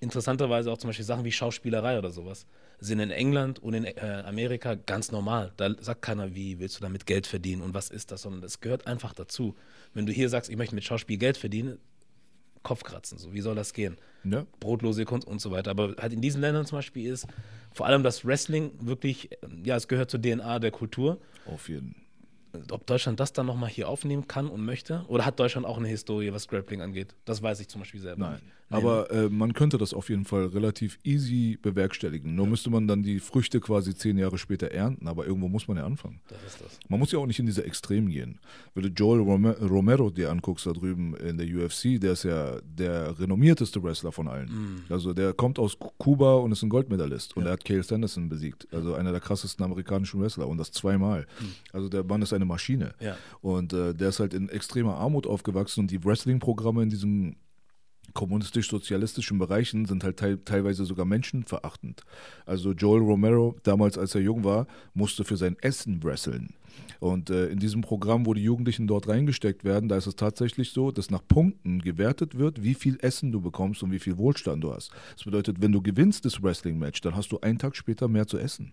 interessanterweise 0.00 0.70
auch 0.70 0.78
zum 0.78 0.88
Beispiel 0.88 1.04
Sachen 1.04 1.24
wie 1.24 1.32
Schauspielerei 1.32 1.98
oder 1.98 2.10
sowas 2.10 2.46
sind 2.80 3.00
in 3.00 3.10
England 3.10 3.60
und 3.60 3.74
in 3.74 3.84
äh, 3.84 4.22
Amerika 4.26 4.74
ganz 4.74 5.10
normal. 5.10 5.52
Da 5.56 5.74
sagt 5.80 6.02
keiner, 6.02 6.34
wie 6.34 6.58
willst 6.58 6.76
du 6.76 6.82
damit 6.82 7.06
Geld 7.06 7.26
verdienen 7.26 7.62
und 7.62 7.72
was 7.72 7.88
ist 7.88 8.10
das, 8.10 8.22
sondern 8.22 8.42
das 8.42 8.60
gehört 8.60 8.86
einfach 8.86 9.14
dazu. 9.14 9.54
Wenn 9.94 10.06
du 10.06 10.12
hier 10.12 10.28
sagst, 10.28 10.50
ich 10.50 10.56
möchte 10.56 10.74
mit 10.74 10.84
Schauspiel 10.84 11.16
Geld 11.16 11.36
verdienen, 11.36 11.78
Kopfkratzen, 12.62 13.18
so 13.18 13.32
wie 13.32 13.40
soll 13.40 13.54
das 13.54 13.72
gehen? 13.72 13.96
Ja. 14.24 14.46
Brotlose 14.58 15.04
Kunst 15.04 15.26
und 15.26 15.40
so 15.40 15.50
weiter. 15.50 15.70
Aber 15.70 15.94
halt 16.00 16.12
in 16.12 16.20
diesen 16.20 16.40
Ländern 16.40 16.66
zum 16.66 16.78
Beispiel 16.78 17.10
ist 17.10 17.26
vor 17.72 17.86
allem 17.86 18.02
das 18.02 18.24
Wrestling 18.24 18.72
wirklich, 18.80 19.30
ja, 19.64 19.76
es 19.76 19.88
gehört 19.88 20.10
zur 20.10 20.20
DNA 20.20 20.58
der 20.58 20.70
Kultur. 20.70 21.18
Auf 21.46 21.68
jeden 21.68 21.92
Fall 21.92 22.03
ob 22.70 22.86
Deutschland 22.86 23.20
das 23.20 23.32
dann 23.32 23.46
nochmal 23.46 23.70
hier 23.70 23.88
aufnehmen 23.88 24.28
kann 24.28 24.48
und 24.48 24.64
möchte? 24.64 25.04
Oder 25.08 25.24
hat 25.24 25.38
Deutschland 25.38 25.66
auch 25.66 25.78
eine 25.78 25.88
Historie, 25.88 26.32
was 26.32 26.48
Grappling 26.48 26.80
angeht? 26.82 27.14
Das 27.24 27.42
weiß 27.42 27.60
ich 27.60 27.68
zum 27.68 27.80
Beispiel 27.80 28.00
selber 28.00 28.26
Nein. 28.26 28.34
nicht. 28.34 28.44
Aber 28.70 29.10
äh, 29.10 29.28
man 29.28 29.52
könnte 29.52 29.78
das 29.78 29.94
auf 29.94 30.08
jeden 30.08 30.24
Fall 30.24 30.46
relativ 30.46 30.98
easy 31.04 31.58
bewerkstelligen. 31.60 32.34
Nur 32.34 32.46
ja. 32.46 32.50
müsste 32.50 32.70
man 32.70 32.88
dann 32.88 33.02
die 33.02 33.20
Früchte 33.20 33.60
quasi 33.60 33.94
zehn 33.94 34.18
Jahre 34.18 34.38
später 34.38 34.68
ernten, 34.68 35.06
aber 35.06 35.26
irgendwo 35.26 35.48
muss 35.48 35.68
man 35.68 35.76
ja 35.76 35.84
anfangen. 35.84 36.20
Das 36.28 36.38
ist 36.46 36.60
das. 36.60 36.78
Man 36.88 36.98
muss 36.98 37.12
ja 37.12 37.18
auch 37.18 37.26
nicht 37.26 37.38
in 37.38 37.46
diese 37.46 37.64
Extremen 37.64 38.08
gehen. 38.08 38.40
Wenn 38.74 38.84
du 38.84 38.88
Joel 38.88 39.20
Romero 39.20 40.10
dir 40.10 40.30
anguckst 40.30 40.66
da 40.66 40.72
drüben 40.72 41.14
in 41.16 41.38
der 41.38 41.46
UFC, 41.46 42.00
der 42.00 42.12
ist 42.12 42.24
ja 42.24 42.58
der 42.62 43.18
renommierteste 43.18 43.82
Wrestler 43.82 44.12
von 44.12 44.28
allen. 44.28 44.48
Mhm. 44.48 44.82
Also 44.88 45.12
der 45.12 45.32
kommt 45.32 45.58
aus 45.58 45.78
Kuba 45.98 46.36
und 46.36 46.52
ist 46.52 46.62
ein 46.62 46.68
Goldmedalist. 46.68 47.36
Und 47.36 47.44
ja. 47.44 47.50
er 47.50 47.52
hat 47.54 47.64
Cale 47.64 47.82
Sanderson 47.82 48.28
besiegt. 48.28 48.66
Also 48.72 48.94
einer 48.94 49.12
der 49.12 49.20
krassesten 49.20 49.64
amerikanischen 49.64 50.20
Wrestler 50.20 50.48
und 50.48 50.58
das 50.58 50.72
zweimal. 50.72 51.26
Mhm. 51.40 51.46
Also 51.72 51.88
der 51.88 52.04
Mann 52.04 52.22
ist 52.22 52.32
eine 52.32 52.44
Maschine. 52.44 52.94
Ja. 53.00 53.16
Und 53.40 53.72
äh, 53.72 53.94
der 53.94 54.08
ist 54.08 54.20
halt 54.20 54.34
in 54.34 54.48
extremer 54.48 54.96
Armut 54.96 55.26
aufgewachsen 55.26 55.80
und 55.80 55.90
die 55.90 56.02
Wrestling-Programme 56.04 56.82
in 56.82 56.90
diesem 56.90 57.36
kommunistisch-sozialistischen 58.14 59.38
Bereichen 59.38 59.84
sind 59.84 60.04
halt 60.04 60.16
te 60.16 60.42
teilweise 60.44 60.84
sogar 60.84 61.04
menschenverachtend. 61.04 62.02
Also 62.46 62.72
Joel 62.72 63.02
Romero, 63.02 63.56
damals 63.64 63.98
als 63.98 64.14
er 64.14 64.22
jung 64.22 64.44
war, 64.44 64.66
musste 64.94 65.24
für 65.24 65.36
sein 65.36 65.56
Essen 65.60 66.02
wresteln. 66.02 66.54
Und 67.00 67.30
äh, 67.30 67.46
in 67.48 67.58
diesem 67.58 67.82
Programm, 67.82 68.26
wo 68.26 68.34
die 68.34 68.42
Jugendlichen 68.42 68.86
dort 68.86 69.08
reingesteckt 69.08 69.64
werden, 69.64 69.88
da 69.88 69.96
ist 69.96 70.06
es 70.06 70.16
tatsächlich 70.16 70.70
so, 70.70 70.90
dass 70.90 71.10
nach 71.10 71.26
Punkten 71.26 71.80
gewertet 71.80 72.36
wird, 72.38 72.62
wie 72.62 72.74
viel 72.74 72.98
Essen 73.00 73.32
du 73.32 73.40
bekommst 73.40 73.82
und 73.82 73.92
wie 73.92 73.98
viel 73.98 74.16
Wohlstand 74.16 74.64
du 74.64 74.72
hast. 74.72 74.90
Das 75.14 75.24
bedeutet, 75.24 75.60
wenn 75.60 75.72
du 75.72 75.82
gewinnst 75.82 76.24
das 76.24 76.42
Wrestling-Match, 76.42 77.00
dann 77.02 77.14
hast 77.14 77.32
du 77.32 77.40
einen 77.40 77.58
Tag 77.58 77.76
später 77.76 78.08
mehr 78.08 78.26
zu 78.26 78.38
essen. 78.38 78.72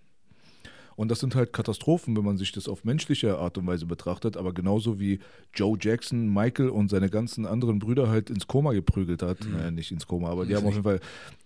Und 1.02 1.10
das 1.10 1.20
sind 1.20 1.34
halt 1.34 1.52
Katastrophen, 1.52 2.16
wenn 2.16 2.24
man 2.24 2.38
sich 2.38 2.52
das 2.52 2.70
auf 2.70 2.84
menschliche 2.84 3.40
Art 3.40 3.58
und 3.58 3.66
Weise 3.66 3.88
betrachtet, 3.88 4.38
aber 4.38 4.54
genauso 4.54 5.00
wie 5.00 5.18
Joe 5.52 5.76
Jackson, 5.82 6.32
Michael 6.32 6.70
und 6.70 6.90
seine 6.90 7.10
ganzen 7.10 7.48
anderen 7.48 7.80
Brüder 7.80 8.08
halt 8.08 8.30
ins 8.30 8.46
Koma 8.46 8.72
geprügelt 8.74 9.24
hat. 9.24 9.44
Mhm. 9.44 9.54
Naja, 9.54 9.72
nicht 9.72 9.90
ins 9.90 10.06
Koma, 10.06 10.30
aber 10.30 10.46
die 10.46 10.56
haben 10.56 10.64
auf 10.64 10.74
jeden 10.74 10.84
Fall 10.84 11.00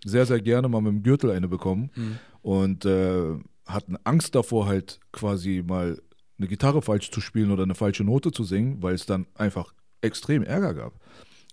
sehr, 0.04 0.26
sehr 0.26 0.42
gerne 0.42 0.68
mal 0.68 0.82
mit 0.82 0.92
dem 0.92 1.04
Gürtel 1.04 1.32
eine 1.32 1.48
bekommen 1.48 1.90
mhm. 1.96 2.18
und 2.42 2.84
äh, 2.84 3.38
hatten 3.66 3.96
Angst 4.04 4.36
davor, 4.36 4.66
halt 4.66 5.00
quasi 5.14 5.64
mal 5.66 6.02
eine 6.38 6.50
Gitarre 6.50 6.82
falsch 6.82 7.10
zu 7.12 7.22
spielen 7.22 7.50
oder 7.50 7.64
eine 7.64 7.76
falsche 7.76 8.04
Note 8.04 8.34
zu 8.34 8.44
singen, 8.44 8.84
weil 8.84 8.96
es 8.96 9.06
dann 9.06 9.26
einfach 9.36 9.74
extrem 10.02 10.44
Ärger 10.44 10.74
gab. 10.74 11.00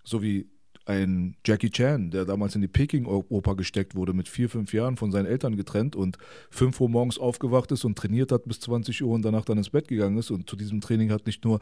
So 0.03 0.24
wie 0.24 0.50
ein 0.85 1.37
Jackie 1.47 1.70
Chan, 1.70 2.11
der 2.11 2.24
damals 2.24 2.55
in 2.55 2.61
die 2.61 2.68
Peking-Oper 2.68 3.57
gesteckt 3.57 3.95
wurde, 3.95 4.12
mit 4.12 4.28
vier, 4.28 4.49
fünf 4.49 4.72
Jahren 4.72 4.97
von 4.97 5.12
seinen 5.12 5.26
Eltern 5.26 5.57
getrennt 5.57 5.97
und 5.97 6.18
fünf 6.51 6.80
Uhr 6.80 6.89
morgens 6.89 7.18
aufgewacht 7.18 7.70
ist 7.72 7.85
und 7.85 7.97
trainiert 7.97 8.33
hat 8.33 8.45
bis 8.45 8.61
20 8.61 9.03
Uhr 9.03 9.14
und 9.14 9.22
danach 9.22 9.45
dann 9.45 9.59
ins 9.59 9.70
Bett 9.70 9.89
gegangen 9.89 10.16
ist. 10.18 10.30
Und 10.30 10.49
zu 10.49 10.57
diesem 10.57 10.80
Training 10.80 11.11
hat 11.11 11.26
nicht 11.26 11.45
nur 11.45 11.61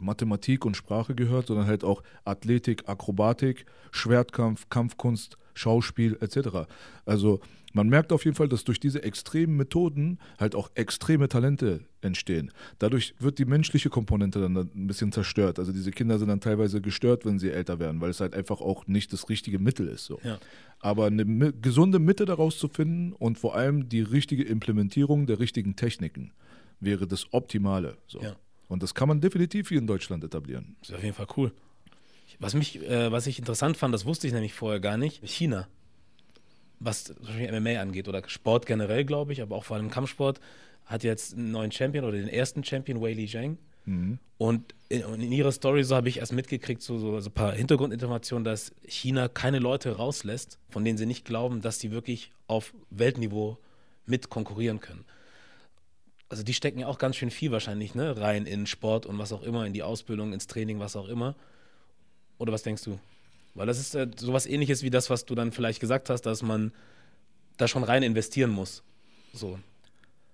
Mathematik 0.00 0.64
und 0.64 0.76
Sprache 0.76 1.14
gehört, 1.14 1.46
sondern 1.46 1.66
halt 1.66 1.84
auch 1.84 2.02
Athletik, 2.24 2.88
Akrobatik, 2.88 3.66
Schwertkampf, 3.92 4.68
Kampfkunst, 4.68 5.38
Schauspiel 5.54 6.18
etc. 6.20 6.68
Also 7.06 7.40
man 7.74 7.88
merkt 7.88 8.12
auf 8.12 8.24
jeden 8.24 8.36
Fall, 8.36 8.48
dass 8.48 8.62
durch 8.62 8.78
diese 8.78 9.02
extremen 9.02 9.56
Methoden 9.56 10.18
halt 10.38 10.54
auch 10.54 10.70
extreme 10.76 11.28
Talente 11.28 11.80
entstehen. 12.02 12.52
Dadurch 12.78 13.14
wird 13.18 13.40
die 13.40 13.44
menschliche 13.46 13.90
Komponente 13.90 14.40
dann 14.40 14.56
ein 14.56 14.86
bisschen 14.86 15.10
zerstört. 15.10 15.58
Also 15.58 15.72
diese 15.72 15.90
Kinder 15.90 16.20
sind 16.20 16.28
dann 16.28 16.40
teilweise 16.40 16.80
gestört, 16.80 17.24
wenn 17.24 17.40
sie 17.40 17.50
älter 17.50 17.80
werden, 17.80 18.00
weil 18.00 18.10
es 18.10 18.20
halt 18.20 18.32
einfach 18.32 18.60
auch 18.60 18.86
nicht 18.86 19.12
das 19.12 19.28
richtige 19.28 19.58
Mittel 19.58 19.88
ist. 19.88 20.04
So. 20.04 20.20
Ja. 20.22 20.38
Aber 20.78 21.06
eine 21.06 21.52
gesunde 21.52 21.98
Mitte 21.98 22.26
daraus 22.26 22.58
zu 22.58 22.68
finden 22.68 23.12
und 23.12 23.38
vor 23.38 23.56
allem 23.56 23.88
die 23.88 24.02
richtige 24.02 24.44
Implementierung 24.44 25.26
der 25.26 25.40
richtigen 25.40 25.74
Techniken 25.74 26.32
wäre 26.78 27.08
das 27.08 27.32
Optimale. 27.32 27.96
So. 28.06 28.20
Ja. 28.20 28.36
Und 28.68 28.84
das 28.84 28.94
kann 28.94 29.08
man 29.08 29.20
definitiv 29.20 29.68
hier 29.68 29.78
in 29.78 29.88
Deutschland 29.88 30.22
etablieren. 30.22 30.76
Das 30.80 30.90
ist 30.90 30.94
auf 30.94 31.02
jeden 31.02 31.14
Fall 31.14 31.26
cool. 31.36 31.52
Was, 32.38 32.54
mich, 32.54 32.82
äh, 32.82 33.10
was 33.12 33.26
ich 33.26 33.38
interessant 33.38 33.76
fand, 33.76 33.94
das 33.94 34.06
wusste 34.06 34.26
ich 34.26 34.32
nämlich 34.32 34.54
vorher 34.54 34.80
gar 34.80 34.96
nicht, 34.96 35.26
China 35.28 35.68
was 36.84 37.14
MMA 37.28 37.80
angeht 37.80 38.08
oder 38.08 38.22
Sport 38.28 38.66
generell, 38.66 39.04
glaube 39.04 39.32
ich, 39.32 39.42
aber 39.42 39.56
auch 39.56 39.64
vor 39.64 39.76
allem 39.76 39.90
Kampfsport, 39.90 40.40
hat 40.84 41.02
jetzt 41.02 41.34
einen 41.34 41.50
neuen 41.50 41.72
Champion 41.72 42.04
oder 42.04 42.18
den 42.18 42.28
ersten 42.28 42.62
Champion, 42.62 43.00
Wei 43.00 43.12
Li 43.12 43.26
Zhang. 43.26 43.58
Mhm. 43.86 44.18
Und, 44.38 44.74
in, 44.88 45.02
in, 45.14 45.32
ihrer 45.32 45.52
Story, 45.52 45.84
so 45.84 45.96
habe 45.96 46.08
ich 46.08 46.18
erst 46.18 46.32
mitgekriegt, 46.32 46.82
so, 46.82 46.98
so, 46.98 47.20
so, 47.20 47.30
ein 47.30 47.32
paar 47.32 47.52
Hintergrundinformationen, 47.52 48.44
dass 48.44 48.72
China 48.86 49.28
keine 49.28 49.58
Leute 49.58 49.96
rauslässt, 49.96 50.58
von 50.68 50.84
denen 50.84 50.98
sie 50.98 51.06
nicht 51.06 51.24
glauben, 51.24 51.62
dass 51.62 51.80
sie 51.80 51.90
wirklich 51.90 52.32
auf 52.46 52.74
Weltniveau 52.90 53.58
mit 54.06 54.28
konkurrieren 54.28 54.80
können. 54.80 55.04
Also 56.28 56.42
die 56.42 56.54
stecken 56.54 56.80
ja 56.80 56.88
auch 56.88 56.98
ganz 56.98 57.16
schön 57.16 57.30
viel 57.30 57.52
wahrscheinlich 57.52 57.94
ne, 57.94 58.16
rein 58.18 58.46
in 58.46 58.66
Sport 58.66 59.06
und 59.06 59.18
was 59.18 59.32
auch 59.32 59.42
immer, 59.42 59.66
in 59.66 59.72
die 59.72 59.82
Ausbildung, 59.82 60.32
ins 60.32 60.46
Training, 60.46 60.80
was 60.80 60.96
auch 60.96 61.08
immer. 61.08 61.36
Oder 62.44 62.52
was 62.52 62.62
denkst 62.62 62.84
du? 62.84 62.98
Weil 63.54 63.66
das 63.66 63.78
ist 63.78 63.94
äh, 63.94 64.06
sowas 64.16 64.44
ähnliches 64.44 64.82
wie 64.82 64.90
das, 64.90 65.08
was 65.08 65.24
du 65.24 65.34
dann 65.34 65.50
vielleicht 65.50 65.80
gesagt 65.80 66.10
hast, 66.10 66.26
dass 66.26 66.42
man 66.42 66.72
da 67.56 67.68
schon 67.68 67.84
rein 67.84 68.02
investieren 68.02 68.50
muss. 68.50 68.82
So. 69.32 69.58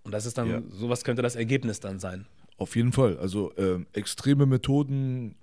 Und 0.03 0.11
das 0.11 0.27
ist 0.27 0.37
dann, 0.37 0.51
ja. 0.51 0.61
sowas 0.73 1.05
könnte 1.05 1.23
das 1.23 1.37
Ergebnis 1.37 1.79
dann 1.79 2.01
sein. 2.01 2.27
Auf 2.57 2.75
jeden 2.75 2.91
Fall. 2.91 3.17
Also 3.19 3.53
äh, 3.53 3.79
extreme 3.93 4.45
Methoden 4.45 5.37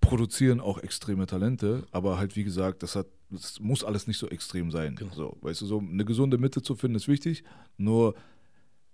produzieren 0.00 0.60
auch 0.60 0.78
extreme 0.78 1.28
Talente, 1.28 1.86
aber 1.92 2.18
halt 2.18 2.34
wie 2.34 2.42
gesagt, 2.42 2.82
das 2.82 2.96
hat, 2.96 3.06
das 3.30 3.60
muss 3.60 3.84
alles 3.84 4.08
nicht 4.08 4.18
so 4.18 4.28
extrem 4.28 4.72
sein. 4.72 4.96
Genau. 4.96 5.14
So, 5.14 5.36
weißt 5.42 5.60
du, 5.60 5.66
so 5.66 5.78
eine 5.78 6.04
gesunde 6.04 6.38
Mitte 6.38 6.60
zu 6.60 6.74
finden 6.74 6.96
ist 6.96 7.06
wichtig. 7.06 7.44
Nur 7.76 8.16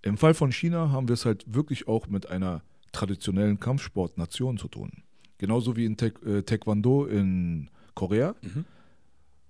im 0.03 0.19
Fall 0.19 0.35
von 0.35 0.53
China 0.53 0.91
haben 0.91 1.09
wir 1.09 1.14
es 1.14 1.25
halt 1.25 1.47
wirklich 1.47 1.89
auch 1.89 2.09
mit 2.09 2.29
einer 2.29 2.62
traditionellen 2.93 3.59
Kampfsportnation 3.59 4.59
zu 4.59 4.69
tun. 4.69 5.03
Genauso 5.39 5.76
wie 5.76 5.84
in 5.84 5.97
Taek 5.97 6.24
äh, 6.24 6.43
Taekwondo 6.43 7.07
in 7.07 7.70
Korea, 7.95 8.34
mhm. 8.43 8.64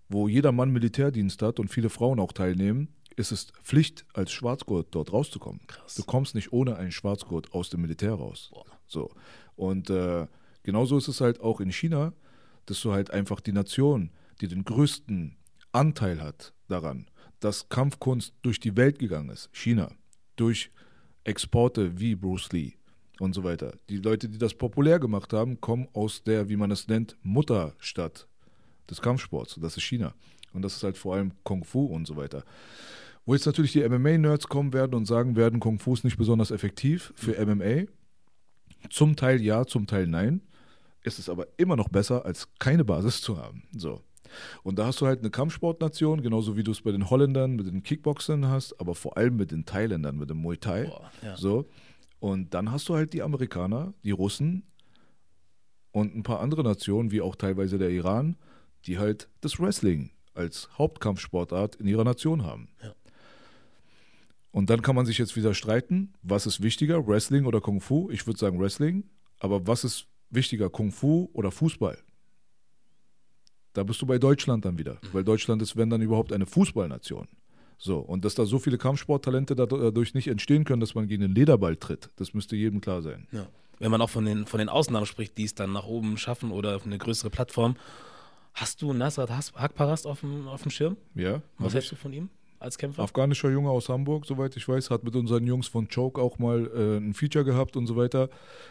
wo 0.09 0.28
jeder 0.28 0.53
Mann 0.53 0.72
Militärdienst 0.72 1.43
hat 1.43 1.61
und 1.61 1.68
viele 1.68 1.91
Frauen 1.91 2.20
auch 2.20 2.32
teilnehmen, 2.32 2.89
ist 3.16 3.32
es 3.32 3.49
Pflicht, 3.62 4.05
als 4.12 4.30
Schwarzgurt 4.30 4.89
dort 4.91 5.12
rauszukommen. 5.12 5.61
Krass. 5.66 5.95
Du 5.95 6.05
kommst 6.05 6.34
nicht 6.34 6.53
ohne 6.53 6.76
einen 6.76 6.93
Schwarzgurt 6.93 7.53
aus 7.53 7.70
dem 7.70 7.80
Militär 7.80 8.12
raus. 8.12 8.51
Boah. 8.53 8.64
So. 8.87 9.11
Und 9.57 9.91
äh, 9.91 10.26
genauso 10.62 10.99
ist 10.99 11.09
es 11.09 11.20
halt 11.20 11.41
auch 11.41 11.61
in 11.61 11.72
China, 11.72 12.12
dass 12.66 12.80
du 12.80 12.93
halt 12.93 13.11
einfach 13.11 13.41
die 13.41 13.53
Nation, 13.53 14.11
die 14.41 14.49
den 14.49 14.64
größten 14.64 15.37
Anteil 15.72 16.22
hat 16.22 16.53
daran, 16.68 17.07
dass 17.41 17.68
Kampfkunst 17.68 18.34
durch 18.43 18.61
die 18.61 18.76
Welt 18.76 18.99
gegangen 18.99 19.30
ist, 19.30 19.49
China, 19.53 19.93
durch 20.37 20.70
Exporte 21.24 21.99
wie 21.99 22.14
Bruce 22.14 22.53
Lee, 22.53 22.74
und 23.19 23.35
so 23.35 23.45
weiter. 23.45 23.73
Die 23.89 23.99
Leute, 23.99 24.29
die 24.29 24.39
das 24.39 24.55
populär 24.55 24.99
gemacht 24.99 25.33
haben, 25.33 25.61
kommen 25.61 25.89
aus 25.93 26.23
der, 26.23 26.49
wie 26.49 26.57
man 26.57 26.71
es 26.71 26.89
nennt, 26.89 27.17
Mutterstadt 27.23 28.29
des 28.91 29.01
Kampfsports. 29.01 29.59
Das 29.61 29.77
ist 29.77 29.85
China. 29.85 30.14
Und 30.53 30.62
das 30.62 30.77
ist 30.77 30.83
halt 30.83 30.97
vor 30.97 31.14
allem 31.14 31.33
Kung 31.43 31.64
Fu 31.64 31.87
und 31.87 32.07
so 32.07 32.17
weiter. 32.17 32.45
Wo 33.25 33.35
jetzt 33.35 33.47
natürlich 33.47 33.73
die 33.73 33.87
MMA-Nerds 33.87 34.49
kommen 34.49 34.73
werden 34.73 34.95
und 34.95 35.07
sagen 35.07 35.37
werden, 35.37 35.61
Kung 35.61 35.79
Fu 35.79 35.95
ist 35.95 36.05
nicht 36.05 36.17
besonders 36.17 36.51
effektiv 36.51 37.12
für 37.17 37.45
MMA. 37.45 37.91
Zum 38.91 39.17
Teil 39.17 39.43
ja, 39.43 39.67
zum 39.67 39.87
Teil 39.87 40.07
nein. 40.07 40.43
Ist 41.03 41.19
es 41.19 41.29
aber 41.29 41.47
immer 41.57 41.77
noch 41.77 41.89
besser, 41.89 42.25
als 42.25 42.49
keine 42.59 42.85
Basis 42.85 43.21
zu 43.21 43.39
haben. 43.39 43.64
So. 43.77 44.01
Und 44.62 44.79
da 44.79 44.87
hast 44.87 45.01
du 45.01 45.07
halt 45.07 45.21
eine 45.21 45.31
Kampfsportnation, 45.31 46.23
genauso 46.23 46.57
wie 46.57 46.64
du 46.64 46.73
es 46.73 46.83
bei 46.83 46.93
den 46.93 47.11
Holländern 47.11 47.57
mit 47.57 47.67
den 47.67 47.83
Kickboxern 47.83 48.49
hast, 48.49 48.79
aber 48.81 48.95
vor 48.95 49.17
allem 49.17 49.37
mit 49.37 49.51
den 49.51 49.64
Thailändern, 49.64 50.17
mit 50.17 50.31
dem 50.31 50.39
Muay 50.39 50.57
Thai. 50.57 50.85
Boah, 50.85 51.11
ja. 51.23 51.37
So. 51.37 51.67
Und 52.19 52.55
dann 52.55 52.73
hast 52.73 52.89
du 52.89 52.95
halt 52.95 53.12
die 53.12 53.23
Amerikaner, 53.23 53.95
die 54.03 54.11
Russen 54.11 54.64
und 55.93 56.14
ein 56.14 56.23
paar 56.23 56.41
andere 56.41 56.62
Nationen, 56.62 57.11
wie 57.11 57.21
auch 57.21 57.37
teilweise 57.37 57.79
der 57.79 57.91
Iran, 57.91 58.37
die 58.87 58.99
halt 58.99 59.29
das 59.41 59.61
Wrestling 59.61 60.11
als 60.35 60.69
Hauptkampfsportart 60.79 61.77
in 61.77 61.87
ihrer 61.87 62.05
Nation 62.05 62.45
haben. 62.45 62.69
Ja. 62.83 62.95
Und 64.51 64.71
dann 64.71 64.81
kann 64.81 64.97
man 64.97 65.05
sich 65.05 65.19
jetzt 65.19 65.37
wieder 65.37 65.53
streiten, 65.53 66.14
was 66.23 66.47
ist 66.47 66.62
wichtiger, 66.62 67.07
Wrestling 67.07 67.45
oder 67.45 67.61
Kung 67.61 67.81
Fu? 67.81 68.11
Ich 68.11 68.27
würde 68.27 68.39
sagen 68.39 68.59
Wrestling, 68.59 69.05
aber 69.39 69.67
was 69.67 69.85
ist 69.85 70.07
wichtiger, 70.31 70.71
Kung 70.71 70.93
Fu 70.93 71.29
oder 71.35 71.51
Fußball? 71.51 71.99
Da 73.75 73.83
bist 73.83 74.01
du 74.01 74.07
bei 74.07 74.19
Deutschland 74.19 74.64
dann 74.64 74.79
wieder, 74.79 74.99
weil 75.12 75.25
Deutschland 75.25 75.61
ist, 75.61 75.77
wenn 75.77 75.91
dann 75.91 76.01
überhaupt, 76.01 76.33
eine 76.33 76.47
Fußballnation. 76.47 77.29
So, 77.79 77.99
und 77.99 78.24
dass 78.24 78.35
da 78.35 78.47
so 78.47 78.59
viele 78.59 78.79
Kampfsporttalente 78.79 79.55
dadurch 79.55 80.14
nicht 80.14 80.29
entstehen 80.29 80.64
können, 80.64 80.81
dass 80.81 80.95
man 80.95 81.09
gegen 81.09 81.22
den 81.22 81.35
Lederball 81.35 81.77
tritt, 81.77 82.11
das 82.16 82.33
müsste 82.33 82.57
jedem 82.57 82.81
klar 82.81 83.03
sein. 83.03 83.27
Ja. 83.33 83.47
Wenn 83.79 83.91
man 83.91 84.01
auch 84.01 84.09
von 84.09 84.24
den, 84.24 84.47
von 84.47 84.59
den 84.59 84.70
Ausnahmen 84.70 85.05
spricht, 85.05 85.37
die 85.37 85.45
es 85.45 85.55
dann 85.55 85.72
nach 85.72 85.87
oben 85.87 86.16
schaffen 86.16 86.51
oder 86.51 86.77
auf 86.77 86.87
eine 86.87 86.99
größere 86.99 87.31
Plattform, 87.31 87.77
Hast 88.57 88.81
du 88.81 88.95
Nasrat 88.95 89.29
Hakparast 89.31 90.07
auf 90.07 90.20
dem, 90.20 90.49
auf 90.49 90.62
dem 90.62 90.70
Schirm? 90.70 90.97
Ja. 91.14 91.43
Was 91.59 91.74
hältst 91.74 91.93
du 91.93 91.97
von 91.97 92.14
ihm 92.14 92.31
als 92.59 92.79
Kämpfer? 92.79 93.03
Afghanischer 93.03 93.51
Junge 93.51 93.71
aus 93.71 93.89
Hamburg, 93.89 94.27
soweit 94.27 94.57
ich 94.57 94.67
weiß, 94.67 94.91
hat 94.91 95.05
mit 95.05 95.15
unseren 95.17 95.47
Jungs 95.47 95.67
von 95.67 95.89
Choke 95.89 96.21
auch 96.21 96.39
mal 96.39 96.71
äh, 96.75 96.97
ein 96.99 97.15
Feature 97.15 97.45
gehabt 97.45 97.77
und 97.77 97.87
so 97.87 97.97
weiter. 97.97 98.29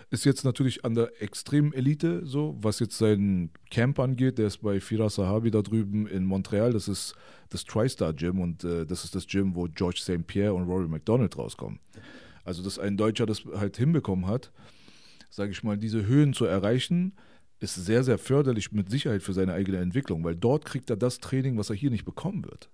Ist 0.10 0.26
jetzt 0.26 0.44
natürlich 0.44 0.86
an 0.86 0.96
der 0.96 1.22
extremen 1.22 1.74
Elite 1.74 2.26
so, 2.26 2.58
was 2.60 2.80
jetzt 2.80 2.98
seinen 2.98 3.52
Camp 3.70 4.00
angeht. 4.00 4.38
Der 4.38 4.48
ist 4.48 4.58
bei 4.58 4.80
Firas 4.80 5.16
Sahabi 5.16 5.52
da 5.52 5.62
drüben 5.62 6.08
in 6.08 6.26
Montreal. 6.26 6.74
Das 6.74 6.88
ist 6.88 7.16
das 7.50 7.64
TriStar 7.64 8.14
Gym 8.14 8.40
und 8.40 8.64
äh, 8.64 8.86
das 8.86 9.04
ist 9.04 9.16
das 9.16 9.28
Gym, 9.28 9.56
wo 9.56 9.68
George 9.68 10.00
St. 10.02 10.26
Pierre 10.28 10.54
und 10.54 10.64
Rory 10.64 10.88
McDonald 10.88 11.38
rauskommen. 11.38 11.80
Also, 12.44 12.64
dass 12.64 12.78
ein 12.80 12.98
Deutscher 12.98 13.26
das 13.26 13.44
halt 13.56 13.78
hinbekommen 13.78 14.28
hat, 14.28 14.52
sage 15.30 15.52
ich 15.52 15.64
mal, 15.64 15.78
diese 15.78 16.06
Höhen 16.06 16.34
zu 16.34 16.46
erreichen 16.46 17.14
ist 17.60 17.76
sehr, 17.76 18.04
sehr 18.04 18.18
förderlich 18.18 18.72
mit 18.72 18.90
Sicherheit 18.90 19.24
für 19.24 19.34
seine 19.34 19.54
eigene 19.54 19.78
Entwicklung, 19.78 20.24
weil 20.24 20.36
dort 20.36 20.66
kriegt 20.66 20.90
er 20.90 20.98
das 20.98 21.20
Training, 21.20 21.58
was 21.58 21.70
er 21.70 21.76
hier 21.76 21.90
nicht 21.90 22.06
bekommen 22.06 22.44
wird. 22.46 22.70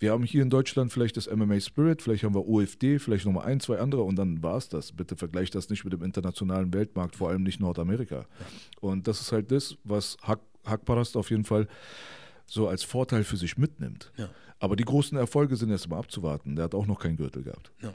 Wir 0.00 0.12
haben 0.12 0.22
hier 0.22 0.42
in 0.42 0.50
Deutschland 0.50 0.92
vielleicht 0.92 1.16
das 1.16 1.28
MMA 1.28 1.60
Spirit, 1.60 2.02
vielleicht 2.02 2.22
haben 2.22 2.34
wir 2.34 2.46
OFD, 2.46 2.98
vielleicht 2.98 3.26
nochmal 3.26 3.46
ein, 3.46 3.58
zwei 3.58 3.78
andere 3.78 4.02
und 4.02 4.16
dann 4.16 4.42
war 4.42 4.56
es 4.56 4.68
das. 4.68 4.92
Bitte 4.92 5.16
vergleicht 5.16 5.54
das 5.54 5.70
nicht 5.70 5.84
mit 5.84 5.92
dem 5.92 6.02
internationalen 6.02 6.72
Weltmarkt, 6.72 7.16
vor 7.16 7.30
allem 7.30 7.42
nicht 7.42 7.60
Nordamerika. 7.60 8.26
Und 8.80 9.08
das 9.08 9.20
ist 9.20 9.32
halt 9.32 9.50
das, 9.50 9.76
was 9.82 10.16
Hack, 10.22 10.40
Hackparast 10.64 11.16
auf 11.16 11.30
jeden 11.30 11.44
Fall 11.44 11.66
so 12.46 12.68
als 12.68 12.84
Vorteil 12.84 13.24
für 13.24 13.36
sich 13.36 13.58
mitnimmt. 13.58 14.12
Ja. 14.16 14.28
Aber 14.60 14.76
die 14.76 14.84
großen 14.84 15.18
Erfolge 15.18 15.56
sind 15.56 15.70
erst 15.70 15.88
mal 15.88 15.98
abzuwarten. 15.98 16.56
Der 16.56 16.66
hat 16.66 16.74
auch 16.74 16.86
noch 16.86 16.98
keinen 16.98 17.16
Gürtel 17.16 17.42
gehabt. 17.42 17.72
Ja. 17.82 17.94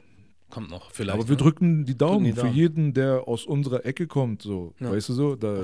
Kommt 0.50 0.70
noch, 0.70 0.92
vielleicht. 0.92 1.18
Aber 1.18 1.26
wir 1.28 1.36
ne? 1.36 1.42
drücken 1.42 1.84
die 1.84 1.96
Daumen, 1.96 2.24
Drücken 2.24 2.34
die 2.36 2.40
Daumen. 2.40 2.52
für 2.52 2.56
jeden, 2.56 2.94
der 2.94 3.26
aus 3.26 3.44
unserer 3.44 3.84
Ecke 3.86 4.06
kommt. 4.06 4.42
So, 4.42 4.72
Ja. 4.78 4.92
weißt 4.92 5.08
du 5.08 5.12
so? 5.14 5.34
Da 5.36 5.62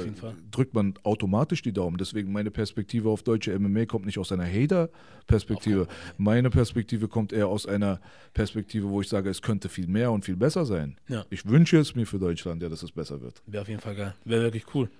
drückt 0.50 0.74
man 0.74 0.94
automatisch 1.04 1.62
die 1.62 1.72
Daumen. 1.72 1.96
Deswegen 1.96 2.32
meine 2.32 2.50
Perspektive 2.50 3.08
auf 3.08 3.22
deutsche 3.22 3.52
MMA 3.56 3.84
kommt 3.86 4.06
nicht 4.06 4.18
aus 4.18 4.32
einer 4.32 4.46
Hater-Perspektive. 4.46 5.86
Meine 6.18 6.50
Perspektive 6.50 7.06
kommt 7.08 7.32
eher 7.32 7.46
aus 7.48 7.66
einer 7.66 8.00
Perspektive, 8.34 8.88
wo 8.88 9.00
ich 9.00 9.08
sage, 9.08 9.30
es 9.30 9.42
könnte 9.42 9.68
viel 9.68 9.86
mehr 9.86 10.10
und 10.10 10.24
viel 10.24 10.36
besser 10.36 10.64
sein. 10.64 10.96
Ja. 11.08 11.24
Ich 11.30 11.46
wünsche 11.46 11.78
es 11.78 11.94
mir 11.94 12.06
für 12.06 12.18
Deutschland, 12.18 12.62
ja, 12.62 12.68
dass 12.68 12.82
es 12.82 12.90
besser 12.90 13.20
wird. 13.20 13.42
Wäre 13.46 13.62
auf 13.62 13.68
jeden 13.68 13.80
Fall 13.80 13.94
geil. 13.94 14.14
Wäre 14.24 14.42
wirklich 14.42 14.64
cool. 14.74 14.90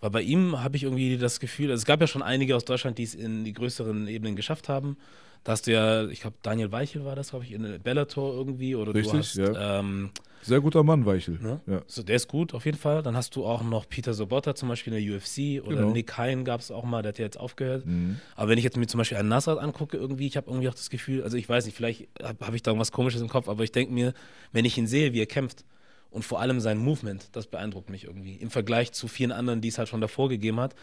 Weil 0.00 0.10
bei 0.10 0.22
ihm 0.22 0.62
habe 0.62 0.76
ich 0.76 0.84
irgendwie 0.84 1.18
das 1.18 1.40
Gefühl, 1.40 1.70
also 1.70 1.80
es 1.80 1.84
gab 1.84 2.00
ja 2.00 2.06
schon 2.06 2.22
einige 2.22 2.56
aus 2.56 2.64
Deutschland, 2.64 2.96
die 2.98 3.02
es 3.02 3.14
in 3.14 3.44
die 3.44 3.52
größeren 3.52 4.08
Ebenen 4.08 4.36
geschafft 4.36 4.68
haben. 4.68 4.96
Da 5.44 5.52
hast 5.52 5.66
du 5.66 5.72
ja, 5.72 6.06
ich 6.08 6.20
glaube, 6.20 6.36
Daniel 6.42 6.70
Weichel 6.70 7.04
war 7.04 7.16
das, 7.16 7.30
glaube 7.30 7.44
ich, 7.46 7.52
in 7.52 7.80
Bellator 7.82 8.34
irgendwie. 8.34 8.74
Oder 8.74 8.94
Richtig, 8.94 9.12
du 9.12 9.18
hast, 9.18 9.36
ja. 9.56 9.78
ähm, 9.80 10.10
Sehr 10.42 10.60
guter 10.60 10.82
Mann, 10.82 11.06
Weichel. 11.06 11.38
ne? 11.40 11.60
Ja. 11.66 11.80
so, 11.86 12.02
der 12.02 12.16
ist 12.16 12.28
gut 12.28 12.52
auf 12.52 12.66
jeden 12.66 12.76
Fall. 12.76 13.02
Dann 13.02 13.16
hast 13.16 13.34
du 13.36 13.46
auch 13.46 13.62
noch 13.62 13.88
Peter 13.88 14.12
Sobotta 14.12 14.54
zum 14.54 14.68
Beispiel 14.68 14.92
in 14.92 15.02
der 15.06 15.16
UFC 15.16 15.64
oder 15.66 15.76
Genau. 15.78 15.92
Nick 15.92 16.16
Hein 16.18 16.44
gab 16.44 16.60
es 16.60 16.70
auch 16.70 16.84
mal, 16.84 17.00
der 17.02 17.10
hat 17.10 17.18
ja 17.18 17.24
jetzt 17.24 17.40
aufgehört. 17.40 17.86
Mhm. 17.86 18.20
Aber 18.36 18.50
wenn 18.50 18.58
ich 18.58 18.64
jetzt 18.64 18.76
mir 18.76 18.86
zum 18.86 18.98
Beispiel 18.98 19.16
einen 19.16 19.28
Nasrat 19.30 19.58
angucke, 19.58 19.96
irgendwie, 19.96 20.26
ich 20.26 20.36
habe 20.36 20.50
irgendwie 20.50 20.68
auch 20.68 20.74
das 20.74 20.90
Gefühl, 20.90 21.22
also 21.22 21.38
ich 21.38 21.48
weiß 21.48 21.64
nicht, 21.64 21.74
vielleicht 21.76 22.08
habe 22.22 22.46
hab 22.46 22.54
ich 22.54 22.62
da 22.62 22.70
irgendwas 22.72 22.92
Komisches 22.92 23.22
im 23.22 23.28
Kopf, 23.28 23.48
aber 23.48 23.64
ich 23.64 23.72
denke 23.72 23.92
mir, 23.94 24.12
wenn 24.52 24.66
ich 24.66 24.76
ihn 24.76 24.86
sehe, 24.86 25.14
wie 25.14 25.20
er 25.20 25.26
kämpft 25.26 25.64
und 26.10 26.22
vor 26.24 26.40
allem 26.40 26.60
sein 26.60 26.76
Movement, 26.76 27.28
das 27.32 27.46
beeindruckt 27.46 27.88
mich 27.88 28.04
irgendwie 28.04 28.34
im 28.34 28.50
Vergleich 28.50 28.92
zu 28.92 29.08
vielen 29.08 29.32
anderen, 29.32 29.62
die 29.62 29.68
es 29.68 29.78
halt 29.78 29.88
schon 29.88 30.02
davor 30.02 30.28
gegeben 30.28 30.60
hat. 30.60 30.74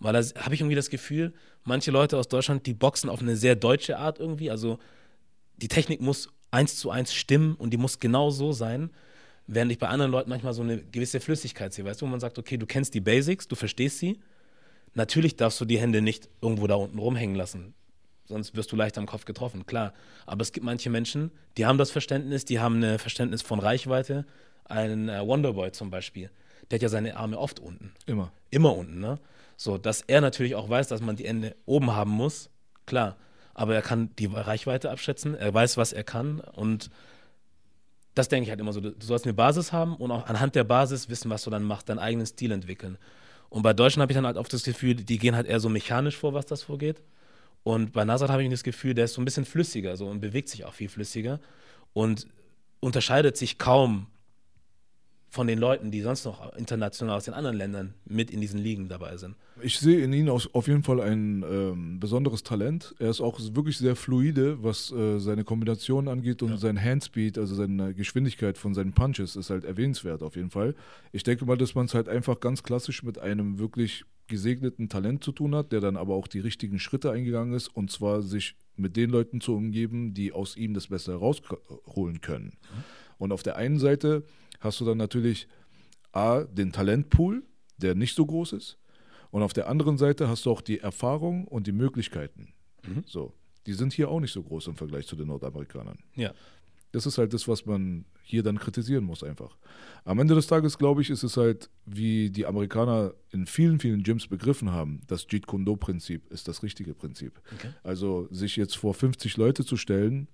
Weil 0.00 0.14
da 0.14 0.20
habe 0.40 0.54
ich 0.54 0.60
irgendwie 0.60 0.76
das 0.76 0.90
Gefühl, 0.90 1.32
manche 1.64 1.90
Leute 1.90 2.16
aus 2.16 2.28
Deutschland, 2.28 2.66
die 2.66 2.74
boxen 2.74 3.10
auf 3.10 3.20
eine 3.20 3.36
sehr 3.36 3.54
deutsche 3.54 3.98
Art 3.98 4.18
irgendwie. 4.18 4.50
Also 4.50 4.78
die 5.56 5.68
Technik 5.68 6.00
muss 6.00 6.30
eins 6.50 6.76
zu 6.76 6.90
eins 6.90 7.14
stimmen 7.14 7.54
und 7.54 7.70
die 7.70 7.76
muss 7.76 7.98
genau 7.98 8.30
so 8.30 8.52
sein, 8.52 8.90
während 9.46 9.70
ich 9.70 9.78
bei 9.78 9.88
anderen 9.88 10.10
Leuten 10.10 10.30
manchmal 10.30 10.54
so 10.54 10.62
eine 10.62 10.78
gewisse 10.78 11.20
Flüssigkeit 11.20 11.72
sehe, 11.72 11.84
weißt 11.84 12.00
du, 12.00 12.06
wo 12.06 12.10
man 12.10 12.20
sagt, 12.20 12.38
okay, 12.38 12.56
du 12.56 12.66
kennst 12.66 12.94
die 12.94 13.00
Basics, 13.00 13.46
du 13.46 13.56
verstehst 13.56 13.98
sie. 13.98 14.18
Natürlich 14.94 15.36
darfst 15.36 15.60
du 15.60 15.64
die 15.64 15.78
Hände 15.78 16.00
nicht 16.00 16.28
irgendwo 16.40 16.66
da 16.66 16.74
unten 16.74 16.98
rumhängen 16.98 17.36
lassen, 17.36 17.74
sonst 18.26 18.56
wirst 18.56 18.72
du 18.72 18.76
leicht 18.76 18.98
am 18.98 19.06
Kopf 19.06 19.24
getroffen, 19.24 19.66
klar. 19.66 19.92
Aber 20.26 20.42
es 20.42 20.52
gibt 20.52 20.64
manche 20.64 20.90
Menschen, 20.90 21.30
die 21.56 21.66
haben 21.66 21.78
das 21.78 21.90
Verständnis, 21.90 22.44
die 22.44 22.58
haben 22.58 22.82
ein 22.82 22.98
Verständnis 22.98 23.42
von 23.42 23.60
Reichweite. 23.60 24.24
Ein 24.64 25.08
äh, 25.08 25.24
Wonderboy 25.26 25.72
zum 25.72 25.90
Beispiel, 25.90 26.30
der 26.70 26.76
hat 26.76 26.82
ja 26.82 26.88
seine 26.88 27.16
Arme 27.16 27.38
oft 27.38 27.58
unten 27.58 27.92
Immer. 28.06 28.32
immer 28.50 28.76
unten, 28.76 29.00
ne? 29.00 29.18
So, 29.62 29.76
dass 29.76 30.00
er 30.00 30.22
natürlich 30.22 30.54
auch 30.54 30.70
weiß, 30.70 30.88
dass 30.88 31.02
man 31.02 31.16
die 31.16 31.26
Ende 31.26 31.54
oben 31.66 31.94
haben 31.94 32.12
muss, 32.12 32.48
klar. 32.86 33.18
Aber 33.52 33.74
er 33.74 33.82
kann 33.82 34.08
die 34.18 34.24
Reichweite 34.24 34.90
abschätzen, 34.90 35.34
er 35.34 35.52
weiß, 35.52 35.76
was 35.76 35.92
er 35.92 36.02
kann 36.02 36.40
und 36.40 36.88
das 38.14 38.28
denke 38.28 38.44
ich 38.44 38.48
halt 38.48 38.58
immer 38.58 38.72
so. 38.72 38.80
Du 38.80 38.94
sollst 39.00 39.26
eine 39.26 39.34
Basis 39.34 39.70
haben 39.70 39.96
und 39.96 40.12
auch 40.12 40.24
anhand 40.28 40.54
der 40.54 40.64
Basis 40.64 41.10
wissen, 41.10 41.30
was 41.30 41.44
du 41.44 41.50
dann 41.50 41.62
machst, 41.62 41.90
deinen 41.90 41.98
eigenen 41.98 42.24
Stil 42.24 42.52
entwickeln. 42.52 42.96
Und 43.50 43.60
bei 43.60 43.74
Deutschen 43.74 44.00
habe 44.00 44.10
ich 44.10 44.16
dann 44.16 44.24
halt 44.24 44.38
oft 44.38 44.50
das 44.50 44.62
Gefühl, 44.62 44.94
die 44.94 45.18
gehen 45.18 45.36
halt 45.36 45.46
eher 45.46 45.60
so 45.60 45.68
mechanisch 45.68 46.16
vor, 46.16 46.32
was 46.32 46.46
das 46.46 46.62
vorgeht. 46.62 47.02
Und 47.62 47.92
bei 47.92 48.06
Nasrat 48.06 48.30
habe 48.30 48.42
ich 48.42 48.48
das 48.48 48.62
Gefühl, 48.62 48.94
der 48.94 49.04
ist 49.04 49.12
so 49.12 49.20
ein 49.20 49.26
bisschen 49.26 49.44
flüssiger 49.44 49.94
so 49.98 50.06
und 50.06 50.20
bewegt 50.20 50.48
sich 50.48 50.64
auch 50.64 50.72
viel 50.72 50.88
flüssiger 50.88 51.38
und 51.92 52.26
unterscheidet 52.80 53.36
sich 53.36 53.58
kaum 53.58 54.06
von 55.30 55.46
den 55.46 55.60
Leuten, 55.60 55.92
die 55.92 56.00
sonst 56.00 56.24
noch 56.24 56.52
international 56.56 57.16
aus 57.16 57.24
den 57.24 57.34
anderen 57.34 57.56
Ländern 57.56 57.94
mit 58.04 58.32
in 58.32 58.40
diesen 58.40 58.58
Ligen 58.58 58.88
dabei 58.88 59.16
sind. 59.16 59.36
Ich 59.62 59.78
sehe 59.78 60.02
in 60.02 60.12
ihm 60.12 60.28
auf 60.28 60.66
jeden 60.66 60.82
Fall 60.82 61.00
ein 61.00 61.44
ähm, 61.48 62.00
besonderes 62.00 62.42
Talent. 62.42 62.96
Er 62.98 63.10
ist 63.10 63.20
auch 63.20 63.38
wirklich 63.54 63.78
sehr 63.78 63.94
fluide, 63.94 64.62
was 64.64 64.90
äh, 64.90 65.20
seine 65.20 65.44
Kombination 65.44 66.08
angeht 66.08 66.42
und 66.42 66.58
sein 66.58 66.82
Handspeed, 66.82 67.38
also 67.38 67.54
seine 67.54 67.94
Geschwindigkeit 67.94 68.58
von 68.58 68.74
seinen 68.74 68.92
Punches, 68.92 69.36
ist 69.36 69.50
halt 69.50 69.64
erwähnenswert 69.64 70.24
auf 70.24 70.34
jeden 70.34 70.50
Fall. 70.50 70.74
Ich 71.12 71.22
denke 71.22 71.44
mal, 71.44 71.56
dass 71.56 71.76
man 71.76 71.86
es 71.86 71.94
halt 71.94 72.08
einfach 72.08 72.40
ganz 72.40 72.64
klassisch 72.64 73.04
mit 73.04 73.20
einem 73.20 73.60
wirklich 73.60 74.04
gesegneten 74.26 74.88
Talent 74.88 75.22
zu 75.22 75.30
tun 75.30 75.54
hat, 75.54 75.70
der 75.70 75.80
dann 75.80 75.96
aber 75.96 76.14
auch 76.14 76.26
die 76.26 76.40
richtigen 76.40 76.80
Schritte 76.80 77.12
eingegangen 77.12 77.54
ist 77.54 77.68
und 77.68 77.92
zwar 77.92 78.22
sich 78.22 78.56
mit 78.76 78.96
den 78.96 79.10
Leuten 79.10 79.40
zu 79.40 79.54
umgeben, 79.54 80.12
die 80.12 80.32
aus 80.32 80.56
ihm 80.56 80.74
das 80.74 80.88
Beste 80.88 81.14
rausholen 81.14 82.20
können. 82.20 82.54
Und 83.18 83.32
auf 83.32 83.42
der 83.42 83.56
einen 83.56 83.78
Seite 83.78 84.24
hast 84.60 84.80
du 84.80 84.84
dann 84.84 84.98
natürlich 84.98 85.48
A, 86.12 86.44
den 86.44 86.72
Talentpool, 86.72 87.42
der 87.76 87.94
nicht 87.94 88.14
so 88.14 88.26
groß 88.26 88.52
ist. 88.52 88.78
Und 89.30 89.42
auf 89.42 89.52
der 89.52 89.68
anderen 89.68 89.96
Seite 89.96 90.28
hast 90.28 90.46
du 90.46 90.50
auch 90.50 90.60
die 90.60 90.80
Erfahrung 90.80 91.46
und 91.46 91.66
die 91.66 91.72
Möglichkeiten. 91.72 92.52
So, 93.06 93.34
die 93.66 93.74
sind 93.74 93.92
hier 93.92 94.08
auch 94.08 94.20
nicht 94.20 94.32
so 94.32 94.42
groß 94.42 94.68
im 94.68 94.76
Vergleich 94.76 95.06
zu 95.06 95.16
den 95.16 95.28
Nordamerikanern. 95.28 95.98
Ja. 96.16 96.32
Das 96.92 97.06
ist 97.06 97.18
halt 97.18 97.32
das, 97.32 97.46
was 97.46 97.66
man 97.66 98.04
hier 98.24 98.42
dann 98.42 98.58
kritisieren 98.58 99.04
muss 99.04 99.22
einfach. 99.22 99.56
Am 100.04 100.18
Ende 100.18 100.34
des 100.34 100.48
Tages, 100.48 100.76
glaube 100.76 101.02
ich, 101.02 101.10
ist 101.10 101.22
es 101.22 101.36
halt, 101.36 101.70
wie 101.86 102.30
die 102.30 102.46
Amerikaner 102.46 103.14
in 103.30 103.46
vielen, 103.46 103.78
vielen 103.78 104.02
Gyms 104.02 104.26
begriffen 104.26 104.72
haben, 104.72 105.00
das 105.06 105.26
Jeet 105.30 105.46
Kune 105.46 105.64
Do 105.64 105.76
Prinzip 105.76 106.28
ist 106.32 106.48
das 106.48 106.64
richtige 106.64 106.94
Prinzip. 106.94 107.40
Okay. 107.54 107.72
Also 107.84 108.26
sich 108.32 108.56
jetzt 108.56 108.76
vor 108.76 108.94
50 108.94 109.36
Leute 109.36 109.64
zu 109.64 109.76
stellen 109.76 110.28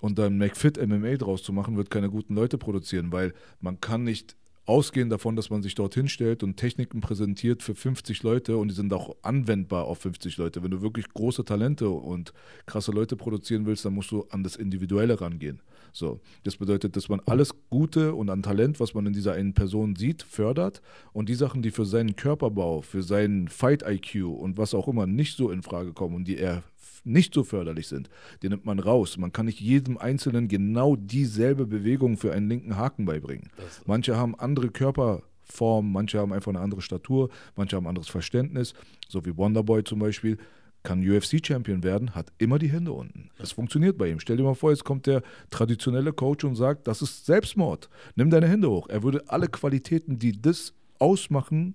und 0.00 0.18
dann 0.18 0.38
McFit 0.38 0.84
MMA 0.84 1.16
draus 1.16 1.42
zu 1.42 1.52
machen, 1.52 1.76
wird 1.76 1.90
keine 1.90 2.10
guten 2.10 2.34
Leute 2.34 2.58
produzieren, 2.58 3.12
weil 3.12 3.34
man 3.60 3.80
kann 3.80 4.04
nicht 4.04 4.36
ausgehen 4.68 5.08
davon, 5.08 5.34
dass 5.34 5.48
man 5.48 5.62
sich 5.62 5.74
dorthin 5.74 6.08
stellt 6.08 6.42
und 6.42 6.56
Techniken 6.56 7.00
präsentiert 7.00 7.62
für 7.62 7.74
50 7.74 8.22
Leute 8.22 8.58
und 8.58 8.68
die 8.68 8.74
sind 8.74 8.92
auch 8.92 9.16
anwendbar 9.22 9.84
auf 9.84 10.00
50 10.00 10.36
Leute. 10.36 10.62
Wenn 10.62 10.70
du 10.70 10.82
wirklich 10.82 11.08
große 11.08 11.44
Talente 11.44 11.88
und 11.88 12.34
krasse 12.66 12.92
Leute 12.92 13.16
produzieren 13.16 13.64
willst, 13.64 13.86
dann 13.86 13.94
musst 13.94 14.10
du 14.10 14.26
an 14.28 14.42
das 14.42 14.56
Individuelle 14.56 15.20
rangehen. 15.20 15.62
So, 15.92 16.20
das 16.44 16.56
bedeutet, 16.56 16.96
dass 16.96 17.08
man 17.08 17.20
alles 17.24 17.54
Gute 17.70 18.14
und 18.14 18.28
an 18.28 18.42
Talent, 18.42 18.78
was 18.78 18.92
man 18.92 19.06
in 19.06 19.14
dieser 19.14 19.32
einen 19.32 19.54
Person 19.54 19.96
sieht, 19.96 20.22
fördert 20.22 20.82
und 21.14 21.30
die 21.30 21.34
Sachen, 21.34 21.62
die 21.62 21.70
für 21.70 21.86
seinen 21.86 22.14
Körperbau, 22.14 22.82
für 22.82 23.02
seinen 23.02 23.48
Fight 23.48 23.82
IQ 23.88 24.26
und 24.26 24.58
was 24.58 24.74
auch 24.74 24.86
immer 24.86 25.06
nicht 25.06 25.34
so 25.36 25.50
in 25.50 25.62
Frage 25.62 25.94
kommen 25.94 26.14
und 26.14 26.28
die 26.28 26.36
eher 26.36 26.62
nicht 27.04 27.34
so 27.34 27.44
förderlich 27.44 27.88
sind, 27.88 28.08
die 28.42 28.48
nimmt 28.48 28.64
man 28.64 28.78
raus. 28.78 29.16
Man 29.16 29.32
kann 29.32 29.46
nicht 29.46 29.60
jedem 29.60 29.98
Einzelnen 29.98 30.48
genau 30.48 30.96
dieselbe 30.96 31.66
Bewegung 31.66 32.16
für 32.16 32.32
einen 32.32 32.48
linken 32.48 32.76
Haken 32.76 33.04
beibringen. 33.04 33.50
Manche 33.86 34.16
haben 34.16 34.34
andere 34.38 34.68
Körperformen, 34.68 35.92
manche 35.92 36.18
haben 36.18 36.32
einfach 36.32 36.50
eine 36.50 36.60
andere 36.60 36.82
Statur, 36.82 37.30
manche 37.56 37.76
haben 37.76 37.84
ein 37.84 37.90
anderes 37.90 38.08
Verständnis, 38.08 38.74
so 39.08 39.24
wie 39.24 39.36
Wonderboy 39.36 39.84
zum 39.84 39.98
Beispiel. 39.98 40.38
Kann 40.84 41.00
UFC-Champion 41.00 41.82
werden, 41.82 42.14
hat 42.14 42.32
immer 42.38 42.58
die 42.58 42.70
Hände 42.70 42.92
unten. 42.92 43.30
Das 43.36 43.52
funktioniert 43.52 43.98
bei 43.98 44.08
ihm. 44.08 44.20
Stell 44.20 44.36
dir 44.36 44.44
mal 44.44 44.54
vor, 44.54 44.70
jetzt 44.70 44.84
kommt 44.84 45.06
der 45.06 45.22
traditionelle 45.50 46.12
Coach 46.12 46.44
und 46.44 46.54
sagt, 46.54 46.86
das 46.86 47.02
ist 47.02 47.26
Selbstmord. 47.26 47.90
Nimm 48.14 48.30
deine 48.30 48.46
Hände 48.46 48.70
hoch. 48.70 48.88
Er 48.88 49.02
würde 49.02 49.24
alle 49.26 49.48
Qualitäten, 49.48 50.18
die 50.20 50.40
das 50.40 50.72
ausmachen, 51.00 51.74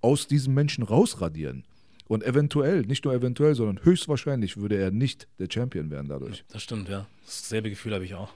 aus 0.00 0.26
diesem 0.26 0.54
Menschen 0.54 0.82
rausradieren. 0.82 1.64
Und 2.08 2.24
eventuell, 2.24 2.82
nicht 2.82 3.04
nur 3.04 3.14
eventuell, 3.14 3.54
sondern 3.54 3.84
höchstwahrscheinlich 3.84 4.56
würde 4.56 4.76
er 4.76 4.90
nicht 4.90 5.28
der 5.38 5.48
Champion 5.50 5.90
werden 5.90 6.08
dadurch. 6.08 6.42
Das 6.48 6.62
stimmt, 6.62 6.88
ja. 6.88 7.06
Dasselbe 7.26 7.68
Gefühl 7.68 7.94
habe 7.94 8.04
ich 8.04 8.14
auch. 8.14 8.32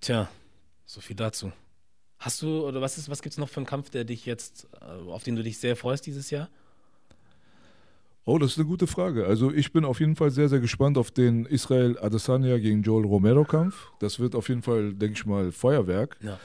Tja, 0.00 0.30
so 0.86 1.00
viel 1.02 1.16
dazu. 1.16 1.52
Hast 2.18 2.40
du, 2.40 2.66
oder 2.66 2.80
was 2.80 2.96
ist, 2.96 3.10
was 3.10 3.20
gibt 3.20 3.34
es 3.34 3.38
noch 3.38 3.50
für 3.50 3.58
einen 3.58 3.66
Kampf, 3.66 3.90
der 3.90 4.04
dich 4.04 4.24
jetzt, 4.24 4.66
äh, 4.80 4.84
auf 4.84 5.22
den 5.22 5.36
du 5.36 5.42
dich 5.42 5.58
sehr 5.58 5.76
freust 5.76 6.06
dieses 6.06 6.30
Jahr? 6.30 6.48
Oh, 8.24 8.38
das 8.38 8.52
ist 8.52 8.58
eine 8.58 8.66
gute 8.66 8.86
Frage. 8.86 9.26
Also 9.26 9.52
ich 9.52 9.72
bin 9.72 9.84
auf 9.84 10.00
jeden 10.00 10.16
Fall 10.16 10.30
sehr, 10.30 10.48
sehr 10.48 10.60
gespannt 10.60 10.96
auf 10.96 11.10
den 11.10 11.44
Israel 11.44 11.98
Adesanya 11.98 12.56
gegen 12.56 12.82
Joel 12.82 13.04
Romero 13.04 13.44
Kampf. 13.44 13.90
Das 13.98 14.18
wird 14.18 14.34
auf 14.34 14.48
jeden 14.48 14.62
Fall, 14.62 14.94
denke 14.94 15.18
ich 15.18 15.26
mal, 15.26 15.52
Feuerwerk. 15.52 16.16
Ja. 16.22 16.40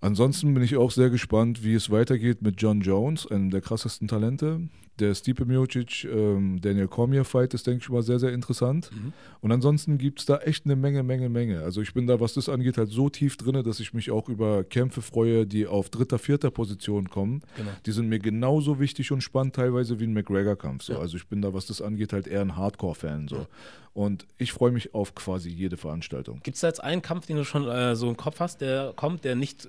Ansonsten 0.00 0.54
bin 0.54 0.62
ich 0.62 0.76
auch 0.76 0.92
sehr 0.92 1.10
gespannt, 1.10 1.64
wie 1.64 1.74
es 1.74 1.90
weitergeht 1.90 2.42
mit 2.42 2.62
John 2.62 2.80
Jones, 2.80 3.26
einem 3.26 3.50
der 3.50 3.60
krassesten 3.60 4.06
Talente. 4.06 4.68
Der 5.00 5.14
Stipe 5.14 5.44
Miocic, 5.44 6.04
ähm, 6.04 6.60
Daniel 6.60 6.88
Cormier 6.88 7.24
Fight 7.24 7.54
ist, 7.54 7.66
denke 7.66 7.82
ich 7.82 7.88
mal, 7.88 8.02
sehr, 8.02 8.18
sehr 8.18 8.32
interessant. 8.32 8.90
Mhm. 8.92 9.12
Und 9.40 9.52
ansonsten 9.52 9.98
gibt 9.98 10.20
es 10.20 10.26
da 10.26 10.38
echt 10.38 10.64
eine 10.64 10.76
Menge, 10.76 11.02
Menge, 11.02 11.28
Menge. 11.28 11.62
Also 11.62 11.80
ich 11.80 11.94
bin 11.94 12.06
da, 12.06 12.20
was 12.20 12.34
das 12.34 12.48
angeht, 12.48 12.78
halt 12.78 12.90
so 12.90 13.08
tief 13.08 13.36
drin, 13.36 13.62
dass 13.64 13.80
ich 13.80 13.94
mich 13.94 14.10
auch 14.10 14.28
über 14.28 14.64
Kämpfe 14.64 15.02
freue, 15.02 15.46
die 15.46 15.66
auf 15.66 15.90
dritter, 15.90 16.18
vierter 16.18 16.50
Position 16.50 17.08
kommen. 17.08 17.42
Genau. 17.56 17.70
Die 17.86 17.92
sind 17.92 18.08
mir 18.08 18.18
genauso 18.18 18.78
wichtig 18.78 19.12
und 19.12 19.22
spannend 19.22 19.56
teilweise 19.56 19.98
wie 20.00 20.04
ein 20.04 20.12
McGregor-Kampf. 20.12 20.84
So. 20.84 20.94
Ja. 20.94 20.98
Also 20.98 21.16
ich 21.16 21.26
bin 21.26 21.42
da, 21.42 21.54
was 21.54 21.66
das 21.66 21.80
angeht, 21.80 22.12
halt 22.12 22.26
eher 22.26 22.42
ein 22.42 22.56
Hardcore-Fan. 22.56 23.28
So. 23.28 23.36
Ja. 23.36 23.46
Und 23.92 24.26
ich 24.38 24.52
freue 24.52 24.70
mich 24.70 24.94
auf 24.94 25.14
quasi 25.14 25.50
jede 25.50 25.76
Veranstaltung. 25.76 26.40
Gibt 26.42 26.54
es 26.54 26.60
da 26.60 26.68
jetzt 26.68 26.82
einen 26.82 27.02
Kampf, 27.02 27.26
den 27.26 27.36
du 27.36 27.44
schon 27.44 27.66
äh, 27.66 27.96
so 27.96 28.08
im 28.08 28.16
Kopf 28.16 28.40
hast, 28.40 28.60
der 28.60 28.92
kommt, 28.94 29.24
der 29.24 29.34
nicht 29.34 29.68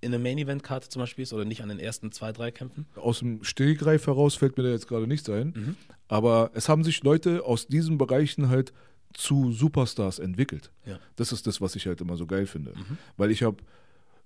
in 0.00 0.10
der 0.12 0.20
Main-Event-Karte 0.20 0.88
zum 0.88 1.00
Beispiel 1.00 1.22
ist 1.22 1.32
oder 1.32 1.44
nicht 1.44 1.62
an 1.62 1.68
den 1.68 1.78
ersten 1.78 2.12
zwei, 2.12 2.32
drei 2.32 2.50
Kämpfen? 2.50 2.86
Aus 2.96 3.20
dem 3.20 3.44
Stillgreif 3.44 4.06
heraus 4.06 4.34
fällt 4.34 4.56
mir 4.56 4.64
da 4.64 4.70
jetzt 4.70 4.88
gerade 4.88 5.06
nichts 5.06 5.28
ein. 5.28 5.52
Mhm. 5.54 5.76
Aber 6.08 6.50
es 6.54 6.68
haben 6.68 6.84
sich 6.84 7.02
Leute 7.02 7.44
aus 7.44 7.66
diesen 7.66 7.98
Bereichen 7.98 8.48
halt 8.48 8.72
zu 9.12 9.52
Superstars 9.52 10.18
entwickelt. 10.18 10.70
Ja. 10.86 10.98
Das 11.16 11.32
ist 11.32 11.46
das, 11.46 11.60
was 11.60 11.76
ich 11.76 11.86
halt 11.86 12.00
immer 12.00 12.16
so 12.16 12.26
geil 12.26 12.46
finde. 12.46 12.72
Mhm. 12.72 12.98
Weil 13.16 13.30
ich 13.30 13.42
habe 13.42 13.58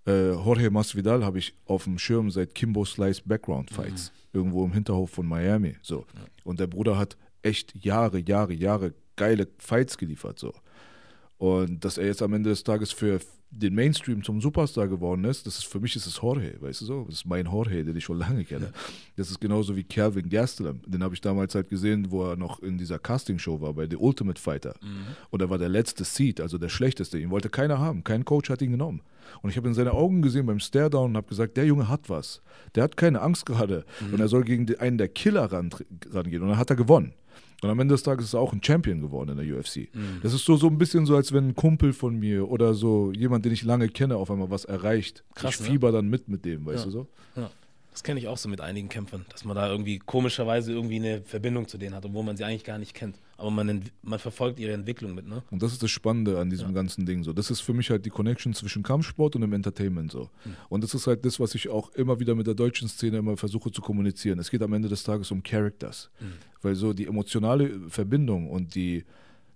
äh, 0.06 0.30
Jorge 0.30 0.70
Masvidal 0.70 1.24
habe 1.24 1.38
ich 1.38 1.54
auf 1.66 1.84
dem 1.84 1.98
Schirm 1.98 2.30
seit 2.30 2.54
Kimbo 2.54 2.84
Slice 2.84 3.22
Background 3.24 3.70
Fights. 3.70 4.10
Mhm. 4.10 4.38
Irgendwo 4.38 4.64
im 4.64 4.72
Hinterhof 4.72 5.10
von 5.10 5.26
Miami. 5.26 5.76
So. 5.82 6.06
Ja. 6.14 6.20
Und 6.44 6.60
der 6.60 6.66
Bruder 6.66 6.98
hat 6.98 7.16
echt 7.42 7.74
Jahre, 7.84 8.18
Jahre, 8.18 8.52
Jahre 8.52 8.94
geile 9.16 9.48
Fights 9.58 9.96
geliefert. 9.96 10.38
So. 10.38 10.52
Und 11.38 11.84
dass 11.84 11.98
er 11.98 12.06
jetzt 12.06 12.22
am 12.22 12.32
Ende 12.32 12.50
des 12.50 12.64
Tages 12.64 12.92
für 12.92 13.20
den 13.56 13.74
Mainstream 13.74 14.22
zum 14.22 14.40
Superstar 14.40 14.88
geworden 14.88 15.24
ist, 15.24 15.46
das 15.46 15.58
ist 15.58 15.66
für 15.66 15.80
mich 15.80 15.94
ist 15.96 16.06
es 16.06 16.20
Jorge, 16.20 16.56
weißt 16.60 16.80
du 16.82 16.84
so? 16.84 17.04
Das 17.04 17.16
ist 17.16 17.26
mein 17.26 17.46
Jorge, 17.46 17.84
den 17.84 17.96
ich 17.96 18.04
schon 18.04 18.18
lange 18.18 18.44
kenne. 18.44 18.72
Das 19.16 19.30
ist 19.30 19.40
genauso 19.40 19.76
wie 19.76 19.84
Calvin 19.84 20.28
Gastelum. 20.28 20.80
Den 20.86 21.02
habe 21.02 21.14
ich 21.14 21.20
damals 21.20 21.54
halt 21.54 21.68
gesehen, 21.68 22.10
wo 22.10 22.24
er 22.24 22.36
noch 22.36 22.60
in 22.60 22.78
dieser 22.78 22.98
Castingshow 22.98 23.60
war 23.60 23.72
bei 23.72 23.88
The 23.88 23.96
Ultimate 23.96 24.40
Fighter. 24.40 24.74
Mhm. 24.82 25.16
Und 25.30 25.42
er 25.42 25.50
war 25.50 25.58
der 25.58 25.68
letzte 25.68 26.04
Seed, 26.04 26.40
also 26.40 26.58
der 26.58 26.68
schlechteste. 26.68 27.18
Ihn 27.18 27.30
wollte 27.30 27.48
keiner 27.48 27.78
haben. 27.78 28.04
Kein 28.04 28.24
Coach 28.24 28.50
hat 28.50 28.62
ihn 28.62 28.72
genommen. 28.72 29.02
Und 29.42 29.50
ich 29.50 29.56
habe 29.56 29.68
in 29.68 29.74
seine 29.74 29.92
Augen 29.92 30.22
gesehen 30.22 30.46
beim 30.46 30.60
Stare-Down 30.60 31.10
und 31.10 31.16
habe 31.16 31.28
gesagt, 31.28 31.56
der 31.56 31.64
Junge 31.64 31.88
hat 31.88 32.10
was. 32.10 32.42
Der 32.74 32.82
hat 32.82 32.96
keine 32.96 33.20
Angst 33.20 33.46
gerade. 33.46 33.84
Mhm. 34.00 34.14
Und 34.14 34.20
er 34.20 34.28
soll 34.28 34.44
gegen 34.44 34.72
einen 34.76 34.98
der 34.98 35.08
Killer 35.08 35.44
ran, 35.52 35.70
rangehen. 36.10 36.42
Und 36.42 36.48
dann 36.48 36.58
hat 36.58 36.70
er 36.70 36.76
gewonnen. 36.76 37.14
Und 37.62 37.70
am 37.70 37.80
Ende 37.80 37.94
des 37.94 38.02
Tages 38.02 38.26
ist 38.26 38.34
er 38.34 38.40
auch 38.40 38.52
ein 38.52 38.62
Champion 38.62 39.00
geworden 39.00 39.38
in 39.38 39.46
der 39.46 39.58
UFC. 39.58 39.88
Mhm. 39.94 40.20
Das 40.22 40.34
ist 40.34 40.44
so, 40.44 40.56
so 40.56 40.66
ein 40.66 40.78
bisschen 40.78 41.06
so, 41.06 41.16
als 41.16 41.32
wenn 41.32 41.48
ein 41.48 41.54
Kumpel 41.54 41.92
von 41.92 42.18
mir 42.18 42.50
oder 42.50 42.74
so 42.74 43.12
jemand, 43.12 43.44
den 43.44 43.52
ich 43.52 43.64
lange 43.64 43.88
kenne, 43.88 44.16
auf 44.16 44.30
einmal 44.30 44.50
was 44.50 44.64
erreicht. 44.64 45.24
Krass, 45.34 45.54
ich 45.54 45.60
ne? 45.60 45.66
fieber 45.66 45.92
dann 45.92 46.08
mit 46.08 46.28
mit 46.28 46.44
dem, 46.44 46.66
weißt 46.66 46.80
ja. 46.80 46.84
du 46.84 46.90
so? 46.90 47.06
Ja. 47.36 47.50
Das 47.94 48.02
kenne 48.02 48.18
ich 48.18 48.26
auch 48.26 48.36
so 48.36 48.48
mit 48.48 48.60
einigen 48.60 48.88
Kämpfern, 48.88 49.24
dass 49.28 49.44
man 49.44 49.54
da 49.54 49.70
irgendwie 49.70 50.00
komischerweise 50.00 50.72
irgendwie 50.72 50.96
eine 50.96 51.22
Verbindung 51.22 51.68
zu 51.68 51.78
denen 51.78 51.94
hat, 51.94 52.04
obwohl 52.04 52.24
man 52.24 52.36
sie 52.36 52.42
eigentlich 52.42 52.64
gar 52.64 52.76
nicht 52.76 52.92
kennt. 52.92 53.20
Aber 53.36 53.52
man, 53.52 53.84
man 54.02 54.18
verfolgt 54.18 54.58
ihre 54.58 54.72
Entwicklung 54.72 55.14
mit, 55.14 55.28
ne? 55.28 55.44
Und 55.52 55.62
das 55.62 55.72
ist 55.72 55.80
das 55.80 55.92
Spannende 55.92 56.40
an 56.40 56.50
diesem 56.50 56.70
ja. 56.70 56.74
ganzen 56.74 57.06
Ding. 57.06 57.22
So. 57.22 57.32
Das 57.32 57.52
ist 57.52 57.60
für 57.60 57.72
mich 57.72 57.90
halt 57.90 58.04
die 58.04 58.10
Connection 58.10 58.52
zwischen 58.52 58.82
Kampfsport 58.82 59.36
und 59.36 59.42
dem 59.42 59.52
Entertainment. 59.52 60.10
So. 60.10 60.28
Mhm. 60.44 60.56
Und 60.70 60.82
das 60.82 60.92
ist 60.94 61.06
halt 61.06 61.24
das, 61.24 61.38
was 61.38 61.54
ich 61.54 61.68
auch 61.68 61.92
immer 61.92 62.18
wieder 62.18 62.34
mit 62.34 62.48
der 62.48 62.54
deutschen 62.54 62.88
Szene 62.88 63.18
immer 63.18 63.36
versuche 63.36 63.70
zu 63.70 63.80
kommunizieren. 63.80 64.40
Es 64.40 64.50
geht 64.50 64.62
am 64.62 64.72
Ende 64.72 64.88
des 64.88 65.04
Tages 65.04 65.30
um 65.30 65.44
Characters. 65.44 66.10
Mhm. 66.18 66.32
Weil 66.64 66.74
so 66.74 66.92
die 66.92 67.06
emotionale 67.06 67.90
Verbindung 67.90 68.48
und 68.48 68.74
die, 68.74 69.04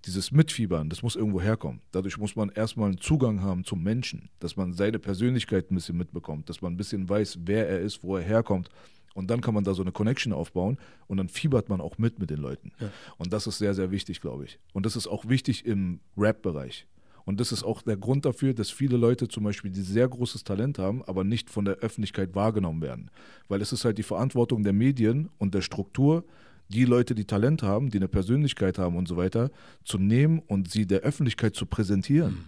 dieses 0.04 0.30
Mitfiebern, 0.30 0.90
das 0.90 1.02
muss 1.02 1.16
irgendwo 1.16 1.40
herkommen. 1.40 1.80
Dadurch 1.90 2.18
muss 2.18 2.36
man 2.36 2.50
erstmal 2.50 2.88
einen 2.88 2.98
Zugang 2.98 3.40
haben 3.42 3.64
zum 3.64 3.82
Menschen, 3.82 4.28
dass 4.40 4.56
man 4.56 4.74
seine 4.74 4.98
Persönlichkeit 4.98 5.70
ein 5.70 5.74
bisschen 5.74 5.96
mitbekommt, 5.96 6.48
dass 6.48 6.60
man 6.60 6.74
ein 6.74 6.76
bisschen 6.76 7.08
weiß, 7.08 7.40
wer 7.46 7.68
er 7.68 7.80
ist, 7.80 8.02
wo 8.02 8.16
er 8.16 8.22
herkommt. 8.22 8.68
Und 9.14 9.30
dann 9.30 9.40
kann 9.40 9.54
man 9.54 9.64
da 9.64 9.74
so 9.74 9.82
eine 9.82 9.90
Connection 9.90 10.32
aufbauen 10.32 10.78
und 11.08 11.16
dann 11.16 11.28
fiebert 11.28 11.68
man 11.68 11.80
auch 11.80 11.98
mit 11.98 12.18
mit 12.18 12.30
den 12.30 12.38
Leuten. 12.38 12.72
Ja. 12.78 12.90
Und 13.16 13.32
das 13.32 13.46
ist 13.46 13.58
sehr, 13.58 13.74
sehr 13.74 13.90
wichtig, 13.90 14.20
glaube 14.20 14.44
ich. 14.44 14.60
Und 14.72 14.86
das 14.86 14.94
ist 14.94 15.08
auch 15.08 15.28
wichtig 15.28 15.66
im 15.66 16.00
Rap-Bereich. 16.16 16.86
Und 17.24 17.40
das 17.40 17.52
ist 17.52 17.62
auch 17.62 17.82
der 17.82 17.96
Grund 17.96 18.24
dafür, 18.24 18.54
dass 18.54 18.70
viele 18.70 18.96
Leute 18.96 19.28
zum 19.28 19.44
Beispiel, 19.44 19.70
die 19.70 19.82
sehr 19.82 20.08
großes 20.08 20.44
Talent 20.44 20.78
haben, 20.78 21.02
aber 21.04 21.24
nicht 21.24 21.50
von 21.50 21.64
der 21.64 21.74
Öffentlichkeit 21.76 22.34
wahrgenommen 22.34 22.80
werden. 22.80 23.10
Weil 23.48 23.60
es 23.60 23.72
ist 23.72 23.84
halt 23.84 23.98
die 23.98 24.02
Verantwortung 24.02 24.62
der 24.62 24.72
Medien 24.72 25.28
und 25.36 25.54
der 25.54 25.62
Struktur, 25.62 26.24
die 26.68 26.84
Leute, 26.84 27.14
die 27.14 27.24
Talent 27.24 27.62
haben, 27.62 27.90
die 27.90 27.98
eine 27.98 28.08
Persönlichkeit 28.08 28.78
haben 28.78 28.96
und 28.96 29.08
so 29.08 29.16
weiter, 29.16 29.50
zu 29.84 29.98
nehmen 29.98 30.40
und 30.40 30.70
sie 30.70 30.86
der 30.86 31.00
Öffentlichkeit 31.00 31.54
zu 31.54 31.66
präsentieren. 31.66 32.32
Mhm. 32.32 32.44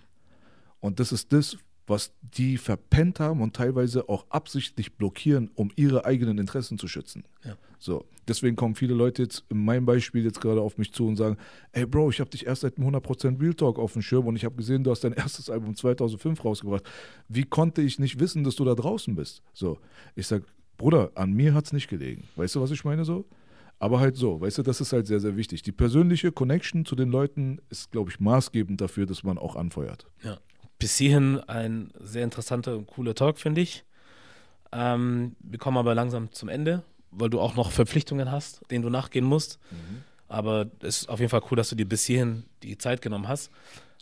Und 0.81 1.01
das 1.01 1.13
ist 1.13 1.33
das, 1.33 1.57
was 1.87 2.13
die 2.23 2.57
verpennt 2.57 3.19
haben 3.19 3.43
und 3.43 3.55
teilweise 3.55 4.09
auch 4.09 4.25
absichtlich 4.31 4.95
blockieren, 4.95 5.51
um 5.57 5.73
ihre 5.75 6.05
eigenen 6.05 6.39
Interessen 6.39 6.79
zu 6.79 6.87
schützen. 6.87 7.25
Ja. 7.45 7.57
So, 7.81 8.05
deswegen 8.29 8.55
kommen 8.55 8.77
viele 8.77 8.95
Leute 8.95 9.23
jetzt 9.23 9.45
in 9.49 9.65
meinem 9.65 9.87
Beispiel 9.87 10.23
jetzt 10.23 10.41
gerade 10.41 10.61
auf 10.61 10.79
mich 10.79 10.93
zu 10.93 11.07
und 11.07 11.17
sagen, 11.17 11.37
ey 11.73 11.87
Bro, 11.87 12.11
ich 12.11 12.21
habe 12.21 12.31
dich 12.31 12.47
erst 12.47 12.61
seit 12.61 12.77
100% 12.77 13.41
Real 13.41 13.55
Talk 13.55 13.79
auf 13.79 13.95
dem 13.95 14.03
Schirm 14.03 14.27
und 14.27 14.37
ich 14.37 14.45
habe 14.45 14.55
gesehen, 14.55 14.85
du 14.85 14.93
hast 14.93 15.03
dein 15.03 15.13
erstes 15.15 15.51
Album 15.51 15.75
2005 15.75 16.45
rausgebracht. 16.45 16.85
Wie 17.29 17.45
konnte 17.45 17.83
ich 17.83 17.99
nicht 17.99 18.21
wissen, 18.21 18.45
dass 18.45 18.55
du 18.55 18.65
da 18.65 18.75
draußen 18.75 19.17
bist? 19.17 19.43
So, 19.53 19.79
ich 20.15 20.27
sag, 20.27 20.45
Bruder, 20.77 21.11
an 21.15 21.33
mir 21.33 21.55
hat 21.55 21.67
es 21.67 21.73
nicht 21.73 21.89
gelegen. 21.89 22.29
Weißt 22.37 22.55
du, 22.55 22.61
was 22.61 22.71
ich 22.71 22.85
meine 22.85 23.05
so? 23.05 23.25
Aber 23.81 23.99
halt 23.99 24.15
so, 24.15 24.43
weißt 24.43 24.59
du, 24.59 24.63
das 24.63 24.83
ist 24.83 24.93
halt 24.93 25.07
sehr, 25.07 25.21
sehr 25.21 25.37
wichtig. 25.37 25.63
Die 25.63 25.73
persönliche 25.73 26.33
Connection 26.33 26.85
zu 26.85 26.95
den 26.95 27.11
Leuten 27.11 27.61
ist, 27.71 27.91
glaube 27.91 28.11
ich, 28.11 28.21
maßgebend 28.21 28.79
dafür, 28.79 29.07
dass 29.07 29.25
man 29.25 29.39
auch 29.39 29.57
anfeuert. 29.57 30.07
Ja. 30.23 30.39
Bis 30.79 30.99
hierhin 30.99 31.41
ein 31.41 31.91
sehr 31.99 32.23
interessanter 32.23 32.77
und 32.77 32.87
cooler 32.87 33.15
Talk, 33.15 33.39
finde 33.39 33.63
ich. 33.63 33.85
Ähm, 34.71 35.35
wir 35.41 35.59
kommen 35.59 35.79
aber 35.79 35.95
langsam 35.95 36.31
zum 36.31 36.51
Ende, 36.51 36.83
weil 37.11 37.31
du 37.31 37.41
auch 37.41 37.57
noch 37.57 37.71
Verpflichtungen 37.73 38.31
hast, 38.31 38.61
denen 38.71 38.83
du 38.83 38.91
nachgehen 38.91 39.25
musst. 39.25 39.59
Mhm. 39.71 40.05
Aber 40.29 40.71
es 40.81 41.01
ist 41.03 41.09
auf 41.09 41.19
jeden 41.19 41.31
Fall 41.31 41.43
cool, 41.51 41.57
dass 41.57 41.71
du 41.71 41.75
dir 41.75 41.89
bis 41.89 42.05
hierhin 42.05 42.45
die 42.63 42.77
Zeit 42.77 43.01
genommen 43.01 43.29
hast. 43.29 43.51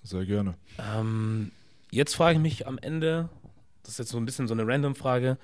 Sehr 0.03 0.26
gerne. 0.26 0.57
Ähm, 0.79 1.53
jetzt 1.93 2.16
frage 2.16 2.37
ich 2.37 2.43
mich 2.43 2.66
am 2.66 2.79
Ende, 2.79 3.29
das 3.85 3.93
ist 3.93 3.99
jetzt 3.99 4.11
so 4.11 4.18
ein 4.18 4.26
bisschen 4.26 4.49
so 4.49 4.55
eine 4.55 4.66
Random-Frage, 4.66 5.39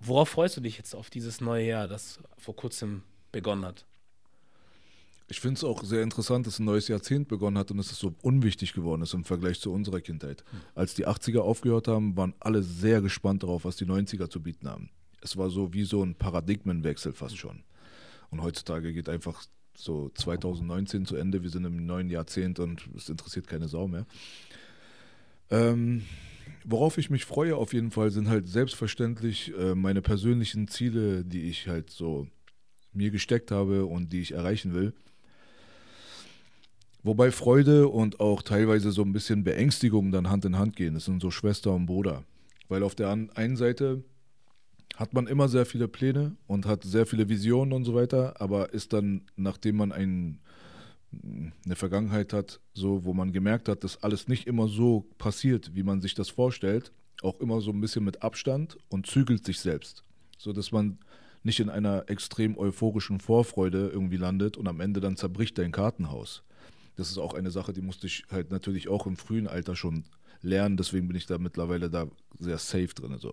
worauf 0.00 0.30
freust 0.30 0.56
du 0.56 0.62
dich 0.62 0.78
jetzt 0.78 0.94
auf 0.94 1.10
dieses 1.10 1.42
neue 1.42 1.66
Jahr, 1.66 1.86
das 1.86 2.18
vor 2.38 2.56
kurzem 2.56 3.02
begonnen 3.32 3.64
hat. 3.64 3.86
Ich 5.30 5.40
finde 5.40 5.58
es 5.58 5.64
auch 5.64 5.84
sehr 5.84 6.02
interessant, 6.02 6.46
dass 6.46 6.58
ein 6.58 6.64
neues 6.64 6.88
Jahrzehnt 6.88 7.28
begonnen 7.28 7.58
hat 7.58 7.70
und 7.70 7.76
dass 7.76 7.92
es 7.92 7.98
so 7.98 8.14
unwichtig 8.22 8.72
geworden 8.72 9.02
ist 9.02 9.12
im 9.12 9.24
Vergleich 9.24 9.60
zu 9.60 9.70
unserer 9.70 10.00
Kindheit. 10.00 10.42
Hm. 10.50 10.60
Als 10.74 10.94
die 10.94 11.06
80er 11.06 11.40
aufgehört 11.40 11.86
haben, 11.86 12.16
waren 12.16 12.32
alle 12.40 12.62
sehr 12.62 13.02
gespannt 13.02 13.42
darauf, 13.42 13.66
was 13.66 13.76
die 13.76 13.84
90er 13.84 14.30
zu 14.30 14.42
bieten 14.42 14.68
haben. 14.68 14.88
Es 15.20 15.36
war 15.36 15.50
so 15.50 15.74
wie 15.74 15.84
so 15.84 16.02
ein 16.02 16.14
Paradigmenwechsel 16.14 17.12
fast 17.12 17.36
schon. 17.36 17.62
Und 18.30 18.42
heutzutage 18.42 18.94
geht 18.94 19.10
einfach 19.10 19.44
so 19.76 20.10
2019 20.14 21.04
zu 21.04 21.16
Ende, 21.16 21.42
wir 21.42 21.50
sind 21.50 21.64
im 21.64 21.84
neuen 21.84 22.08
Jahrzehnt 22.08 22.58
und 22.58 22.88
es 22.96 23.08
interessiert 23.08 23.46
keine 23.46 23.68
Sau 23.68 23.86
mehr. 23.86 24.06
Ähm, 25.50 26.04
worauf 26.64 26.98
ich 26.98 27.10
mich 27.10 27.24
freue 27.24 27.56
auf 27.56 27.72
jeden 27.72 27.90
Fall 27.90 28.10
sind 28.10 28.28
halt 28.28 28.48
selbstverständlich 28.48 29.52
äh, 29.56 29.74
meine 29.74 30.02
persönlichen 30.02 30.68
Ziele, 30.68 31.24
die 31.24 31.42
ich 31.42 31.68
halt 31.68 31.90
so 31.90 32.26
mir 32.98 33.10
gesteckt 33.10 33.50
habe 33.50 33.86
und 33.86 34.12
die 34.12 34.20
ich 34.20 34.32
erreichen 34.32 34.74
will. 34.74 34.92
Wobei 37.02 37.30
Freude 37.30 37.88
und 37.88 38.20
auch 38.20 38.42
teilweise 38.42 38.90
so 38.92 39.02
ein 39.02 39.12
bisschen 39.12 39.44
Beängstigung 39.44 40.12
dann 40.12 40.28
Hand 40.28 40.44
in 40.44 40.58
Hand 40.58 40.76
gehen. 40.76 40.94
Das 40.94 41.06
sind 41.06 41.22
so 41.22 41.30
Schwester 41.30 41.72
und 41.72 41.86
Bruder. 41.86 42.24
Weil 42.68 42.82
auf 42.82 42.94
der 42.94 43.08
einen 43.08 43.56
Seite 43.56 44.02
hat 44.96 45.14
man 45.14 45.26
immer 45.26 45.48
sehr 45.48 45.64
viele 45.64 45.88
Pläne 45.88 46.36
und 46.46 46.66
hat 46.66 46.82
sehr 46.82 47.06
viele 47.06 47.28
Visionen 47.28 47.72
und 47.72 47.84
so 47.84 47.94
weiter, 47.94 48.40
aber 48.40 48.72
ist 48.74 48.92
dann, 48.92 49.22
nachdem 49.36 49.76
man 49.76 49.92
ein, 49.92 50.40
eine 51.64 51.76
Vergangenheit 51.76 52.32
hat, 52.32 52.60
so 52.74 53.04
wo 53.04 53.14
man 53.14 53.32
gemerkt 53.32 53.68
hat, 53.68 53.84
dass 53.84 54.02
alles 54.02 54.26
nicht 54.26 54.46
immer 54.46 54.66
so 54.66 55.06
passiert, 55.16 55.74
wie 55.74 55.84
man 55.84 56.00
sich 56.00 56.14
das 56.14 56.28
vorstellt, 56.28 56.92
auch 57.22 57.40
immer 57.40 57.60
so 57.60 57.70
ein 57.70 57.80
bisschen 57.80 58.04
mit 58.04 58.22
Abstand 58.22 58.76
und 58.88 59.06
zügelt 59.06 59.46
sich 59.46 59.60
selbst. 59.60 60.04
So 60.36 60.52
dass 60.52 60.72
man 60.72 60.98
nicht 61.42 61.60
in 61.60 61.68
einer 61.68 62.08
extrem 62.08 62.56
euphorischen 62.56 63.20
Vorfreude 63.20 63.88
irgendwie 63.92 64.16
landet 64.16 64.56
und 64.56 64.66
am 64.68 64.80
Ende 64.80 65.00
dann 65.00 65.16
zerbricht 65.16 65.58
dein 65.58 65.72
Kartenhaus. 65.72 66.42
Das 66.96 67.10
ist 67.10 67.18
auch 67.18 67.34
eine 67.34 67.50
Sache, 67.50 67.72
die 67.72 67.80
musste 67.80 68.06
ich 68.06 68.24
halt 68.30 68.50
natürlich 68.50 68.88
auch 68.88 69.06
im 69.06 69.16
frühen 69.16 69.46
Alter 69.46 69.76
schon 69.76 70.04
lernen, 70.42 70.76
deswegen 70.76 71.08
bin 71.08 71.16
ich 71.16 71.26
da 71.26 71.38
mittlerweile 71.38 71.90
da 71.90 72.06
sehr 72.38 72.58
safe 72.58 72.88
drin. 72.88 73.16
So. 73.18 73.32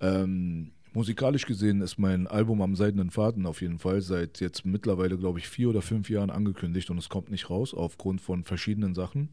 Ähm, 0.00 0.72
musikalisch 0.92 1.46
gesehen 1.46 1.80
ist 1.80 1.98
mein 1.98 2.26
Album 2.26 2.62
am 2.62 2.76
Seidenen 2.76 3.10
Faden 3.10 3.46
auf 3.46 3.60
jeden 3.60 3.78
Fall 3.78 4.00
seit 4.00 4.40
jetzt 4.40 4.64
mittlerweile, 4.64 5.18
glaube 5.18 5.38
ich, 5.38 5.48
vier 5.48 5.70
oder 5.70 5.82
fünf 5.82 6.10
Jahren 6.10 6.30
angekündigt 6.30 6.90
und 6.90 6.98
es 6.98 7.08
kommt 7.08 7.30
nicht 7.30 7.50
raus 7.50 7.74
aufgrund 7.74 8.20
von 8.20 8.44
verschiedenen 8.44 8.94
Sachen. 8.94 9.30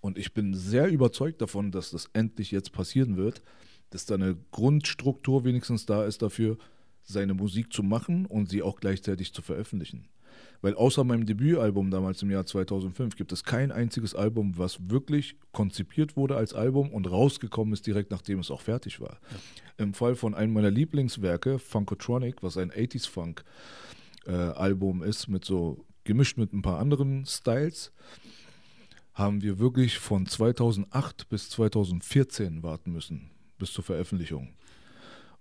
Und 0.00 0.16
ich 0.16 0.32
bin 0.32 0.54
sehr 0.54 0.88
überzeugt 0.88 1.42
davon, 1.42 1.70
dass 1.72 1.90
das 1.90 2.08
endlich 2.12 2.50
jetzt 2.50 2.72
passieren 2.72 3.16
wird, 3.16 3.42
dass 3.90 4.06
da 4.06 4.14
eine 4.14 4.36
Grundstruktur 4.50 5.44
wenigstens 5.44 5.84
da 5.84 6.04
ist 6.04 6.22
dafür, 6.22 6.56
seine 7.10 7.34
Musik 7.34 7.72
zu 7.72 7.82
machen 7.82 8.26
und 8.26 8.48
sie 8.48 8.62
auch 8.62 8.80
gleichzeitig 8.80 9.32
zu 9.32 9.42
veröffentlichen. 9.42 10.08
Weil 10.62 10.74
außer 10.74 11.04
meinem 11.04 11.26
Debütalbum 11.26 11.90
damals 11.90 12.22
im 12.22 12.30
Jahr 12.30 12.44
2005 12.44 13.16
gibt 13.16 13.32
es 13.32 13.44
kein 13.44 13.72
einziges 13.72 14.14
Album, 14.14 14.58
was 14.58 14.90
wirklich 14.90 15.36
konzipiert 15.52 16.16
wurde 16.16 16.36
als 16.36 16.52
Album 16.52 16.90
und 16.90 17.10
rausgekommen 17.10 17.72
ist 17.72 17.86
direkt 17.86 18.10
nachdem 18.10 18.40
es 18.40 18.50
auch 18.50 18.60
fertig 18.60 19.00
war. 19.00 19.18
Ja. 19.30 19.84
Im 19.84 19.94
Fall 19.94 20.14
von 20.14 20.34
einem 20.34 20.52
meiner 20.52 20.70
Lieblingswerke, 20.70 21.58
Funkotronic, 21.58 22.42
was 22.42 22.58
ein 22.58 22.70
80s 22.70 23.08
Funk 23.08 23.44
äh, 24.26 24.32
Album 24.32 25.02
ist, 25.02 25.28
mit 25.28 25.44
so 25.44 25.84
gemischt 26.04 26.36
mit 26.36 26.52
ein 26.52 26.62
paar 26.62 26.78
anderen 26.78 27.24
Styles, 27.24 27.92
haben 29.14 29.42
wir 29.42 29.58
wirklich 29.58 29.98
von 29.98 30.26
2008 30.26 31.28
bis 31.28 31.50
2014 31.50 32.62
warten 32.62 32.92
müssen, 32.92 33.30
bis 33.58 33.72
zur 33.72 33.84
Veröffentlichung. 33.84 34.54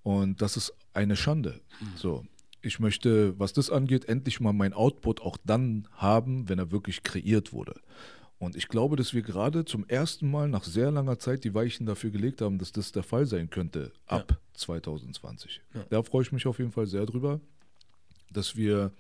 Und 0.04 0.42
das 0.42 0.58
ist 0.58 0.74
eine 0.94 1.16
Schande. 1.16 1.62
So 1.96 2.26
ich 2.62 2.80
möchte, 2.80 3.38
was 3.40 3.54
das 3.54 3.70
angeht, 3.70 4.06
endlich 4.06 4.40
mal 4.40 4.54
mein 4.54 4.74
Output 4.74 5.22
auch 5.22 5.38
dann 5.44 5.88
haben, 5.94 6.50
wenn 6.50 6.60
er 6.60 6.72
wirklich 6.72 7.04
kreiert 7.04 7.54
wurde. 7.54 7.80
Und 8.38 8.56
ich 8.56 8.70
glaube, 8.70 8.96
dass 8.96 9.14
wir 9.14 9.22
gerade 9.22 9.66
zum 9.66 9.88
ersten 9.88 10.30
Mal 10.30 10.48
nach 10.48 10.64
sehr 10.64 10.92
langer 10.92 11.20
Zeit 11.20 11.44
die 11.44 11.54
Weichen 11.54 11.86
dafür 11.86 12.10
gelegt 12.10 12.42
haben, 12.42 12.58
dass 12.58 12.72
das 12.72 12.92
der 12.92 13.04
Fall 13.04 13.26
sein 13.26 13.50
könnte 13.50 13.92
ab 14.06 14.32
ja. 14.32 14.38
2020. 14.54 15.62
Ja. 15.74 15.84
Da 15.90 16.04
freue 16.04 16.22
ich 16.22 16.32
mich 16.32 16.48
auf 16.48 16.58
jeden 16.60 16.72
Fall 16.72 16.88
sehr 16.88 17.06
drüber, 17.06 17.42
dass 18.32 18.56
wir 18.56 18.92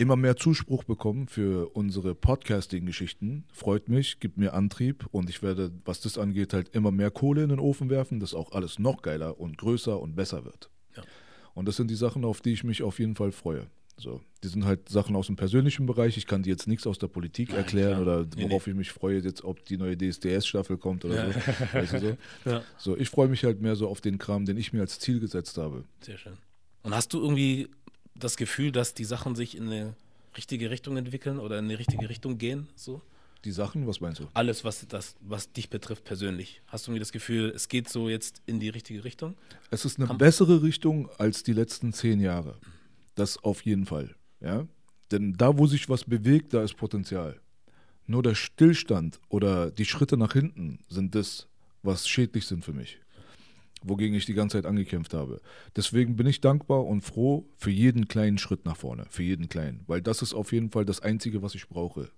immer 0.00 0.16
mehr 0.16 0.34
Zuspruch 0.34 0.84
bekommen 0.84 1.28
für 1.28 1.68
unsere 1.76 2.14
Podcasting-Geschichten. 2.14 3.44
Freut 3.52 3.90
mich, 3.90 4.18
gibt 4.18 4.38
mir 4.38 4.54
Antrieb 4.54 5.06
und 5.10 5.28
ich 5.28 5.42
werde, 5.42 5.72
was 5.84 6.00
das 6.00 6.16
angeht, 6.16 6.54
halt 6.54 6.70
immer 6.70 6.90
mehr 6.90 7.10
Kohle 7.10 7.42
in 7.42 7.50
den 7.50 7.60
Ofen 7.60 7.90
werfen, 7.90 8.18
dass 8.18 8.32
auch 8.32 8.52
alles 8.52 8.78
noch 8.78 9.02
geiler 9.02 9.38
und 9.38 9.58
größer 9.58 10.00
und 10.00 10.16
besser 10.16 10.46
wird. 10.46 10.70
Ja. 10.96 11.02
Und 11.52 11.68
das 11.68 11.76
sind 11.76 11.90
die 11.90 11.96
Sachen, 11.96 12.24
auf 12.24 12.40
die 12.40 12.52
ich 12.52 12.64
mich 12.64 12.82
auf 12.82 12.98
jeden 12.98 13.14
Fall 13.14 13.30
freue. 13.30 13.66
So, 13.98 14.22
die 14.42 14.48
sind 14.48 14.64
halt 14.64 14.88
Sachen 14.88 15.14
aus 15.14 15.26
dem 15.26 15.36
persönlichen 15.36 15.84
Bereich. 15.84 16.16
Ich 16.16 16.26
kann 16.26 16.42
dir 16.42 16.48
jetzt 16.48 16.66
nichts 16.66 16.86
aus 16.86 16.98
der 16.98 17.08
Politik 17.08 17.52
erklären 17.52 17.92
Nein, 17.92 18.02
oder 18.02 18.18
worauf 18.20 18.36
nee, 18.36 18.48
nee. 18.48 18.70
ich 18.70 18.76
mich 18.76 18.92
freue, 18.92 19.18
jetzt 19.18 19.44
ob 19.44 19.62
die 19.66 19.76
neue 19.76 19.98
DSDS-Staffel 19.98 20.78
kommt 20.78 21.04
oder 21.04 21.26
ja. 21.26 21.32
so. 21.32 21.40
Weißt 21.74 21.92
du 21.92 22.00
so? 22.00 22.16
Ja. 22.50 22.62
so. 22.78 22.96
Ich 22.96 23.10
freue 23.10 23.28
mich 23.28 23.44
halt 23.44 23.60
mehr 23.60 23.76
so 23.76 23.86
auf 23.86 24.00
den 24.00 24.16
Kram, 24.16 24.46
den 24.46 24.56
ich 24.56 24.72
mir 24.72 24.80
als 24.80 24.98
Ziel 24.98 25.20
gesetzt 25.20 25.58
habe. 25.58 25.84
Sehr 26.00 26.16
schön. 26.16 26.38
Und 26.82 26.94
hast 26.94 27.12
du 27.12 27.20
irgendwie 27.20 27.68
das 28.24 28.36
Gefühl, 28.36 28.72
dass 28.72 28.94
die 28.94 29.04
Sachen 29.04 29.34
sich 29.34 29.56
in 29.56 29.66
eine 29.66 29.94
richtige 30.36 30.70
Richtung 30.70 30.96
entwickeln 30.96 31.38
oder 31.38 31.58
in 31.58 31.66
eine 31.66 31.78
richtige 31.78 32.08
Richtung 32.08 32.38
gehen? 32.38 32.68
So? 32.76 33.02
Die 33.44 33.52
Sachen, 33.52 33.86
was 33.86 34.00
meinst 34.00 34.20
du? 34.20 34.28
Alles, 34.34 34.64
was, 34.64 34.86
das, 34.86 35.16
was 35.20 35.50
dich 35.52 35.70
betrifft 35.70 36.04
persönlich. 36.04 36.60
Hast 36.66 36.86
du 36.86 36.90
irgendwie 36.90 37.00
das 37.00 37.12
Gefühl, 37.12 37.50
es 37.54 37.68
geht 37.68 37.88
so 37.88 38.08
jetzt 38.08 38.42
in 38.46 38.60
die 38.60 38.68
richtige 38.68 39.02
Richtung? 39.02 39.34
Es 39.70 39.84
ist 39.84 39.98
eine 39.98 40.08
Kam 40.08 40.18
bessere 40.18 40.62
Richtung 40.62 41.08
als 41.18 41.42
die 41.42 41.54
letzten 41.54 41.92
zehn 41.92 42.20
Jahre. 42.20 42.58
Das 43.14 43.38
auf 43.38 43.62
jeden 43.62 43.86
Fall. 43.86 44.14
Ja? 44.40 44.66
Denn 45.10 45.32
da, 45.34 45.56
wo 45.56 45.66
sich 45.66 45.88
was 45.88 46.04
bewegt, 46.04 46.52
da 46.52 46.62
ist 46.62 46.76
Potenzial. 46.76 47.40
Nur 48.06 48.22
der 48.22 48.34
Stillstand 48.34 49.20
oder 49.28 49.70
die 49.70 49.86
Schritte 49.86 50.16
nach 50.16 50.32
hinten 50.32 50.80
sind 50.88 51.14
das, 51.14 51.48
was 51.82 52.06
schädlich 52.08 52.46
sind 52.46 52.64
für 52.64 52.72
mich. 52.72 52.98
Wogegen 53.82 54.14
ich 54.14 54.26
die 54.26 54.34
ganze 54.34 54.58
Zeit 54.58 54.66
angekämpft 54.66 55.14
habe. 55.14 55.40
Deswegen 55.74 56.16
bin 56.16 56.26
ich 56.26 56.40
dankbar 56.40 56.84
und 56.84 57.00
froh 57.00 57.48
für 57.56 57.70
jeden 57.70 58.08
kleinen 58.08 58.38
Schritt 58.38 58.64
nach 58.66 58.76
vorne. 58.76 59.06
Für 59.08 59.22
jeden 59.22 59.48
kleinen. 59.48 59.84
Weil 59.86 60.02
das 60.02 60.22
ist 60.22 60.34
auf 60.34 60.52
jeden 60.52 60.70
Fall 60.70 60.84
das 60.84 61.00
Einzige, 61.00 61.42
was 61.42 61.54
ich 61.54 61.68
brauche. 61.68 62.10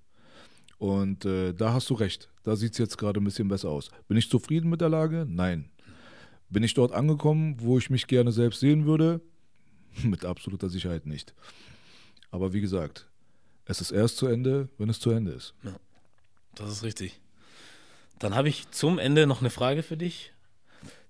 Und 0.78 1.24
äh, 1.24 1.52
da 1.52 1.72
hast 1.72 1.88
du 1.90 1.94
recht. 1.94 2.28
Da 2.42 2.56
sieht 2.56 2.72
es 2.72 2.78
jetzt 2.78 2.98
gerade 2.98 3.20
ein 3.20 3.24
bisschen 3.24 3.46
besser 3.46 3.68
aus. 3.68 3.90
Bin 4.08 4.16
ich 4.16 4.28
zufrieden 4.28 4.68
mit 4.68 4.80
der 4.80 4.88
Lage? 4.88 5.24
Nein. 5.28 5.70
Bin 6.50 6.64
ich 6.64 6.74
dort 6.74 6.92
angekommen, 6.92 7.56
wo 7.60 7.78
ich 7.78 7.88
mich 7.88 8.08
gerne 8.08 8.32
selbst 8.32 8.60
sehen 8.60 8.84
würde? 8.84 9.20
Mit 10.02 10.24
absoluter 10.24 10.68
Sicherheit 10.68 11.06
nicht. 11.06 11.34
Aber 12.30 12.52
wie 12.52 12.60
gesagt, 12.60 13.06
es 13.64 13.80
ist 13.80 13.90
erst 13.90 14.16
zu 14.16 14.26
Ende, 14.26 14.68
wenn 14.76 14.88
es 14.88 15.00
zu 15.00 15.10
Ende 15.10 15.32
ist. 15.32 15.54
Ja, 15.62 15.76
das 16.54 16.70
ist 16.70 16.82
richtig. 16.82 17.20
Dann 18.18 18.34
habe 18.34 18.48
ich 18.48 18.70
zum 18.70 18.98
Ende 18.98 19.26
noch 19.26 19.40
eine 19.40 19.50
Frage 19.50 19.82
für 19.82 19.96
dich, 19.96 20.32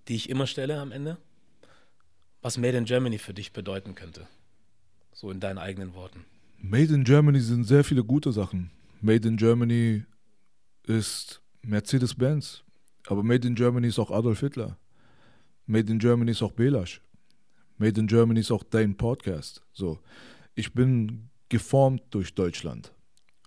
die 0.08 0.16
ich 0.16 0.30
immer 0.30 0.46
stelle 0.46 0.78
am 0.80 0.92
Ende. 0.92 1.18
Was 2.40 2.58
Made 2.58 2.76
in 2.76 2.84
Germany 2.84 3.18
für 3.18 3.34
dich 3.34 3.52
bedeuten 3.52 3.94
könnte. 3.94 4.26
So 5.12 5.30
in 5.30 5.40
deinen 5.40 5.58
eigenen 5.58 5.94
Worten. 5.94 6.24
Made 6.58 6.92
in 6.92 7.04
Germany 7.04 7.40
sind 7.40 7.64
sehr 7.64 7.84
viele 7.84 8.04
gute 8.04 8.32
Sachen. 8.32 8.70
Made 9.00 9.26
in 9.26 9.36
Germany 9.36 10.04
ist 10.86 11.40
Mercedes-Benz. 11.62 12.62
Aber 13.06 13.22
Made 13.22 13.46
in 13.46 13.54
Germany 13.54 13.88
ist 13.88 13.98
auch 13.98 14.10
Adolf 14.10 14.40
Hitler. 14.40 14.78
Made 15.66 15.90
in 15.92 15.98
Germany 15.98 16.30
ist 16.30 16.42
auch 16.42 16.52
Belasch. 16.52 17.00
Made 17.78 18.00
in 18.00 18.06
Germany 18.06 18.40
ist 18.40 18.50
auch 18.50 18.64
dein 18.64 18.96
Podcast. 18.96 19.62
So, 19.72 19.98
ich 20.54 20.72
bin 20.72 21.30
geformt 21.48 22.02
durch 22.10 22.34
Deutschland. 22.34 22.92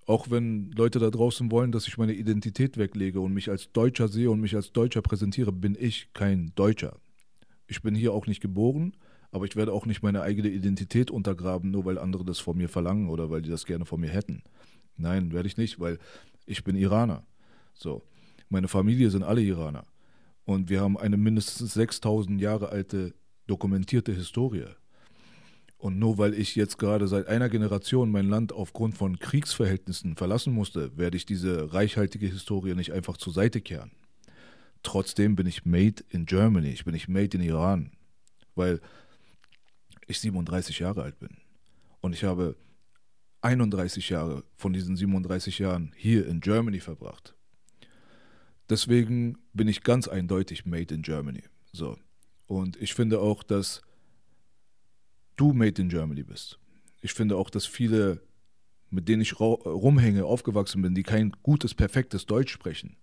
Auch 0.05 0.29
wenn 0.29 0.71
Leute 0.71 0.99
da 0.99 1.09
draußen 1.09 1.51
wollen, 1.51 1.71
dass 1.71 1.87
ich 1.87 1.97
meine 1.97 2.13
Identität 2.13 2.77
weglege 2.77 3.19
und 3.21 3.33
mich 3.33 3.49
als 3.49 3.71
Deutscher 3.71 4.07
sehe 4.07 4.29
und 4.29 4.39
mich 4.39 4.55
als 4.55 4.71
Deutscher 4.71 5.01
präsentiere, 5.01 5.51
bin 5.51 5.75
ich 5.79 6.13
kein 6.13 6.51
Deutscher. 6.55 6.97
Ich 7.67 7.81
bin 7.81 7.95
hier 7.95 8.13
auch 8.13 8.27
nicht 8.27 8.41
geboren, 8.41 8.95
aber 9.31 9.45
ich 9.45 9.55
werde 9.55 9.73
auch 9.73 9.87
nicht 9.87 10.03
meine 10.03 10.21
eigene 10.21 10.49
Identität 10.49 11.09
untergraben, 11.09 11.71
nur 11.71 11.85
weil 11.85 11.97
andere 11.97 12.23
das 12.23 12.39
von 12.39 12.55
mir 12.55 12.69
verlangen 12.69 13.09
oder 13.09 13.31
weil 13.31 13.41
die 13.41 13.49
das 13.49 13.65
gerne 13.65 13.85
von 13.85 13.99
mir 13.99 14.09
hätten. 14.09 14.43
Nein, 14.97 15.33
werde 15.33 15.47
ich 15.47 15.57
nicht, 15.57 15.79
weil 15.79 15.97
ich 16.45 16.63
bin 16.63 16.75
Iraner. 16.75 17.25
So. 17.73 18.03
Meine 18.49 18.67
Familie 18.67 19.09
sind 19.09 19.23
alle 19.23 19.41
Iraner. 19.41 19.85
Und 20.45 20.69
wir 20.69 20.81
haben 20.81 20.97
eine 20.97 21.17
mindestens 21.17 21.73
6000 21.73 22.39
Jahre 22.39 22.69
alte 22.69 23.15
dokumentierte 23.47 24.13
Historie. 24.13 24.67
Und 25.77 25.99
nur 25.99 26.17
weil 26.17 26.33
ich 26.33 26.55
jetzt 26.55 26.77
gerade 26.77 27.07
seit 27.07 27.27
einer 27.27 27.49
Generation 27.49 28.11
mein 28.11 28.27
Land 28.27 28.53
aufgrund 28.53 28.97
von 28.97 29.19
Kriegsverhältnissen 29.19 30.15
verlassen 30.15 30.53
musste, 30.53 30.97
werde 30.97 31.17
ich 31.17 31.25
diese 31.25 31.73
reichhaltige 31.73 32.27
Historie 32.27 32.73
nicht 32.75 32.93
einfach 32.93 33.17
zur 33.17 33.33
Seite 33.33 33.61
kehren. 33.61 33.91
Trotzdem 34.83 35.35
bin 35.35 35.47
ich 35.47 35.65
made 35.65 36.03
in 36.09 36.25
Germany, 36.25 36.69
ich 36.69 36.85
bin 36.85 36.93
nicht 36.93 37.07
made 37.07 37.37
in 37.37 37.43
Iran, 37.43 37.91
weil 38.55 38.79
ich 40.07 40.19
37 40.19 40.79
Jahre 40.79 41.03
alt 41.03 41.19
bin. 41.19 41.37
Und 42.01 42.13
ich 42.13 42.23
habe 42.23 42.55
31 43.41 44.09
Jahre 44.09 44.43
von 44.55 44.73
diesen 44.73 44.95
37 44.95 45.59
Jahren 45.59 45.91
hier 45.95 46.25
in 46.27 46.39
Germany 46.39 46.79
verbracht. 46.79 47.35
Deswegen 48.69 49.37
bin 49.53 49.67
ich 49.67 49.83
ganz 49.83 50.07
eindeutig 50.07 50.65
Made 50.65 50.93
in 50.93 51.03
Germany. 51.03 51.43
So. 51.71 51.97
Und 52.47 52.81
ich 52.81 52.95
finde 52.95 53.19
auch, 53.19 53.43
dass 53.43 53.81
du 55.35 55.53
Made 55.53 55.81
in 55.81 55.89
Germany 55.89 56.23
bist. 56.23 56.59
Ich 57.01 57.13
finde 57.13 57.37
auch, 57.37 57.49
dass 57.49 57.65
viele, 57.65 58.21
mit 58.89 59.07
denen 59.07 59.21
ich 59.21 59.39
rumhänge, 59.39 60.25
aufgewachsen 60.25 60.81
bin, 60.81 60.95
die 60.95 61.03
kein 61.03 61.31
gutes, 61.43 61.73
perfektes 61.73 62.25
Deutsch 62.25 62.51
sprechen, 62.51 62.97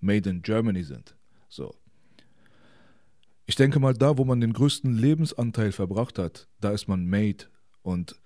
Made 0.00 0.28
in 0.28 0.42
Germany 0.42 0.84
sind. 0.84 1.16
So. 1.48 1.74
Ich 3.46 3.54
denke 3.54 3.80
mal, 3.80 3.94
da, 3.94 4.18
wo 4.18 4.24
man 4.24 4.40
den 4.40 4.52
größten 4.52 4.94
Lebensanteil 4.96 5.72
verbracht 5.72 6.18
hat, 6.18 6.48
da 6.60 6.70
ist 6.70 6.88
man 6.88 7.08
Made. 7.08 7.46
Und 7.82 8.20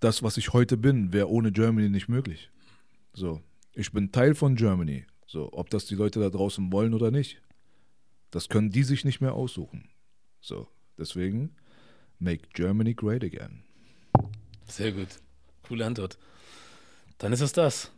das, 0.00 0.22
was 0.22 0.38
ich 0.38 0.52
heute 0.52 0.76
bin, 0.76 1.12
wäre 1.12 1.28
ohne 1.28 1.52
Germany 1.52 1.90
nicht 1.90 2.08
möglich. 2.08 2.50
So, 3.12 3.42
ich 3.74 3.92
bin 3.92 4.12
Teil 4.12 4.34
von 4.34 4.56
Germany. 4.56 5.06
So, 5.26 5.52
ob 5.52 5.68
das 5.70 5.86
die 5.86 5.94
Leute 5.94 6.20
da 6.20 6.30
draußen 6.30 6.72
wollen 6.72 6.94
oder 6.94 7.10
nicht, 7.10 7.42
das 8.30 8.48
können 8.48 8.70
die 8.70 8.82
sich 8.82 9.04
nicht 9.04 9.20
mehr 9.20 9.34
aussuchen. 9.34 9.88
So, 10.40 10.68
deswegen 10.96 11.54
make 12.18 12.48
Germany 12.54 12.94
great 12.94 13.24
again. 13.24 13.62
Sehr 14.66 14.92
gut. 14.92 15.08
Coole 15.66 15.84
Antwort. 15.86 16.18
Dann 17.18 17.32
ist 17.32 17.40
es 17.40 17.52
das. 17.52 17.90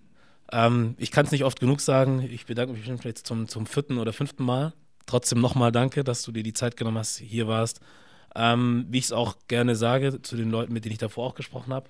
Ähm, 0.53 0.95
ich 0.99 1.11
kann 1.11 1.27
es 1.27 1.33
nicht 1.33 1.45
oft 1.45 1.61
genug 1.61 1.81
sagen. 1.81 2.23
Ich 2.23 2.47
bedanke 2.47 2.73
mich 2.73 2.87
jetzt 3.05 3.27
zum, 3.27 3.49
zum 3.49 3.67
vierten 3.67 3.99
oder 3.99 4.13
fünften 4.13 4.45
Mal. 4.45 4.73
Trotzdem 5.07 5.41
nochmal 5.41 5.73
danke, 5.73 6.05
dass 6.05 6.23
du 6.23 6.33
dir 6.33 6.43
die 6.43 6.53
Zeit 6.53 6.77
genommen 6.77 6.99
hast, 6.99 7.19
hier 7.19 7.47
warst. 7.47 7.81
Ähm, 8.35 8.87
wie 8.91 8.99
ich 8.99 9.05
es 9.05 9.13
auch 9.13 9.37
gerne 9.49 9.77
sage 9.77 10.21
zu 10.23 10.37
den 10.37 10.51
Leuten, 10.51 10.73
mit 10.73 10.85
denen 10.85 10.93
ich 10.93 10.99
davor 10.99 11.27
auch 11.27 11.35
gesprochen 11.35 11.73
habe, 11.73 11.89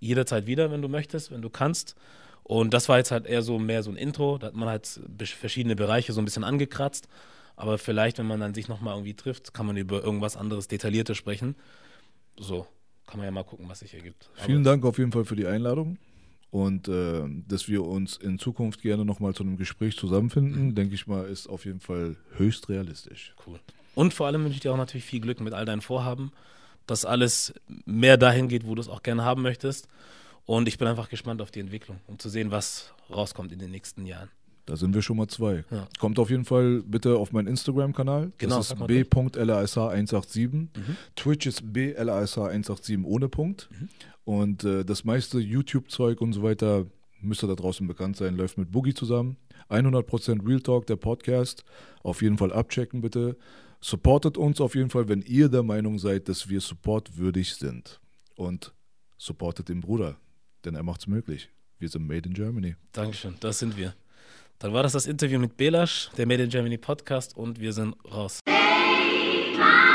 jederzeit 0.00 0.46
wieder, 0.46 0.70
wenn 0.70 0.82
du 0.82 0.88
möchtest, 0.88 1.30
wenn 1.30 1.42
du 1.42 1.50
kannst. 1.50 1.94
Und 2.42 2.74
das 2.74 2.88
war 2.88 2.98
jetzt 2.98 3.12
halt 3.12 3.26
eher 3.26 3.42
so 3.42 3.58
mehr 3.58 3.82
so 3.82 3.90
ein 3.90 3.96
Intro, 3.96 4.38
da 4.38 4.48
hat 4.48 4.54
man 4.54 4.68
halt 4.68 5.00
verschiedene 5.18 5.76
Bereiche 5.76 6.12
so 6.12 6.20
ein 6.20 6.24
bisschen 6.24 6.42
angekratzt. 6.42 7.06
Aber 7.62 7.78
vielleicht, 7.78 8.18
wenn 8.18 8.26
man 8.26 8.40
dann 8.40 8.54
sich 8.54 8.68
nochmal 8.68 8.94
irgendwie 8.94 9.14
trifft, 9.14 9.54
kann 9.54 9.66
man 9.66 9.76
über 9.76 10.02
irgendwas 10.02 10.36
anderes 10.36 10.68
detaillierter 10.68 11.14
sprechen. 11.14 11.54
So, 12.36 12.66
kann 13.06 13.18
man 13.18 13.26
ja 13.26 13.30
mal 13.30 13.44
gucken, 13.44 13.68
was 13.68 13.80
sich 13.80 13.94
ergibt. 13.94 14.30
Vielen 14.34 14.64
Dank 14.64 14.84
auf 14.84 14.98
jeden 14.98 15.12
Fall 15.12 15.24
für 15.24 15.36
die 15.36 15.46
Einladung 15.46 15.98
und 16.50 16.88
äh, 16.88 17.22
dass 17.46 17.68
wir 17.68 17.84
uns 17.84 18.16
in 18.16 18.38
Zukunft 18.38 18.82
gerne 18.82 19.04
nochmal 19.04 19.34
zu 19.34 19.44
einem 19.44 19.56
Gespräch 19.56 19.96
zusammenfinden, 19.96 20.66
mhm. 20.66 20.74
denke 20.74 20.94
ich 20.94 21.06
mal, 21.06 21.26
ist 21.26 21.46
auf 21.46 21.64
jeden 21.64 21.80
Fall 21.80 22.16
höchst 22.36 22.68
realistisch. 22.68 23.34
Cool. 23.46 23.60
Und 23.94 24.12
vor 24.12 24.26
allem 24.26 24.42
wünsche 24.42 24.56
ich 24.56 24.60
dir 24.60 24.72
auch 24.72 24.76
natürlich 24.76 25.04
viel 25.04 25.20
Glück 25.20 25.40
mit 25.40 25.52
all 25.52 25.64
deinen 25.64 25.82
Vorhaben 25.82 26.32
dass 26.86 27.04
alles 27.04 27.54
mehr 27.84 28.16
dahin 28.16 28.48
geht, 28.48 28.66
wo 28.66 28.74
du 28.74 28.80
es 28.80 28.88
auch 28.88 29.02
gerne 29.02 29.24
haben 29.24 29.42
möchtest. 29.42 29.88
Und 30.44 30.68
ich 30.68 30.78
bin 30.78 30.88
einfach 30.88 31.08
gespannt 31.08 31.40
auf 31.40 31.50
die 31.50 31.60
Entwicklung, 31.60 32.00
um 32.06 32.18
zu 32.18 32.28
sehen, 32.28 32.50
was 32.50 32.92
rauskommt 33.10 33.52
in 33.52 33.58
den 33.58 33.70
nächsten 33.70 34.06
Jahren. 34.06 34.28
Da 34.66 34.76
sind 34.76 34.94
wir 34.94 35.02
schon 35.02 35.16
mal 35.16 35.26
zwei. 35.28 35.64
Ja. 35.70 35.88
Kommt 35.98 36.18
auf 36.18 36.30
jeden 36.30 36.44
Fall 36.44 36.82
bitte 36.82 37.16
auf 37.16 37.32
meinen 37.32 37.48
Instagram-Kanal. 37.48 38.32
Genau, 38.38 38.58
Das 38.58 38.70
ist 38.70 38.78
mal 38.78 38.86
b.lash187. 38.86 40.48
Mhm. 40.48 40.70
Twitch 41.16 41.46
ist 41.46 41.62
blash187 41.62 43.04
ohne 43.04 43.28
Punkt. 43.28 43.68
Mhm. 43.72 43.88
Und 44.24 44.64
äh, 44.64 44.84
das 44.84 45.04
meiste 45.04 45.40
YouTube-Zeug 45.40 46.20
und 46.20 46.32
so 46.32 46.42
weiter 46.42 46.86
müsste 47.20 47.46
da 47.46 47.54
draußen 47.54 47.86
bekannt 47.86 48.16
sein, 48.16 48.36
läuft 48.36 48.58
mit 48.58 48.70
Boogie 48.70 48.94
zusammen. 48.94 49.36
100% 49.68 50.46
Real 50.46 50.60
Talk, 50.60 50.86
der 50.86 50.96
Podcast. 50.96 51.64
Auf 52.02 52.22
jeden 52.22 52.38
Fall 52.38 52.52
abchecken 52.52 53.00
bitte. 53.00 53.36
Supportet 53.80 54.36
uns 54.36 54.60
auf 54.60 54.74
jeden 54.74 54.90
Fall, 54.90 55.08
wenn 55.08 55.22
ihr 55.22 55.48
der 55.48 55.62
Meinung 55.62 55.98
seid, 55.98 56.28
dass 56.28 56.48
wir 56.48 56.60
supportwürdig 56.60 57.54
sind. 57.54 58.00
Und 58.36 58.72
supportet 59.18 59.68
den 59.68 59.80
Bruder, 59.80 60.16
denn 60.64 60.74
er 60.74 60.82
macht's 60.82 61.06
möglich. 61.06 61.48
Wir 61.78 61.88
sind 61.88 62.06
made 62.06 62.28
in 62.28 62.34
Germany. 62.34 62.76
Dankeschön, 62.92 63.34
das 63.40 63.58
sind 63.58 63.76
wir. 63.76 63.94
Dann 64.62 64.72
war 64.72 64.84
das 64.84 64.92
das 64.92 65.06
Interview 65.06 65.40
mit 65.40 65.56
Belasch, 65.56 66.08
der 66.16 66.24
Made 66.24 66.44
in 66.44 66.48
Germany 66.48 66.78
Podcast 66.78 67.36
und 67.36 67.58
wir 67.58 67.72
sind 67.72 67.96
raus. 68.12 68.38
Heart. 68.48 69.91